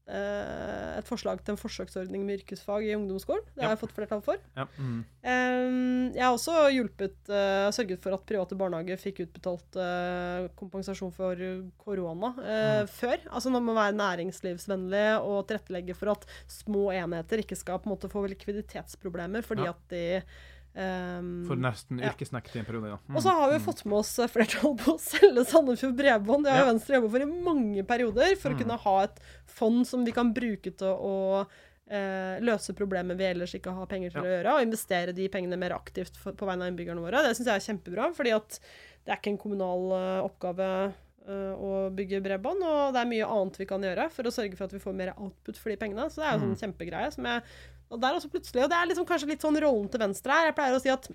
et 0.07 1.07
forslag 1.09 1.41
til 1.45 1.55
en 1.55 1.59
forsøksordning 1.61 2.25
med 2.27 2.41
yrkesfag 2.43 2.85
i 2.91 2.95
ungdomsskolen. 2.97 3.45
Det 3.55 3.63
har 3.65 3.71
Ja. 3.71 3.75
jeg 3.77 3.81
fått 3.81 3.95
flertall 3.97 4.23
for. 4.23 4.37
Ja. 4.57 4.67
Mm. 4.79 5.05
Um, 5.25 6.13
jeg 6.15 6.23
har 6.23 6.35
også 6.35 6.57
hjulpet, 6.75 7.17
eh, 7.29 7.71
sørget 7.73 8.01
for 8.03 8.13
at 8.13 8.27
private 8.27 8.55
barnehager 8.57 8.97
fikk 9.01 9.21
utbetalt 9.27 9.77
eh, 9.81 10.49
kompensasjon 10.57 11.13
for 11.13 11.35
korona 11.79 12.35
eh, 12.45 12.83
Mm. 12.85 12.89
før. 12.89 13.19
Altså 13.33 13.51
Nå 13.51 13.61
må 13.63 13.73
man 13.73 13.93
være 13.95 13.97
næringslivsvennlig 14.29 15.21
og 15.23 15.47
tilrettelegge 15.49 15.95
for 15.97 16.11
at 16.13 16.27
små 16.49 16.91
enheter 16.93 17.39
ikke 17.41 17.57
skal 17.57 17.79
på 17.79 17.89
en 17.91 17.97
måte 17.97 18.11
få 18.11 18.27
likviditetsproblemer 18.29 19.43
fordi 19.43 19.65
Ja. 19.65 19.71
at 19.71 19.89
de 19.89 20.23
um, 20.77 21.45
For 21.49 21.57
nesten 21.61 21.99
ja. 22.03 22.11
yrkesnekt 22.13 22.55
i 22.57 22.61
en 22.63 22.67
periode, 22.69 22.89
ja. 22.95 22.99
Mm. 23.09 23.17
og 23.17 23.23
så 23.23 23.35
har 23.39 23.53
vi 23.53 23.59
fått 23.65 23.85
med 23.87 23.99
oss 24.01 24.15
flertall 24.33 24.75
på 24.81 24.95
å 24.97 25.01
selge 25.01 25.45
Sandefjord 25.51 25.95
Bredbånd. 25.99 26.45
Det 26.45 26.53
har 26.55 26.65
Ja. 26.65 26.71
Venstre 26.73 26.97
jobba 26.99 27.11
for 27.15 27.21
i 27.27 27.29
mange 27.51 27.85
perioder, 27.87 28.35
for 28.37 28.51
Mm. 28.51 28.57
å 28.57 28.63
kunne 28.63 28.79
ha 28.87 28.97
et 29.05 29.21
fond 29.47 29.87
som 29.87 30.05
vi 30.05 30.13
kan 30.13 30.33
bruke 30.35 30.71
til 30.77 30.89
å 30.89 31.47
eh, 31.91 32.41
løse 32.41 32.73
problemer 32.73 33.15
vi 33.15 33.25
ellers 33.29 33.53
ikke 33.55 33.71
har 33.77 33.87
penger 33.87 34.11
til 34.15 34.23
å 34.25 34.31
gjøre, 34.31 34.55
og 34.57 34.63
investere 34.65 35.13
de 35.13 35.29
pengene 35.29 35.59
mer 35.61 35.75
aktivt 35.77 36.17
for, 36.17 36.33
på 36.33 36.47
vegne 36.49 36.65
av 36.65 36.73
innbyggerne 36.73 37.03
våre. 37.05 37.21
Det 37.23 37.35
syns 37.37 37.47
jeg 37.51 37.61
er 37.61 37.67
kjempebra, 37.69 38.07
fordi 38.17 38.33
at 38.35 38.59
det 39.05 39.13
er 39.13 39.19
ikke 39.21 39.35
en 39.35 39.39
kommunal 39.43 39.93
uh, 39.93 40.25
oppgave 40.25 40.95
uh, 41.29 41.53
å 41.61 41.91
bygge 41.93 42.23
bredbånd, 42.25 42.65
og 42.65 42.95
det 42.97 43.03
er 43.03 43.11
mye 43.13 43.29
annet 43.29 43.59
vi 43.61 43.67
kan 43.69 43.85
gjøre 43.85 44.09
for 44.11 44.25
å 44.25 44.33
sørge 44.33 44.57
for 44.57 44.65
at 44.65 44.73
vi 44.73 44.81
får 44.81 44.97
mer 44.97 45.13
output 45.19 45.61
for 45.61 45.69
de 45.75 45.77
pengene. 45.77 46.09
Så 46.09 46.23
det 46.23 46.27
er 46.31 46.39
jo 46.39 46.41
Mm. 46.41 46.55
sånn 46.57 46.63
kjempegreie 46.65 47.13
som 47.13 47.25
jeg 47.29 47.43
Og 47.95 48.01
der 48.03 48.17
også 48.19 48.31
plutselig 48.33 48.65
Og 48.67 48.71
det 48.73 48.77
er 48.81 48.89
liksom 48.91 49.07
kanskje 49.07 49.29
litt 49.31 49.45
sånn 49.45 49.59
rollen 49.63 49.87
til 49.93 50.03
Venstre 50.03 50.35
her. 50.35 50.49
Jeg 50.51 50.57
pleier 50.59 50.75
å 50.77 50.83
si 50.83 50.91
at 50.93 51.07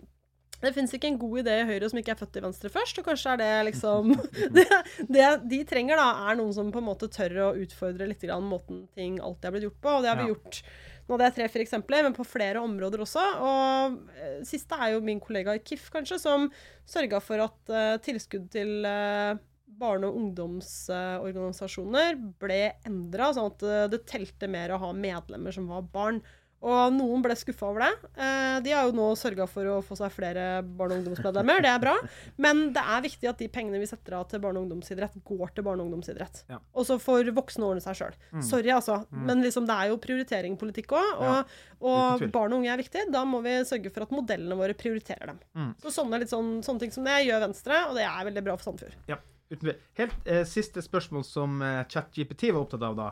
det 0.60 0.74
fins 0.76 0.92
ikke 0.92 1.08
en 1.08 1.16
god 1.20 1.38
idé 1.40 1.54
i 1.62 1.66
Høyre 1.70 1.88
som 1.88 2.00
ikke 2.02 2.12
er 2.12 2.20
født 2.20 2.36
i 2.36 2.42
Venstre 2.44 2.68
først, 2.74 2.98
og 3.00 3.06
kanskje 3.08 3.32
er 3.32 3.38
det 3.40 3.52
liksom 3.70 4.10
det, 4.58 4.66
det 5.08 5.28
de 5.48 5.60
trenger, 5.70 5.96
da, 6.02 6.08
er 6.28 6.36
noen 6.40 6.52
som 6.56 6.72
på 6.76 6.82
en 6.82 6.88
måte 6.90 7.08
tør 7.16 7.38
å 7.46 7.54
utfordre 7.64 8.10
litt 8.10 8.26
grann 8.28 8.44
måten 8.44 8.82
ting 8.98 9.14
alltid 9.24 9.46
har 9.48 9.54
blitt 9.56 9.68
gjort 9.70 9.80
på, 9.86 9.94
og 9.94 10.02
det 10.04 10.12
har 10.12 10.20
vi 10.20 10.26
Ja. 10.28 10.34
gjort 10.34 10.56
nå 11.10 11.16
hadde 11.16 11.26
jeg 11.30 11.38
tre-fire 11.40 11.64
eksempler, 11.66 12.04
men 12.06 12.14
på 12.14 12.22
flere 12.28 12.60
områder 12.62 13.00
også. 13.02 13.22
Og 13.42 13.96
eh, 14.20 14.42
siste 14.46 14.76
er 14.78 14.92
jo 14.94 15.00
min 15.02 15.18
kollega 15.24 15.56
i 15.58 15.64
KIF, 15.66 15.88
kanskje, 15.96 16.20
som 16.22 16.52
sørga 16.86 17.18
for 17.24 17.42
at 17.48 17.72
eh, 17.74 17.96
tilskudd 18.06 18.46
til 18.54 18.86
eh, 18.86 19.40
barne- 19.80 20.06
og 20.12 20.20
ungdomsorganisasjoner 20.20 22.18
ble 22.42 22.60
endra, 22.86 23.32
sånn 23.34 23.50
at 23.54 23.60
det 23.96 24.04
telte 24.10 24.48
mer 24.52 24.70
å 24.76 24.82
ha 24.84 24.92
medlemmer 24.94 25.52
som 25.56 25.70
var 25.72 25.82
barn. 25.94 26.20
Og 26.60 26.92
noen 26.92 27.22
ble 27.24 27.36
skuffa 27.40 27.70
over 27.70 27.86
det. 27.86 28.10
Eh, 28.20 28.58
de 28.66 28.74
har 28.76 28.88
jo 28.90 28.96
nå 28.98 29.06
sørga 29.16 29.46
for 29.48 29.68
å 29.72 29.78
få 29.86 29.96
seg 29.96 30.12
flere 30.12 30.48
barne- 30.64 30.98
og 30.98 31.04
ungdomsmedlemmer, 31.04 31.62
det 31.64 31.72
er 31.72 31.80
bra. 31.80 31.96
Men 32.38 32.74
det 32.76 32.84
er 32.84 33.06
viktig 33.06 33.30
at 33.32 33.40
de 33.40 33.48
pengene 33.48 33.80
vi 33.80 33.88
setter 33.88 34.18
av 34.18 34.28
til 34.28 34.44
barne- 34.44 34.60
og 34.60 34.68
ungdomsidrett, 34.68 35.16
går 35.24 35.56
til 35.56 35.64
barne- 35.64 35.86
og 35.86 35.88
ungdomsidrett. 35.88 36.44
Ja. 36.52 36.60
Og 36.76 36.86
så 36.90 37.00
får 37.00 37.32
voksne 37.32 37.64
ordne 37.70 37.86
seg 37.86 37.96
sjøl. 38.02 38.20
Mm. 38.34 38.44
Sorry, 38.44 38.74
altså. 38.76 39.00
Mm. 39.08 39.24
Men 39.32 39.44
liksom, 39.48 39.70
det 39.70 39.78
er 39.80 39.94
jo 39.94 40.02
prioriteringpolitikk 40.04 40.96
òg. 41.00 41.24
Og, 41.30 41.58
og 41.80 42.28
barn 42.36 42.54
og 42.54 42.60
unge 42.60 42.74
er 42.74 42.84
viktig. 42.84 43.08
Da 43.14 43.24
må 43.24 43.42
vi 43.46 43.56
sørge 43.64 43.94
for 43.96 44.04
at 44.04 44.12
modellene 44.12 44.60
våre 44.60 44.76
prioriterer 44.76 45.32
dem. 45.32 45.40
Mm. 45.56 45.74
Så 45.80 45.96
sånne, 45.96 46.24
sånn, 46.28 46.58
sånne 46.66 46.84
ting 46.84 46.92
som 46.92 47.08
det 47.08 47.22
gjør 47.24 47.48
Venstre, 47.48 47.84
og 47.88 47.96
det 47.96 48.04
er 48.04 48.28
veldig 48.28 48.44
bra 48.44 48.60
for 48.60 48.72
Sandefjord. 48.72 49.00
Ja. 49.08 49.22
Helt 49.98 50.28
eh, 50.30 50.44
siste 50.46 50.82
spørsmål 50.86 51.24
som 51.26 51.62
eh, 51.66 51.82
ChatGPT 51.90 52.52
var 52.52 52.62
opptatt 52.62 52.84
av 52.86 52.98
da. 53.00 53.08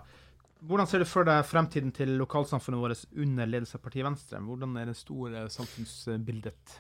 Hvordan 0.66 0.90
ser 0.90 1.04
du 1.04 1.08
for 1.10 1.28
deg 1.28 1.46
fremtiden 1.46 1.92
til 1.94 2.16
lokalsamfunnet 2.18 2.82
vårt 2.82 3.04
under 3.14 3.50
ledelse 3.50 3.78
av 3.78 3.84
partiet 3.84 4.08
Venstre? 4.08 4.42
Hvordan 4.42 4.78
er 4.82 4.90
det 4.90 4.98
store 4.98 5.46
samfunnsbildet? 5.54 6.78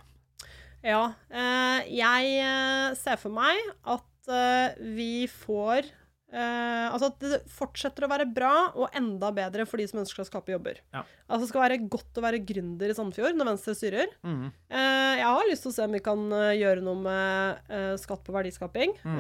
Ja. 0.85 1.03
Eh, 1.29 1.93
jeg 1.97 2.33
eh, 2.41 2.95
ser 2.97 3.19
for 3.21 3.33
meg 3.33 3.59
at 3.85 4.31
eh, 4.33 4.77
vi 4.97 5.27
får 5.29 5.89
eh, 6.33 6.87
Altså 6.87 7.09
at 7.11 7.19
det 7.21 7.37
fortsetter 7.51 8.05
å 8.05 8.09
være 8.09 8.25
bra 8.31 8.51
og 8.75 8.93
enda 8.95 9.29
bedre 9.35 9.65
for 9.67 9.77
de 9.81 9.85
som 9.89 9.99
ønsker 10.01 10.23
å 10.23 10.27
skape 10.27 10.53
jobber. 10.53 10.79
Ja. 10.95 11.01
Altså 11.27 11.43
det 11.43 11.49
skal 11.51 11.63
være 11.65 11.77
godt 11.91 12.17
å 12.19 12.23
være 12.23 12.39
gründer 12.47 12.89
i 12.89 12.95
Sandefjord 12.95 13.35
når 13.37 13.49
Venstre 13.51 13.75
styrer. 13.75 14.13
Mm. 14.23 14.45
Uh, 14.71 15.13
jeg 15.19 15.27
har 15.27 15.49
lyst 15.51 15.65
til 15.65 15.71
å 15.73 15.75
se 15.75 15.85
om 15.87 15.97
vi 15.97 16.01
kan 16.05 16.23
eh, 16.37 16.53
gjøre 16.61 16.83
noe 16.85 17.01
med 17.03 17.67
uh, 17.73 17.93
skatt 17.99 18.23
på 18.27 18.35
verdiskaping. 18.35 18.95
Mm. 19.03 19.19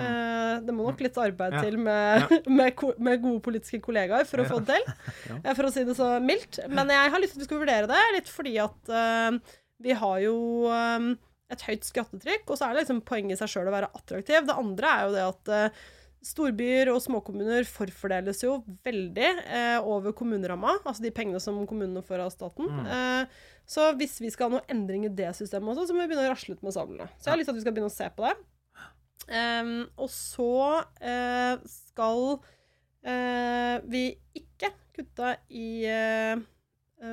Det 0.67 0.75
må 0.77 0.87
nok 0.87 1.03
litt 1.03 1.19
arbeid 1.21 1.57
Ja. 1.57 1.63
til 1.67 1.77
med, 1.83 2.33
med, 2.59 2.83
med 3.09 3.21
gode 3.23 3.43
politiske 3.45 3.81
kollegaer 3.83 4.25
for 4.29 4.41
å 4.43 4.47
Ja. 4.47 4.51
få 4.53 4.61
det 4.63 4.77
til. 4.79 4.91
Ja. 5.43 5.53
For 5.57 5.67
å 5.67 5.71
si 5.73 5.83
det 5.87 5.95
så 5.99 6.07
mildt. 6.23 6.61
Men 6.71 6.89
jeg 6.93 7.11
har 7.13 7.21
lyst 7.21 7.35
til 7.35 7.41
at 7.41 7.45
vi 7.45 7.49
skal 7.51 7.61
vurdere 7.65 7.89
det, 7.91 8.01
litt 8.15 8.31
fordi 8.31 8.55
at 8.63 8.91
vi 9.83 9.93
har 9.99 10.17
jo 10.23 10.37
et 11.53 11.61
høyt 11.67 11.85
skattetrykk, 11.87 12.47
og 12.49 12.57
så 12.59 12.67
er 12.67 12.73
det 12.75 12.81
liksom 12.85 13.03
poenget 13.07 13.37
i 13.37 13.39
seg 13.39 13.51
sjøl 13.53 13.69
å 13.69 13.75
være 13.75 13.89
attraktiv. 13.95 14.47
Det 14.49 14.55
andre 14.57 14.89
er 14.91 15.05
jo 15.05 15.13
det 15.15 15.25
at 15.27 15.51
Storbyer 16.25 16.89
og 16.91 16.99
småkommuner 17.03 17.67
forfordeles 17.69 18.41
jo 18.43 18.57
veldig 18.85 19.27
eh, 19.43 19.77
over 19.85 20.15
kommuneramma, 20.17 20.79
altså 20.81 21.05
de 21.05 21.13
pengene 21.13 21.41
som 21.43 21.59
kommunene 21.69 22.03
får 22.05 22.23
av 22.25 22.33
staten. 22.33 22.67
Mm. 22.67 22.89
Eh, 22.95 23.45
så 23.67 23.89
hvis 23.99 24.17
vi 24.23 24.31
skal 24.33 24.49
ha 24.49 24.57
noe 24.57 24.67
endring 24.71 25.05
i 25.05 25.13
det 25.13 25.29
systemet 25.37 25.73
også, 25.73 25.89
så 25.89 25.95
må 25.95 26.03
vi 26.03 26.11
begynne 26.11 26.27
å 26.29 26.33
rasle 26.33 26.57
ut 26.57 26.63
med 26.65 26.75
sablene. 26.75 27.09
Så 27.17 27.27
jeg 27.27 27.33
har 27.35 27.41
lyst 27.41 27.51
til 27.51 27.55
at 27.55 27.59
vi 27.59 27.65
skal 27.65 27.75
begynne 27.75 27.91
å 27.91 27.97
se 27.97 28.09
på 28.15 28.27
det. 28.27 28.35
Um, 29.27 29.71
og 29.99 30.07
så 30.13 30.51
eh, 31.03 31.57
skal 31.67 32.21
eh, 33.03 33.75
vi 33.91 34.03
ikke 34.39 34.69
kutte 34.95 35.33
i 35.51 35.83
eh, 35.91 36.39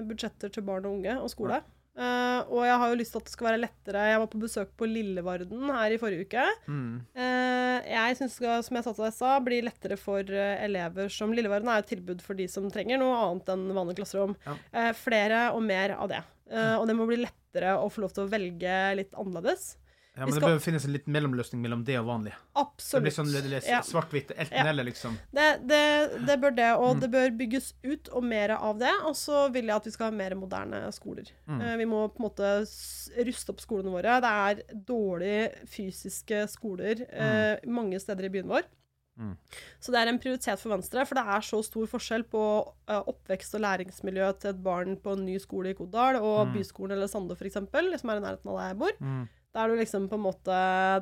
budsjetter 0.07 0.53
til 0.55 0.63
barn 0.67 0.87
og 0.87 1.01
unge 1.01 1.17
og 1.19 1.33
skole. 1.33 1.59
Eh, 1.95 2.41
og 2.51 2.65
jeg 2.67 2.79
har 2.81 2.91
jo 2.91 2.99
lyst 2.99 3.15
til 3.15 3.21
at 3.23 3.29
det 3.29 3.33
skal 3.37 3.47
være 3.47 3.59
lettere 3.63 4.01
Jeg 4.09 4.19
var 4.19 4.31
på 4.33 4.39
besøk 4.43 4.71
på 4.75 4.89
Lillevarden 4.91 5.69
her 5.71 5.95
i 5.95 5.99
forrige 6.03 6.27
uke. 6.27 6.47
Mm. 6.67 6.95
Uh, 7.15 7.79
jeg 7.87 8.19
syns 8.19 8.35
det 8.35 8.39
skal, 8.41 8.65
som 8.67 8.79
jeg 8.79 8.87
sa 8.87 8.95
til 8.97 9.07
deg 9.07 9.17
sa, 9.21 9.33
bli 9.47 9.63
lettere 9.63 9.99
for 10.01 10.35
uh, 10.35 10.55
elever 10.65 11.13
som 11.15 11.35
Lillevarden 11.35 11.71
er 11.71 11.85
et 11.85 11.91
tilbud 11.95 12.25
for 12.25 12.39
de 12.39 12.49
som 12.51 12.67
trenger 12.73 12.99
noe 12.99 13.17
annet 13.23 13.55
enn 13.55 13.69
vanlig 13.77 13.99
klasserom. 14.01 14.35
Ja. 14.47 14.91
Flere 14.99 15.49
og 15.55 15.63
mer 15.67 15.95
av 15.99 16.11
det. 16.11 16.25
Eh, 16.53 16.77
og 16.77 16.87
det 16.89 16.97
må 16.97 17.07
bli 17.09 17.23
lettere 17.23 17.77
å 17.81 17.89
få 17.93 18.05
lov 18.05 18.15
til 18.15 18.27
å 18.27 18.31
velge 18.33 18.77
litt 18.99 19.17
annerledes. 19.17 19.75
Ja, 20.17 20.21
Men 20.27 20.31
men 20.31 20.35
det 20.39 20.47
bør 20.47 20.61
finnes 20.63 20.85
en 20.87 20.93
liten 20.95 21.11
mellomløsning 21.13 21.59
mellom 21.61 21.81
det 21.85 21.97
og 21.99 22.07
vanlig. 22.07 22.33
Absolutt. 22.55 23.03
Det 23.03 23.09
blir 23.09 23.15
sånn 23.17 23.63
Ja. 23.67 23.81
svart-hvitt, 23.83 24.31
Ja. 24.31 24.45
enten-eller, 24.45 24.85
liksom. 24.87 25.17
Det, 25.35 25.67
det, 25.67 26.27
det 26.27 26.37
bør 26.41 26.55
det, 26.55 26.69
og 26.79 26.95
Mm. 26.97 27.01
det 27.01 27.11
bør 27.11 27.31
bygges 27.39 27.73
ut 27.83 28.09
og 28.13 28.23
mer 28.23 28.51
av 28.55 28.79
det. 28.79 28.93
Og 29.05 29.15
så 29.17 29.51
vil 29.53 29.65
jeg 29.67 29.75
at 29.75 29.85
vi 29.85 29.91
skal 29.91 30.11
ha 30.13 30.17
mer 30.17 30.31
moderne 30.37 30.93
skoler. 30.93 31.27
Mm. 31.49 31.61
Eh, 31.61 31.77
vi 31.79 31.85
må 31.85 32.09
på 32.15 32.23
en 32.23 32.31
måte 32.31 33.25
ruste 33.27 33.51
opp 33.51 33.59
skolene 33.61 33.91
våre. 33.91 34.21
Det 34.23 34.31
er 34.71 34.75
dårlige 34.87 35.67
fysiske 35.67 36.45
skoler 36.49 37.03
eh, 37.11 37.59
mange 37.67 37.99
steder 37.99 38.25
i 38.25 38.29
byen 38.29 38.47
vår. 38.47 38.63
Mm. 39.19 39.37
Så 39.81 39.93
det 39.93 40.01
er 40.01 40.09
en 40.11 40.19
prioritet 40.19 40.59
for 40.59 40.71
Venstre, 40.71 41.05
for 41.07 41.15
det 41.15 41.23
er 41.27 41.41
så 41.47 41.61
stor 41.65 41.87
forskjell 41.87 42.25
på 42.31 42.41
eh, 42.89 43.03
oppvekst 43.03 43.55
og 43.55 43.63
læringsmiljø 43.63 44.33
til 44.39 44.51
et 44.51 44.63
barn 44.63 44.97
på 44.97 45.13
en 45.15 45.25
ny 45.27 45.39
skole 45.39 45.71
i 45.71 45.75
Kodal 45.75 46.17
og 46.23 46.49
Mm. 46.49 46.55
Byskolen 46.55 46.93
eller 46.93 47.07
Sande 47.11 47.35
f.eks., 47.37 47.55
som 48.01 48.11
er 48.11 48.17
i 48.17 48.21
nærheten 48.21 48.47
av 48.51 48.59
der 48.59 48.69
jeg 48.69 48.79
bor. 48.79 48.93
Mm. 49.01 49.29
Da 49.55 49.63
er 49.65 49.71
du 49.71 49.79
liksom 49.79 50.09
på 50.11 50.17
en 50.19 50.25
måte 50.25 50.55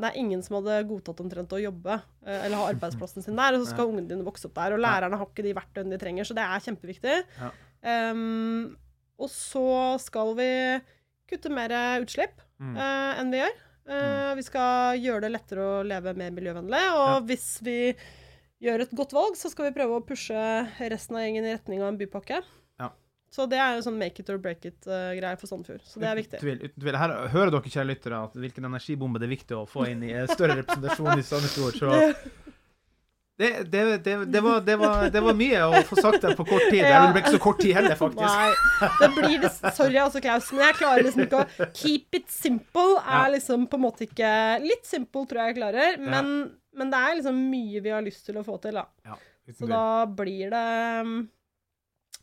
Det 0.02 0.10
er 0.10 0.18
ingen 0.20 0.42
som 0.44 0.58
hadde 0.58 0.82
godtatt 0.90 1.20
omtrent 1.24 1.54
å 1.56 1.60
jobbe 1.62 1.94
eh, 2.26 2.42
eller 2.44 2.58
ha 2.60 2.66
arbeidsplassen 2.74 3.24
sin 3.24 3.36
der, 3.38 3.56
og 3.56 3.62
så 3.64 3.70
skal 3.72 3.88
ungene 3.88 4.10
dine 4.10 4.26
vokse 4.26 4.44
opp 4.50 4.54
der. 4.58 4.74
Og 4.76 4.82
lærerne 4.84 5.16
har 5.16 5.26
ikke 5.30 5.46
de 5.46 5.54
verktøyene 5.56 5.94
de 5.94 6.00
trenger, 6.02 6.28
så 6.28 6.36
det 6.36 6.44
er 6.44 6.64
kjempeviktig. 6.66 7.16
Ja. 7.40 7.50
Um, 8.12 8.76
og 9.18 9.30
så 9.32 9.64
skal 10.04 10.34
vi 10.38 10.48
kutte 11.32 11.50
mer 11.52 11.72
utslipp 12.04 12.40
Mm. 12.62 12.76
uh, 12.78 13.18
enn 13.18 13.30
vi 13.32 13.38
gjør. 13.40 13.54
Eh, 13.90 14.34
Vi 14.38 14.42
skal 14.46 14.98
gjøre 15.02 15.22
det 15.24 15.30
lettere 15.32 15.64
å 15.66 15.82
leve 15.82 16.12
mer 16.14 16.30
miljøvennlig, 16.30 16.82
og 16.94 17.24
hvis 17.26 17.46
vi 17.66 17.94
gjør 18.62 18.84
et 18.84 18.92
godt 18.94 19.10
valg, 19.16 19.34
så 19.34 19.50
skal 19.50 19.66
vi 19.66 19.74
prøve 19.80 19.96
å 19.98 20.04
pushe 20.06 20.38
resten 20.78 21.16
av 21.18 21.24
gjengen 21.24 21.48
i 21.48 21.54
retning 21.56 21.82
av 21.82 21.88
en 21.90 21.98
bypakke. 21.98 22.38
Så 23.32 23.46
det 23.48 23.56
er 23.56 23.78
jo 23.78 23.84
sånn 23.86 23.96
make 23.96 24.20
it 24.20 24.28
or 24.28 24.36
break 24.42 24.66
it-greier 24.68 25.38
for 25.40 25.48
Sandefjord. 25.48 25.80
Så 25.88 26.02
det 26.02 26.08
er 26.10 26.18
viktig. 26.18 26.40
Tvil, 26.42 26.66
tvil. 26.76 26.96
Her 27.00 27.14
hører 27.32 27.54
dere, 27.54 27.70
kjære 27.72 27.88
lyttere, 27.88 28.18
at 28.28 28.34
hvilken 28.36 28.68
energibombe 28.68 29.22
det 29.22 29.30
er 29.30 29.32
viktig 29.32 29.56
å 29.56 29.62
få 29.68 29.86
inn 29.88 30.04
i 30.04 30.12
en 30.12 30.28
større 30.28 30.58
representasjon 30.60 31.16
i 31.16 31.24
Sandefjord. 31.24 31.78
Så 31.80 31.94
det, 33.40 33.64
det, 33.72 33.98
det, 34.04 34.40
var, 34.40 34.60
det, 34.60 34.76
var, 34.76 35.08
det 35.10 35.20
var 35.24 35.34
mye 35.34 35.62
å 35.64 35.80
få 35.88 35.96
sagt 36.04 36.20
det 36.22 36.34
på 36.36 36.44
kort 36.44 36.66
tid. 36.68 36.82
Ja. 36.84 37.06
Det 37.06 37.14
ble 37.14 37.22
ikke 37.24 37.34
så 37.38 37.42
kort 37.42 37.62
tid 37.64 37.72
heller, 37.78 37.96
faktisk. 37.98 38.28
Nei, 38.28 38.90
det 39.00 39.08
blir 39.16 39.36
det 39.46 39.50
Sorry, 39.78 39.96
altså, 40.04 40.20
Klaus, 40.22 40.50
men 40.52 40.66
jeg 40.66 40.76
klarer 40.78 41.06
liksom 41.08 41.24
ikke 41.24 41.40
å 41.40 41.68
Keep 41.80 42.20
it 42.20 42.28
simple 42.30 43.00
er 43.00 43.32
liksom 43.38 43.64
på 43.72 43.80
en 43.80 43.84
måte 43.88 44.04
ikke 44.06 44.32
Litt 44.62 44.84
simple 44.86 45.24
tror 45.30 45.40
jeg 45.42 45.54
jeg 45.54 45.58
klarer, 45.62 45.96
men, 46.04 46.32
men 46.76 46.92
det 46.92 47.00
er 47.00 47.18
liksom 47.18 47.40
mye 47.48 47.82
vi 47.82 47.94
har 47.96 48.04
lyst 48.04 48.28
til 48.28 48.36
å 48.38 48.44
få 48.46 48.60
til, 48.62 48.76
da. 48.78 48.84
Ja, 49.08 49.16
Så 49.56 49.70
da 49.70 49.84
blir 50.20 50.52
det 50.52 50.66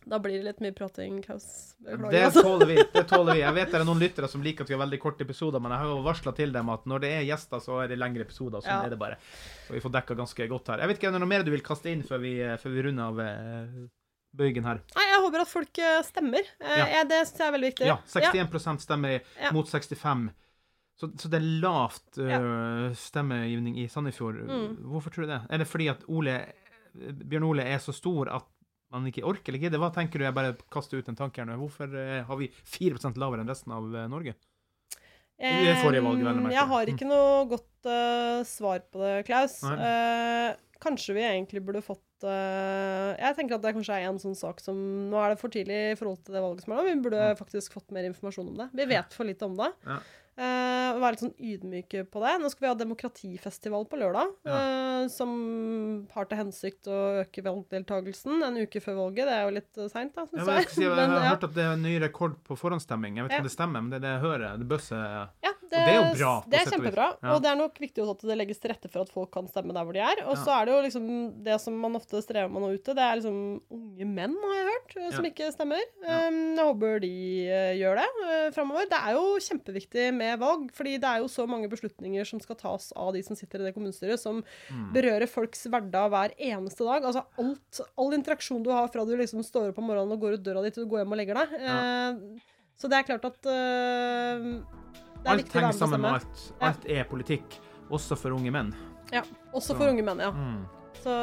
Da 0.05 0.19
blir 0.19 0.37
det 0.39 0.45
litt 0.45 0.59
mye 0.63 0.73
prating, 0.73 1.21
Klaus. 1.21 1.75
Beklager, 1.83 2.11
Det 2.11 2.21
altså. 2.25 2.41
tåler 2.43 2.65
vi. 2.65 2.75
det 2.93 3.03
tåler 3.09 3.33
vi. 3.33 3.39
Jeg 3.41 3.53
vet 3.53 3.71
det 3.71 3.79
er 3.81 3.85
noen 3.85 3.99
lyttere 3.99 4.29
som 4.31 4.41
liker 4.41 4.63
at 4.63 4.69
vi 4.69 4.73
har 4.77 4.81
veldig 4.85 4.99
korte 5.03 5.21
episoder, 5.27 5.59
men 5.61 5.71
jeg 5.75 5.79
har 5.83 5.91
jo 5.91 6.01
varsla 6.05 6.33
til 6.35 6.51
dem 6.55 6.69
at 6.73 6.85
når 6.89 6.99
det 7.03 7.11
er 7.19 7.23
gjester, 7.27 7.59
så 7.61 7.83
er 7.83 7.87
det 7.91 7.97
lengre 7.99 8.21
episoder. 8.25 8.61
Sånn 8.63 8.71
Ja. 8.71 8.81
er 8.85 8.89
det 8.89 8.99
bare. 8.99 9.17
Og 9.69 9.75
vi 9.75 9.79
får 9.83 9.91
dekka 9.99 10.15
ganske 10.17 10.47
godt 10.49 10.67
her. 10.73 10.77
Jeg 10.79 10.87
vet 10.87 10.97
ikke, 10.99 11.07
Er 11.07 11.11
det 11.11 11.19
noe 11.21 11.29
mer 11.29 11.43
du 11.43 11.51
vil 11.51 11.61
kaste 11.61 11.91
inn 11.91 12.03
før 12.03 12.19
vi, 12.21 12.33
før 12.57 12.73
vi 12.73 12.81
runder 12.87 13.03
av 13.03 13.19
eh, 13.19 13.87
bøygen 14.35 14.63
her? 14.65 14.81
Nei, 14.95 15.05
jeg 15.09 15.21
håper 15.25 15.41
at 15.41 15.47
folk 15.47 15.77
eh, 15.79 16.01
stemmer. 16.03 16.43
Eh, 16.61 16.77
Ja. 16.77 17.03
Det 17.03 17.21
syns 17.27 17.37
jeg 17.39 17.47
er 17.47 17.51
veldig 17.57 17.71
viktig. 17.73 17.85
Ja, 17.87 17.97
61 18.05 18.79
stemmer 18.85 19.21
Ja. 19.41 19.51
mot 19.51 19.67
65. 19.67 20.29
Så, 20.99 21.07
så 21.17 21.29
det 21.31 21.37
er 21.39 21.45
lavt 21.63 22.17
uh, 22.19 22.91
stemmegivning 22.93 23.77
i 23.79 23.87
Sandefjord. 23.87 24.35
Mm. 24.43 24.73
Hvorfor 24.91 25.09
tror 25.15 25.23
du 25.23 25.31
det? 25.31 25.41
Er 25.49 25.57
det 25.61 25.67
fordi 25.67 25.87
at 25.87 26.01
Ole, 26.11 26.33
Bjørn 27.23 27.45
Ole 27.47 27.63
er 27.63 27.77
så 27.79 27.93
stor 27.95 28.27
at 28.35 28.43
man 28.93 29.09
ikke 29.09 29.25
orker 29.27 29.53
eller 29.53 29.65
gidder? 29.65 29.81
Hva 29.81 29.91
tenker 29.95 30.21
du? 30.21 30.25
Jeg 30.25 30.35
bare 30.37 30.55
kaster 30.73 30.99
ut 30.99 31.09
en 31.11 31.17
tanke 31.17 31.41
her 31.41 31.49
nå. 31.49 31.57
Hvorfor 31.61 31.93
eh, 31.93 32.21
har 32.25 32.39
vi 32.39 32.49
4% 32.49 33.19
lavere 33.21 33.45
enn 33.45 33.51
resten 33.51 33.75
av 33.75 33.89
eh, 33.93 34.07
Norge? 34.11 34.35
I 35.39 35.71
forrige 35.79 36.03
valget, 36.03 36.25
vel 36.25 36.33
å 36.33 36.41
merke. 36.43 36.55
Jeg 36.57 36.67
har 36.73 36.89
ikke 36.91 37.07
noe 37.07 37.43
godt 37.47 37.87
uh, 37.87 38.41
svar 38.47 38.81
på 38.91 38.99
det, 38.99 39.13
Klaus. 39.29 39.61
Eh, 39.63 40.49
kanskje 40.83 41.15
vi 41.15 41.23
egentlig 41.23 41.61
burde 41.63 41.83
fått 41.83 42.25
uh, 42.27 43.15
Jeg 43.15 43.37
tenker 43.37 43.55
at 43.55 43.63
det 43.63 43.71
kanskje 43.77 43.95
er 44.01 44.09
en 44.09 44.19
sånn 44.19 44.35
sak 44.35 44.59
som 44.63 44.77
Nå 45.11 45.19
er 45.19 45.33
det 45.33 45.39
for 45.41 45.51
tidlig 45.51 45.79
i 45.93 45.97
forhold 45.99 46.21
til 46.23 46.35
det 46.35 46.43
valget 46.43 46.65
som 46.65 46.75
er 46.75 46.81
nå. 46.81 46.85
Vi 46.89 47.05
burde 47.07 47.29
faktisk 47.39 47.77
fått 47.79 47.95
mer 47.95 48.07
informasjon 48.09 48.51
om 48.51 48.59
det. 48.59 48.67
Vi 48.81 48.89
vet 48.91 49.15
for 49.15 49.31
lite 49.31 49.47
om 49.47 49.55
det. 49.59 49.71
Ja. 49.87 50.01
Eh, 50.89 50.95
og 50.97 51.03
være 51.03 51.15
litt 51.15 51.23
sånn 51.23 51.35
ydmyke 51.53 52.03
på 52.11 52.23
det. 52.23 52.33
Nå 52.41 52.49
skal 52.51 52.65
vi 52.65 52.69
ha 52.71 52.77
demokratifestival 52.79 53.85
på 53.91 53.99
lørdag, 54.01 54.33
eh, 54.49 55.07
som 55.13 56.07
har 56.13 56.25
til 56.29 56.41
hensikt 56.41 56.89
å 56.91 56.99
øke 57.23 57.43
valgdeltakelsen 57.45 58.43
en 58.43 58.57
uke 58.63 58.81
før 58.83 58.97
valget. 59.03 59.29
Det 59.29 59.35
er 59.37 59.43
jo 59.47 59.55
litt 59.59 59.79
uh, 59.79 59.87
seint, 59.91 60.13
da, 60.15 60.25
Jeg, 60.25 60.43
syns 60.43 60.47
vet, 60.49 60.75
jeg. 60.75 60.83
jeg 60.87 60.95
Men, 60.99 61.15
har 61.15 61.23
ja. 61.23 61.31
hørt 61.35 61.47
at 61.49 61.55
det 61.55 61.63
er 61.65 61.73
en 61.77 61.85
ny 61.85 61.95
rekord 62.03 62.35
på 62.47 62.57
forhåndsstemming. 62.59 63.17
Jeg 63.19 63.27
vet 63.27 63.31
ikke 63.31 63.39
Ja. 63.39 63.45
om 63.45 63.49
det 63.51 63.55
stemmer, 63.55 63.81
men 63.85 63.89
det 63.93 63.99
er 64.01 64.05
det 64.07 64.13
jeg 64.17 64.23
hører. 64.25 64.57
Det 64.59 64.67
bøsser 64.69 65.05
Ja, 65.45 65.53
Og 65.69 65.85
det 65.85 65.93
er 65.93 65.97
jo 65.99 66.17
bra, 66.17 66.31
Det 66.49 66.59
er 66.59 66.69
kjempebra. 66.73 67.07
Ja. 67.21 67.33
Og 67.35 67.41
det 67.43 67.49
er 67.51 67.55
nok 67.59 67.75
viktig 67.79 68.01
også 68.03 68.15
at 68.17 68.21
det 68.29 68.37
legges 68.39 68.59
til 68.59 68.71
rette 68.71 68.89
for 68.89 69.01
at 69.05 69.09
folk 69.13 69.29
kan 69.31 69.47
stemme 69.47 69.73
der 69.75 69.83
hvor 69.85 69.93
de 69.93 69.99
er. 70.01 70.23
Og 70.25 70.35
Ja. 70.35 70.43
så 70.43 70.49
er 70.55 70.65
det 70.65 70.73
jo 70.73 70.81
liksom 70.87 71.43
det 71.43 71.59
som 71.61 71.77
man 71.79 71.95
ofte 71.99 72.21
strever 72.25 72.49
med 72.49 72.61
nå 72.63 72.71
ute, 72.73 72.95
det 72.97 73.05
er 73.05 73.15
liksom 73.19 73.61
unge 73.69 74.05
menn, 74.09 74.33
har 74.41 74.55
jeg 74.57 74.67
hørt, 74.71 74.95
eh, 74.97 75.11
som 75.15 75.25
Ja. 75.25 75.31
ikke 75.31 75.51
stemmer. 75.53 75.83
Um, 76.01 76.39
jeg 76.57 76.65
håper 76.65 76.99
de 77.01 77.13
eh, 77.49 77.73
gjør 77.77 77.95
det 78.01 78.07
uh, 78.23 78.51
framover. 78.55 78.89
Det 78.89 78.99
er 78.99 79.13
jo 79.13 79.25
kjempeviktig 79.47 80.13
med 80.13 80.39
valg, 80.39 80.71
fordi 80.73 80.97
det 80.99 81.09
er 81.09 81.19
jo 81.19 81.27
så 81.27 81.47
mange 81.47 81.69
beslutninger 81.69 82.25
som 82.25 82.39
skal 82.39 82.55
tas 82.55 82.91
av 82.95 83.13
de 83.13 83.21
som 83.23 83.35
sitter 83.35 83.59
i 83.61 83.63
det 83.69 83.75
kommunestyret, 83.75 84.19
som 84.19 84.43
Mm. 84.69 84.93
berører 84.93 85.27
folks 85.29 85.65
hverdag 85.67 86.09
hver 86.09 86.31
eneste 86.39 86.83
dag. 86.85 87.03
Altså 87.03 87.23
alt, 87.37 87.81
all 87.97 88.11
interaksjon 88.13 88.63
du 88.63 88.69
har 88.71 88.87
fra 88.87 89.05
du 89.05 89.15
liksom 89.17 89.43
står 89.43 89.69
opp 89.69 89.77
om 89.79 89.85
morgenen 89.87 90.11
og 90.13 90.19
går 90.21 90.33
ut 90.37 90.43
døra 90.43 90.61
di 90.63 90.69
til 90.71 90.85
du 90.85 90.89
går 90.89 91.03
hjem 91.03 91.11
og 91.11 91.17
legger 91.17 91.35
deg. 91.35 91.61
Ja. 91.61 91.77
Eh, 92.09 92.39
så 92.79 92.87
det 92.89 92.97
er 92.99 93.03
klart 93.03 93.25
at 93.25 93.45
uh, 93.45 94.61
det 94.61 95.08
Alt 95.25 95.53
henger 95.53 95.71
sammen 95.71 96.01
med 96.01 96.13
alt. 96.13 96.53
Alt 96.61 96.85
er 96.89 97.03
politikk, 97.09 97.59
også 97.91 98.15
for 98.17 98.29
unge 98.31 98.51
menn. 98.51 98.73
Ja, 99.11 99.21
også 99.53 99.67
Så- 99.73 99.75
for 99.77 99.89
unge 99.89 100.01
menn, 100.05 100.19
ja. 100.19 100.31
Mm. 100.31 100.65
Så 100.99 101.13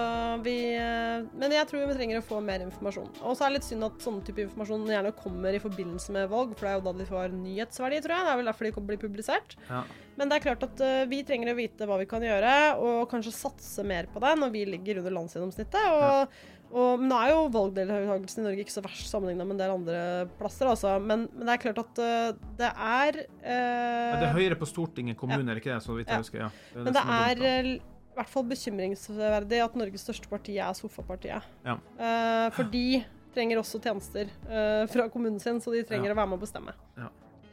vi 0.44 0.56
eh, 0.72 1.26
Men 1.36 1.52
jeg 1.52 1.68
tror 1.68 1.84
vi 1.90 1.96
trenger 1.98 2.20
å 2.20 2.24
få 2.24 2.40
mer 2.44 2.64
informasjon. 2.64 3.10
Og 3.22 3.36
så 3.36 3.46
er 3.46 3.52
det 3.52 3.58
litt 3.58 3.68
synd 3.68 3.86
at 3.88 4.02
sånne 4.04 4.24
type 4.26 4.44
informasjon 4.46 4.88
gjerne 4.88 5.12
kommer 5.18 5.56
i 5.56 5.62
forbindelse 5.62 6.16
med 6.16 6.30
valg, 6.32 6.56
for 6.56 6.66
det 6.66 6.72
er 6.72 6.80
jo 6.80 6.86
da 6.88 6.96
de 6.96 7.08
får 7.10 7.36
nyhetsverdi, 7.36 8.00
tror 8.04 8.16
jeg. 8.16 8.26
Det 8.26 8.32
er 8.32 8.40
vel 8.40 8.50
derfor 8.52 8.68
de 8.70 8.84
blir 8.90 9.02
publisert. 9.04 9.56
Ja. 9.68 9.84
Men 10.16 10.30
det 10.30 10.38
er 10.38 10.44
klart 10.46 10.64
at 10.64 10.82
eh, 10.84 11.04
vi 11.10 11.22
trenger 11.28 11.52
å 11.52 11.58
vite 11.58 11.88
hva 11.88 12.00
vi 12.00 12.08
kan 12.08 12.24
gjøre, 12.24 12.52
og 12.80 13.08
kanskje 13.12 13.34
satse 13.36 13.84
mer 13.86 14.08
på 14.12 14.22
det 14.24 14.36
når 14.40 14.52
vi 14.54 14.68
ligger 14.76 15.02
under 15.02 15.16
landsgjennomsnittet. 15.18 15.90
Og, 15.92 16.38
og 16.76 17.02
men 17.02 17.10
nå 17.12 17.18
er 17.20 17.32
jo 17.34 17.42
valgdeltakelsen 17.54 18.42
i 18.42 18.46
Norge 18.48 18.64
ikke 18.64 18.74
så 18.74 18.84
verst 18.84 19.10
sammenligna 19.12 19.44
med 19.46 19.58
en 19.58 19.60
del 19.60 19.74
andre 19.74 19.98
plasser, 20.40 20.70
altså. 20.72 20.96
Men, 21.02 21.28
men 21.36 21.50
det 21.50 21.58
er 21.58 21.64
klart 21.66 21.82
at 21.84 22.00
eh, 22.02 22.30
det 22.62 22.70
er 22.72 23.20
eh, 23.20 24.08
Men 24.14 24.24
det 24.24 24.30
er 24.30 24.38
høyere 24.40 24.58
på 24.62 24.70
Stortinget 24.72 25.20
kommune, 25.20 25.44
er 25.44 25.58
det 25.60 25.62
ikke 25.62 25.76
det? 25.76 25.84
Så 25.84 25.98
vidt 25.98 26.10
Ja. 26.10 26.22
husker, 26.24 26.46
ja. 26.46 26.50
Det 26.72 26.88
Men 26.88 26.96
det 26.96 27.04
dumt, 27.04 27.44
er. 27.44 27.95
I 28.16 28.22
hvert 28.22 28.32
fall 28.32 28.46
bekymringsverdig 28.48 29.58
at 29.60 29.76
Norges 29.76 30.06
største 30.06 30.30
parti 30.30 30.56
er 30.56 30.72
sofapartiet. 30.78 31.44
Ja. 31.66 31.76
Uh, 32.00 32.48
for 32.56 32.72
de 32.72 33.02
trenger 33.36 33.60
også 33.60 33.76
tjenester 33.84 34.30
uh, 34.48 34.86
fra 34.88 35.04
kommunen 35.12 35.36
sin, 35.42 35.60
så 35.60 35.74
de 35.74 35.84
trenger 35.84 36.08
Ja. 36.08 36.14
å 36.14 36.20
være 36.22 36.30
med 36.32 36.38
å 36.38 36.44
bestemme. 36.46 36.72
Ja. 36.96 37.10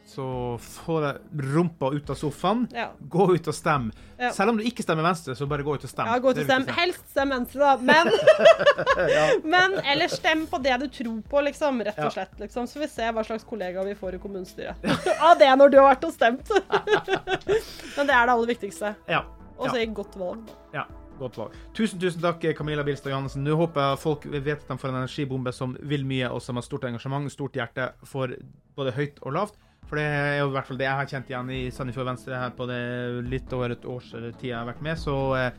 Så 0.07 0.23
få 0.59 0.97
rumpa 1.31 1.89
ut 1.95 2.09
av 2.11 2.15
sofaen, 2.19 2.67
Ja. 2.71 2.89
gå 3.09 3.27
ut 3.35 3.47
og 3.47 3.55
stem. 3.55 3.91
Selv 4.31 4.51
om 4.51 4.57
du 4.57 4.63
ikke 4.63 4.83
stemmer 4.83 5.03
Venstre, 5.03 5.35
så 5.35 5.47
bare 5.47 5.63
gå 5.63 5.75
ut 5.75 5.83
og 5.83 5.89
stem. 5.89 6.07
Ja, 6.07 6.17
gå 6.19 6.31
ut 6.31 6.37
er 6.37 6.43
stem. 6.47 6.65
Helst 6.75 7.09
stem 7.11 7.29
Venstre, 7.31 7.59
da. 7.59 7.77
Men, 7.77 8.11
men 9.55 9.77
eller 9.83 10.07
stem 10.11 10.45
på 10.47 10.59
det 10.63 10.79
du 10.79 10.87
tror 10.87 11.21
på, 11.27 11.43
liksom. 11.47 11.83
Rett 11.87 11.99
og 12.03 12.11
slett. 12.15 12.35
Liksom. 12.39 12.67
Så 12.67 12.79
vi 12.79 12.87
ser 12.91 13.11
hva 13.15 13.23
slags 13.27 13.43
kollega 13.47 13.83
vi 13.83 13.95
får 13.99 14.15
i 14.15 14.23
kommunestyret. 14.23 14.83
Av 15.27 15.39
det 15.39 15.51
når 15.59 15.71
du 15.71 15.79
har 15.81 15.89
vært 15.93 16.07
og 16.07 16.13
stemt. 16.15 16.51
men 16.51 18.07
det 18.07 18.13
er 18.15 18.27
det 18.27 18.35
aller 18.35 18.51
viktigste. 18.55 18.95
Ja. 19.11 19.23
Og 19.57 19.69
så 19.69 19.75
Ja. 19.75 19.81
et 19.83 19.93
godt 19.93 20.15
valg. 20.19 20.45
da. 20.47 20.53
Ja, 20.73 20.83
godt 21.19 21.37
valg. 21.37 21.51
Tusen, 21.73 21.99
tusen 21.99 22.21
takk, 22.21 22.41
Camilla 22.57 22.83
Bilstad 22.83 23.11
Johannessen. 23.11 23.43
Nå 23.43 23.55
håper 23.55 23.97
folk 23.97 24.25
vet 24.25 24.47
at 24.61 24.67
de 24.67 24.77
får 24.77 24.89
en 24.89 24.95
energibombe 25.03 25.53
som 25.53 25.77
vil 25.81 26.05
mye, 26.05 26.29
og 26.31 26.41
som 26.41 26.55
har 26.55 26.63
stort 26.63 26.83
engasjement, 26.83 27.29
stort 27.31 27.53
hjerte 27.53 27.91
for 28.03 28.27
både 28.75 28.91
høyt 28.91 29.19
og 29.21 29.33
lavt. 29.33 29.53
For 29.85 29.95
det 29.97 30.05
er 30.05 30.39
jo 30.39 30.47
i 30.47 30.51
hvert 30.53 30.65
fall 30.65 30.77
det 30.77 30.85
jeg 30.87 30.95
har 30.95 31.05
kjent 31.05 31.29
igjen 31.29 31.49
i 31.51 31.69
Sandefjord 31.69 32.05
Venstre 32.07 32.33
her 32.39 32.49
på 32.49 32.65
det 32.67 33.29
litt 33.29 33.51
over 33.53 33.69
et 33.71 33.85
års 33.85 34.09
tid 34.11 34.49
jeg 34.49 34.55
har 34.57 34.65
vært 34.65 34.81
med. 34.81 34.97
Så 34.97 35.35
eh, 35.37 35.51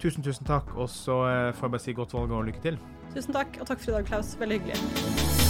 tusen, 0.00 0.22
tusen 0.24 0.44
takk. 0.46 0.74
Og 0.76 0.88
så 0.88 1.20
eh, 1.28 1.52
får 1.52 1.68
jeg 1.68 1.70
bare 1.76 1.80
si 1.86 1.92
godt 1.92 2.12
valg 2.16 2.30
og 2.32 2.44
lykke 2.48 2.62
til. 2.62 2.78
Tusen 3.14 3.32
takk, 3.32 3.60
og 3.60 3.66
takk 3.66 3.78
for 3.78 3.92
i 3.92 3.94
dag, 4.00 4.06
Klaus. 4.06 4.34
Veldig 4.40 4.60
hyggelig. 4.60 5.49